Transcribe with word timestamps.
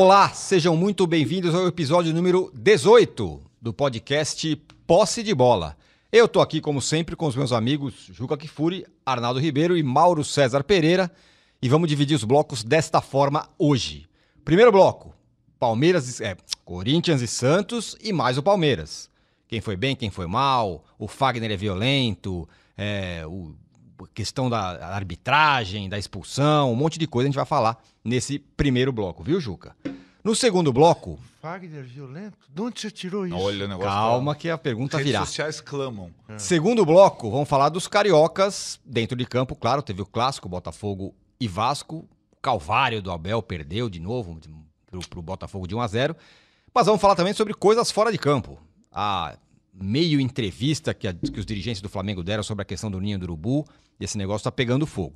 Olá, 0.00 0.28
sejam 0.28 0.76
muito 0.76 1.08
bem-vindos 1.08 1.52
ao 1.52 1.66
episódio 1.66 2.14
número 2.14 2.52
18 2.54 3.42
do 3.60 3.72
podcast 3.72 4.54
Posse 4.86 5.24
de 5.24 5.34
Bola. 5.34 5.76
Eu 6.12 6.28
tô 6.28 6.40
aqui, 6.40 6.60
como 6.60 6.80
sempre, 6.80 7.16
com 7.16 7.26
os 7.26 7.34
meus 7.34 7.50
amigos 7.50 8.08
Juca 8.12 8.36
Kifuri, 8.36 8.86
Arnaldo 9.04 9.40
Ribeiro 9.40 9.76
e 9.76 9.82
Mauro 9.82 10.22
César 10.22 10.62
Pereira 10.62 11.10
e 11.60 11.68
vamos 11.68 11.88
dividir 11.88 12.14
os 12.14 12.22
blocos 12.22 12.62
desta 12.62 13.00
forma 13.00 13.48
hoje. 13.58 14.06
Primeiro 14.44 14.70
bloco, 14.70 15.12
Palmeiras, 15.58 16.20
é, 16.20 16.36
Corinthians 16.64 17.20
e 17.20 17.26
Santos 17.26 17.96
e 18.00 18.12
mais 18.12 18.38
o 18.38 18.42
Palmeiras. 18.42 19.10
Quem 19.48 19.60
foi 19.60 19.74
bem, 19.74 19.96
quem 19.96 20.10
foi 20.10 20.28
mal, 20.28 20.84
o 20.96 21.08
Fagner 21.08 21.50
é 21.50 21.56
violento, 21.56 22.48
é, 22.76 23.26
o, 23.26 23.52
questão 24.06 24.48
da 24.48 24.86
arbitragem, 24.94 25.88
da 25.88 25.98
expulsão, 25.98 26.72
um 26.72 26.76
monte 26.76 26.98
de 26.98 27.06
coisa 27.06 27.26
a 27.26 27.30
gente 27.30 27.36
vai 27.36 27.46
falar 27.46 27.82
nesse 28.04 28.38
primeiro 28.38 28.92
bloco, 28.92 29.22
viu, 29.22 29.40
Juca? 29.40 29.74
No 30.22 30.34
segundo 30.34 30.72
bloco. 30.72 31.18
Fagner 31.40 31.84
violento? 31.84 32.36
De 32.48 32.60
onde 32.60 32.80
você 32.80 32.90
tirou 32.90 33.26
isso? 33.26 33.36
Olha 33.36 33.64
o 33.64 33.68
negócio. 33.68 33.90
Calma 33.90 34.34
que 34.34 34.50
a 34.50 34.58
pergunta 34.58 34.98
Redes 34.98 35.12
virá. 35.12 35.24
sociais 35.24 35.60
clamam. 35.60 36.10
Segundo 36.36 36.84
bloco, 36.84 37.30
vamos 37.30 37.48
falar 37.48 37.68
dos 37.68 37.86
cariocas 37.86 38.80
dentro 38.84 39.16
de 39.16 39.24
campo, 39.24 39.54
claro, 39.54 39.80
teve 39.80 40.02
o 40.02 40.06
clássico 40.06 40.48
Botafogo 40.48 41.14
e 41.40 41.48
Vasco. 41.48 42.06
O 42.32 42.36
Calvário 42.42 43.00
do 43.00 43.10
Abel 43.10 43.42
perdeu 43.42 43.88
de 43.88 44.00
novo 44.00 44.38
pro, 44.86 45.00
pro 45.08 45.22
Botafogo 45.22 45.66
de 45.66 45.74
1 45.74 45.80
a 45.80 45.86
0. 45.86 46.16
Mas 46.74 46.86
vamos 46.86 47.00
falar 47.00 47.14
também 47.14 47.32
sobre 47.32 47.54
coisas 47.54 47.90
fora 47.90 48.12
de 48.12 48.18
campo. 48.18 48.58
A 48.92 49.36
meio 49.80 50.20
entrevista 50.20 50.92
que, 50.94 51.06
a- 51.08 51.14
que 51.14 51.38
os 51.38 51.46
dirigentes 51.46 51.80
do 51.80 51.88
Flamengo 51.88 52.22
deram 52.22 52.42
sobre 52.42 52.62
a 52.62 52.64
questão 52.64 52.90
do 52.90 53.00
ninho 53.00 53.18
do 53.18 53.24
urubu, 53.24 53.64
e 54.00 54.04
esse 54.04 54.16
negócio 54.18 54.44
tá 54.44 54.52
pegando 54.52 54.86
fogo. 54.86 55.14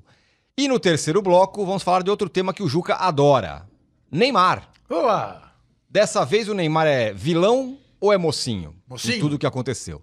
E 0.56 0.68
no 0.68 0.78
terceiro 0.78 1.22
bloco, 1.22 1.64
vamos 1.64 1.82
falar 1.82 2.02
de 2.02 2.10
outro 2.10 2.28
tema 2.28 2.52
que 2.52 2.62
o 2.62 2.68
Juca 2.68 2.94
adora. 2.96 3.66
Neymar. 4.10 4.68
Oa! 4.90 5.50
Dessa 5.88 6.24
vez 6.24 6.48
o 6.48 6.54
Neymar 6.54 6.86
é 6.86 7.12
vilão 7.12 7.78
ou 8.00 8.12
é 8.12 8.18
mocinho? 8.18 8.74
Mocinho. 8.88 9.16
Em 9.16 9.20
tudo 9.20 9.38
que 9.38 9.46
aconteceu. 9.46 10.02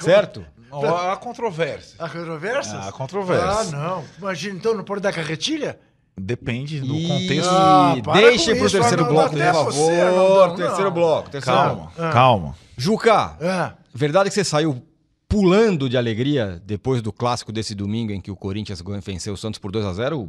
Certo? 0.00 0.44
Há 0.72 1.16
controvérsia. 1.16 1.96
Há 1.98 2.08
controvérsias? 2.08 2.86
Há 2.86 2.92
controvérsias. 2.92 3.74
Ah, 3.74 3.76
não. 3.76 4.04
Imagina, 4.18 4.54
então 4.56 4.74
não 4.74 4.84
pode 4.84 5.00
dar 5.00 5.12
carretilha? 5.12 5.78
Depende 6.20 6.80
do 6.80 6.94
Ih, 6.94 7.08
contexto. 7.08 7.50
Ah, 7.50 7.94
com 7.96 8.02
pro 8.02 8.66
isso, 8.66 8.76
terceiro 8.78 9.04
bloco, 9.06 9.30
por 9.30 9.38
favor. 9.38 9.72
você, 9.72 10.00
Arnaldão, 10.00 10.56
terceiro 10.56 10.84
não. 10.84 10.90
bloco, 10.92 11.30
terceiro 11.30 11.60
bloco. 11.60 11.92
Calma, 11.96 12.12
calma. 12.12 12.56
Juca, 12.76 13.36
Ah, 13.40 13.74
verdade 13.94 14.28
que 14.28 14.34
você 14.34 14.44
saiu 14.44 14.82
pulando 15.28 15.88
de 15.88 15.96
alegria 15.96 16.60
depois 16.64 17.00
do 17.02 17.12
clássico 17.12 17.52
desse 17.52 17.74
domingo 17.74 18.12
em 18.12 18.20
que 18.20 18.30
o 18.30 18.36
Corinthians 18.36 18.82
venceu 19.02 19.34
o 19.34 19.36
Santos 19.36 19.58
por 19.58 19.70
2 19.70 19.84
a 19.86 19.92
0 19.92 20.28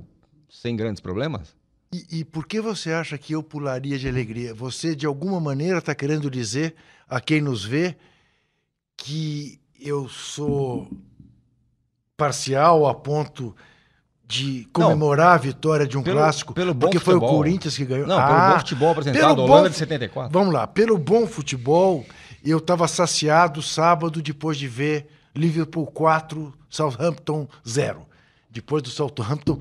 sem 0.50 0.76
grandes 0.76 1.02
problemas? 1.02 1.56
e, 1.94 2.20
e 2.20 2.24
por 2.24 2.46
que 2.48 2.62
você 2.62 2.94
acha 2.94 3.18
que 3.18 3.34
eu 3.34 3.42
pularia 3.44 3.98
de 4.00 4.08
alegria? 4.08 4.54
Você, 4.54 4.96
de 4.96 5.06
alguma 5.06 5.40
maneira, 5.42 5.80
está 5.80 5.94
querendo 5.96 6.30
dizer 6.32 6.76
a 7.10 7.20
quem 7.20 7.42
nos 7.42 7.66
vê 7.66 7.98
que 8.96 9.60
eu 9.80 10.08
sou 10.08 10.88
parcial 12.16 12.88
a 12.88 12.94
ponto 12.94 13.56
de 14.32 14.68
comemorar 14.72 15.34
a 15.36 15.38
vitória 15.38 15.86
de 15.86 15.98
um 15.98 16.04
Pelo- 16.04 16.18
clássico 16.18 16.54
pelo 16.54 16.74
porque 16.74 17.00
foi 17.00 17.16
o. 17.16 17.20
Corinthians 17.20 17.76
que 17.76 17.86
ganhou? 17.86 18.08
Não, 18.08 18.16
pelo 18.16 18.30
Ah, 18.38 18.52
bom 18.54 18.60
futebol 18.60 18.92
apresentado, 18.92 19.20
pelo 19.22 19.32
a 19.32 19.36
bom 19.36 19.44
Holanda 19.54 19.70
de 19.70 19.74
fu- 19.76 19.80
74. 19.80 20.32
Vamos 20.32 20.54
lá, 20.54 20.66
pelo 20.68 20.98
bom 20.98 21.28
futebol, 21.28 22.06
eu 22.44 22.58
estava 22.60 22.88
saciado 22.88 23.62
sábado 23.62 24.22
depois 24.22 24.58
de 24.58 24.68
ver 24.68 25.08
Liverpool 25.36 25.86
4, 25.88 26.54
Southampton 26.70 27.48
0. 27.68 28.06
Depois 28.50 28.82
do 28.84 28.90
Southampton 28.90 29.60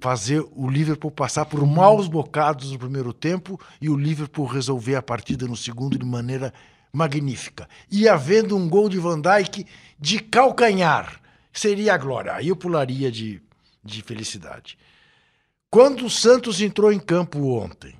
fazer 0.00 0.44
o 0.54 0.68
Liverpool 0.68 1.10
passar 1.10 1.44
por 1.44 1.64
maus 1.66 2.08
bocados 2.08 2.72
no 2.72 2.78
primeiro 2.78 3.12
tempo 3.12 3.60
e 3.80 3.88
o 3.88 3.96
Liverpool 3.96 4.46
resolver 4.46 4.96
a 4.96 5.02
partida 5.02 5.46
no 5.46 5.56
segundo 5.56 5.96
de 5.98 6.04
maneira 6.04 6.52
magnífica. 6.92 7.68
E 7.90 8.08
havendo 8.08 8.56
um 8.56 8.68
gol 8.68 8.88
de 8.88 8.98
Van 8.98 9.20
Dijk 9.20 9.66
de 9.98 10.18
calcanhar, 10.20 11.20
seria 11.52 11.94
a 11.94 11.98
glória. 11.98 12.32
Aí 12.34 12.48
eu 12.48 12.56
pularia 12.56 13.10
de, 13.12 13.40
de 13.86 14.02
felicidade. 14.02 14.78
Quando 15.70 16.06
o 16.06 16.10
Santos 16.10 16.60
entrou 16.60 16.92
em 16.92 16.98
campo 17.00 17.52
ontem, 17.58 17.96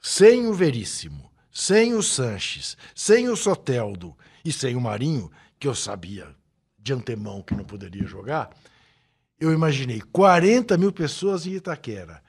sem 0.00 0.46
o 0.46 0.54
Veríssimo, 0.54 1.30
sem 1.50 1.94
o 1.94 2.02
Sanches, 2.02 2.76
sem 2.94 3.28
o 3.28 3.36
Soteldo 3.36 4.16
e 4.44 4.52
sem 4.52 4.76
o 4.76 4.80
Marinho, 4.80 5.30
que 5.58 5.66
eu 5.66 5.74
sabia 5.74 6.28
de 6.78 6.92
antemão 6.92 7.42
que 7.42 7.54
não 7.54 7.64
poderia 7.64 8.06
jogar, 8.06 8.50
eu 9.40 9.52
imaginei 9.52 10.00
40 10.00 10.76
mil 10.78 10.92
pessoas 10.92 11.46
em 11.46 11.52
Itaquera. 11.54 12.22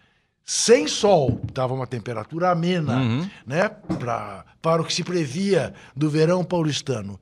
Sem 0.44 0.88
sol, 0.88 1.40
estava 1.48 1.74
uma 1.76 1.86
temperatura 1.86 2.50
amena, 2.50 2.98
Uhum. 2.98 3.30
né? 3.46 3.70
Pra, 3.70 4.44
para 4.62 4.82
o 4.82 4.86
que 4.86 4.94
se 4.94 5.04
previa 5.04 5.76
do 5.96 6.10
verão 6.10 6.44
paulistano. 6.44 7.20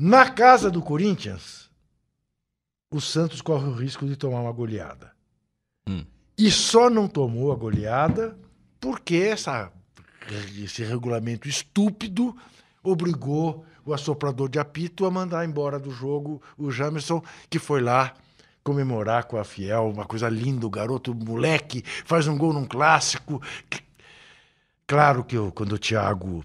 Na 0.00 0.28
casa 0.30 0.70
do 0.70 0.82
Corinthians, 0.82 1.69
o 2.90 3.00
Santos 3.00 3.40
corre 3.40 3.66
o 3.66 3.74
risco 3.74 4.06
de 4.06 4.16
tomar 4.16 4.40
uma 4.40 4.52
goleada. 4.52 5.12
Hum. 5.88 6.04
E 6.36 6.50
só 6.50 6.90
não 6.90 7.06
tomou 7.06 7.52
a 7.52 7.56
goleada 7.56 8.36
porque 8.80 9.16
essa, 9.16 9.72
esse 10.58 10.82
regulamento 10.82 11.48
estúpido 11.48 12.36
obrigou 12.82 13.64
o 13.84 13.94
assoprador 13.94 14.48
de 14.48 14.58
apito 14.58 15.04
a 15.06 15.10
mandar 15.10 15.44
embora 15.44 15.78
do 15.78 15.90
jogo 15.90 16.42
o 16.56 16.70
Jamerson, 16.70 17.22
que 17.48 17.58
foi 17.58 17.80
lá 17.80 18.14
comemorar 18.62 19.24
com 19.24 19.38
a 19.38 19.44
Fiel, 19.44 19.88
uma 19.88 20.04
coisa 20.04 20.28
linda, 20.28 20.66
o 20.66 20.70
garoto 20.70 21.14
moleque, 21.14 21.82
faz 22.04 22.26
um 22.26 22.36
gol 22.36 22.52
num 22.52 22.66
clássico. 22.66 23.40
Claro 24.86 25.24
que 25.24 25.36
eu, 25.36 25.50
quando 25.52 25.72
o 25.72 25.78
Thiago 25.78 26.44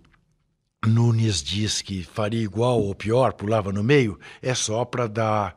Nunes 0.85 1.41
diz 1.41 1.81
que 1.81 2.03
faria 2.03 2.43
igual 2.43 2.81
ou 2.81 2.93
pior, 2.95 3.33
pulava 3.33 3.71
no 3.71 3.83
meio, 3.83 4.19
é 4.41 4.53
só 4.53 4.85
para 4.85 5.07
dar 5.07 5.55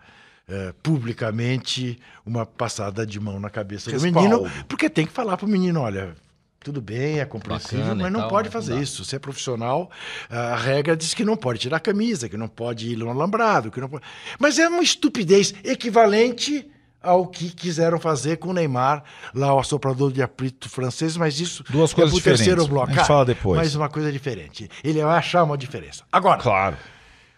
eh, 0.48 0.72
publicamente 0.82 1.98
uma 2.24 2.44
passada 2.46 3.06
de 3.06 3.18
mão 3.20 3.38
na 3.40 3.50
cabeça 3.50 3.90
do 3.90 3.98
Respaldo. 3.98 4.28
menino, 4.44 4.64
porque 4.68 4.88
tem 4.88 5.06
que 5.06 5.12
falar 5.12 5.36
pro 5.36 5.46
menino, 5.46 5.80
olha, 5.80 6.14
tudo 6.60 6.80
bem, 6.80 7.20
é 7.20 7.24
compreensível, 7.24 7.78
Bacana 7.84 8.02
mas 8.02 8.12
não 8.12 8.20
tal, 8.20 8.28
pode 8.30 8.48
mas 8.48 8.52
fazer 8.52 8.74
não 8.74 8.82
isso. 8.82 9.04
Você 9.04 9.16
é 9.16 9.18
profissional, 9.18 9.90
a 10.28 10.56
regra 10.56 10.96
diz 10.96 11.14
que 11.14 11.24
não 11.24 11.36
pode 11.36 11.60
tirar 11.60 11.76
a 11.76 11.80
camisa, 11.80 12.28
que 12.28 12.36
não 12.36 12.48
pode 12.48 12.90
ir 12.92 12.96
no 12.96 13.08
alambrado, 13.08 13.70
que 13.70 13.80
não 13.80 13.88
pode... 13.88 14.02
Mas 14.38 14.58
é 14.58 14.68
uma 14.68 14.82
estupidez 14.82 15.54
equivalente 15.64 16.68
ao 17.00 17.28
que 17.28 17.50
quiseram 17.50 18.00
fazer 18.00 18.38
com 18.38 18.48
o 18.48 18.52
Neymar, 18.52 19.04
lá 19.32 19.54
o 19.54 19.60
assoprador 19.60 20.10
de 20.12 20.20
apito 20.20 20.68
francês, 20.68 21.16
mas 21.16 21.38
isso 21.38 21.62
Duas 21.70 21.92
é 21.92 21.94
coisas 21.94 22.12
pro 22.12 22.22
terceiro 22.24 22.62
diferentes. 22.62 22.68
bloco. 22.68 22.90
A 22.90 22.94
gente 22.96 23.06
fala 23.06 23.24
depois. 23.24 23.56
Mas 23.56 23.74
uma 23.76 23.88
coisa 23.88 24.10
diferente. 24.10 24.68
Ele 24.82 25.00
vai 25.02 25.16
achar 25.16 25.44
uma 25.44 25.56
diferença. 25.56 26.02
Agora, 26.10 26.40
Claro. 26.42 26.76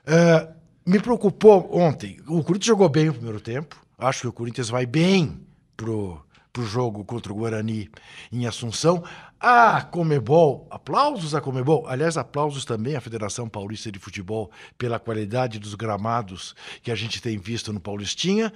é, 0.06 0.48
me 0.84 1.00
preocupou 1.00 1.76
ontem. 1.76 2.18
O 2.26 2.42
Corinthians 2.42 2.66
jogou 2.66 2.88
bem 2.88 3.08
o 3.08 3.14
primeiro 3.14 3.40
tempo. 3.40 3.76
Acho 3.98 4.22
que 4.22 4.28
o 4.28 4.32
Corinthians 4.32 4.68
vai 4.68 4.86
bem 4.86 5.40
pro, 5.76 6.20
pro 6.52 6.64
jogo 6.64 7.04
contra 7.04 7.32
o 7.32 7.36
Guarani 7.36 7.90
em 8.32 8.46
Assunção. 8.46 9.02
A 9.38 9.82
Comebol, 9.82 10.66
aplausos 10.70 11.34
à 11.34 11.40
Comebol. 11.40 11.86
Aliás, 11.86 12.16
aplausos 12.16 12.64
também 12.64 12.96
à 12.96 13.00
Federação 13.00 13.48
Paulista 13.48 13.90
de 13.90 13.98
Futebol 13.98 14.50
pela 14.76 14.98
qualidade 14.98 15.58
dos 15.58 15.74
gramados 15.74 16.54
que 16.82 16.90
a 16.90 16.94
gente 16.94 17.20
tem 17.20 17.38
visto 17.38 17.72
no 17.72 17.80
Paulistinha. 17.80 18.52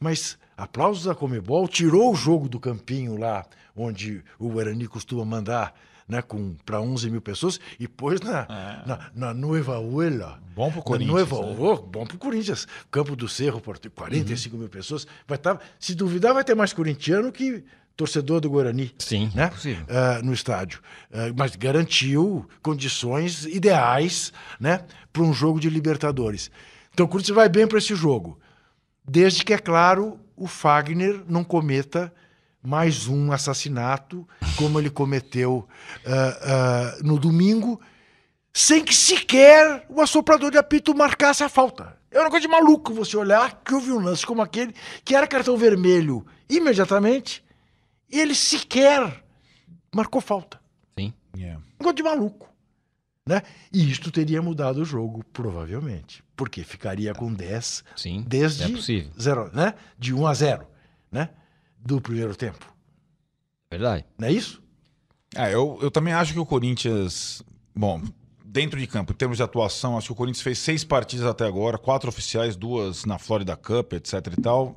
Mas 0.00 0.38
aplausos 0.56 1.06
à 1.08 1.14
Comebol, 1.14 1.68
tirou 1.68 2.12
o 2.12 2.16
jogo 2.16 2.48
do 2.48 2.60
campinho 2.60 3.18
lá, 3.18 3.46
onde 3.74 4.22
o 4.38 4.48
Guarani 4.48 4.86
costuma 4.86 5.24
mandar 5.24 5.74
né, 6.08 6.22
para 6.64 6.80
11 6.80 7.10
mil 7.10 7.20
pessoas, 7.20 7.58
e 7.78 7.88
pôs 7.88 8.20
na, 8.20 8.46
na, 8.86 9.10
na 9.14 9.34
Nueva 9.34 9.78
Uela. 9.80 10.40
Bom 10.54 10.70
pro 10.70 10.78
Na 10.78 10.84
Corinthians, 10.84 11.12
Nueva, 11.12 11.40
né? 11.42 11.56
oh, 11.58 11.76
bom 11.76 12.06
pro 12.06 12.18
Corinthians. 12.18 12.66
Campo 12.90 13.16
do 13.16 13.28
Cerro, 13.28 13.60
Porto- 13.60 13.90
45 13.90 14.56
mil 14.56 14.68
pessoas. 14.68 15.06
Vai 15.26 15.38
tá, 15.38 15.58
se 15.78 15.94
duvidar, 15.94 16.32
vai 16.32 16.44
ter 16.44 16.54
mais 16.54 16.72
corintiano 16.72 17.30
que 17.32 17.64
torcedor 17.96 18.40
do 18.40 18.50
Guarani. 18.50 18.94
Sim, 18.98 19.30
né? 19.34 19.50
é. 19.64 19.76
Ah, 19.88 20.20
no 20.22 20.32
estádio. 20.32 20.80
Ah, 21.12 21.32
mas 21.36 21.56
garantiu 21.56 22.46
condições 22.62 23.44
ideais 23.46 24.32
né, 24.60 24.84
para 25.12 25.22
um 25.22 25.32
jogo 25.32 25.58
de 25.58 25.68
Libertadores. 25.70 26.50
Então 26.92 27.06
o 27.06 27.08
Corinthians 27.08 27.34
vai 27.34 27.48
bem 27.48 27.66
para 27.66 27.78
esse 27.78 27.94
jogo. 27.94 28.38
Desde 29.08 29.44
que, 29.44 29.52
é 29.54 29.58
claro, 29.58 30.18
o 30.36 30.46
Fagner 30.46 31.22
não 31.28 31.44
cometa 31.44 32.12
mais 32.66 33.06
um 33.06 33.30
assassinato, 33.30 34.26
como 34.56 34.80
ele 34.80 34.90
cometeu 34.90 35.68
ah, 36.04 36.38
ah, 36.42 36.98
no 37.00 37.16
domingo, 37.16 37.80
sem 38.52 38.84
que 38.84 38.92
sequer 38.92 39.86
o 39.88 40.00
assoprador 40.00 40.50
de 40.50 40.58
apito 40.58 40.92
marcasse 40.92 41.44
a 41.44 41.48
falta. 41.48 41.96
É 42.10 42.18
uma 42.18 42.28
coisa 42.28 42.44
de 42.44 42.52
maluco 42.52 42.92
você 42.92 43.16
olhar 43.16 43.62
que 43.64 43.72
houve 43.72 43.92
um 43.92 44.00
lance 44.00 44.26
como 44.26 44.42
aquele, 44.42 44.74
que 45.04 45.14
era 45.14 45.28
cartão 45.28 45.56
vermelho 45.56 46.26
imediatamente, 46.50 47.44
e 48.10 48.18
ele 48.18 48.34
sequer 48.34 49.22
marcou 49.94 50.20
falta. 50.20 50.60
Sim. 50.98 51.14
Yeah. 51.36 51.62
Um 51.78 51.84
coisa 51.84 51.94
de 51.94 52.02
maluco. 52.02 52.52
Né? 53.24 53.42
E 53.72 53.88
isto 53.88 54.10
teria 54.10 54.42
mudado 54.42 54.78
o 54.78 54.84
jogo, 54.84 55.24
provavelmente. 55.32 56.24
Porque 56.34 56.64
ficaria 56.64 57.14
com 57.14 57.32
10 57.32 57.84
Sim. 57.94 58.24
desde 58.26 58.64
É 58.64 58.68
possível. 58.68 59.12
zero, 59.20 59.50
né? 59.52 59.74
de 59.96 60.12
1 60.12 60.26
a 60.26 60.34
0 60.34 60.66
né? 61.12 61.30
Do 61.86 62.00
primeiro 62.00 62.34
tempo. 62.34 62.74
Verdade. 63.70 64.04
Não 64.18 64.28
é 64.28 64.32
isso? 64.32 64.62
É, 65.34 65.52
eu, 65.54 65.78
eu 65.80 65.90
também 65.90 66.12
acho 66.12 66.32
que 66.32 66.38
o 66.38 66.46
Corinthians. 66.46 67.42
Bom, 67.74 68.02
dentro 68.44 68.78
de 68.78 68.86
campo, 68.86 69.12
em 69.12 69.16
termos 69.16 69.36
de 69.36 69.42
atuação, 69.42 69.98
acho 69.98 70.08
que 70.08 70.12
o 70.12 70.16
Corinthians 70.16 70.42
fez 70.42 70.58
seis 70.58 70.82
partidas 70.82 71.26
até 71.26 71.44
agora, 71.44 71.76
quatro 71.76 72.08
oficiais, 72.08 72.56
duas 72.56 73.04
na 73.04 73.18
Florida 73.18 73.56
Cup, 73.56 73.92
etc 73.92 74.14
e 74.36 74.40
tal. 74.40 74.76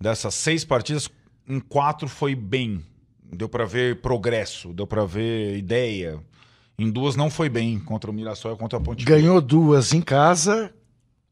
Dessas 0.00 0.34
seis 0.34 0.64
partidas, 0.64 1.08
em 1.48 1.60
quatro 1.60 2.08
foi 2.08 2.34
bem. 2.34 2.84
Deu 3.32 3.48
pra 3.48 3.64
ver 3.64 4.00
progresso, 4.00 4.72
deu 4.72 4.86
pra 4.86 5.04
ver 5.04 5.56
ideia. 5.56 6.18
Em 6.76 6.90
duas 6.90 7.14
não 7.14 7.30
foi 7.30 7.48
bem, 7.48 7.78
contra 7.78 8.10
o 8.10 8.14
Mirassol 8.14 8.54
e 8.54 8.56
contra 8.56 8.78
a 8.78 8.82
Ponte. 8.82 9.04
Ganhou 9.04 9.40
duas 9.40 9.92
em 9.92 10.00
casa 10.00 10.72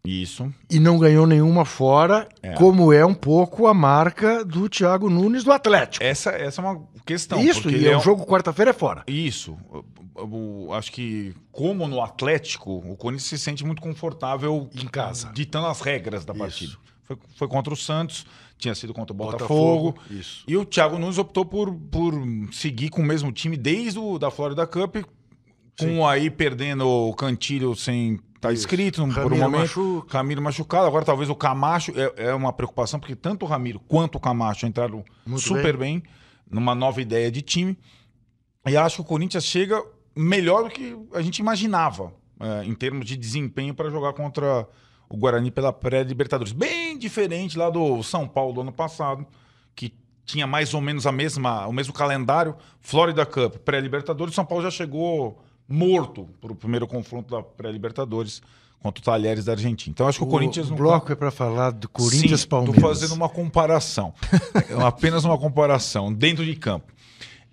Isso. 0.05 0.53
e 0.71 0.79
não 0.81 0.99
ganhou 0.99 1.27
nenhuma 1.27 1.65
fora, 1.65 2.29
É. 2.43 2.53
como 2.55 2.93
é 2.93 3.05
um 3.05 3.12
pouco 3.15 3.67
a 3.67 3.75
marca 3.75 4.45
do 4.45 4.69
Thiago 4.69 5.11
Nunes 5.11 5.45
do 5.45 5.53
Atlético. 5.53 6.03
Essa, 6.05 6.31
essa 6.31 6.62
é 6.62 6.65
uma 6.65 6.83
questão. 7.05 7.41
Isso, 7.43 7.69
e 7.69 7.87
o 7.87 7.91
é 7.93 7.97
um- 7.97 8.00
jogo 8.00 8.25
quarta-feira 8.25 8.71
é 8.71 8.75
fora. 8.75 9.03
Isso. 9.06 9.59
O- 10.15 10.67
o- 10.69 10.73
acho 10.73 10.91
que, 10.93 11.35
como 11.53 11.87
no 11.87 12.00
Atlético, 12.03 12.73
o 12.79 12.97
Corinthians 12.97 13.29
se 13.29 13.39
sente 13.39 13.65
muito 13.67 13.83
confortável 13.83 14.71
Em 14.75 14.87
casa. 14.87 15.31
ditando 15.35 15.67
as 15.67 15.81
regras 15.81 16.25
da 16.25 16.33
Isso. 16.33 16.41
partida. 16.41 16.73
Foi, 17.03 17.17
foi 17.37 17.49
contra 17.49 17.73
o 17.73 17.77
Santos, 17.77 18.25
tinha 18.56 18.75
sido 18.75 18.93
contra 18.95 19.12
o 19.12 19.17
Botafogo. 19.17 19.95
Isso. 20.11 20.45
E 20.47 20.56
o 20.56 20.65
Thiago 20.65 20.99
Nunes 20.99 21.19
optou 21.19 21.45
por, 21.45 21.73
por 21.75 22.15
seguir 22.53 22.89
com 22.89 23.03
o 23.03 23.05
mesmo 23.05 23.31
time 23.33 23.56
desde 23.56 23.99
o 23.99 24.19
da 24.19 24.31
Florida 24.31 24.67
Cup, 24.67 24.97
com 25.79 26.06
aí 26.06 26.29
perdendo 26.31 26.87
o 26.89 27.15
Cantilho 27.15 27.75
sem 27.77 28.19
estar 28.38 28.52
inscrito 28.52 29.02
por 29.02 29.06
um 29.06 29.11
Ramiro 29.11 29.37
momento. 29.37 29.61
machuca. 29.61 30.19
Ramiro 30.19 30.43
machucado. 30.43 30.87
Agora 30.87 31.05
talvez 31.05 31.29
o 31.29 31.35
Camacho 31.35 31.93
é, 31.94 32.29
é 32.29 32.35
uma 32.35 32.52
preocupação, 32.52 32.99
porque 32.99 33.14
tanto 33.14 33.44
o 33.44 33.49
Ramiro 33.49 33.81
quanto 33.87 34.17
o 34.17 34.20
Camacho 34.20 34.67
entraram 34.67 35.05
Muito 35.26 35.43
super 35.43 35.76
bem. 35.76 36.02
numa 36.50 36.75
nova 36.75 37.00
ideia 37.02 37.31
de 37.31 37.43
time. 37.43 37.76
E 38.67 38.76
acho 38.76 38.96
que 38.96 39.02
o 39.02 39.05
Corinthians 39.05 39.44
chega 39.44 39.82
melhor 40.17 40.64
do 40.64 40.70
que 40.70 40.96
a 41.14 41.23
gente 41.23 41.38
imaginava 41.38 42.12
é, 42.40 42.64
em 42.64 42.75
termos 42.75 43.06
de 43.06 43.17
desempenho 43.17 43.75
para 43.75 43.90
jogar 43.90 44.12
contra 44.12 44.67
o 45.08 45.17
Guarani 45.17 45.50
pela 45.50 45.73
pré-Libertadores. 45.73 46.52
Bem 46.52 46.99
diferente 46.99 47.56
lá 47.58 47.70
do 47.70 48.02
São 48.02 48.29
Paulo 48.29 48.52
do 48.52 48.61
ano 48.61 48.73
passado, 48.73 49.26
que 49.75 49.94
tinha 50.25 50.46
mais 50.46 50.75
ou 50.75 50.81
menos 50.81 51.06
a 51.06 51.12
mesma, 51.12 51.67
o 51.67 51.73
mesmo 51.73 51.93
calendário. 51.94 52.55
Florida 52.81 53.25
Cup, 53.25 53.56
pré-Libertadores. 53.58 54.35
São 54.35 54.44
Paulo 54.44 54.62
já 54.62 54.70
chegou 54.70 55.43
morto 55.69 56.29
para 56.41 56.53
o 56.53 56.56
primeiro 56.56 56.87
confronto 56.87 57.35
da 57.35 57.43
pré-Libertadores 57.43 58.41
contra 58.81 59.00
o 59.00 59.05
Talheres 59.05 59.44
da 59.44 59.53
Argentina. 59.53 59.93
Então 59.93 60.09
acho 60.09 60.19
que 60.19 60.25
o, 60.25 60.29
Corinthians 60.29 60.69
o 60.69 60.70
não 60.70 60.76
bloco 60.76 61.12
é 61.12 61.17
para 61.17 61.31
falar 61.31 61.70
do 61.70 61.88
Corinthians 61.88 62.43
Sim, 62.43 62.49
Palmeiras. 62.49 62.76
Estou 62.76 62.91
fazendo 62.91 63.15
uma 63.15 63.29
comparação. 63.29 64.15
É 64.69 64.82
apenas 64.82 65.25
uma 65.25 65.37
comparação 65.37 66.12
dentro 66.12 66.44
de 66.44 66.55
campo. 66.55 66.93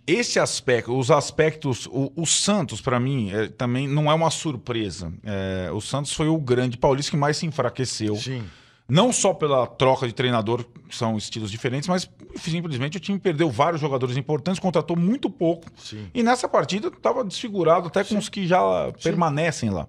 Esse 0.07 0.39
aspecto, 0.39 0.95
os 0.95 1.09
aspectos, 1.09 1.87
o, 1.87 2.11
o 2.15 2.27
Santos, 2.27 2.79
para 2.79 2.99
mim, 2.99 3.31
é, 3.31 3.47
também 3.47 3.87
não 3.87 4.11
é 4.11 4.13
uma 4.13 4.29
surpresa. 4.29 5.11
É, 5.23 5.71
o 5.71 5.81
Santos 5.81 6.13
foi 6.13 6.27
o 6.27 6.37
grande 6.37 6.77
paulista 6.77 7.09
que 7.09 7.17
mais 7.17 7.37
se 7.37 7.45
enfraqueceu. 7.47 8.15
Sim. 8.15 8.43
Não 8.87 9.11
só 9.11 9.33
pela 9.33 9.65
troca 9.65 10.05
de 10.07 10.13
treinador, 10.13 10.63
que 10.87 10.95
são 10.95 11.17
estilos 11.17 11.49
diferentes, 11.49 11.89
mas 11.89 12.09
simplesmente 12.35 12.97
o 12.97 12.99
time 12.99 13.17
perdeu 13.17 13.49
vários 13.49 13.81
jogadores 13.81 14.15
importantes, 14.15 14.59
contratou 14.59 14.95
muito 14.95 15.29
pouco. 15.29 15.67
Sim. 15.75 16.07
E 16.13 16.21
nessa 16.21 16.47
partida 16.47 16.89
estava 16.89 17.23
desfigurado 17.23 17.87
até 17.87 18.03
com 18.03 18.17
os 18.17 18.29
que 18.29 18.45
já 18.45 18.59
permanecem 19.01 19.71
lá. 19.71 19.87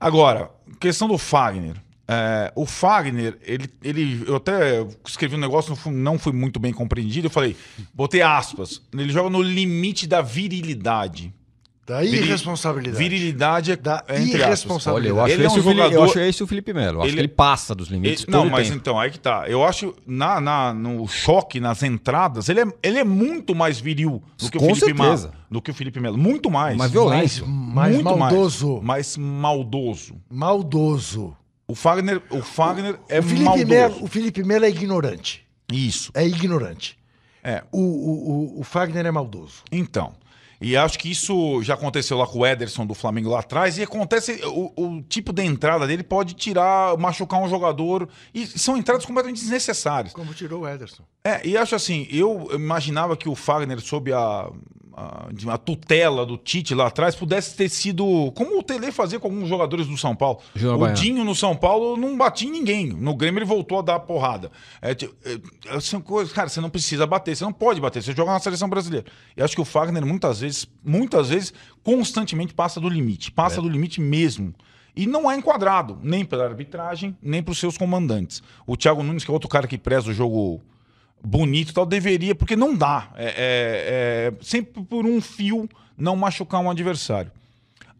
Agora, 0.00 0.50
questão 0.80 1.06
do 1.06 1.18
Fagner. 1.18 1.76
É, 2.08 2.52
o 2.56 2.66
Fagner, 2.66 3.38
ele, 3.42 3.70
ele, 3.82 4.24
eu 4.26 4.36
até 4.36 4.84
escrevi 5.06 5.36
um 5.36 5.38
negócio, 5.38 5.70
não 5.70 5.76
fui, 5.76 5.92
não 5.92 6.18
fui 6.18 6.32
muito 6.32 6.58
bem 6.58 6.72
compreendido. 6.72 7.26
Eu 7.26 7.30
falei, 7.30 7.56
botei 7.94 8.22
aspas. 8.22 8.82
Ele 8.92 9.10
joga 9.10 9.30
no 9.30 9.40
limite 9.40 10.06
da 10.06 10.20
virilidade. 10.20 11.32
Da 11.84 12.04
irresponsabilidade. 12.04 12.96
Virilidade 12.96 13.72
é, 13.72 13.76
Da 13.76 14.04
é 14.06 14.22
irresponsabilidade. 14.22 15.12
Olha, 15.12 15.20
eu 15.20 15.24
acho, 15.24 15.34
Ele 15.34 15.42
é 15.42 15.46
esse 15.46 15.56
um 15.56 15.58
o 15.58 15.62
Fili- 15.64 15.80
eu 15.80 15.84
jogador- 15.84 16.04
acho 16.04 16.18
esse 16.20 16.42
o 16.42 16.46
Felipe 16.46 16.72
Melo. 16.72 16.98
Eu 16.98 17.00
acho 17.00 17.08
Ele- 17.08 17.14
que 17.16 17.20
ele 17.22 17.28
passa 17.28 17.74
dos 17.74 17.88
limites 17.88 18.22
Ele- 18.22 18.30
não, 18.32 18.42
todo 18.42 18.50
mas 18.52 18.68
tempo. 18.68 18.78
então, 18.78 19.00
aí 19.00 19.10
que 19.10 19.18
tá. 19.18 19.44
Eu 19.48 19.64
acho, 19.64 19.92
na, 20.06 20.40
na, 20.40 20.72
no 20.72 21.08
choque, 21.08 21.58
nas 21.58 21.82
entradas, 21.82 22.48
ele 22.48 22.60
é, 22.60 22.64
ele 22.84 22.98
é 23.00 23.04
muito 23.04 23.52
mais 23.52 23.80
viril 23.80 24.22
do 24.38 24.48
que 24.50 24.56
o 24.56 24.60
Com 24.60 24.74
Felipe 24.76 24.94
Melo. 24.94 25.16
certeza. 25.18 25.32
Do 25.50 25.60
que 25.60 25.70
o 25.72 25.74
Felipe 25.74 25.98
Melo. 25.98 26.16
Muito 26.16 26.48
mais. 26.50 26.76
Mais 26.76 26.92
violento. 26.92 27.46
mais 27.48 27.94
muito 27.96 28.16
maldoso. 28.16 28.80
Mais, 28.80 29.16
mais 29.16 29.16
maldoso. 29.16 30.14
Maldoso. 30.30 31.36
O 31.66 31.74
Fagner, 31.74 32.20
o 32.30 32.42
Fagner 32.42 32.96
é 33.08 33.18
o, 33.18 33.22
Felipe 33.22 33.44
maldoso. 33.44 33.66
Melo, 33.68 34.04
o 34.04 34.06
Felipe 34.06 34.44
Melo 34.44 34.64
é 34.64 34.68
ignorante. 34.68 35.44
Isso. 35.72 36.12
É 36.14 36.26
ignorante. 36.26 36.96
É. 37.42 37.64
O, 37.72 37.80
o, 37.80 38.56
o, 38.56 38.60
o 38.60 38.62
Fagner 38.62 39.04
é 39.06 39.10
maldoso. 39.10 39.62
Então. 39.72 40.12
E 40.62 40.76
acho 40.76 40.98
que 40.98 41.10
isso 41.10 41.62
já 41.62 41.74
aconteceu 41.74 42.16
lá 42.16 42.26
com 42.26 42.38
o 42.38 42.46
Ederson 42.46 42.86
do 42.86 42.94
Flamengo 42.94 43.30
lá 43.30 43.40
atrás. 43.40 43.78
E 43.78 43.82
acontece. 43.82 44.40
O, 44.44 44.72
o 44.76 45.02
tipo 45.02 45.32
de 45.32 45.42
entrada 45.42 45.86
dele 45.86 46.02
pode 46.02 46.34
tirar, 46.34 46.96
machucar 46.96 47.40
um 47.40 47.48
jogador. 47.48 48.08
E 48.32 48.46
são 48.46 48.76
entradas 48.76 49.04
completamente 49.04 49.40
desnecessárias. 49.40 50.12
Como 50.12 50.32
tirou 50.32 50.62
o 50.62 50.68
Ederson. 50.68 51.02
É, 51.24 51.46
e 51.46 51.56
acho 51.56 51.74
assim, 51.74 52.06
eu 52.10 52.48
imaginava 52.52 53.16
que 53.16 53.28
o 53.28 53.34
Fagner, 53.34 53.80
sob 53.80 54.12
a, 54.12 54.50
a, 54.96 55.58
tutela 55.58 56.24
do 56.26 56.36
Tite 56.36 56.74
lá 56.74 56.86
atrás, 56.86 57.14
pudesse 57.14 57.56
ter 57.56 57.68
sido. 57.68 58.32
Como 58.34 58.58
o 58.58 58.62
Tele 58.62 58.92
fazia 58.92 59.18
com 59.18 59.28
alguns 59.28 59.48
jogadores 59.48 59.86
do 59.86 59.96
São 59.96 60.14
Paulo. 60.14 60.38
O 60.56 60.78
Baiano. 60.78 60.94
Dinho 60.94 61.24
no 61.24 61.34
São 61.34 61.56
Paulo 61.56 61.96
não 61.96 62.16
batia 62.16 62.48
em 62.48 62.52
ninguém. 62.52 62.86
No 62.86 63.14
Grêmio 63.14 63.38
ele 63.38 63.46
voltou 63.46 63.78
a 63.78 63.82
dar 63.82 64.00
porrada. 64.00 64.50
É, 64.80 64.90
é, 64.92 66.00
coisas, 66.00 66.32
cara, 66.32 66.48
você 66.48 66.60
não 66.60 66.70
precisa 66.70 67.06
bater, 67.06 67.36
você 67.36 67.44
não 67.44 67.52
pode 67.52 67.80
bater, 67.80 68.02
você 68.02 68.12
joga 68.12 68.32
na 68.32 68.40
seleção 68.40 68.68
brasileira. 68.68 69.06
E 69.36 69.42
acho 69.42 69.54
que 69.54 69.60
o 69.60 69.64
Fagner 69.64 70.04
muitas 70.04 70.40
vezes, 70.40 70.66
muitas 70.84 71.28
vezes, 71.28 71.52
constantemente 71.82 72.54
passa 72.54 72.80
do 72.80 72.88
limite. 72.88 73.30
Passa 73.30 73.58
É. 73.58 73.62
do 73.62 73.68
limite 73.68 74.00
mesmo. 74.00 74.54
E 74.94 75.06
não 75.06 75.30
é 75.30 75.36
enquadrado, 75.36 75.98
nem 76.02 76.24
pela 76.24 76.44
arbitragem, 76.44 77.16
nem 77.22 77.42
pelos 77.42 77.58
seus 77.58 77.78
comandantes. 77.78 78.42
O 78.66 78.76
Thiago 78.76 79.02
Nunes, 79.02 79.24
que 79.24 79.30
é 79.30 79.32
outro 79.32 79.48
cara 79.48 79.66
que 79.66 79.78
preza 79.78 80.10
o 80.10 80.12
jogo 80.12 80.60
bonito 81.24 81.70
e 81.70 81.72
tal, 81.74 81.86
deveria, 81.86 82.34
porque 82.34 82.56
não 82.56 82.74
dá. 82.74 83.08
É, 83.16 83.24
é- 83.26 83.32
é 83.36 84.44
sempre 84.44 84.82
por 84.82 85.06
um 85.06 85.20
fio 85.20 85.68
não 85.96 86.16
machucar 86.16 86.60
um 86.60 86.70
adversário. 86.70 87.30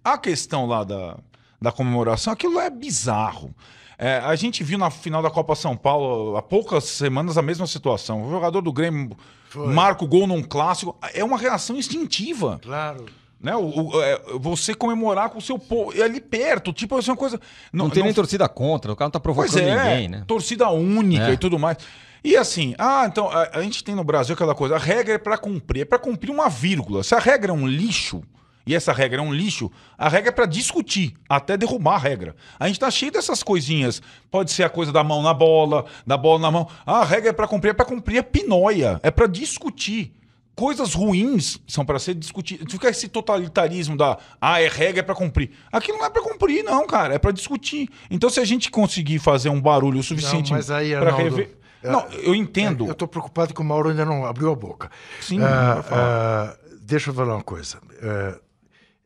A 0.05 0.19
questão 0.19 0.67
lá 0.67 0.83
da, 0.85 1.17
da 1.61 1.71
comemoração, 1.71 2.33
aquilo 2.33 2.59
é 2.59 2.69
bizarro. 2.69 3.55
É, 3.99 4.17
a 4.19 4.35
gente 4.35 4.65
viu 4.65 4.77
na 4.79 4.91
final 4.91 5.23
da 5.23 5.31
Copa 5.31 5.55
São 5.55 5.77
Paulo, 5.77 6.37
há 6.37 6.43
poucas 6.43 6.85
semanas, 6.85 7.39
a 7.39 7.43
mesma 7.43 7.67
situação. 7.69 8.25
O 8.27 8.31
jogador 8.31 8.61
do 8.61 8.73
Grêmio 8.73 9.17
Foi. 9.49 9.73
marca 9.73 10.03
o 10.05 10.09
gol 10.09 10.27
num 10.27 10.43
clássico. 10.43 10.97
É 11.15 11.23
uma 11.23 11.39
reação 11.39 11.77
instintiva. 11.77 12.59
Claro. 12.61 13.07
Né? 13.41 13.55
O, 13.55 13.91
o- 13.91 14.03
é, 14.03 14.21
você 14.41 14.75
comemorar 14.75 15.31
com 15.31 15.39
o 15.39 15.43
seu 15.43 15.57
povo. 15.57 15.95
E 15.95 16.03
ali 16.03 16.21
perto, 16.21 16.73
tipo, 16.73 16.97
assim, 16.97 17.13
uma 17.13 17.17
coisa. 17.17 17.41
Não, 17.73 17.89
tem 17.89 18.03
nem 18.03 18.13
torcida 18.13 18.49
contra, 18.49 18.93
o 18.93 18.97
cara 18.97 19.07
não 19.07 19.13
tá 19.13 19.21
Pois 19.21 19.53
provocando 19.53 19.69
é, 19.69 19.95
ninguém, 19.95 20.09
né? 20.09 20.25
torcida 20.27 20.69
única 20.71 21.29
É. 21.29 21.33
e 21.35 21.37
tudo 21.37 21.57
mais. 21.59 21.77
E 22.25 22.37
assim, 22.37 22.75
ah, 22.79 23.05
então, 23.07 23.29
a, 23.29 23.51
a 23.55 23.63
gente 23.63 23.83
tem 23.83 23.95
no 23.95 24.05
Brasil 24.05 24.35
aquela 24.35 24.55
coisa, 24.55 24.77
a 24.77 24.79
regra 24.79 25.15
é 25.15 25.19
pra 25.19 25.37
cumprir, 25.37 25.83
é 25.83 25.85
pra 25.85 25.99
cumprir 25.99 26.31
uma 26.31 26.49
vírgula. 26.49 27.03
Se 27.03 27.15
a 27.15 27.19
regra 27.19 27.51
é 27.51 27.55
um 27.55 27.67
lixo, 27.67 28.23
e 28.65 28.75
essa 28.75 28.93
regra 28.93 29.21
é 29.21 29.23
um 29.23 29.33
lixo, 29.33 29.71
a 29.99 30.09
regra 30.09 30.29
é 30.29 30.33
pra 30.33 30.47
discutir, 30.47 31.15
até 31.29 31.57
derrubar 31.57 31.97
a 31.97 31.99
regra. 31.99 32.37
A 32.61 32.69
gente 32.69 32.79
tá 32.79 32.91
cheio 32.91 33.11
dessas 33.11 33.43
coisinhas. 33.43 34.01
Pode 34.31 34.53
ser 34.53 34.63
a 34.63 34.69
coisa 34.69 34.93
da 34.93 35.03
mão 35.03 35.21
na 35.21 35.35
bola, 35.35 35.85
da 36.07 36.17
bola 36.17 36.39
na 36.39 36.51
mão. 36.51 36.69
Ah, 36.87 37.01
a 37.01 37.05
regra 37.05 37.31
é 37.31 37.33
pra 37.33 37.49
cumprir, 37.49 37.71
é 37.71 37.75
pra 37.75 37.85
cumprir 37.85 38.19
a 38.19 38.23
pinóia, 38.23 39.01
é 39.03 39.11
pra 39.11 39.27
discutir. 39.27 40.13
Coisas 40.55 40.93
ruins 40.93 41.59
são 41.67 41.85
pra 41.85 41.99
ser 41.99 42.15
discutidas. 42.15 42.71
Fica 42.71 42.89
esse 42.89 43.09
totalitarismo 43.09 43.97
da, 43.97 44.19
ah, 44.41 44.61
é 44.61 44.69
regra 44.69 45.01
é 45.01 45.03
pra 45.03 45.15
cumprir. 45.15 45.51
Aquilo 45.73 45.99
não 45.99 46.05
é 46.05 46.11
pra 46.11 46.23
cumprir, 46.23 46.63
não, 46.63 46.87
cara, 46.87 47.15
é 47.15 47.19
pra 47.19 47.33
discutir. 47.33 47.89
Então, 48.11 48.31
se 48.31 48.39
a 48.39 48.45
gente 48.45 48.71
conseguir 48.71 49.19
fazer 49.19 49.49
um 49.49 49.61
barulho 49.61 49.99
o 49.99 50.03
suficiente 50.03 50.53
Arnaldo, 50.95 51.17
rever. 51.17 51.62
É- 51.83 51.91
Não, 51.91 52.07
eu 52.11 52.35
entendo. 52.35 52.87
Eu 52.87 52.93
estou 52.93 53.09
preocupado 53.09 53.53
que 53.55 53.61
o 53.61 53.65
Mauro 53.65 53.89
ainda 53.91 54.05
não 54.05 54.25
abriu 54.25 54.51
a 54.51 54.55
boca. 54.55 54.91
Sim, 55.21 55.41
Ah, 55.43 55.83
falar. 55.83 56.03
ah, 56.03 56.57
deixa 56.83 57.11
eu 57.11 57.15
falar 57.15 57.35
uma 57.37 57.43
coisa. 57.43 57.79
Ah, 58.03 58.39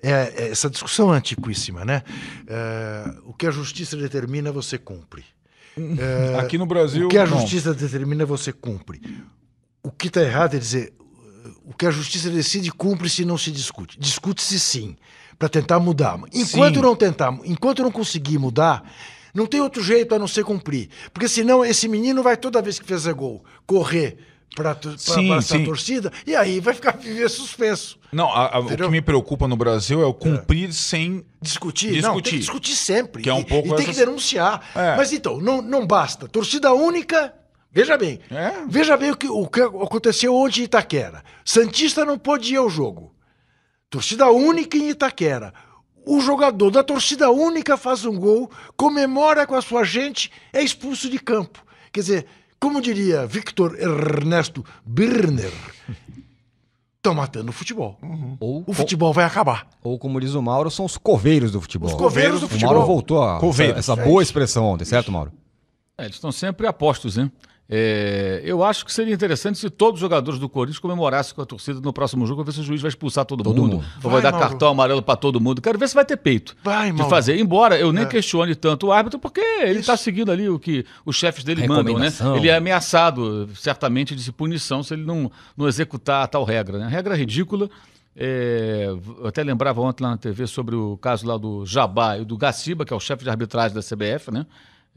é, 0.02 0.10
é 0.10 0.48
essa 0.50 0.68
discussão 0.70 1.12
é 1.14 1.16
antiquíssima, 1.18 1.84
né? 1.84 2.02
Ah, 2.48 3.14
o 3.24 3.32
que 3.32 3.46
a 3.46 3.50
justiça 3.50 3.96
determina, 3.96 4.52
você 4.52 4.78
cumpre. 4.78 5.24
Aqui 6.40 6.56
no 6.56 6.64
Brasil. 6.66 7.06
o 7.06 7.08
que 7.10 7.18
a 7.18 7.26
não. 7.26 7.38
justiça 7.38 7.74
determina, 7.74 8.24
você 8.24 8.52
cumpre. 8.52 9.00
O 9.82 9.90
que 9.90 10.08
está 10.08 10.22
errado 10.22 10.54
é 10.56 10.58
dizer 10.58 10.94
o 11.64 11.74
que 11.74 11.84
a 11.86 11.90
justiça 11.90 12.30
decide 12.30 12.70
cumpre-se 12.72 13.22
e 13.22 13.24
não 13.24 13.36
se 13.36 13.50
discute. 13.50 13.98
Discute-se 13.98 14.58
sim, 14.58 14.96
para 15.38 15.48
tentar 15.48 15.78
mudar. 15.78 16.18
Enquanto 16.32 16.76
Sim. 16.76 16.80
não 16.82 16.96
tentar, 16.96 17.38
enquanto 17.44 17.82
não 17.82 17.90
conseguir 17.92 18.38
mudar, 18.38 18.90
não 19.36 19.46
tem 19.46 19.60
outro 19.60 19.82
jeito 19.82 20.14
a 20.14 20.18
não 20.18 20.26
ser 20.26 20.42
cumprir. 20.44 20.88
Porque 21.12 21.28
senão 21.28 21.64
esse 21.64 21.86
menino 21.86 22.22
vai 22.22 22.36
toda 22.36 22.60
vez 22.62 22.78
que 22.80 22.86
fizer 22.86 23.12
gol 23.12 23.44
correr 23.66 24.16
para 24.54 24.74
Sim, 24.96 25.32
a 25.34 25.42
sim. 25.42 25.64
torcida 25.64 26.10
e 26.26 26.34
aí 26.34 26.60
vai 26.60 26.72
ficar 26.72 26.92
viver 26.98 27.28
suspenso. 27.28 27.98
Não, 28.10 28.26
a- 28.32 28.56
a- 28.56 28.58
o 28.60 28.66
que 28.74 28.88
me 28.88 29.02
preocupa 29.02 29.46
no 29.46 29.54
Brasil 29.56 30.00
é 30.00 30.06
o 30.06 30.14
cumprir 30.14 30.72
sem. 30.72 31.24
Discutir? 31.42 31.90
Não, 32.00 32.14
Discutir. 32.16 32.22
tem 32.22 32.32
que 32.32 32.38
discutir 32.38 32.74
sempre. 32.74 33.22
Que 33.22 33.28
é 33.28 33.34
um 33.34 33.40
E- 33.40 33.44
pouco 33.44 33.68
e 33.68 33.76
tem 33.76 33.86
que 33.86 33.92
denunciar. 33.92 34.62
É. 34.74 34.96
Mas 34.96 35.12
então, 35.12 35.38
não, 35.38 35.60
não 35.60 35.86
basta. 35.86 36.26
Torcida 36.26 36.72
única, 36.72 37.34
veja 37.70 37.98
bem. 37.98 38.18
É. 38.30 38.64
Veja 38.66 38.96
bem 38.96 39.10
o 39.10 39.16
que, 39.16 39.28
o 39.28 39.46
que 39.46 39.60
aconteceu 39.60 40.34
ontem 40.34 40.62
em 40.62 40.64
Itaquera. 40.64 41.22
Santista 41.44 42.04
não 42.06 42.16
pôde 42.18 42.54
ir 42.54 42.56
ao 42.56 42.70
jogo. 42.70 43.12
Torcida 43.90 44.30
única 44.30 44.76
em 44.78 44.88
Itaquera. 44.90 45.52
O 46.06 46.20
jogador 46.20 46.70
da 46.70 46.84
torcida 46.84 47.30
única 47.30 47.76
faz 47.76 48.04
um 48.04 48.16
gol, 48.16 48.48
comemora 48.76 49.44
com 49.46 49.56
a 49.56 49.60
sua 49.60 49.82
gente, 49.82 50.30
é 50.52 50.62
expulso 50.62 51.10
de 51.10 51.18
campo. 51.18 51.64
Quer 51.92 52.00
dizer, 52.00 52.26
como 52.60 52.80
diria 52.80 53.26
Victor 53.26 53.76
Ernesto 53.78 54.64
Birner, 54.84 55.52
estão 56.96 57.14
matando 57.14 57.50
o 57.50 57.52
futebol. 57.52 57.98
Ou, 58.38 58.64
O 58.66 58.72
futebol 58.72 59.12
vai 59.12 59.24
acabar. 59.24 59.66
ou, 59.82 59.98
como 59.98 60.20
diz 60.20 60.34
o 60.34 60.42
Mauro, 60.42 60.70
são 60.70 60.84
os 60.84 60.96
coveiros 60.96 61.50
do 61.52 61.60
futebol. 61.60 61.88
Os 61.88 61.94
coveiros 61.96 62.40
do 62.40 62.46
O 62.46 62.48
futebol. 62.48 62.74
Mauro 62.74 62.86
voltou 62.86 63.22
a 63.22 63.38
essa, 63.42 63.62
essa 63.64 63.96
boa 63.96 64.22
expressão 64.22 64.64
ontem, 64.64 64.84
certo, 64.84 65.10
Mauro? 65.10 65.32
É, 65.98 66.04
eles 66.04 66.16
estão 66.16 66.30
sempre 66.30 66.66
apostos, 66.66 67.16
né? 67.16 67.30
É, 67.68 68.40
eu 68.44 68.62
acho 68.62 68.84
que 68.84 68.92
seria 68.92 69.12
interessante 69.12 69.58
se 69.58 69.68
todos 69.68 69.94
os 69.94 70.00
jogadores 70.00 70.38
do 70.38 70.48
Corinthians 70.48 70.78
comemorassem 70.78 71.34
com 71.34 71.42
a 71.42 71.46
torcida 71.46 71.80
no 71.80 71.92
próximo 71.92 72.24
jogo, 72.24 72.44
pra 72.44 72.52
ver 72.52 72.54
se 72.56 72.60
o 72.60 72.62
juiz 72.62 72.80
vai 72.80 72.88
expulsar 72.90 73.24
todo, 73.24 73.42
Todo 73.42 73.60
mundo, 73.60 73.76
mundo. 73.78 73.84
ou 73.96 74.02
vai, 74.10 74.12
Vai, 74.12 74.22
dar 74.22 74.32
Mauro. 74.32 74.48
cartão 74.48 74.68
amarelo 74.68 75.02
para 75.02 75.16
todo 75.16 75.40
mundo. 75.40 75.60
Quero 75.60 75.76
ver 75.78 75.88
se 75.88 75.94
vai 75.94 76.04
ter 76.04 76.16
peito 76.16 76.56
Vai, 76.62 76.86
de 76.92 76.92
Mauro. 76.98 77.10
fazer. 77.10 77.36
Embora 77.40 77.76
eu 77.76 77.92
nem 77.92 78.04
É. 78.04 78.06
questione 78.06 78.54
tanto 78.54 78.86
o 78.86 78.92
árbitro, 78.92 79.18
porque 79.18 79.40
ele 79.40 79.80
está 79.80 79.96
seguindo 79.96 80.30
ali 80.30 80.48
o 80.48 80.58
que 80.60 80.84
os 81.04 81.16
chefes 81.16 81.42
dele 81.42 81.66
mandam, 81.66 81.98
né? 81.98 82.08
Ele 82.36 82.48
é 82.48 82.56
ameaçado, 82.56 83.48
certamente, 83.56 84.14
de 84.14 84.32
punição 84.32 84.82
se 84.84 84.94
ele 84.94 85.04
não, 85.04 85.30
não 85.56 85.66
executar 85.66 86.22
a 86.22 86.26
tal 86.28 86.44
regra. 86.44 86.78
Né? 86.78 86.84
A 86.86 86.88
regra 86.88 87.14
é 87.14 87.18
ridícula. 87.18 87.68
É, 88.18 88.86
eu 89.20 89.26
até 89.26 89.42
lembrava 89.42 89.80
ontem 89.82 90.02
lá 90.04 90.10
na 90.10 90.16
TV 90.16 90.46
sobre 90.46 90.74
o 90.76 90.96
caso 90.96 91.26
lá 91.26 91.36
do 91.36 91.66
Jabá 91.66 92.16
e 92.16 92.24
do 92.24 92.36
Gaciba, 92.38 92.84
que 92.84 92.92
é 92.92 92.96
o 92.96 93.00
chefe 93.00 93.24
de 93.24 93.28
arbitragem 93.30 93.74
da 93.74 93.82
CBF, 93.82 94.30
né? 94.32 94.46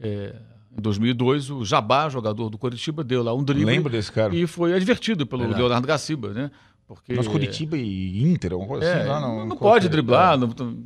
É, 0.00 0.34
em 0.76 0.80
2002, 0.80 1.50
o 1.50 1.64
Jabá, 1.64 2.08
jogador 2.08 2.48
do 2.48 2.56
Curitiba, 2.58 3.02
deu 3.04 3.22
lá 3.22 3.34
um 3.34 3.42
drible. 3.42 3.66
Lembro 3.66 3.90
desse 3.90 4.10
cara. 4.12 4.34
E 4.34 4.46
foi 4.46 4.72
advertido 4.74 5.26
pelo 5.26 5.42
Verdade. 5.42 5.60
Leonardo 5.62 5.86
Gaciba, 5.86 6.28
né? 6.32 6.50
Porque, 6.86 7.12
Nós 7.12 7.28
Curitiba 7.28 7.76
e 7.76 8.22
Inter, 8.24 8.52
alguma 8.52 8.68
coisa 8.68 8.84
é, 8.84 9.00
assim. 9.00 9.08
lá 9.08 9.20
não, 9.20 9.46
no- 9.46 9.56
pode 9.56 9.88
driblar, 9.88 10.36
não- 10.38 10.48
não- 10.48 10.76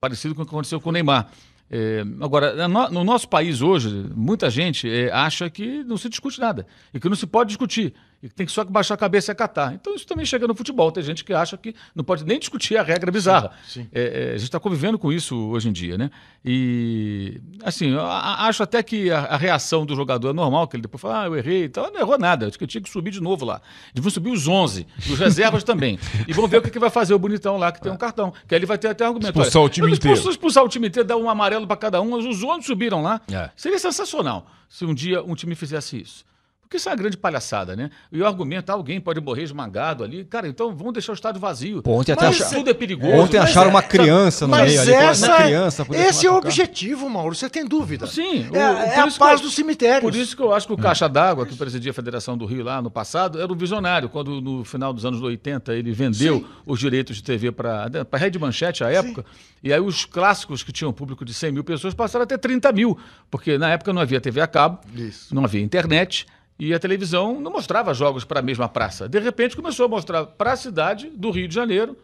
parecido 0.00 0.34
com 0.34 0.42
o 0.42 0.44
que 0.46 0.50
aconteceu 0.50 0.80
com 0.80 0.88
o 0.88 0.92
Neymar. 0.92 1.28
É, 1.70 2.02
agora, 2.22 2.66
no, 2.66 2.88
no 2.90 3.04
nosso 3.04 3.28
país 3.28 3.60
hoje, 3.60 4.10
muita 4.16 4.48
gente 4.48 4.88
é, 4.88 5.12
acha 5.12 5.50
que 5.50 5.84
não 5.84 5.98
se 5.98 6.08
discute 6.08 6.40
nada 6.40 6.66
e 6.94 6.98
que 7.00 7.08
não 7.10 7.16
se 7.16 7.26
pode 7.26 7.48
discutir 7.48 7.92
e 8.22 8.28
tem 8.28 8.44
que 8.44 8.50
só 8.50 8.64
baixar 8.64 8.94
a 8.94 8.96
cabeça 8.96 9.30
e 9.30 9.32
acatar. 9.32 9.72
Então 9.74 9.94
isso 9.94 10.06
também 10.06 10.26
chega 10.26 10.46
no 10.46 10.54
futebol. 10.54 10.90
Tem 10.90 11.02
gente 11.02 11.24
que 11.24 11.32
acha 11.32 11.56
que 11.56 11.74
não 11.94 12.02
pode 12.02 12.24
nem 12.24 12.38
discutir 12.38 12.76
a 12.76 12.82
regra 12.82 13.12
bizarra. 13.12 13.52
sim. 13.66 13.86
É, 13.92 14.00
é, 14.02 14.28
a 14.30 14.32
gente 14.32 14.44
está 14.44 14.58
convivendo 14.58 14.98
com 14.98 15.12
isso 15.12 15.36
hoje 15.50 15.68
em 15.68 15.72
dia, 15.72 15.96
né? 15.96 16.10
E 16.44 17.40
assim, 17.62 17.94
acho 17.96 18.62
até 18.62 18.82
que 18.82 19.10
a, 19.10 19.20
a 19.20 19.36
reação 19.36 19.86
do 19.86 19.94
jogador 19.94 20.30
é 20.30 20.32
normal, 20.32 20.66
que 20.66 20.74
ele 20.76 20.82
depois 20.82 21.00
fala, 21.00 21.22
ah, 21.22 21.26
eu 21.26 21.36
errei 21.36 21.64
e 21.64 21.68
tal. 21.68 21.92
Não 21.92 22.00
errou 22.00 22.18
nada, 22.18 22.48
acho 22.48 22.58
que 22.58 22.64
eu 22.64 22.68
tinha 22.68 22.82
que 22.82 22.90
subir 22.90 23.12
de 23.12 23.20
novo 23.20 23.44
lá. 23.44 23.60
Deviam 23.94 24.10
subir 24.10 24.30
os 24.30 24.48
11, 24.48 24.86
e 25.08 25.12
os 25.12 25.18
reservas 25.18 25.62
também. 25.62 25.98
E 26.26 26.32
vamos 26.32 26.50
ver 26.50 26.58
o 26.58 26.62
que, 26.62 26.70
que 26.70 26.78
vai 26.78 26.90
fazer 26.90 27.14
o 27.14 27.18
bonitão 27.18 27.56
lá, 27.56 27.70
que 27.70 27.80
tem 27.80 27.92
um 27.92 27.96
cartão. 27.96 28.32
Que 28.46 28.54
aí 28.54 28.58
ele 28.58 28.66
vai 28.66 28.78
ter 28.78 28.88
até 28.88 29.04
argumento. 29.04 29.28
Expulsar 29.28 29.62
o 29.62 29.68
time 29.68 29.88
eu 29.88 29.94
inteiro. 29.94 30.30
expulsar 30.30 30.64
o 30.64 30.68
time 30.68 30.88
inteiro, 30.88 31.06
dar 31.06 31.16
um 31.16 31.30
amarelo 31.30 31.66
para 31.66 31.76
cada 31.76 32.00
um, 32.00 32.14
os 32.14 32.42
11 32.42 32.66
subiram 32.66 33.02
lá. 33.02 33.20
É. 33.32 33.50
Seria 33.54 33.78
sensacional 33.78 34.46
se 34.68 34.84
um 34.84 34.92
dia 34.92 35.22
um 35.22 35.34
time 35.34 35.54
fizesse 35.54 36.00
isso. 36.00 36.27
Porque 36.68 36.76
isso 36.76 36.86
é 36.86 36.92
uma 36.92 36.98
grande 36.98 37.16
palhaçada, 37.16 37.74
né? 37.74 37.88
E 38.12 38.20
o 38.20 38.26
argumento, 38.26 38.68
ah, 38.68 38.74
alguém 38.74 39.00
pode 39.00 39.18
morrer 39.22 39.42
esmagado 39.42 40.04
ali. 40.04 40.22
Cara, 40.26 40.46
então 40.46 40.70
vamos 40.76 40.92
deixar 40.92 41.12
o 41.12 41.14
estádio 41.14 41.40
vazio. 41.40 41.82
Pô, 41.82 41.92
ontem 41.92 42.12
até 42.12 42.26
Mas 42.26 42.42
acha- 42.42 42.54
tudo 42.54 42.68
é 42.68 42.74
perigoso. 42.74 43.10
Ontem 43.14 43.38
Mas 43.38 43.48
acharam 43.48 43.68
é- 43.68 43.70
uma 43.70 43.82
criança 43.82 44.46
no 44.46 44.50
Mas 44.50 44.68
meio 44.68 44.80
ali. 44.82 44.92
essa 44.92 45.26
uma 45.28 45.34
é- 45.34 45.42
criança 45.44 45.86
esse 45.92 46.26
é 46.26 46.30
o 46.30 46.34
objetivo, 46.36 47.08
Mauro. 47.08 47.34
Você 47.34 47.48
tem 47.48 47.64
dúvida? 47.64 48.06
Sim, 48.06 48.50
o- 48.50 48.54
É, 48.56 48.60
é 48.96 49.00
a 49.00 49.10
paz 49.10 49.40
eu- 49.40 49.46
dos 49.46 49.54
cemitérios. 49.54 50.02
Por 50.02 50.14
isso 50.14 50.36
que 50.36 50.42
eu 50.42 50.52
acho 50.52 50.66
que 50.66 50.72
o 50.74 50.76
Caixa 50.76 51.08
d'Água, 51.08 51.46
que 51.46 51.56
presidia 51.56 51.90
a 51.90 51.94
Federação 51.94 52.36
do 52.36 52.44
Rio 52.44 52.62
lá 52.64 52.82
no 52.82 52.90
passado, 52.90 53.40
era 53.40 53.50
um 53.50 53.56
visionário. 53.56 54.10
Quando 54.10 54.38
no 54.42 54.62
final 54.62 54.92
dos 54.92 55.06
anos 55.06 55.22
80 55.22 55.72
ele 55.74 55.90
vendeu 55.92 56.44
os 56.66 56.78
direitos 56.78 57.16
de 57.16 57.22
TV 57.22 57.50
para 57.50 57.88
a 58.12 58.16
Rede 58.18 58.38
Manchete 58.38 58.84
à 58.84 58.90
época, 58.90 59.24
e 59.64 59.72
aí 59.72 59.80
os 59.80 60.04
clássicos 60.04 60.62
que 60.62 60.70
tinham 60.70 60.92
público 60.92 61.24
de 61.24 61.32
100 61.32 61.50
mil 61.50 61.64
pessoas 61.64 61.94
passaram 61.94 62.24
a 62.24 62.26
ter 62.26 62.36
30 62.36 62.70
mil, 62.72 62.98
porque 63.30 63.56
na 63.56 63.70
época 63.70 63.90
não 63.90 64.02
havia 64.02 64.20
TV 64.20 64.42
a 64.42 64.46
cabo, 64.46 64.80
Isso. 64.94 65.34
não 65.34 65.44
havia 65.44 65.62
internet. 65.62 66.26
E 66.58 66.74
a 66.74 66.78
televisão 66.78 67.40
não 67.40 67.52
mostrava 67.52 67.94
jogos 67.94 68.24
para 68.24 68.40
a 68.40 68.42
mesma 68.42 68.68
praça. 68.68 69.08
De 69.08 69.18
repente 69.20 69.54
começou 69.54 69.86
a 69.86 69.88
mostrar 69.88 70.26
para 70.26 70.52
a 70.52 70.56
cidade 70.56 71.08
do 71.10 71.30
Rio 71.30 71.46
de 71.46 71.54
Janeiro 71.54 71.96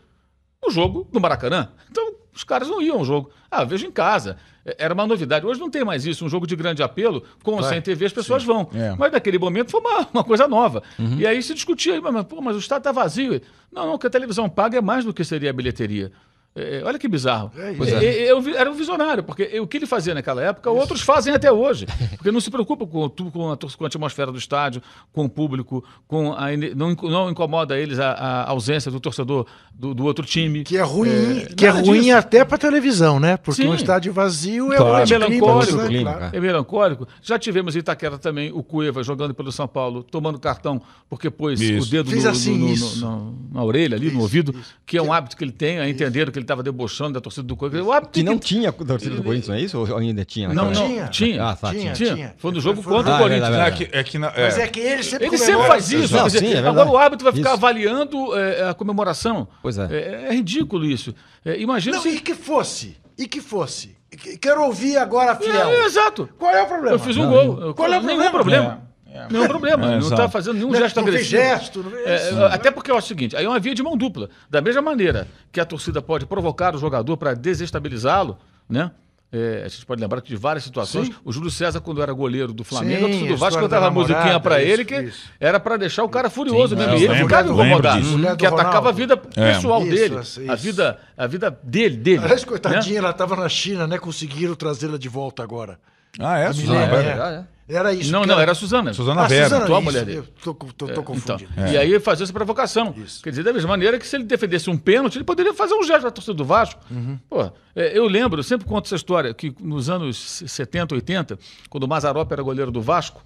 o 0.64 0.70
jogo 0.70 1.06
do 1.12 1.20
Maracanã. 1.20 1.68
Então, 1.90 2.14
os 2.32 2.44
caras 2.44 2.68
não 2.68 2.80
iam 2.80 2.98
ao 2.98 3.04
jogo. 3.04 3.30
Ah, 3.50 3.64
vejo 3.64 3.86
em 3.86 3.90
casa. 3.90 4.36
É- 4.64 4.76
Era 4.84 4.94
uma 4.94 5.06
novidade. 5.06 5.44
Hoje 5.44 5.58
não 5.60 5.68
tem 5.70 5.84
mais 5.84 6.06
isso. 6.06 6.24
Um 6.24 6.28
jogo 6.28 6.46
de 6.46 6.54
grande 6.56 6.82
apelo, 6.82 7.22
com 7.42 7.52
ou 7.52 7.60
Vai. 7.60 7.70
sem 7.70 7.82
TV, 7.82 8.06
as 8.06 8.12
pessoas 8.12 8.44
vão. 8.44 8.68
É. 8.74 8.94
Mas 8.96 9.12
naquele 9.12 9.38
momento 9.38 9.70
foi 9.70 9.80
uma, 9.80 10.08
uma 10.14 10.24
coisa 10.24 10.46
nova. 10.48 10.82
E 11.18 11.26
aí 11.26 11.42
se 11.42 11.52
discutia, 11.52 12.00
mas, 12.00 12.24
pô, 12.24 12.40
mas 12.40 12.56
o 12.56 12.60
estado 12.60 12.80
está 12.80 12.92
vazio. 12.92 13.40
Não, 13.72 13.86
não, 13.86 13.94
o 13.94 13.98
que 13.98 14.06
a 14.06 14.10
televisão 14.10 14.48
paga 14.48 14.78
é 14.78 14.80
mais 14.80 15.04
do 15.04 15.12
que 15.12 15.24
seria 15.24 15.50
a 15.50 15.52
bilheteria. 15.52 16.12
É, 16.56 16.82
olha 16.84 16.98
que 17.00 17.08
bizarro. 17.08 17.50
É 17.58 17.72
isso. 17.72 17.84
É. 17.96 18.04
É, 18.04 18.30
eu 18.30 18.40
vi- 18.40 18.54
era 18.54 18.70
um 18.70 18.74
visionário, 18.74 19.24
porque 19.24 19.58
o 19.58 19.66
que 19.66 19.76
ele 19.76 19.86
fazia 19.86 20.14
naquela 20.14 20.40
época, 20.40 20.70
outros 20.70 21.00
fazem 21.00 21.34
até 21.34 21.50
hoje. 21.50 21.84
Porque 22.16 22.30
não 22.30 22.40
se 22.40 22.48
preocupa 22.48 22.86
com, 22.86 23.08
com, 23.10 23.50
a, 23.50 23.56
com 23.56 23.84
a 23.84 23.86
atmosfera 23.88 24.30
do 24.30 24.38
estádio, 24.38 24.80
com 25.12 25.24
o 25.24 25.28
público, 25.28 25.84
com 26.06 26.32
a, 26.32 26.56
não, 26.76 26.92
não 26.94 27.28
incomoda 27.30 27.76
eles 27.76 27.98
a, 27.98 28.12
a 28.12 28.50
ausência 28.50 28.88
do 28.88 29.00
torcedor 29.00 29.46
do, 29.74 29.92
do 29.94 30.04
outro 30.04 30.24
time. 30.24 30.62
Que 30.62 30.76
é 30.76 30.82
ruim, 30.82 31.44
que 31.56 31.66
é 31.66 31.70
ruim 31.70 32.02
disso. 32.02 32.16
até 32.16 32.44
para 32.44 32.56
televisão, 32.56 33.18
né? 33.18 33.36
Porque 33.36 33.62
Sim. 33.62 33.68
um 33.70 33.74
estádio 33.74 34.12
vazio 34.12 34.72
é 34.72 34.76
Claro. 34.76 35.02
É 35.12 35.18
melancólico. 35.18 35.76
né? 35.78 36.00
Claro. 36.02 36.36
É 36.36 36.40
melancólico. 36.40 37.08
Já 37.20 37.36
tivemos 37.36 37.74
em 37.74 37.80
Itaquera 37.80 38.16
também 38.16 38.52
o 38.52 38.62
Cueva 38.62 39.02
jogando 39.02 39.34
pelo 39.34 39.50
São 39.50 39.66
Paulo, 39.66 40.04
tomando 40.04 40.38
cartão, 40.38 40.80
porque 41.10 41.28
pôs 41.30 41.60
Isso. 41.60 41.88
o 41.88 41.90
dedo 41.90 42.10
Fiz 42.12 42.22
no- 42.22 42.30
assim, 42.30 42.56
no- 42.58 42.66
no- 42.68 42.72
isso. 42.72 43.00
no- 43.04 43.34
na 43.52 43.64
orelha, 43.64 43.96
ali, 43.96 44.06
no 44.06 44.12
Isso, 44.12 44.20
ouvido, 44.20 44.52
isso. 44.56 44.74
que 44.86 44.96
é 44.96 45.02
um 45.02 45.12
hábito 45.12 45.36
que 45.36 45.42
ele 45.42 45.50
tem, 45.50 45.80
a 45.80 45.88
entenderam 45.88 46.30
que 46.30 46.38
ele 46.38 46.43
estava 46.44 46.62
debochando 46.62 47.12
da 47.14 47.20
torcida 47.20 47.46
do 47.46 47.92
hábito 47.92 48.12
Que 48.12 48.20
tem 48.20 48.24
não 48.24 48.38
tinha 48.38 48.70
torcida 48.72 49.16
do 49.16 49.22
Corinthians, 49.22 49.48
não 49.48 49.54
é 49.56 49.60
isso? 49.60 49.78
Ou 49.78 49.96
ainda 49.98 50.24
tinha? 50.24 50.48
Não, 50.48 50.66
não? 50.66 50.72
Tinha. 50.72 51.08
tinha. 51.08 51.44
Ah, 51.44 51.56
tá, 51.56 51.70
Tinha, 51.70 51.92
tinha. 51.92 52.14
tinha. 52.14 52.34
Foi 52.38 52.52
no 52.52 52.60
jogo 52.60 52.80
Foi- 52.82 52.92
contra 52.92 53.12
Ah, 53.12 53.14
o 53.14 53.18
é 53.18 53.22
Corinthians. 53.22 53.48
verdade, 53.48 53.82
É 53.82 53.86
que, 53.86 53.96
é 53.98 54.04
que 54.04 54.18
na- 54.18 54.28
é. 54.34 54.44
Mas 54.44 54.58
é 54.58 54.66
que 54.68 54.80
ele 54.80 55.02
sempre 55.02 55.26
Ele 55.26 55.38
sempre 55.38 55.66
faz 55.66 55.90
isso. 55.92 56.14
Não, 56.14 56.26
dizer, 56.26 56.38
sim, 56.38 56.52
é 56.54 56.58
agora 56.58 56.88
o 56.88 56.96
árbitro 56.96 57.24
vai 57.24 57.32
ficar 57.32 57.50
Isso. 57.50 57.58
avaliando 57.58 58.36
é, 58.38 58.68
a 58.70 58.74
comemoração. 58.74 59.48
Pois 59.62 59.76
é. 59.78 59.88
É, 59.90 60.26
é 60.28 60.34
ridículo 60.34 60.84
isso. 60.84 61.14
É, 61.44 61.58
imagina 61.60 61.96
Não, 61.96 62.02
se. 62.02 62.08
e 62.10 62.20
que 62.20 62.34
fosse? 62.34 62.96
E 63.18 63.26
que 63.26 63.40
fosse? 63.40 63.96
Que- 64.10 64.36
Quero 64.38 64.62
ouvir 64.64 64.96
agora, 64.96 65.34
Fiel. 65.36 65.68
É, 65.68 65.84
exato. 65.86 66.28
Qual 66.38 66.54
é 66.54 66.62
o 66.62 66.66
problema? 66.66 66.94
Eu 66.94 66.98
fiz 67.00 67.16
um 67.16 67.22
Não, 67.24 67.30
gol. 67.56 67.74
Qual 67.74 67.92
é 67.92 67.98
o 67.98 68.02
nenhum 68.02 68.30
problema? 68.30 68.82
Problema. 69.14 69.28
Nenhum 69.30 69.48
problema. 69.48 69.86
É, 69.86 69.90
não 70.00 70.08
está 70.08 70.28
fazendo 70.28 70.54
nenhum 70.54 70.70
Não, 70.70 70.78
gesto 70.78 70.96
não 70.96 71.02
agressivo. 71.08 71.42
gesto, 71.42 71.82
não 71.82 71.96
É, 71.98 72.16
isso. 72.30 72.44
até 72.46 72.70
porque 72.70 72.90
é 72.90 72.94
o 72.94 73.00
seguinte, 73.00 73.36
aí 73.36 73.44
é 73.44 73.48
uma 73.48 73.60
via 73.60 73.74
de 73.74 73.82
mão 73.82 73.96
dupla. 73.96 74.28
Da 74.50 74.60
mesma 74.60 74.82
maneira 74.82 75.28
que 75.52 75.60
a 75.60 75.64
torcida 75.64 76.02
pode 76.02 76.26
provocar 76.26 76.74
o 76.74 76.78
jogador 76.78 77.16
para 77.16 77.34
desestabilizá-lo, 77.34 78.38
né? 78.68 78.90
É, 79.36 79.62
a 79.64 79.68
gente 79.68 79.84
pode 79.84 80.00
lembrar 80.00 80.20
que 80.20 80.28
de 80.28 80.36
várias 80.36 80.62
situações, 80.62 81.08
Sim. 81.08 81.14
o 81.24 81.32
Júlio 81.32 81.50
César, 81.50 81.80
quando 81.80 82.00
era 82.00 82.12
goleiro 82.12 82.52
do 82.52 82.62
Flamengo, 82.62 83.08
Sim, 83.08 83.26
do 83.26 83.36
Vasco 83.36 83.60
cantava 83.60 83.88
a 83.88 83.90
musiquinha 83.90 84.38
para 84.38 84.62
isso, 84.62 84.72
ele 84.72 84.84
que 84.84 84.94
isso. 84.94 85.28
era 85.40 85.58
para 85.58 85.76
deixar 85.76 86.04
o 86.04 86.08
cara 86.08 86.30
furioso 86.30 86.76
Sim, 86.76 86.80
mesmo. 86.80 86.92
E 86.92 86.98
ele 86.98 87.08
lembro, 87.08 87.24
ficava 87.24 87.48
incomodado, 87.50 88.36
que 88.38 88.46
atacava 88.46 88.90
a 88.90 88.92
vida 88.92 89.16
pessoal 89.16 89.82
Isso, 89.82 89.90
dele, 89.90 90.20
isso, 90.20 90.40
a 90.48 90.54
vida, 90.54 90.98
a 91.16 91.26
vida 91.26 91.58
dele, 91.64 91.96
dele. 91.96 92.18
Aliás, 92.22 92.42
né? 92.42 92.46
coitadinha, 92.46 92.98
ela 93.00 93.10
estava 93.10 93.34
na 93.34 93.48
China, 93.48 93.88
né? 93.88 93.98
Conseguiram 93.98 94.54
trazê-la 94.54 94.96
de 94.96 95.08
volta 95.08 95.42
agora. 95.42 95.80
Ah, 96.20 96.38
é? 96.38 96.46
A 96.46 96.52
Suzana 96.52 96.86
Milena, 96.86 96.96
Vera. 96.96 97.08
é. 97.08 97.20
Ah, 97.20 97.32
é. 97.50 97.53
Era 97.66 97.94
isso. 97.94 98.12
Não, 98.12 98.24
não, 98.26 98.38
era 98.38 98.52
a 98.52 98.54
Suzana. 98.54 98.92
Suzana 98.92 99.22
Ah, 99.22 99.26
Vera. 99.26 99.44
Suzana, 99.44 99.64
atual 99.64 99.80
isso, 99.80 99.90
mulher 99.90 100.04
dele. 100.04 100.18
eu 100.18 100.24
Tô, 100.42 100.52
tô, 100.54 100.66
tô 100.72 100.84
Então, 100.92 101.02
confundindo. 101.02 101.50
E 101.72 101.78
aí 101.78 101.98
fazer 101.98 102.24
essa 102.24 102.32
provocação. 102.32 102.94
Isso. 102.96 103.22
Quer 103.22 103.30
dizer, 103.30 103.42
da 103.42 103.52
mesma 103.54 103.68
maneira 103.70 103.98
que 103.98 104.06
se 104.06 104.16
ele 104.16 104.24
defendesse 104.24 104.68
um 104.68 104.76
pênalti, 104.76 105.16
ele 105.16 105.24
poderia 105.24 105.54
fazer 105.54 105.74
um 105.74 105.82
gesto 105.82 106.04
na 106.04 106.10
torcida 106.10 106.34
do 106.34 106.44
Vasco. 106.44 106.78
Uhum. 106.90 107.18
Pô, 107.28 107.50
é, 107.74 107.96
eu 107.98 108.06
lembro, 108.06 108.38
eu 108.40 108.44
sempre 108.44 108.66
conto 108.66 108.84
essa 108.86 108.96
história, 108.96 109.32
que 109.32 109.54
nos 109.60 109.88
anos 109.88 110.42
70, 110.46 110.94
80, 110.94 111.38
quando 111.70 111.84
o 111.84 111.88
Mazarop 111.88 112.30
era 112.30 112.42
goleiro 112.42 112.70
do 112.70 112.82
Vasco, 112.82 113.24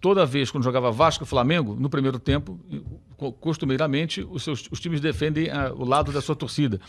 toda 0.00 0.24
vez 0.24 0.50
quando 0.52 0.62
jogava 0.62 0.92
Vasco 0.92 1.24
e 1.24 1.26
Flamengo, 1.26 1.76
no 1.78 1.90
primeiro 1.90 2.18
tempo, 2.20 2.58
co- 3.16 3.32
costumeiramente, 3.32 4.24
os, 4.30 4.42
seus, 4.44 4.64
os 4.70 4.78
times 4.80 5.00
defendem 5.00 5.50
ah, 5.50 5.72
o 5.74 5.84
lado 5.84 6.12
da 6.12 6.20
sua 6.20 6.36
torcida. 6.36 6.80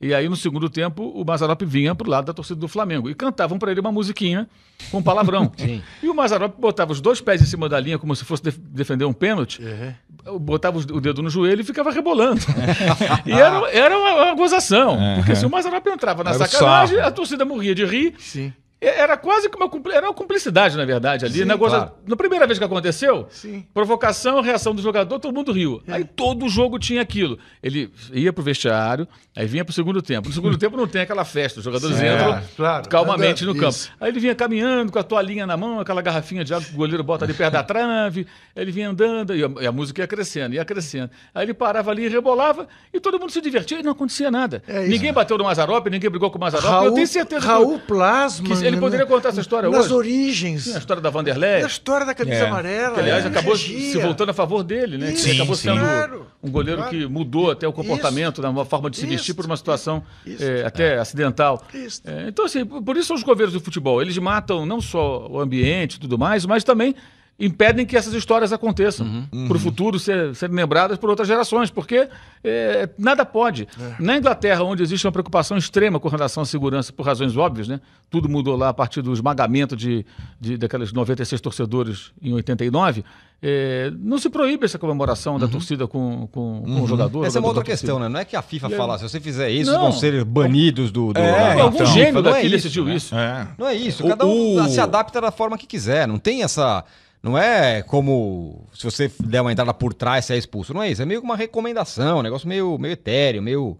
E 0.00 0.12
aí, 0.12 0.28
no 0.28 0.36
segundo 0.36 0.68
tempo, 0.68 1.02
o 1.14 1.24
Mazarop 1.24 1.62
vinha 1.64 1.94
pro 1.94 2.10
lado 2.10 2.26
da 2.26 2.34
torcida 2.34 2.60
do 2.60 2.68
Flamengo. 2.68 3.08
E 3.08 3.14
cantavam 3.14 3.58
para 3.58 3.70
ele 3.70 3.80
uma 3.80 3.92
musiquinha 3.92 4.46
com 4.90 5.02
palavrão. 5.02 5.50
E 6.02 6.08
o 6.08 6.14
Mazarop 6.14 6.60
botava 6.60 6.92
os 6.92 7.00
dois 7.00 7.20
pés 7.20 7.40
em 7.40 7.46
cima 7.46 7.68
da 7.68 7.80
linha, 7.80 7.98
como 7.98 8.14
se 8.14 8.24
fosse 8.24 8.42
def- 8.42 8.58
defender 8.58 9.04
um 9.06 9.12
pênalti 9.12 9.60
Uhum. 9.62 10.38
botava 10.38 10.78
o 10.78 11.00
dedo 11.00 11.22
no 11.22 11.30
joelho 11.30 11.60
e 11.62 11.64
ficava 11.64 11.90
rebolando. 11.90 12.40
e 13.24 13.32
era, 13.32 13.70
era 13.70 13.96
uma, 13.98 14.24
uma 14.26 14.34
gozação. 14.34 14.98
Porque 15.16 15.34
se 15.36 15.46
o 15.46 15.50
Mazarop 15.50 15.86
entrava 15.86 16.22
na 16.24 16.30
Era 16.32 16.46
sacanagem, 16.46 16.98
a 17.00 17.10
torcida 17.10 17.44
morria 17.44 17.74
de 17.74 17.84
rir. 17.86 18.14
Sim. 18.18 18.52
Era 18.86 19.16
quase 19.16 19.48
que 19.48 19.56
uma, 19.56 19.70
era 19.92 20.06
uma 20.06 20.14
cumplicidade, 20.14 20.76
na 20.76 20.84
verdade, 20.84 21.24
ali. 21.24 21.34
Sim, 21.38 21.44
Negócio- 21.44 21.76
claro. 21.78 21.92
Na 22.06 22.16
primeira 22.16 22.46
vez 22.46 22.58
que 22.58 22.64
aconteceu, 22.64 23.26
Sim. 23.30 23.64
provocação, 23.72 24.40
reação 24.40 24.74
do 24.74 24.82
jogador, 24.82 25.18
todo 25.18 25.34
mundo 25.34 25.52
riu. 25.52 25.82
É. 25.86 25.94
Aí 25.94 26.04
todo 26.04 26.48
jogo 26.48 26.78
tinha 26.78 27.02
aquilo. 27.02 27.38
Ele 27.62 27.90
ia 28.12 28.32
pro 28.32 28.42
vestiário, 28.42 29.06
aí 29.34 29.46
vinha 29.46 29.64
pro 29.64 29.72
segundo 29.74 30.00
tempo. 30.02 30.28
No 30.28 30.34
segundo 30.34 30.56
tempo 30.58 30.76
não 30.76 30.86
tem 30.86 31.02
aquela 31.02 31.24
festa, 31.24 31.58
os 31.60 31.64
jogadores 31.64 31.96
Sim, 31.96 32.04
entram 32.06 32.34
é, 32.34 32.42
claro. 32.56 32.88
calmamente 32.88 33.44
no 33.44 33.50
Andando, 33.52 33.60
campo. 33.62 33.76
isso. 33.76 33.90
Aí 34.00 34.08
ele 34.10 34.20
vinha 34.20 34.34
caminhando 34.34 34.92
com 34.92 34.98
a 34.98 35.02
toalhinha 35.02 35.46
na 35.46 35.56
mão, 35.56 35.80
aquela 35.80 36.02
garrafinha 36.02 36.44
de 36.44 36.52
água 36.54 36.66
que 36.66 36.74
o 36.74 36.76
goleiro 36.76 37.02
bota 37.02 37.24
ali 37.24 37.34
perto 37.34 37.52
da 37.52 37.62
trave. 37.64 38.26
Ele 38.54 38.70
vinha 38.70 38.88
andando 38.90 39.34
e 39.34 39.44
a, 39.44 39.50
e 39.62 39.66
a 39.66 39.72
música 39.72 40.02
ia 40.02 40.06
crescendo, 40.06 40.54
ia 40.54 40.64
crescendo. 40.64 41.10
Aí 41.34 41.44
ele 41.46 41.54
parava 41.54 41.90
ali, 41.90 42.08
rebolava 42.08 42.66
e 42.92 43.00
todo 43.00 43.18
mundo 43.18 43.30
se 43.30 43.40
divertia 43.40 43.80
e 43.80 43.82
não 43.82 43.92
acontecia 43.92 44.30
nada. 44.30 44.62
É 44.66 44.86
ninguém 44.86 45.12
bateu 45.12 45.36
no 45.38 45.44
Mazarop, 45.44 45.86
ninguém 45.88 46.10
brigou 46.10 46.30
com 46.30 46.38
o 46.38 46.40
Mazarop. 46.40 46.84
eu 46.86 46.92
tenho 46.92 47.06
certeza 47.06 47.40
que- 47.40 47.46
Raul 47.46 47.78
Plasma. 47.80 48.46
que 48.46 48.64
ele 48.66 48.73
poderia 48.80 49.06
contar 49.06 49.28
essa 49.30 49.40
história 49.40 49.68
nas 49.68 49.86
hoje. 49.86 49.94
origens. 49.94 50.64
Sim, 50.64 50.74
a 50.74 50.78
história 50.78 51.02
da 51.02 51.10
Vanderlei. 51.10 51.62
A 51.62 51.66
história 51.66 52.06
da 52.06 52.14
camisa 52.14 52.36
É. 52.38 52.46
amarela. 52.46 52.94
Que, 52.94 53.00
aliás, 53.00 53.24
é, 53.24 53.28
acabou 53.28 53.52
regia. 53.52 53.92
se 53.92 53.98
voltando 53.98 54.30
a 54.30 54.34
favor 54.34 54.62
dele, 54.62 54.96
né? 54.96 55.12
Isso, 55.12 55.28
ele 55.28 55.36
acabou 55.36 55.54
sim, 55.56 55.68
sendo 55.68 55.80
claro. 55.80 56.26
um 56.42 56.50
goleiro 56.50 56.82
Claro. 56.82 56.96
que 56.96 57.06
mudou 57.06 57.50
até 57.50 57.66
o 57.68 57.72
comportamento, 57.72 58.40
Isso. 58.40 58.50
uma 58.50 58.64
forma 58.64 58.88
de 58.90 58.96
se 58.96 59.06
vestir 59.06 59.30
Isso. 59.32 59.34
por 59.36 59.46
uma 59.46 59.56
situação 59.56 60.02
eh, 60.26 60.62
até 60.66 60.98
acidental. 60.98 61.62
Eh, 61.74 62.26
então, 62.28 62.44
assim, 62.44 62.64
por 62.64 62.82
por 62.82 62.96
isso 62.96 63.08
são 63.08 63.16
os 63.16 63.22
governos 63.22 63.52
do 63.52 63.60
futebol. 63.60 64.00
Eles 64.00 64.16
matam 64.18 64.64
não 64.64 64.80
só 64.80 65.26
o 65.28 65.40
ambiente 65.40 65.94
e 65.94 65.98
tudo 66.00 66.16
mais, 66.16 66.46
mas 66.46 66.62
também 66.62 66.94
impedem 67.38 67.84
que 67.84 67.96
essas 67.96 68.14
histórias 68.14 68.52
aconteçam 68.52 69.26
para 69.48 69.56
o 69.56 69.60
futuro 69.60 69.98
ser, 69.98 70.34
serem 70.36 70.54
lembradas 70.54 70.96
por 70.98 71.10
outras 71.10 71.26
gerações, 71.26 71.68
porque 71.70 72.08
eh, 72.44 72.88
nada 72.96 73.24
pode. 73.24 73.66
Na 73.98 74.16
Inglaterra, 74.16 74.62
onde 74.62 74.82
existe 74.84 75.04
uma 75.06 75.12
preocupação 75.12 75.56
extrema 75.56 75.98
com 75.98 76.08
relação 76.08 76.44
à 76.44 76.46
segurança, 76.46 76.92
por 76.92 77.04
razões 77.04 77.36
óbvias, 77.36 77.66
né? 77.66 77.80
tudo 78.08 78.28
mudou 78.28 78.56
lá 78.56 78.68
a 78.68 78.74
partir 78.74 79.02
do 79.02 79.12
esmagamento 79.12 79.74
de, 79.76 80.06
de, 80.40 80.56
daqueles 80.56 80.92
96 80.92 81.40
torcedores 81.40 82.12
em 82.22 82.32
89, 82.32 83.04
eh, 83.42 83.90
não 83.98 84.16
se 84.18 84.30
proíbe 84.30 84.64
essa 84.64 84.78
comemoração 84.78 85.36
da 85.36 85.48
torcida 85.48 85.88
com, 85.88 86.28
com, 86.30 86.62
com 86.64 86.82
o 86.82 86.86
jogador. 86.86 87.24
Essa 87.26 87.38
é 87.38 87.40
uma 87.40 87.48
outra 87.48 87.64
questão, 87.64 87.98
né? 87.98 88.08
Não 88.08 88.20
é 88.20 88.24
que 88.24 88.36
a 88.36 88.42
FIFA 88.42 88.68
aí- 88.68 88.76
fala, 88.76 88.96
se 88.98 89.02
você 89.08 89.18
fizer 89.20 89.50
isso, 89.50 89.72
Não. 89.72 89.80
vão 89.80 89.92
ser 89.92 90.24
banidos 90.24 90.92
do. 90.92 91.12
do 91.12 91.18
É, 91.18 91.60
Algum 91.60 91.74
então. 91.74 91.86
gênio 91.88 92.22
não 92.22 92.30
é 92.30 92.34
daqui 92.34 92.46
isso, 92.46 92.54
decidiu 92.56 92.84
né? 92.84 92.94
isso. 92.94 93.12
É. 93.14 93.48
Não 93.58 93.66
é 93.66 93.74
isso. 93.74 94.06
O- 94.06 94.08
Cada 94.08 94.24
um 94.24 94.60
o- 94.64 94.68
se 94.68 94.78
adapta 94.80 95.20
da 95.20 95.32
forma 95.32 95.58
que 95.58 95.66
quiser. 95.66 96.06
Não 96.06 96.16
tem 96.18 96.44
essa. 96.44 96.84
Não 97.24 97.38
é 97.38 97.82
como 97.82 98.66
se 98.74 98.84
você 98.84 99.10
der 99.18 99.40
uma 99.40 99.50
entrada 99.50 99.72
por 99.72 99.94
trás, 99.94 100.26
você 100.26 100.34
é 100.34 100.36
expulso. 100.36 100.74
Não 100.74 100.82
é 100.82 100.90
isso. 100.90 101.00
É 101.00 101.06
meio 101.06 101.20
que 101.22 101.26
uma 101.26 101.36
recomendação, 101.36 102.18
um 102.18 102.22
negócio 102.22 102.46
meio, 102.46 102.76
meio 102.76 102.92
etéreo, 102.92 103.40
meio. 103.42 103.78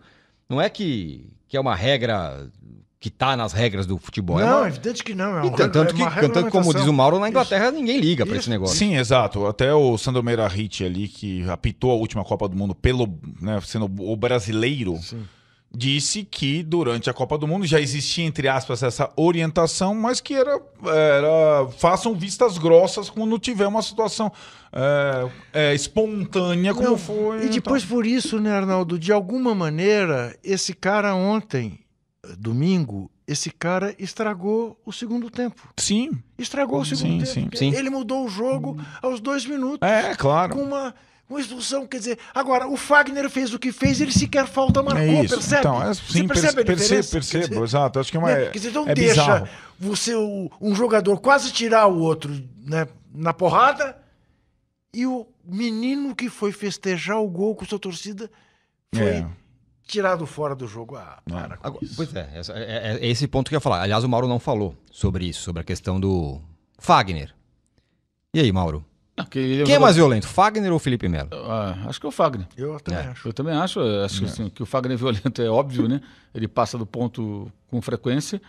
Não 0.49 0.63
é 0.63 0.71
que, 0.71 1.29
que 1.47 1.55
é 1.55 1.61
uma 1.61 1.75
regra 1.75 2.49
que 2.99 3.11
tá 3.11 3.37
nas 3.37 3.53
regras 3.53 3.85
do 3.85 3.99
futebol. 3.99 4.41
é 4.41 4.47
Não, 4.47 4.61
uma... 4.61 4.65
é 4.65 4.69
evidente 4.69 5.05
que 5.05 5.15
não. 5.15 5.41
É 5.41 5.45
E 5.45 5.49
uma, 5.49 5.57
tanto, 5.59 5.79
é 5.79 5.87
que, 5.89 6.01
uma 6.01 6.11
tanto 6.11 6.45
que, 6.45 6.51
como 6.51 6.73
diz 6.73 6.87
o 6.87 6.93
Mauro, 6.95 7.19
na 7.19 7.27
Isso. 7.27 7.33
Inglaterra 7.33 7.71
ninguém 7.71 8.01
liga 8.01 8.25
pra 8.25 8.35
Isso. 8.35 8.45
esse 8.45 8.51
negócio. 8.51 8.79
Sim, 8.79 8.97
exato. 8.97 9.45
Até 9.47 9.75
o 9.75 9.99
Sandro 9.99 10.23
Meirahit 10.23 10.83
ali, 10.83 11.07
que 11.07 11.45
apitou 11.51 11.91
a 11.91 11.95
última 11.97 12.25
Copa 12.25 12.49
do 12.49 12.57
Mundo 12.57 12.75
pelo, 12.75 13.07
né, 13.43 13.61
sendo 13.63 13.85
o 13.85 14.17
brasileiro, 14.17 14.99
disse 15.75 16.25
que 16.25 16.63
durante 16.63 17.11
a 17.11 17.13
Copa 17.13 17.37
do 17.37 17.47
Mundo 17.49 17.67
já 17.67 17.81
existia, 17.81 18.25
entre 18.25 18.47
aspas, 18.49 18.83
essa 18.83 19.11
orientação, 19.17 19.95
mas 19.95 20.21
que 20.21 20.35
era, 20.35 20.61
era 20.85 21.69
façam 21.79 22.15
vistas 22.15 22.57
grossas 22.59 23.11
quando 23.11 23.39
tiver 23.39 23.67
uma 23.67 23.83
situação 23.83 24.31
é, 24.73 25.29
é, 25.53 25.75
espontânea, 25.75 26.73
como 26.75 26.91
Não, 26.91 26.99
foi. 26.99 27.47
E 27.47 27.49
depois 27.49 27.85
por 27.85 28.07
isso, 28.07 28.39
né, 28.41 28.53
Arnaldo, 28.53 28.99
de 28.99 29.13
alguma 29.13 29.55
maneira, 29.55 30.37
esse 30.45 30.73
cara 30.75 31.15
ontem, 31.15 31.79
domingo, 32.39 33.11
esse 33.27 33.51
cara 33.51 33.95
estragou 33.99 34.79
o 34.85 34.93
segundo 34.93 35.31
tempo. 35.31 35.57
então, 35.61 35.73
sim, 35.79 36.11
Estragou 36.39 36.81
o 36.81 36.85
Sim, 36.85 36.97
segundo 36.97 37.25
tempo. 37.25 37.57
sim, 37.57 37.71
sim. 37.73 37.77
Ele 37.77 37.89
mudou 37.91 38.25
o 38.25 38.29
jogo 38.29 38.77
aos 39.03 39.21
dois 39.21 39.47
minutos. 39.47 39.89
é 39.89 40.15
claro. 40.15 40.55
Com 40.55 40.63
uma, 40.63 40.95
uma 41.29 41.41
expulsão, 41.41 41.87
quer 41.87 41.99
dizer, 41.99 42.19
agora 42.35 42.69
o 42.69 42.77
Fagner 42.77 43.29
fez 43.31 43.53
o 43.55 43.59
que 43.59 43.73
fez, 43.73 44.01
ele 44.01 44.13
sequer 44.13 44.47
falta 44.47 44.83
marcou, 44.83 45.01
É 45.03 45.25
isso. 45.25 45.35
percebe? 45.35 45.61
Então, 45.61 45.83
é, 45.83 45.95
Você 45.95 46.13
sim, 46.13 46.27
percebe 46.29 46.61
a 46.61 46.65
perce- 46.65 46.83
diferença? 46.85 47.11
percebo, 47.11 47.13
percebo, 47.13 47.49
dizer, 47.55 47.63
exato. 47.65 47.99
Acho 48.01 48.11
que 48.11 48.17
é 48.17 48.21
uma. 48.21 48.29
né? 48.35 48.45
Quer 48.51 48.59
dizer, 48.59 48.73
não 48.73 48.89
é 48.89 48.95
deixa 48.95 49.21
bizarro. 49.23 49.49
você, 49.79 50.15
um 50.61 50.75
jogador 50.75 51.19
quase 51.21 51.51
tirar 51.53 51.87
o 51.87 51.99
outro 51.99 52.31
né, 52.59 52.87
na 53.15 53.33
porrada 53.33 53.97
e 54.93 55.07
o 55.07 55.27
menino 55.45 56.15
que 56.15 56.29
foi 56.29 56.53
festejar 56.53 57.19
o 57.21 57.29
gol 57.29 57.55
com 57.57 57.65
sua 57.65 57.79
torcida 57.79 58.31
foi 58.95 59.03
É. 59.05 59.27
tirado 59.87 60.27
fora 60.27 60.55
do 60.55 60.67
jogo. 60.69 60.95
Ah, 60.97 61.21
para 61.29 61.57
com 61.57 61.67
Agora, 61.67 61.85
isso. 61.85 61.97
pois 61.97 62.15
é, 62.15 62.31
essa- 62.35 62.53
é, 62.53 62.99
é 63.01 63.07
esse 63.09 63.27
ponto 63.27 63.49
que 63.49 63.55
eu 63.55 63.57
ia 63.57 63.61
falar. 63.61 63.83
Aliás, 63.83 64.05
o 64.05 64.09
Mauro 64.09 64.29
não 64.29 64.39
falou 64.39 64.77
sobre 64.91 65.25
isso, 65.27 65.41
sobre 65.43 65.63
a 65.63 65.65
questão 65.65 65.99
do 65.99 66.41
Fagner. 66.79 67.35
E 68.33 68.41
aí, 68.41 68.53
Mauro? 68.53 68.85
Não, 69.17 69.25
que 69.27 69.39
ele 69.39 69.63
Quem 69.65 69.77
é 69.77 69.79
mais 69.79 69.95
violento, 69.97 70.27
Fagner 70.27 70.73
ou 70.73 70.79
Felipe 70.79 71.09
Melo? 71.09 71.29
Ah, 71.33 71.77
acho 71.87 72.01
que 72.01 72.07
é 72.07 72.09
o 72.09 72.13
Fagner. 72.13 72.47
Eu 72.57 72.81
também 72.81 73.01
É. 73.01 73.07
acho. 73.09 73.29
Eu 73.29 73.33
também 73.33 73.55
acho, 73.55 73.79
eu 73.81 74.05
acho 74.05 74.19
que, 74.19 74.25
assim, 74.25 74.49
que 74.49 74.63
o 74.63 74.67
Fagner 74.67 74.97
violento 74.99 75.41
é 75.41 75.49
óbvio, 75.49 75.87
né? 75.89 76.01
Ele 76.35 76.49
passa 76.49 76.77
do 76.77 76.85
ponto 76.85 77.51
com 77.71 77.81
frequência. 77.81 78.41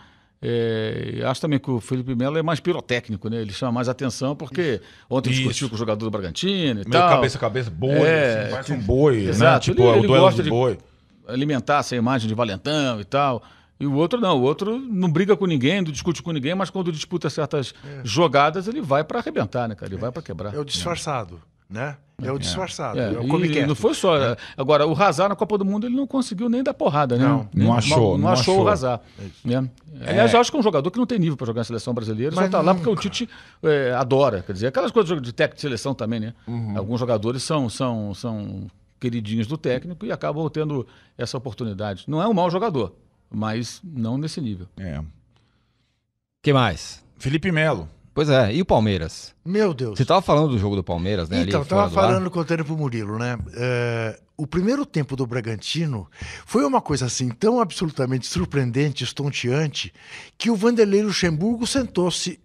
É, 0.42 1.22
acho 1.24 1.40
também 1.40 1.58
que 1.58 1.70
o 1.70 1.80
Felipe 1.80 2.14
Melo 2.14 2.36
é 2.36 2.42
mais 2.42 2.60
pirotécnico, 2.60 3.28
né? 3.30 3.40
Ele 3.40 3.52
chama 3.52 3.72
mais 3.72 3.88
atenção 3.88 4.36
porque 4.36 4.80
ontem 5.08 5.30
Isso. 5.30 5.38
discutiu 5.40 5.68
com 5.68 5.74
o 5.76 5.78
jogador 5.78 6.04
do 6.04 6.10
Bragantino 6.10 6.82
e 6.82 6.84
Meio 6.84 6.90
tal. 6.90 7.08
cabeça 7.08 7.38
a 7.38 7.40
cabeça, 7.40 7.70
boi, 7.70 7.90
É, 7.92 8.40
assim, 8.42 8.50
parece 8.50 8.72
um 8.72 8.80
boi, 8.80 9.16
né? 9.22 9.30
Exato. 9.30 9.64
Tipo, 9.64 9.82
Ele- 9.82 9.88
é 9.88 9.92
o 9.92 9.96
ele 9.98 10.06
duelo 10.08 10.24
gosta 10.24 10.42
de 10.42 10.44
de- 10.44 10.50
boi. 10.50 10.78
alimentar 11.26 11.78
essa 11.78 11.96
imagem 11.96 12.28
de 12.28 12.34
valentão 12.34 13.00
e 13.00 13.04
tal. 13.04 13.42
E 13.78 13.86
o 13.86 13.92
outro 13.94 14.20
não, 14.20 14.38
o 14.38 14.42
outro 14.42 14.78
não 14.78 15.10
briga 15.10 15.36
com 15.36 15.44
ninguém, 15.46 15.82
não 15.82 15.92
discute 15.92 16.22
com 16.22 16.32
ninguém, 16.32 16.54
mas 16.54 16.70
quando 16.70 16.90
disputa 16.90 17.28
certas 17.28 17.74
jogadas, 18.02 18.66
ele 18.68 18.80
vai 18.80 19.04
para 19.04 19.18
arrebentar, 19.18 19.68
né, 19.68 19.74
cara? 19.74 19.92
Ele 19.92 20.00
vai 20.00 20.10
para 20.10 20.22
quebrar. 20.22 20.54
É 20.54 20.58
o 20.58 20.64
disfarçado, 20.64 21.40
né? 21.68 21.96
É 22.22 22.32
o 22.32 22.38
disfarçado. 22.38 22.98
É, 22.98 23.12
É, 23.12 23.18
o 23.18 23.44
e 23.44 23.50
quieto. 23.50 23.68
não 23.68 23.74
foi 23.74 23.92
só. 23.92 24.14
Agora, 24.56 24.86
o 24.86 24.92
Hazard 24.94 25.28
na 25.28 25.36
Copa 25.36 25.58
do 25.58 25.64
Mundo 25.66 25.86
ele 25.86 25.94
não 25.94 26.06
conseguiu 26.06 26.48
nem 26.48 26.62
dar 26.62 26.72
porrada, 26.72 27.18
né? 27.18 27.24
Não, 27.28 27.46
Nem- 27.52 27.66
não 27.66 27.74
achou, 27.74 28.12
Não, 28.12 28.18
não 28.24 28.28
achou, 28.30 28.54
achou. 28.54 28.64
o 28.64 28.68
Hazard. 28.68 29.02
Né? 29.44 29.68
Aliás, 30.06 30.32
eu 30.32 30.40
acho 30.40 30.50
que 30.50 30.56
é 30.56 30.60
um 30.60 30.62
jogador 30.62 30.90
que 30.90 30.98
não 30.98 31.04
tem 31.04 31.18
nível 31.18 31.36
para 31.36 31.46
jogar 31.46 31.60
na 31.60 31.64
seleção 31.64 31.92
brasileira, 31.92 32.34
só 32.34 32.40
Mas 32.40 32.50
tá 32.50 32.62
lá 32.62 32.74
porque 32.74 32.88
o. 32.88 32.96
Tite 32.96 33.28
é, 33.62 33.92
adora. 33.92 34.42
Quer 34.42 34.54
dizer, 34.54 34.66
aquelas 34.68 34.90
coisas 34.90 35.20
de 35.20 35.32
técnico 35.34 35.56
de 35.56 35.60
seleção 35.60 35.94
também, 35.94 36.18
né? 36.20 36.32
Uhum. 36.46 36.78
Alguns 36.78 36.98
jogadores 36.98 37.42
são, 37.42 37.68
são, 37.68 38.14
são 38.14 38.66
queridinhos 38.98 39.46
do 39.46 39.58
técnico 39.58 40.06
e 40.06 40.10
acabam 40.10 40.48
tendo 40.48 40.86
essa 41.18 41.36
oportunidade. 41.36 42.04
Não 42.08 42.22
é 42.22 42.26
um 42.26 42.32
mau 42.32 42.50
jogador, 42.50 42.94
mas 43.30 43.80
não 43.84 44.16
nesse 44.18 44.40
nível. 44.40 44.66
É. 44.76 45.00
que 46.42 46.52
mais? 46.52 47.02
Felipe 47.18 47.50
Melo. 47.50 47.88
Pois 48.14 48.30
é, 48.30 48.54
e 48.54 48.62
o 48.62 48.64
Palmeiras? 48.64 49.34
Meu 49.44 49.74
Deus. 49.74 49.98
Você 49.98 50.04
tava 50.04 50.22
falando 50.22 50.48
do 50.50 50.58
jogo 50.58 50.74
do 50.74 50.82
Palmeiras, 50.82 51.28
né? 51.28 51.42
Então, 51.42 51.60
ali 51.60 51.68
tava 51.68 51.82
fora 51.82 51.90
do 51.90 51.98
ar? 52.00 52.12
falando, 52.14 52.30
contando 52.30 52.64
pro 52.64 52.76
Murilo, 52.76 53.18
né? 53.18 53.36
É, 53.54 54.18
o 54.38 54.46
primeiro 54.46 54.86
tempo 54.86 55.14
do 55.16 55.26
Bragantino 55.26 56.08
foi 56.46 56.64
uma 56.64 56.80
coisa 56.80 57.04
assim 57.06 57.28
tão 57.28 57.60
absolutamente 57.60 58.26
surpreendente, 58.26 59.04
estonteante, 59.04 59.92
que 60.38 60.50
o 60.50 60.56
Vanderlei 60.56 61.02
Luxemburgo 61.02 61.66
sentou-se 61.66 62.40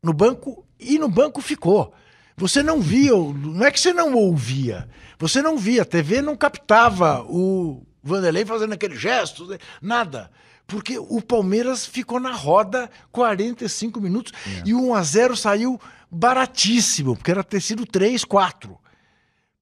no 0.00 0.12
banco 0.12 0.64
e 0.78 0.96
no 0.96 1.08
banco 1.08 1.40
ficou. 1.40 1.92
Você 2.36 2.62
não 2.62 2.80
via, 2.80 3.16
o- 3.16 3.32
não 3.34 3.64
é 3.66 3.72
que 3.72 3.80
você 3.80 3.92
não 3.92 4.14
ouvia, 4.14 4.88
você 5.18 5.42
não 5.42 5.58
via, 5.58 5.82
a 5.82 5.86
TV 5.86 6.22
não 6.22 6.36
captava 6.36 7.24
o 7.28 7.82
Vanderlei 8.06 8.44
fazendo 8.44 8.72
aquele 8.72 8.96
gesto, 8.96 9.46
né? 9.46 9.58
nada. 9.80 10.30
Porque 10.66 10.98
o 10.98 11.22
Palmeiras 11.22 11.86
ficou 11.86 12.18
na 12.18 12.32
roda 12.32 12.90
45 13.12 14.00
minutos 14.00 14.32
e 14.64 14.74
o 14.74 14.88
1 14.88 14.94
a 14.94 15.02
0 15.02 15.36
saiu 15.36 15.80
baratíssimo, 16.10 17.14
porque 17.16 17.30
era 17.30 17.44
ter 17.44 17.60
sido 17.60 17.86
3, 17.86 18.24
4. 18.24 18.76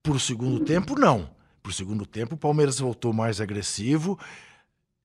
Pro 0.02 0.18
segundo 0.18 0.64
tempo, 0.64 0.98
não. 0.98 1.30
Pro 1.62 1.72
segundo 1.72 2.06
tempo, 2.06 2.34
o 2.34 2.38
Palmeiras 2.38 2.78
voltou 2.78 3.12
mais 3.12 3.40
agressivo. 3.40 4.18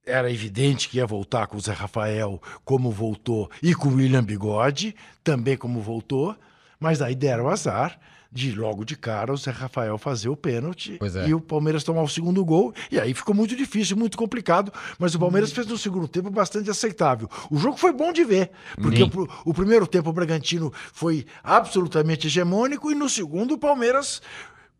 Era 0.05 0.31
evidente 0.31 0.89
que 0.89 0.97
ia 0.97 1.05
voltar 1.05 1.47
com 1.47 1.57
o 1.57 1.61
Zé 1.61 1.73
Rafael, 1.73 2.41
como 2.63 2.91
voltou, 2.91 3.49
e 3.61 3.75
com 3.75 3.89
o 3.89 3.95
William 3.95 4.23
Bigode, 4.23 4.95
também 5.23 5.57
como 5.57 5.81
voltou. 5.81 6.35
Mas 6.79 7.01
aí 7.01 7.15
deram 7.15 7.49
azar 7.49 7.99
de 8.31 8.53
logo 8.53 8.85
de 8.85 8.95
cara 8.95 9.33
o 9.33 9.37
Zé 9.37 9.49
Rafael 9.49 9.97
fazer 9.97 10.29
o 10.29 10.35
pênalti 10.35 10.99
é. 11.01 11.29
e 11.29 11.33
o 11.33 11.41
Palmeiras 11.41 11.83
tomar 11.83 12.03
o 12.03 12.07
segundo 12.07 12.45
gol. 12.45 12.73
E 12.91 12.99
aí 12.99 13.13
ficou 13.13 13.33
muito 13.33 13.55
difícil, 13.55 13.97
muito 13.97 14.17
complicado. 14.17 14.71
Mas 14.99 15.15
o 15.15 15.19
Palmeiras 15.19 15.51
fez 15.51 15.65
no 15.65 15.77
segundo 15.77 16.07
tempo 16.07 16.29
bastante 16.29 16.69
aceitável. 16.69 17.27
O 17.49 17.57
jogo 17.57 17.77
foi 17.77 17.91
bom 17.91 18.13
de 18.13 18.23
ver, 18.23 18.51
porque 18.75 19.03
o, 19.03 19.09
o 19.45 19.53
primeiro 19.53 19.87
tempo 19.87 20.09
o 20.09 20.13
Bragantino 20.13 20.71
foi 20.93 21.25
absolutamente 21.43 22.27
hegemônico 22.27 22.91
e 22.91 22.95
no 22.95 23.09
segundo 23.09 23.55
o 23.55 23.57
Palmeiras 23.57 24.21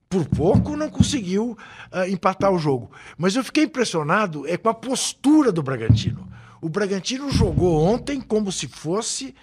por 0.07 0.25
pouco 0.25 0.75
não 0.75 0.89
conseguiu 0.89 1.57
ah, 1.91 2.07
empatar 2.07 2.51
o 2.51 2.59
jogo. 2.59 2.91
Mas 3.17 3.35
eu 3.35 3.43
fiquei 3.43 3.63
impressionado 3.63 4.47
é 4.47 4.57
com 4.57 4.69
a 4.69 4.73
postura 4.73 5.51
do 5.51 5.63
Bragantino. 5.63 6.27
O 6.61 6.67
Bragantino 6.67 7.31
jogou 7.31 7.81
ontem 7.81 8.19
como 8.19 8.51
se 8.51 8.67
fosse 8.67 9.33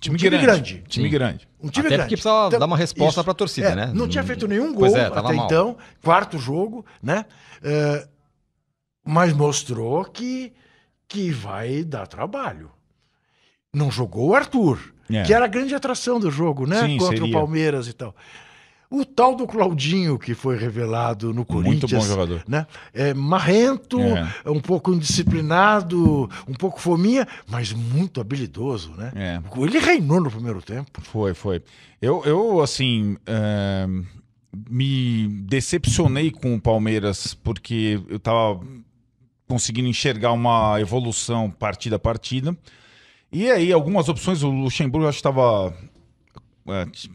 Time, 0.00 0.14
Um 0.14 0.18
time 0.18 0.30
grande. 0.30 0.46
grande. 0.46 0.84
Time 0.88 1.06
Sim. 1.06 1.10
grande. 1.10 1.48
um 1.62 1.68
time 1.68 1.86
Até 1.86 1.96
grande. 1.96 2.02
porque 2.02 2.16
precisava 2.16 2.46
Então, 2.48 2.58
dar 2.60 2.66
uma 2.66 2.76
resposta 2.76 3.20
isso. 3.20 3.24
pra 3.24 3.32
torcida, 3.34 3.68
É, 3.68 3.74
né? 3.74 3.92
Não 3.94 4.06
tinha 4.06 4.22
feito 4.22 4.46
nenhum 4.46 4.74
gol 4.74 4.94
é, 4.94 5.06
até 5.06 5.22
mal. 5.32 5.46
então, 5.46 5.76
quarto 6.02 6.38
jogo, 6.38 6.84
né? 7.02 7.24
É, 7.62 8.06
mas 9.04 9.32
mostrou 9.32 10.04
que, 10.04 10.52
que 11.08 11.30
vai 11.30 11.82
dar 11.82 12.06
trabalho. 12.06 12.70
não 13.72 13.90
jogou 13.90 14.30
o 14.30 14.34
Arthur, 14.34 14.78
É. 15.10 15.22
que 15.22 15.32
era 15.34 15.44
a 15.44 15.48
grande 15.48 15.74
atração 15.74 16.18
do 16.20 16.30
jogo, 16.30 16.66
né? 16.66 16.80
Sim, 16.80 16.96
Contra 16.98 17.14
o 17.14 17.18
seria. 17.18 17.32
Palmeiras 17.32 17.88
e 17.88 17.92
tal. 17.92 18.14
O 18.90 19.04
tal 19.04 19.34
do 19.34 19.46
Claudinho, 19.46 20.18
que 20.18 20.34
foi 20.34 20.56
revelado 20.56 21.34
no 21.34 21.44
Corinthians. 21.44 21.90
bom 21.92 22.08
jogador. 22.08 22.44
Né? 22.46 22.66
É 22.94 23.12
marrento, 23.12 24.00
É. 24.00 24.32
é 24.44 24.50
um 24.50 24.60
pouco 24.60 24.92
indisciplinado, 24.92 26.30
um 26.46 26.54
pouco 26.54 26.80
fominha, 26.80 27.26
mas 27.48 27.72
muito 27.72 28.20
habilidoso, 28.20 28.92
né? 28.92 29.12
É. 29.14 29.40
Ele 29.60 29.78
reinou 29.78 30.20
no 30.20 30.30
primeiro 30.30 30.62
tempo. 30.62 31.00
Foi, 31.02 31.34
foi. 31.34 31.62
Eu, 32.00 32.22
eu 32.24 32.60
assim, 32.60 33.16
é, 33.26 33.86
me 34.68 35.28
decepcionei 35.42 36.30
com 36.30 36.54
o 36.54 36.60
Palmeiras 36.60 37.34
porque 37.34 38.00
eu 38.08 38.18
tava 38.18 38.60
conseguindo 39.48 39.88
enxergar 39.88 40.32
uma 40.32 40.80
evolução 40.80 41.50
partida 41.50 41.96
a 41.96 41.98
partida. 41.98 42.56
E 43.32 43.50
aí, 43.50 43.72
algumas 43.72 44.08
opções, 44.08 44.42
o 44.42 44.50
Luxemburgo 44.50 45.08
acho 45.08 45.20
que 45.20 45.28
estava. 45.28 45.74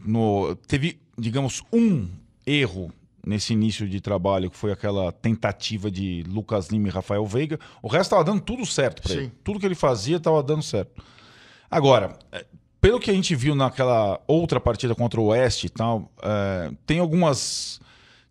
no, 0.04 0.54
teve, 0.66 0.98
digamos, 1.16 1.62
um 1.72 2.08
erro 2.46 2.92
nesse 3.24 3.52
início 3.52 3.88
de 3.88 4.00
trabalho, 4.00 4.50
que 4.50 4.56
foi 4.56 4.72
aquela 4.72 5.12
tentativa 5.12 5.90
de 5.90 6.24
Lucas 6.26 6.68
Lima 6.68 6.88
e 6.88 6.90
Rafael 6.90 7.24
Veiga. 7.24 7.58
O 7.80 7.88
resto 7.88 8.06
estava 8.06 8.24
dando 8.24 8.40
tudo 8.40 8.66
certo 8.66 9.02
para 9.02 9.12
ele. 9.14 9.32
Tudo 9.44 9.60
que 9.60 9.66
ele 9.66 9.74
fazia 9.74 10.16
estava 10.16 10.42
dando 10.42 10.62
certo. 10.62 11.02
Agora, 11.70 12.18
eh, 12.32 12.44
pelo 12.80 12.98
que 12.98 13.10
a 13.10 13.14
gente 13.14 13.34
viu 13.36 13.54
naquela 13.54 14.20
outra 14.26 14.60
partida 14.60 14.94
contra 14.94 15.20
o 15.20 15.26
Oeste 15.26 15.66
e 15.68 15.70
tal, 15.70 16.10
eh, 16.22 16.72
tem 16.84 16.98
algumas 16.98 17.80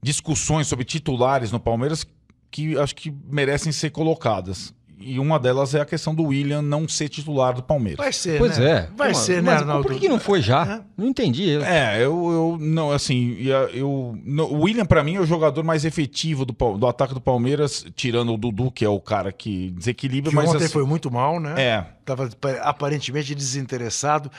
discussões 0.01 0.67
sobre 0.67 0.83
titulares 0.83 1.51
no 1.51 1.59
Palmeiras 1.59 2.05
que 2.49 2.77
acho 2.77 2.93
que 2.95 3.13
merecem 3.29 3.71
ser 3.71 3.91
colocadas. 3.91 4.73
E 5.01 5.19
uma 5.19 5.39
delas 5.39 5.73
é 5.75 5.81
a 5.81 5.85
questão 5.85 6.13
do 6.15 6.23
William 6.23 6.61
não 6.61 6.87
ser 6.87 7.09
titular 7.09 7.53
do 7.53 7.63
Palmeiras. 7.63 7.97
Vai 7.97 8.13
ser, 8.13 8.37
Pois 8.37 8.57
né? 8.57 8.71
é. 8.71 8.89
Vai 8.95 9.09
Pô, 9.09 9.15
ser, 9.17 9.35
né, 9.41 9.51
mas 9.51 9.61
Arnaldo? 9.61 9.87
Por 9.87 9.99
que 9.99 10.07
não 10.09 10.19
foi 10.19 10.41
já? 10.41 10.81
Não 10.97 11.07
entendi. 11.07 11.49
Eu- 11.49 11.63
É, 11.63 11.97
eu, 11.97 12.01
eu 12.31 12.57
não, 12.59 12.91
assim, 12.91 13.37
eu, 13.73 14.17
no- 14.23 14.45
o 14.45 14.61
William 14.63 14.85
pra 14.85 15.03
mim 15.03 15.15
é 15.15 15.19
o 15.19 15.25
jogador 15.25 15.63
mais 15.63 15.85
efetivo 15.85 16.45
do, 16.45 16.53
do 16.77 16.87
ataque 16.87 17.13
do 17.13 17.21
Palmeiras, 17.21 17.85
tirando 17.95 18.33
o 18.33 18.37
Dudu, 18.37 18.71
que 18.71 18.85
é 18.85 18.89
o 18.89 18.99
cara 18.99 19.31
que 19.31 19.71
desequilibra, 19.71 20.29
Que 20.29 20.35
mas 20.35 20.49
ontem 20.49 20.63
assim, 20.65 20.73
foi 20.73 20.85
muito 20.85 21.09
mal, 21.11 21.39
né? 21.39 21.53
é, 21.57 21.85
Tava 22.05 22.29
pa- 22.39 22.59
aparentemente 22.63 23.33
desinteressado. 23.35 24.31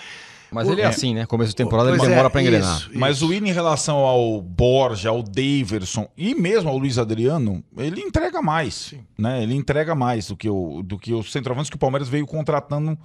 Mas 0.52 0.68
ele 0.68 0.80
é 0.80 0.84
É. 0.84 0.86
assim, 0.88 1.14
né? 1.14 1.24
Começo 1.26 1.50
de 1.50 1.56
temporada 1.56 1.88
ele 1.90 2.00
é, 2.02 2.06
demora 2.08 2.28
pra 2.30 2.40
engrenar. 2.42 2.76
isso, 2.78 2.90
Mas 2.94 3.16
isso. 3.16 3.26
o 3.26 3.28
William 3.30 3.48
em 3.50 3.52
relação 3.54 3.96
ao 3.98 4.40
Borja, 4.42 5.08
ao 5.10 5.22
Daverson 5.22 6.06
e 6.16 6.34
mesmo 6.34 6.68
ao 6.68 6.76
Luiz 6.78 6.98
Adriano, 6.98 7.64
ele 7.76 8.00
entrega 8.00 8.42
mais, 8.42 8.94
né? 9.18 9.42
Ele 9.42 9.54
entrega 9.54 9.94
mais 9.94 10.28
do 10.28 10.36
que 10.36 10.48
o 10.50 10.82
do 10.82 10.98
que 10.98 11.12
os 11.14 11.32
centroavantes 11.32 11.70
que 11.70 11.76
o 11.76 11.78
Palmeiras 11.78 12.08
veio 12.08 12.26
contratando 12.26 12.98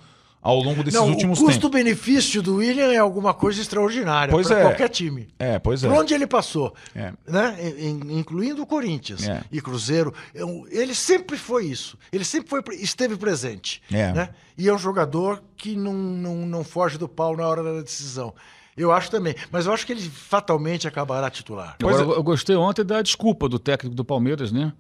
ao 0.50 0.62
longo 0.62 0.82
desses 0.82 0.98
Não, 0.98 1.10
últimos 1.10 1.40
o 1.40 1.42
tempos. 1.42 1.56
custo-benefício 1.56 2.42
do 2.42 2.56
William 2.56 2.92
é 2.94 2.98
alguma 2.98 3.34
coisa 3.34 3.60
extraordinária 3.60 4.32
Pois 4.32 4.48
para 4.48 4.60
é. 4.60 4.62
qualquer 4.64 4.88
time. 4.88 5.28
É, 5.38 5.60
pois 5.60 5.84
é. 5.84 5.90
Por 5.90 5.98
onde 5.98 6.14
ele 6.14 6.26
passou, 6.26 6.74
É. 6.96 7.12
né? 7.28 7.58
In- 7.62 7.90
in- 7.90 8.20
incluindo 8.20 8.62
o 8.62 8.66
Corinthians 8.66 9.28
É. 9.28 9.44
e 9.52 9.60
Cruzeiro, 9.60 10.14
é 10.34 10.42
ele 10.70 10.96
sempre 10.96 11.38
foi 11.38 11.66
isso. 11.66 11.98
Ele 12.14 12.24
sempre 12.24 12.50
foi, 12.50 12.64
esteve 12.76 13.18
presente. 13.18 13.82
É. 13.92 14.14
Né? 14.14 14.30
E 14.58 14.70
é 14.70 14.74
um 14.74 14.78
jogador 14.78 15.44
que 15.58 15.76
não, 15.76 15.94
não, 15.94 16.36
não 16.46 16.64
foge 16.64 16.98
do 16.98 17.10
pau 17.10 17.36
na 17.36 17.46
hora 17.46 17.62
da 17.62 17.82
decisão. 17.82 18.34
Eu 18.78 18.92
acho 18.92 19.12
também. 19.12 19.36
Mas 19.52 19.66
eu 19.66 19.74
acho 19.74 19.86
que 19.86 19.92
ele 19.92 20.02
fatalmente 20.02 20.88
acabará 20.88 21.30
titular. 21.30 21.76
Agora, 21.82 21.98
é. 22.04 22.06
eu 22.18 22.24
gostei 22.24 22.56
ontem 22.56 22.86
da 22.86 23.02
desculpa 23.02 23.50
do 23.50 23.60
técnico 23.60 23.96
do 23.96 24.06
Palmeiras, 24.06 24.52
né? 24.52 24.72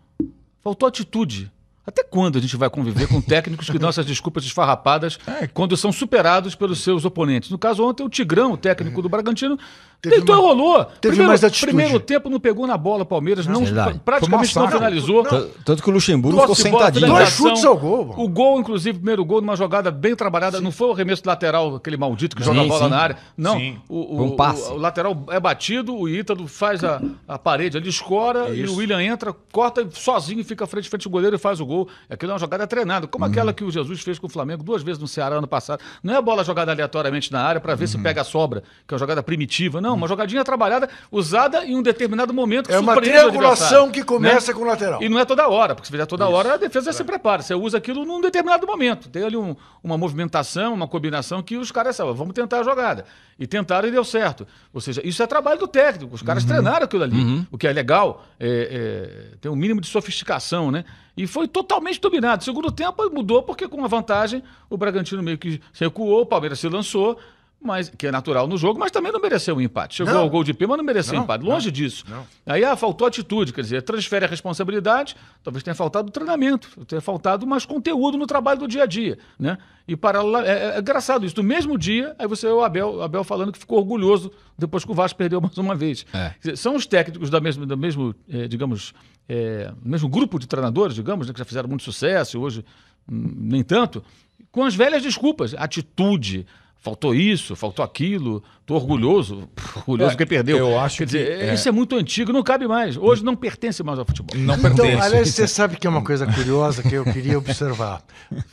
Faltou 0.63 0.87
atitude. 0.87 1.51
Até 1.87 2.03
quando 2.03 2.37
a 2.37 2.41
gente 2.41 2.57
vai 2.57 2.69
conviver 2.69 3.07
com 3.07 3.19
técnicos 3.23 3.69
que 3.69 3.79
dão 3.79 3.87
essas 3.87 4.05
desculpas 4.05 4.43
esfarrapadas 4.43 5.17
É. 5.25 5.47
quando 5.47 5.77
são 5.77 5.89
superados 5.91 6.53
pelos 6.53 6.83
seus 6.83 7.05
oponentes? 7.05 7.49
No 7.49 7.57
caso, 7.57 7.81
ontem, 7.83 8.03
o 8.03 8.09
Tigrão, 8.09 8.51
o 8.51 8.57
técnico 8.57 9.01
do 9.01 9.07
Bragantino, 9.07 9.57
Teve 9.99 10.17
deitou 10.17 10.35
e 10.35 10.39
uma- 10.39 10.47
rolou. 10.47 10.85
teve 10.85 10.99
primeiro, 11.01 11.27
mais 11.27 11.43
atitude. 11.43 11.65
primeiro 11.73 11.99
tempo 11.99 12.29
não 12.29 12.39
pegou 12.39 12.67
na 12.67 12.77
bola 12.77 13.01
o 13.01 13.05
Palmeiras, 13.05 13.47
não, 13.47 13.63
verdade. 13.63 13.99
praticamente 14.05 14.55
não 14.55 14.67
finalizou. 14.69 15.23
T- 15.23 15.47
Tanto 15.65 15.81
que 15.81 15.89
o 15.89 15.93
Luxemburgo 15.93 16.37
Posse 16.45 16.63
ficou 16.63 16.79
sentadinho. 16.79 17.07
Dois 17.07 17.29
chutes 17.29 17.65
ao 17.65 17.75
gol, 17.75 18.05
bom. 18.05 18.23
O 18.23 18.27
gol, 18.29 18.59
inclusive, 18.59 18.97
primeiro 18.99 19.25
gol, 19.25 19.41
numa 19.41 19.55
jogada 19.55 19.89
bem 19.89 20.15
trabalhada. 20.15 20.61
Não 20.61 20.71
foi 20.71 20.87
o 20.89 20.91
arremesso 20.91 21.23
lateral, 21.25 21.75
aquele 21.77 21.97
maldito 21.97 22.35
que 22.35 22.43
Sim, 22.43 22.49
joga 22.53 22.61
a 22.61 22.67
bola 22.67 22.83
sim. 22.83 22.89
na 22.91 22.97
área. 22.97 23.17
Não. 23.35 23.57
Sim. 23.57 23.77
O, 23.89 23.95
o- 24.21 24.23
um 24.25 24.35
passe. 24.35 24.71
o- 24.71 24.75
o 24.75 24.77
lateral 24.77 25.25
é 25.29 25.39
batido, 25.39 25.95
o 25.95 26.07
Ítalo 26.07 26.47
faz 26.47 26.83
a, 26.83 27.01
a 27.27 27.39
parede 27.39 27.77
ali, 27.77 27.89
escora, 27.89 28.49
e 28.53 28.65
o 28.65 28.75
William 28.75 29.01
entra, 29.01 29.35
corta 29.51 29.87
sozinho, 29.91 30.43
fica 30.45 30.67
frente, 30.67 30.89
frente 30.89 31.07
ao 31.07 31.11
goleiro 31.11 31.35
e 31.35 31.39
faz 31.39 31.59
o 31.59 31.65
gol. 31.65 31.87
Aquilo 32.07 32.31
é 32.31 32.33
uma 32.33 32.39
jogada 32.39 32.67
treinada, 32.67 33.07
como 33.07 33.25
aquela 33.25 33.51
que 33.51 33.63
o 33.63 33.71
Jesus 33.71 34.01
fez 34.01 34.19
com 34.19 34.27
o 34.27 34.29
Flamengo 34.29 34.63
duas 34.63 34.83
vezes 34.83 35.01
no 35.01 35.07
Ceará 35.07 35.37
ano 35.37 35.47
passado. 35.47 35.79
Não 36.03 36.13
é 36.13 36.17
a 36.17 36.21
bola 36.21 36.43
jogada 36.43 36.71
aleatoriamente 36.71 37.31
na 37.31 37.41
área 37.41 37.59
para 37.59 37.73
ver 37.73 37.87
se 37.87 37.97
pega 37.97 38.21
a 38.21 38.23
sobra, 38.23 38.61
que 38.87 38.93
é 38.93 38.95
uma 38.95 38.99
jogada 38.99 39.23
primitiva. 39.23 39.81
Não, 39.81 39.86
uma 39.93 40.07
jogadinha 40.07 40.43
trabalhada, 40.43 40.89
usada 41.11 41.65
em 41.65 41.75
um 41.75 41.81
determinado 41.81 42.33
momento. 42.33 42.67
que 42.67 42.73
É 42.73 42.79
uma 42.79 42.93
triangulação 43.01 43.89
que 43.91 44.03
começa 44.03 44.51
né? 44.51 44.57
com 44.57 44.63
o 44.63 44.67
lateral. 44.67 45.01
E 45.03 45.09
não 45.09 45.19
é 45.19 45.25
toda 45.25 45.47
hora, 45.47 45.75
porque 45.75 45.87
se 45.87 45.91
fizer 45.91 46.05
toda 46.05 46.27
hora, 46.27 46.53
a 46.53 46.57
defesa 46.57 46.91
se 46.93 47.03
prepara. 47.03 47.41
Você 47.41 47.53
usa 47.53 47.77
aquilo 47.77 48.05
num 48.05 48.19
determinado 48.21 48.65
momento. 48.65 49.09
Tem 49.09 49.23
ali 49.23 49.37
um- 49.37 49.55
uma 49.83 49.97
movimentação, 49.97 50.73
uma 50.73 50.87
combinação 50.87 51.41
que 51.43 51.57
os 51.57 51.71
caras 51.71 51.95
sabem, 51.95 52.13
vamos 52.13 52.33
tentar 52.33 52.59
a 52.59 52.63
jogada. 52.63 53.05
E 53.39 53.45
tentaram 53.45 53.87
e 53.87 53.91
deu 53.91 54.03
certo. 54.03 54.47
Ou 54.73 54.81
seja, 54.81 55.01
isso 55.05 55.21
é 55.21 55.27
trabalho 55.27 55.59
do 55.59 55.67
técnico. 55.67 56.15
Os 56.15 56.21
caras 56.23 56.43
treinaram 56.43 56.85
aquilo 56.85 57.03
ali. 57.03 57.45
O 57.51 57.57
que 57.57 57.67
é 57.67 57.71
legal, 57.73 58.25
é, 58.39 59.29
é, 59.31 59.37
tem 59.39 59.51
um 59.51 59.55
mínimo 59.55 59.79
de 59.79 59.87
sofisticação, 59.87 60.71
né? 60.71 60.83
E 61.15 61.25
foi 61.27 61.47
totalmente 61.47 61.99
dominado. 61.99 62.43
Segundo 62.43 62.71
tempo 62.71 63.07
mudou 63.11 63.41
porque 63.43 63.67
com 63.67 63.83
a 63.83 63.87
vantagem 63.87 64.43
o 64.69 64.77
Bragantino 64.77 65.21
meio 65.23 65.37
que 65.37 65.59
recuou, 65.73 66.21
o 66.21 66.25
Palmeiras 66.25 66.59
se 66.59 66.67
lançou. 66.69 67.17
Mas, 67.59 67.89
que 67.89 68.05
é 68.07 68.11
natural 68.11 68.47
no 68.47 68.55
jogo, 68.55 68.79
mas 68.79 68.91
também 68.91 69.11
não 69.11 69.19
mereceu 69.19 69.57
o 69.57 69.61
empate. 69.61 69.95
Chegou 69.95 70.13
Não. 70.13 70.21
ao 70.21 70.29
gol 70.29 70.43
de 70.43 70.53
pé, 70.53 70.67
mas 70.67 70.77
não 70.77 70.83
mereceu 70.85 71.15
Não, 71.15 71.23
empate. 71.23 71.43
Longe 71.43 71.71
disso. 71.71 72.05
não. 72.07 72.25
Aí 72.45 72.63
ah, 72.63 72.75
faltou 72.77 73.07
atitude, 73.07 73.51
quer 73.51 73.61
dizer, 73.61 73.81
transfere 73.81 74.25
a 74.25 74.27
responsabilidade, 74.27 75.15
talvez 75.43 75.63
tenha 75.63 75.73
faltado 75.73 76.11
treinamento, 76.11 76.85
tenha 76.85 77.01
faltado 77.01 77.47
mais 77.47 77.65
conteúdo 77.65 78.15
no 78.17 78.27
trabalho 78.27 78.59
do 78.59 78.67
dia 78.67 78.83
a 78.83 78.85
dia, 78.85 79.17
né? 79.39 79.57
E 79.87 79.95
paralela, 79.97 80.45
é, 80.47 80.51
é- 80.51 80.75
é 80.75 80.79
engraçado 80.79 81.25
isso. 81.25 81.35
No 81.37 81.43
mesmo 81.43 81.77
dia, 81.77 82.15
aí 82.19 82.27
você 82.27 82.45
vê 82.45 82.53
o 82.53 82.63
Abel, 82.63 83.01
Abel 83.01 83.23
falando 83.23 83.51
que 83.51 83.57
ficou 83.59 83.79
orgulhoso 83.79 84.31
depois 84.57 84.85
que 84.85 84.91
o 84.91 84.93
Vasco 84.93 85.17
perdeu 85.17 85.41
mais 85.41 85.57
uma 85.57 85.75
vez. 85.75 86.05
É. 86.13 86.33
Dizer, 86.39 86.57
São 86.57 86.75
os 86.75 86.85
técnicos 86.85 87.29
da 87.29 87.39
mesma, 87.41 87.65
do 87.65 87.75
mesmo, 87.77 88.13
eh, 88.29 88.47
digamos, 88.47 88.93
eh, 89.27 89.71
mesmo 89.83 90.07
grupo 90.07 90.37
de 90.37 90.45
treinadores, 90.47 90.93
digamos, 90.95 91.25
né, 91.27 91.33
que 91.33 91.39
já 91.39 91.45
fizeram 91.45 91.67
muito 91.67 91.83
sucesso, 91.83 92.39
hoje 92.39 92.63
hum, 93.09 93.33
nem 93.35 93.63
tanto, 93.63 94.03
com 94.51 94.63
as 94.63 94.75
velhas 94.75 95.01
desculpas, 95.01 95.53
atitude. 95.57 96.45
Faltou 96.79 97.13
isso, 97.13 97.55
faltou 97.55 97.83
aquilo, 97.83 98.41
tô 98.65 98.75
orgulhoso, 98.75 99.49
orgulhoso 99.75 100.13
É, 100.13 100.15
que 100.17 100.25
perdeu. 100.25 100.57
eu 100.57 100.79
acho 100.79 100.99
Quer 100.99 101.05
dizer, 101.05 101.37
que, 101.39 101.43
é- 101.45 101.53
isso 101.53 101.67
é 101.67 101.71
muito 101.71 101.95
antigo, 101.97 102.31
não 102.31 102.43
cabe 102.43 102.67
mais. 102.67 102.95
Hoje 102.95 103.23
não 103.25 103.35
pertence 103.35 103.83
mais 103.83 103.99
ao 103.99 104.05
futebol. 104.05 104.37
Não 104.39 104.55
Então, 104.55 104.75
pertence. 104.75 105.01
aliás, 105.01 105.29
você 105.29 105.47
sabe 105.47 105.75
que 105.77 105.85
é 105.85 105.89
uma 105.89 106.03
coisa 106.05 106.25
curiosa 106.31 106.81
que 106.83 106.93
eu 106.93 107.03
queria 107.03 107.37
observar. 107.37 108.03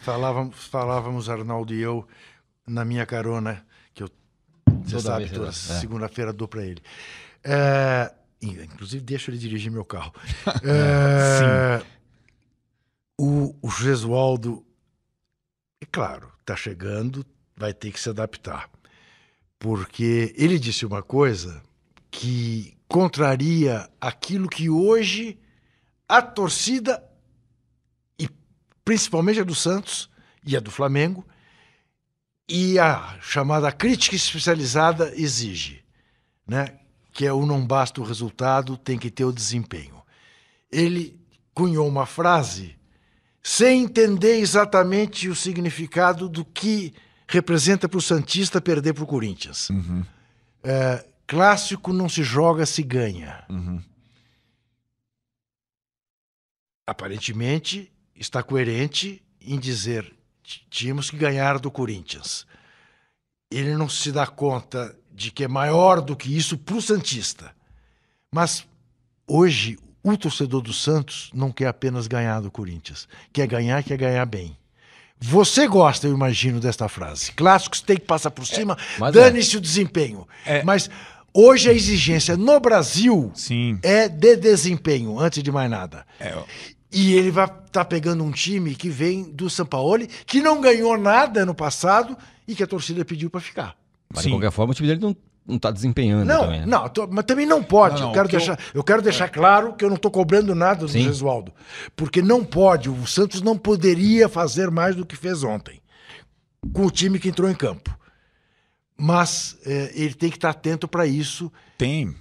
Falávamos, 0.01 0.57
falávamos 0.67 1.29
Arnaldo 1.29 1.73
e 1.75 1.81
eu, 1.81 2.07
na 2.67 2.85
minha 2.85 3.07
carona, 3.07 3.65
que 3.93 4.03
eu, 4.03 4.09
você 4.83 4.97
Toda 4.97 5.01
sabe, 5.03 5.29
toda 5.31 5.49
é. 5.51 5.53
segunda-feira 5.53 6.33
dou 6.33 6.49
para 6.49 6.65
ele. 6.65 6.83
É, 7.45 8.11
inclusive, 8.43 9.05
deixo 9.05 9.31
ele 9.31 9.39
dirigir 9.39 9.71
meu 9.71 9.85
carro. 9.85 10.13
É, 10.65 11.83
o, 13.21 13.55
o 13.63 13.71
Gesualdo, 13.71 14.65
é 15.81 15.87
claro, 15.87 16.33
está 16.41 16.57
chegando, 16.57 17.25
vai 17.57 17.73
ter 17.73 17.93
que 17.93 18.01
se 18.01 18.11
adaptar. 18.11 18.71
Porque 19.59 20.35
ele 20.37 20.59
disse 20.59 20.85
uma 20.85 21.03
coisa 21.03 21.62
que 22.11 22.77
contraria 22.88 23.88
aquilo 24.01 24.49
que 24.49 24.69
hoje 24.69 25.38
a 26.09 26.21
torcida, 26.21 27.03
e 28.19 28.29
principalmente 28.85 29.40
a 29.40 29.45
do 29.45 29.55
Santos 29.55 30.11
e 30.47 30.57
a 30.57 30.61
do 30.61 30.71
Flamengo, 30.71 31.27
e 32.49 32.79
a 32.79 33.19
chamada 33.21 33.73
crítica 33.73 34.14
especializada 34.14 35.12
exige, 35.17 35.83
né? 36.47 36.79
que 37.12 37.25
é 37.25 37.33
o 37.33 37.47
não 37.47 37.64
basta 37.64 38.01
o 38.01 38.05
resultado, 38.05 38.77
tem 38.77 38.99
que 38.99 39.11
ter 39.11 39.25
o 39.25 39.33
desempenho. 39.33 40.03
Ele 40.71 41.19
cunhou 41.55 41.87
uma 41.87 42.07
frase 42.07 42.77
sem 43.43 43.85
entender 43.85 44.38
exatamente 44.38 45.29
o 45.29 45.35
significado 45.35 46.29
do 46.29 46.45
que 46.45 46.93
representa 47.35 47.88
para 47.88 47.99
o 47.99 48.03
Santista 48.03 48.61
perder 48.61 48.92
para 48.94 49.05
o 49.05 49.07
Corinthians. 49.07 49.68
É, 50.62 51.05
clássico 51.27 51.92
não 51.92 52.09
se 52.09 52.23
joga, 52.23 52.64
se 52.66 52.83
ganha. 52.83 53.44
Aparentemente, 56.87 57.90
está 58.14 58.42
coerente 58.42 59.23
em 59.40 59.59
dizer 59.59 60.05
"T- 60.42 60.61
tínhamos 60.70 61.11
que 61.11 61.16
ganhar 61.16 61.59
do 61.59 61.70
Corinthians. 61.70 62.47
Ele 63.51 63.75
não 63.77 63.88
se 63.88 64.11
dá 64.12 64.27
conta 64.27 64.97
de 65.12 65.31
que 65.31 65.44
é 65.44 65.49
maior 65.49 66.01
do 66.01 66.16
que 66.16 66.35
isso 66.37 66.59
para 66.59 66.77
o 66.77 66.83
Santista. 66.83 67.55
Mas 68.33 68.66
hoje, 69.27 69.79
o 70.03 70.16
torcedor 70.16 70.61
do 70.61 70.73
Santos 70.73 71.31
não 71.33 71.53
quer 71.53 71.68
apenas 71.68 72.07
ganhar 72.07 72.40
do 72.40 72.51
Corinthians. 72.51 73.09
Quer 73.33 73.47
ganhar, 73.47 73.83
quer 73.83 73.97
ganhar 73.97 74.27
bem. 74.27 74.57
Você 75.27 75.67
gosta, 75.67 76.07
eu 76.07 76.13
imagino, 76.13 76.61
desta 76.61 76.87
frase. 76.87 77.33
Clássicos 77.33 77.81
tem 77.81 77.97
que 77.97 78.05
passar 78.05 78.31
por 78.31 78.47
cima, 78.47 78.77
mas 78.99 79.15
dane-se 79.15 79.57
o 79.57 79.61
desempenho. 79.61 80.29
É. 80.45 80.63
Mas 80.63 80.91
hoje 81.33 81.71
a 81.71 81.73
exigência 81.73 82.37
no 82.37 82.61
Brasil 82.61 83.33
Sim. 83.35 83.79
é 83.83 84.07
de 84.07 84.37
desempenho, 84.37 85.19
antes 85.19 85.43
de 85.43 85.51
mais 85.51 85.71
nada. 85.71 86.05
É, 86.21 86.37
E 86.93 87.15
ele 87.15 87.31
vai 87.31 87.47
estar 87.47 87.87
pegando 87.87 88.23
um 88.23 88.31
time 88.31 88.75
que 88.75 88.91
vem 88.91 89.25
do 89.25 89.49
Sampaoli, 89.49 90.09
que 90.27 90.43
não 90.43 90.61
ganhou 90.61 90.99
nada 90.99 91.47
no 91.47 91.55
passado 91.55 92.17
e 92.47 92.55
que 92.55 92.63
a 92.63 92.67
torcida 92.67 93.03
pediu 93.03 93.31
para 93.31 93.41
ficar. 93.41 93.75
Mas 94.13 94.25
Sim. 94.25 94.29
de 94.29 94.35
qualquer 94.35 94.53
forma, 94.53 94.73
o 94.73 94.75
time 94.75 94.89
dele 94.89 95.01
não, 95.01 95.17
não 95.46 95.59
tá 95.59 95.70
desempenhando 95.70 96.24
Não, 96.26 96.40
também. 96.44 96.61
né? 96.61 96.66
não, 96.66 96.88
tô- 96.88 97.07
mas 97.07 97.24
também 97.24 97.44
não 97.46 97.62
pode. 97.62 97.96
Não, 97.96 98.02
não, 98.02 98.09
eu, 98.09 98.14
quero 98.14 98.28
que 98.28 98.37
eu- 98.37 98.38
deixar, 98.38 98.59
eu... 98.72 98.85
quero 98.85 99.02
deixar 99.02 99.28
claro 99.28 99.74
que 99.74 99.85
eu 99.85 99.88
não 99.88 99.96
estou 99.96 100.11
cobrando 100.11 100.54
nada 100.54 100.80
do 100.80 100.88
Sim. 100.88 101.02
Gesualdo. 101.02 101.52
Porque 101.94 102.22
não 102.22 102.42
pode. 102.44 102.88
O 102.88 103.07
Santos 103.07 103.42
não 103.42 103.57
poderia 103.59 104.28
fazer 104.28 104.70
mais 104.70 104.96
do 104.96 105.04
que 105.04 105.14
fez 105.16 105.42
ontem. 105.44 105.80
Com 106.72 106.87
o 106.87 106.90
time 106.90 107.18
que 107.18 107.28
entrou 107.28 107.50
em 107.50 107.54
campo. 107.54 107.94
Mas 108.96 109.59
é, 109.66 109.92
ele 109.94 110.14
tem 110.14 110.30
que 110.30 110.37
estar 110.37 110.50
atento 110.50 110.87
para 110.88 111.07
isso. 111.07 111.52
Tem. 111.76 112.14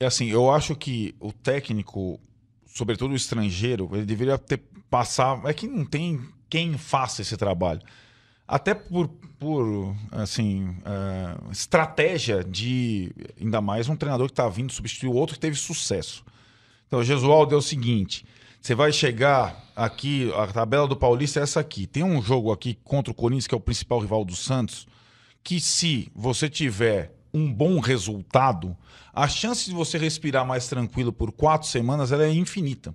É 0.00 0.06
assim, 0.06 0.26
eu 0.28 0.50
acho 0.50 0.74
que 0.74 1.14
o 1.20 1.32
técnico, 1.32 2.18
sobretudo 2.66 3.12
o 3.12 3.16
estrangeiro, 3.16 3.88
ele 3.92 4.04
deveria 4.06 4.36
ter 4.38 4.60
passar. 4.90 5.40
É 5.44 5.52
que 5.52 5.66
não 5.68 5.84
tem 5.84 6.20
quem 6.48 6.76
faça 6.78 7.22
esse 7.22 7.36
trabalho. 7.36 7.80
Até 8.46 8.74
por, 8.74 9.08
por 9.38 9.94
assim, 10.12 10.76
é, 10.84 11.52
estratégia 11.52 12.44
de. 12.44 13.10
Ainda 13.40 13.60
mais 13.60 13.88
um 13.88 13.96
treinador 13.96 14.26
que 14.26 14.32
está 14.32 14.48
vindo 14.48 14.72
substituir 14.72 15.08
o 15.08 15.14
outro 15.14 15.34
que 15.34 15.40
teve 15.40 15.56
sucesso. 15.56 16.24
Então, 16.86 17.00
o 17.00 17.04
Gesualdo 17.04 17.54
é 17.54 17.58
o 17.58 17.62
seguinte: 17.62 18.26
você 18.60 18.74
vai 18.74 18.92
chegar 18.92 19.64
aqui, 19.74 20.30
a 20.34 20.46
tabela 20.46 20.86
do 20.86 20.96
Paulista 20.96 21.40
é 21.40 21.42
essa 21.42 21.60
aqui. 21.60 21.86
Tem 21.86 22.02
um 22.02 22.22
jogo 22.22 22.52
aqui 22.52 22.78
contra 22.84 23.10
o 23.10 23.14
Corinthians, 23.14 23.46
que 23.46 23.54
é 23.54 23.58
o 23.58 23.60
principal 23.60 23.98
rival 23.98 24.24
do 24.24 24.36
Santos, 24.36 24.86
que 25.42 25.58
se 25.58 26.10
você 26.14 26.48
tiver 26.48 27.14
um 27.32 27.52
bom 27.52 27.80
resultado, 27.80 28.76
a 29.12 29.26
chance 29.26 29.64
de 29.64 29.74
você 29.74 29.98
respirar 29.98 30.46
mais 30.46 30.68
tranquilo 30.68 31.12
por 31.12 31.32
quatro 31.32 31.66
semanas 31.68 32.12
é 32.12 32.30
infinita. 32.30 32.94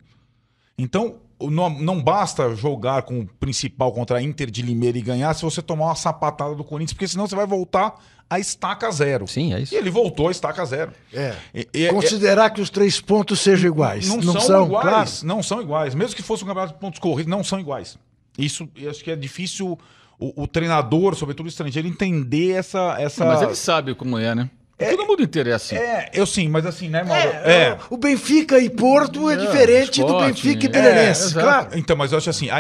Então, 0.78 1.20
não, 1.42 1.70
não 1.70 2.02
basta 2.04 2.54
jogar 2.56 3.04
com 3.04 3.20
o 3.22 3.26
principal 3.40 3.92
contra 3.94 4.18
a 4.18 4.22
Inter 4.22 4.50
de 4.52 4.62
Limeira 4.62 4.98
e 4.98 5.02
ganhar 5.02 5.34
se 5.34 5.44
você 5.44 5.62
tomar 5.62 5.86
uma 5.86 5.96
sapatada 5.96 6.56
do 6.56 6.64
Corinthians, 6.64 6.94
porque 6.94 7.08
senão 7.08 7.28
você 7.28 7.36
vai 7.36 7.46
voltar 7.46 7.96
a 8.30 8.40
estaca 8.40 8.92
zero. 8.92 9.28
Sim, 9.28 9.54
é 9.54 9.62
isso. 9.62 9.74
E 9.74 9.78
ele 9.78 9.90
voltou 9.90 10.28
a 10.28 10.32
estaca 10.32 10.64
zero. 10.66 10.92
É. 11.14 11.34
E- 11.54 11.68
e- 11.74 11.88
Considerar 11.90 12.50
que 12.52 12.62
os 12.62 12.70
três 12.70 13.00
pontos 13.02 13.40
sejam 13.40 13.70
iguais. 13.72 14.08
não, 14.08 14.40
são, 14.40 14.66
iguais. 14.66 14.88
claro. 14.88 15.10
Não 15.24 15.42
são 15.42 15.62
iguais. 15.62 15.96
Mesmo 15.96 16.16
que 16.16 16.22
fosse 16.22 16.44
um 16.44 16.48
campeonato 16.48 16.74
de 16.74 16.80
pontos 16.80 17.00
corridos, 17.00 17.30
não 17.32 17.44
são 17.44 17.60
iguais. 17.60 17.98
Isso 18.38 18.70
eu 18.76 18.90
acho 18.90 19.04
que 19.04 19.10
é 19.12 19.16
difícil 19.16 19.78
o, 20.20 20.44
o 20.44 20.48
treinador, 20.48 21.16
sobretudo 21.16 21.46
o 21.48 21.50
estrangeiro, 21.50 21.88
entender 21.88 22.52
essa. 22.52 22.96
essa... 23.00 23.26
Mas 23.26 23.42
ele 23.42 23.56
sabe 23.56 23.96
como 23.96 24.18
é, 24.18 24.36
né? 24.36 24.50
Todo 24.92 25.06
mundo 25.06 25.24
inteiro 25.24 25.50
é 25.50 25.54
assim. 25.54 25.76
É, 25.76 26.10
eu 26.14 26.26
sim, 26.26 26.48
mas 26.48 26.66
assim, 26.66 26.88
né, 26.90 27.04
Mauro? 27.04 27.30
É, 27.30 27.78
O 27.90 27.98
Benfica 27.98 28.60
e 28.60 28.70
Porto 28.70 29.30
é, 29.30 29.36
diferente 29.36 30.02
do 30.04 30.20
Benfica 30.20 30.66
e 30.66 30.68
é, 30.68 30.72
Belenense, 30.72 31.34
claro. 31.34 31.70
Então, 31.78 31.96
mas 31.98 32.12
eu 32.12 32.18
acho 32.18 32.30
assim, 32.30 32.50
a 32.50 32.60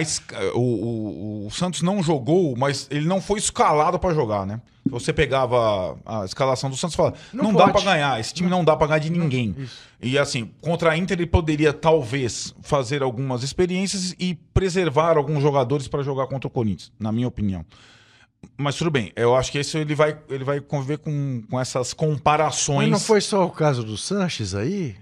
o, 0.54 0.60
o- 0.60 1.48
o 1.48 1.52
Santos 1.52 1.82
não 1.82 2.04
jogou, 2.04 2.56
mas 2.58 2.88
ele 2.92 3.08
não 3.08 3.22
foi 3.22 3.40
escalado 3.40 3.98
pra 3.98 4.14
jogar, 4.14 4.46
né? 4.46 4.60
Você 4.86 5.14
pegava 5.14 5.98
a 6.06 6.26
escalação 6.26 6.70
do 6.70 6.76
Santos 6.76 6.96
e 6.96 6.98
falava, 6.98 7.16
não, 7.32 7.44
Não 7.46 7.54
dá 7.54 7.68
pra 7.70 7.82
ganhar, 7.82 8.20
esse 8.20 8.34
time 8.34 8.50
não 8.50 8.64
dá 8.66 8.76
pra 8.76 8.88
ganhar 8.88 9.00
de 9.00 9.12
ninguém. 9.12 9.56
E 10.02 10.18
assim, 10.18 10.50
contra 10.62 10.92
a 10.92 10.98
Inter 10.98 11.16
ele 11.18 11.28
poderia 11.28 11.72
talvez 11.72 12.56
fazer 12.62 13.04
algumas 13.04 13.44
experiências 13.44 14.16
e 14.20 14.34
preservar 14.54 15.16
alguns 15.18 15.42
jogadores 15.44 15.88
pra 15.88 16.02
jogar 16.02 16.26
contra 16.28 16.48
o 16.48 16.50
Corinthians, 16.50 16.92
na 17.00 17.12
minha 17.12 17.28
opinião. 17.28 17.64
Mas 18.58 18.76
tudo 18.76 18.92
bem, 18.92 19.12
eu 19.16 19.36
acho 19.36 19.52
que 19.52 19.60
isso 19.60 19.78
ele 19.78 19.96
vai, 19.96 20.18
ele 20.30 20.44
vai 20.44 20.60
conviver 20.60 20.98
com, 20.98 21.42
com 21.50 21.60
essas 21.60 21.94
comparações. 21.94 22.90
Mas 22.90 23.02
não 23.02 23.08
foi 23.08 23.22
só 23.22 23.46
o 23.46 23.50
caso 23.50 23.84
do 23.84 23.98
Sanches 23.98 24.54
aí? 24.54 24.96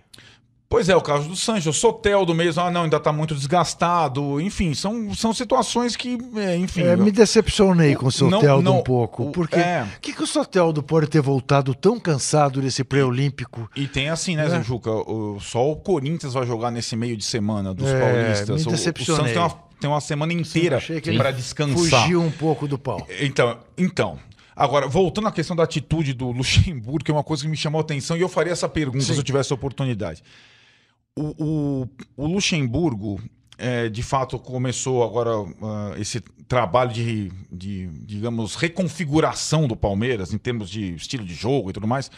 Pois 0.69 0.89
é, 0.89 0.95
o 0.95 1.01
caso 1.01 1.29
do 1.29 1.35
Sancho, 1.35 1.69
o 1.69 1.73
Soteldo 1.73 2.35
mesmo, 2.35 2.61
ah, 2.61 2.69
não, 2.69 2.83
ainda 2.83 2.99
tá 2.99 3.13
muito 3.13 3.33
desgastado. 3.33 4.41
Enfim, 4.41 4.73
são, 4.73 5.13
são 5.15 5.33
situações 5.33 5.95
que, 5.95 6.17
é, 6.35 6.57
enfim. 6.57 6.81
É, 6.81 6.97
me 6.97 7.09
decepcionei 7.09 7.95
com 7.95 8.01
o 8.01 8.05
Não- 8.05 8.11
Soteldo 8.11 8.61
não, 8.63 8.79
um 8.79 8.83
pouco. 8.83 9.27
o- 9.29 9.31
Porque 9.31 9.55
é. 9.55 9.87
o 9.97 10.01
que, 10.01 10.11
que 10.11 10.21
o 10.23 10.27
Soteldo 10.27 10.83
pode 10.83 11.07
ter 11.07 11.21
voltado 11.21 11.73
tão 11.73 11.97
cansado 11.97 12.59
desse 12.61 12.83
pré-olímpico? 12.83 13.69
E 13.77 13.87
tem 13.87 14.09
assim, 14.09 14.35
né, 14.35 14.47
Zé 14.49 14.57
É. 14.57 14.63
Juca? 14.63 14.91
O, 14.91 15.39
só 15.39 15.71
o 15.71 15.77
Corinthians 15.77 16.33
vai 16.33 16.45
jogar 16.45 16.69
nesse 16.69 16.97
meio 16.97 17.15
de 17.15 17.23
semana 17.23 17.73
dos 17.73 17.87
É, 17.87 17.99
paulistas. 18.01 18.49
me 18.61 18.65
O- 18.65 18.67
o, 18.67 18.71
decepcionei. 18.75 19.33
Santos 19.33 19.33
tem 19.33 19.41
uma, 19.41 19.66
tem 19.79 19.89
uma 19.89 20.01
semana 20.01 20.33
inteira 20.33 20.79
para 21.17 21.31
descansar. 21.31 22.03
Fugiu 22.03 22.21
um 22.21 22.31
pouco 22.31 22.67
do 22.67 22.77
pau. 22.77 23.07
Então, 23.19 23.59
então. 23.77 24.19
Agora, 24.55 24.87
voltando 24.87 25.27
à 25.27 25.31
questão 25.31 25.55
da 25.55 25.63
atitude 25.63 26.13
do 26.13 26.31
Luxemburgo, 26.31 27.03
que 27.03 27.11
é 27.11 27.13
uma 27.13 27.23
coisa 27.23 27.43
que 27.43 27.49
me 27.49 27.55
chamou 27.55 27.77
a 27.79 27.83
atenção, 27.83 28.17
e 28.17 28.21
eu 28.21 28.29
faria 28.29 28.51
essa 28.51 28.67
pergunta 28.67 29.05
Sim. 29.05 29.13
se 29.13 29.19
eu 29.19 29.23
tivesse 29.23 29.53
a 29.53 29.55
oportunidade. 29.55 30.23
O, 31.15 31.35
o, 31.37 31.87
o 32.15 32.25
Luxemburgo, 32.25 33.21
é, 33.55 33.87
de 33.87 34.01
fato, 34.01 34.39
começou 34.39 35.03
agora 35.03 35.31
ah, 35.61 35.93
esse 35.99 36.21
trabalho 36.47 36.91
de, 36.91 37.31
de, 37.51 37.87
digamos, 38.03 38.55
reconfiguração 38.55 39.67
do 39.67 39.75
Palmeiras, 39.75 40.33
em 40.33 40.39
termos 40.39 40.71
de 40.71 40.95
estilo 40.95 41.23
de 41.23 41.35
jogo 41.35 41.69
e 41.69 41.73
tudo 41.73 41.87
mais. 41.87 42.09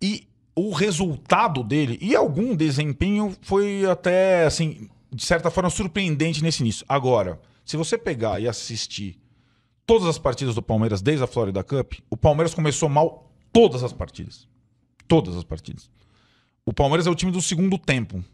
E 0.00 0.26
o 0.54 0.72
resultado 0.72 1.62
dele, 1.62 1.98
e 2.02 2.14
algum 2.14 2.54
desempenho, 2.54 3.34
foi 3.40 3.86
até, 3.86 4.44
assim, 4.44 4.90
de 5.12 5.24
certa 5.24 5.50
forma, 5.50 5.68
surpreendente 5.68 6.42
nesse 6.42 6.62
início. 6.62 6.86
Agora, 6.88 7.40
se 7.64 7.76
você 7.76 7.98
pegar 7.98 8.40
e 8.40 8.48
assistir 8.48 9.20
todas 9.86 10.08
as 10.08 10.18
partidas 10.18 10.54
do 10.54 10.62
Palmeiras 10.62 11.02
desde 11.02 11.22
a 11.22 11.26
Florida 11.26 11.62
Cup, 11.62 11.94
o 12.08 12.16
Palmeiras 12.16 12.54
começou 12.54 12.88
mal 12.88 13.30
todas 13.52 13.84
as 13.84 13.92
partidas. 13.92 14.48
Todas 15.06 15.36
as 15.36 15.44
partidas. 15.44 15.90
O 16.64 16.72
Palmeiras 16.72 17.06
é 17.06 17.10
o 17.10 17.14
time 17.14 17.30
do 17.30 17.42
segundo 17.42 17.76
tempo. 17.76 18.24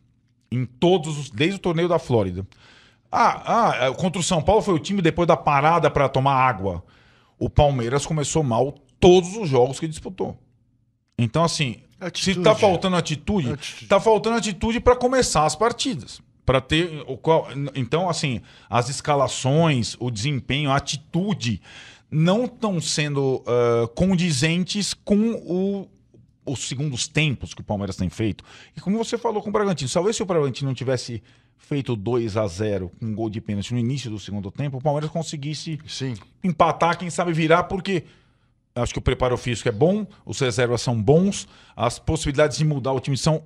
Em 0.51 0.65
todos 0.65 1.19
os. 1.19 1.31
Desde 1.31 1.57
o 1.57 1.61
torneio 1.61 1.89
da 1.89 1.99
Flórida. 1.99 2.47
Ah, 3.11 3.87
ah, 3.87 3.95
contra 3.95 4.21
o 4.21 4.25
São 4.25 4.41
Paulo 4.43 4.63
foi 4.63 4.75
o 4.75 4.79
time 4.79 5.03
depois 5.03 5.27
da 5.27 5.37
parada 5.37 5.91
para 5.91 6.09
tomar 6.09 6.35
água. 6.35 6.85
O 7.39 7.51
Palmeiras 7.51 8.07
começou 8.07 8.43
mal 8.45 8.75
todos 9.01 9.35
os 9.37 9.49
jogos 9.49 9.81
que 9.81 9.89
disputou. 9.89 10.39
Então, 11.19 11.43
assim, 11.43 11.83
Atitude. 12.01 12.37
se 12.37 12.43
tá 12.43 12.55
faltando 12.55 12.97
atitude, 12.97 13.53
Atitude. 13.53 13.87
tá 13.87 13.99
faltando 13.99 14.37
atitude 14.37 14.79
para 14.79 14.95
começar 14.95 15.45
as 15.47 15.57
partidas. 15.57 16.21
Para 16.49 16.63
ter 16.63 17.05
o 17.07 17.19
qual, 17.19 17.47
então 17.75 18.09
assim, 18.09 18.41
as 18.71 18.89
escalações, 18.89 19.99
o 20.01 20.11
desempenho, 20.11 20.71
a 20.71 20.77
atitude 20.77 21.61
não 22.11 22.47
estão 22.47 22.81
sendo 22.81 23.45
ah, 23.47 23.87
condizentes 23.95 24.95
com 24.95 25.33
o, 25.33 25.87
os 26.47 26.67
segundos 26.67 27.07
tempos 27.07 27.53
que 27.53 27.61
o 27.61 27.65
Palmeiras 27.65 27.97
tem 27.97 28.09
feito. 28.09 28.43
E 28.75 28.81
como 28.81 28.97
você 28.97 29.19
falou 29.19 29.43
com 29.43 29.51
o 29.51 29.53
Bragantino, 29.53 29.91
talvez 29.91 30.17
se 30.17 30.23
o 30.23 30.25
Bragantino 30.25 30.71
não 30.71 30.75
tivesse 30.75 31.23
feito 31.59 31.95
2 31.95 32.39
a 32.39 32.47
0 32.47 32.91
com 32.99 33.05
um 33.05 33.15
gol 33.15 33.29
de 33.29 33.43
pênalti 33.43 33.75
no 33.75 33.79
início 33.79 34.11
do 34.11 34.19
segundo 34.19 34.51
tempo, 34.51 34.79
o 34.79 34.81
Palmeiras 34.81 35.11
conseguisse 35.11 35.79
Sim. 35.87 36.15
empatar, 36.43 36.97
quem 36.97 37.11
sabe 37.11 37.35
virar, 37.35 37.65
porque 37.65 38.05
acho 38.75 38.95
que 38.95 38.99
o 38.99 39.03
preparo 39.03 39.37
físico 39.37 39.69
é 39.69 39.73
bom, 39.73 40.07
os 40.25 40.41
reservas 40.41 40.81
são 40.81 40.99
bons, 40.99 41.47
as 41.77 41.99
possibilidades 41.99 42.57
de 42.57 42.65
mudar 42.65 42.93
o 42.93 43.01
time 43.01 43.19
são 43.19 43.45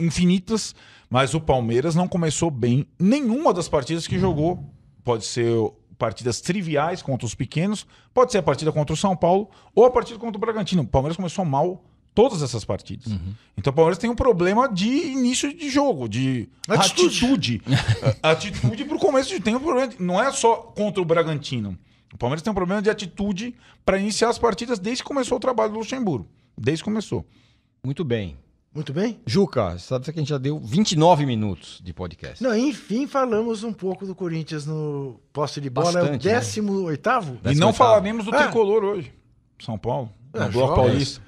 infinitas, 0.00 0.74
mas 1.08 1.34
o 1.34 1.40
Palmeiras 1.40 1.94
não 1.94 2.08
começou 2.08 2.50
bem 2.50 2.86
nenhuma 2.98 3.52
das 3.52 3.68
partidas 3.68 4.06
que 4.06 4.18
jogou. 4.18 4.62
Pode 5.02 5.24
ser 5.24 5.54
partidas 5.98 6.40
triviais 6.40 7.00
contra 7.00 7.26
os 7.26 7.34
pequenos, 7.34 7.86
pode 8.12 8.30
ser 8.32 8.38
a 8.38 8.42
partida 8.42 8.70
contra 8.70 8.92
o 8.92 8.96
São 8.96 9.16
Paulo 9.16 9.48
ou 9.74 9.84
a 9.84 9.90
partida 9.90 10.18
contra 10.18 10.36
o 10.36 10.40
Bragantino. 10.40 10.82
O 10.82 10.86
Palmeiras 10.86 11.16
começou 11.16 11.44
mal 11.44 11.84
todas 12.14 12.42
essas 12.42 12.64
partidas. 12.64 13.12
Então 13.56 13.70
o 13.72 13.74
Palmeiras 13.74 13.98
tem 13.98 14.10
um 14.10 14.14
problema 14.14 14.68
de 14.68 14.88
início 14.88 15.54
de 15.56 15.70
jogo, 15.70 16.08
de 16.08 16.48
Atitude. 16.68 17.06
atitude. 17.06 17.62
Atitude 18.22 18.84
pro 18.84 18.98
começo 18.98 19.30
de 19.30 19.40
tempo. 19.40 19.66
Não 19.98 20.20
é 20.22 20.30
só 20.32 20.56
contra 20.56 21.00
o 21.00 21.04
Bragantino. 21.04 21.78
O 22.12 22.18
Palmeiras 22.18 22.42
tem 22.42 22.50
um 22.50 22.54
problema 22.54 22.80
de 22.80 22.88
atitude 22.88 23.54
para 23.84 23.98
iniciar 23.98 24.30
as 24.30 24.38
partidas 24.38 24.78
desde 24.78 25.02
que 25.02 25.08
começou 25.08 25.36
o 25.36 25.40
trabalho 25.40 25.72
do 25.72 25.78
Luxemburgo. 25.78 26.26
Desde 26.56 26.82
que 26.82 26.88
começou. 26.88 27.26
Muito 27.84 28.04
bem. 28.04 28.36
Muito 28.76 28.92
bem? 28.92 29.18
Juca, 29.24 29.78
sabe 29.78 30.04
que 30.04 30.10
a 30.10 30.14
gente 30.20 30.28
já 30.28 30.36
deu 30.36 30.58
29 30.58 31.24
minutos 31.24 31.80
de 31.82 31.94
podcast. 31.94 32.42
Não, 32.42 32.54
enfim, 32.54 33.06
falamos 33.06 33.64
um 33.64 33.72
pouco 33.72 34.04
do 34.06 34.14
Corinthians 34.14 34.66
no 34.66 35.18
posse 35.32 35.62
de 35.62 35.70
bola. 35.70 35.86
Bastante, 35.92 36.28
é 36.28 36.32
né? 36.32 36.38
o 36.38 36.40
18 36.42 36.92
E 36.92 37.38
Décimo 37.42 37.60
não 37.60 37.72
falaremos 37.72 38.26
do 38.26 38.34
Ah. 38.34 38.42
tricolor 38.42 38.84
hoje. 38.84 39.12
São 39.58 39.78
Paulo. 39.78 40.10
Ah, 40.34 40.44
no 40.44 40.52
Bloco. 40.52 40.74
Paulista. 40.74 41.22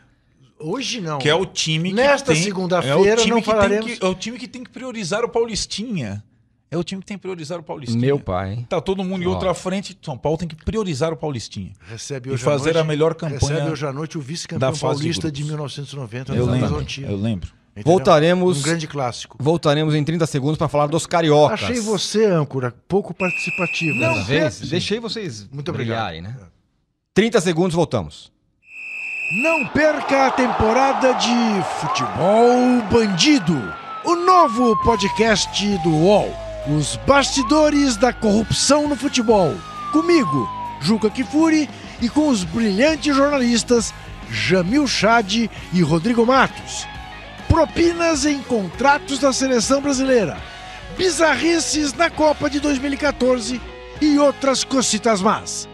Hoje 0.61 1.00
não. 1.00 1.18
Que 1.18 1.30
é 1.30 1.34
o 1.34 1.46
time 1.46 1.88
que 1.88 1.94
Nesta 1.94 2.34
tem- 2.34 2.42
segunda-feira 2.42 2.98
é 2.98 3.14
não 3.14 3.24
que 3.24 3.32
tem 3.32 3.42
falaremos. 3.42 3.98
que- 3.98 4.04
é 4.04 4.08
o 4.08 4.14
time 4.14 4.38
que 4.38 4.46
tem 4.46 4.62
que 4.62 4.70
priorizar 4.70 5.24
o 5.24 5.28
Paulistinha. 5.30 6.22
É 6.70 6.76
o 6.76 6.85
time 6.85 7.00
que 7.00 7.07
tem 7.07 7.16
que 7.16 7.22
priorizar 7.22 7.59
o 7.59 7.62
Paulistinha. 7.62 7.98
Meu 8.00 8.20
pai. 8.20 8.66
Tá 8.68 8.78
todo 8.81 9.02
mundo 9.02 9.22
em 9.22 9.26
outra 9.26 9.54
frente. 9.54 9.96
São 10.02 10.18
Paulo 10.18 10.37
tem 10.37 10.46
que 10.46 10.54
priorizar 10.54 11.12
o 11.12 11.16
Paulistinha. 11.16 11.72
Recebe 11.88 12.28
E 12.28 12.33
hoje 12.33 12.42
fazer 12.44 12.70
à 12.70 12.72
noite, 12.74 12.78
a 12.81 12.85
melhor 12.85 13.14
campanha 13.14 13.38
Recebe 13.40 13.70
hoje 13.70 13.87
à 13.87 13.92
noite 13.92 14.18
o 14.18 14.20
vice-campeão 14.20 14.72
de 14.72 14.81
paulista 14.81 15.33
de, 15.33 15.42
grupos. 15.42 15.76
1990 15.76 16.35
Eu 16.35 16.44
lembro, 16.46 16.85
eu 17.09 17.16
lembro. 17.16 17.50
Entendeu? 17.72 17.92
Voltaremos- 17.92 18.59
Um 18.59 18.62
grande 18.62 18.87
clássico. 18.87 19.37
Voltaremos 19.40 19.94
em 19.94 20.04
30 20.04 20.26
segundos 20.26 20.59
para 20.59 20.68
falar 20.68 20.88
dos 20.88 21.07
cariocas. 21.07 21.62
Achei 21.62 21.81
você, 21.81 22.26
âncora, 22.26 22.74
pouco 22.87 23.14
participativo. 23.14 23.98
Não, 23.98 24.22
vez, 24.24 24.61
deixei 24.61 25.00
vocês 25.00 25.48
Muito 25.50 25.72
brilharem, 25.72 26.20
obrigado. 26.20 26.42
né? 26.42 26.48
30 27.14 27.40
segundos, 27.40 27.74
voltamos. 27.74 28.31
Não 29.42 29.66
perca 29.68 30.26
a 30.26 30.31
temporada 30.33 31.12
de 31.14 31.62
Futebol 31.81 32.83
Bandido, 32.90 33.57
o 34.04 34.16
novo 34.16 34.76
podcast 34.83 35.78
do 35.78 35.90
UOL. 35.90 36.47
Os 36.68 36.96
bastidores 37.07 37.96
da 37.96 38.12
corrupção 38.12 38.87
no 38.87 38.94
futebol. 38.94 39.54
Comigo, 39.90 40.46
Juca 40.83 41.09
Kifuri, 41.09 41.66
e 42.00 42.09
com 42.09 42.28
os 42.28 42.44
brilhantes 42.44 43.16
jornalistas 43.16 43.92
Jamil 44.31 44.87
Chad 44.87 45.48
e 45.72 45.81
Rodrigo 45.81 46.24
Matos. 46.26 46.87
Propinas 47.48 48.26
em 48.26 48.42
contratos 48.42 49.18
da 49.18 49.33
seleção 49.33 49.81
brasileira. 49.81 50.37
Bizarrices 50.96 51.92
na 51.94 52.09
Copa 52.11 52.50
de 52.50 52.61
2014 52.61 53.59
e 54.00 54.16
outras 54.18 54.62
cocitas 54.62 55.20
más. 55.22 55.66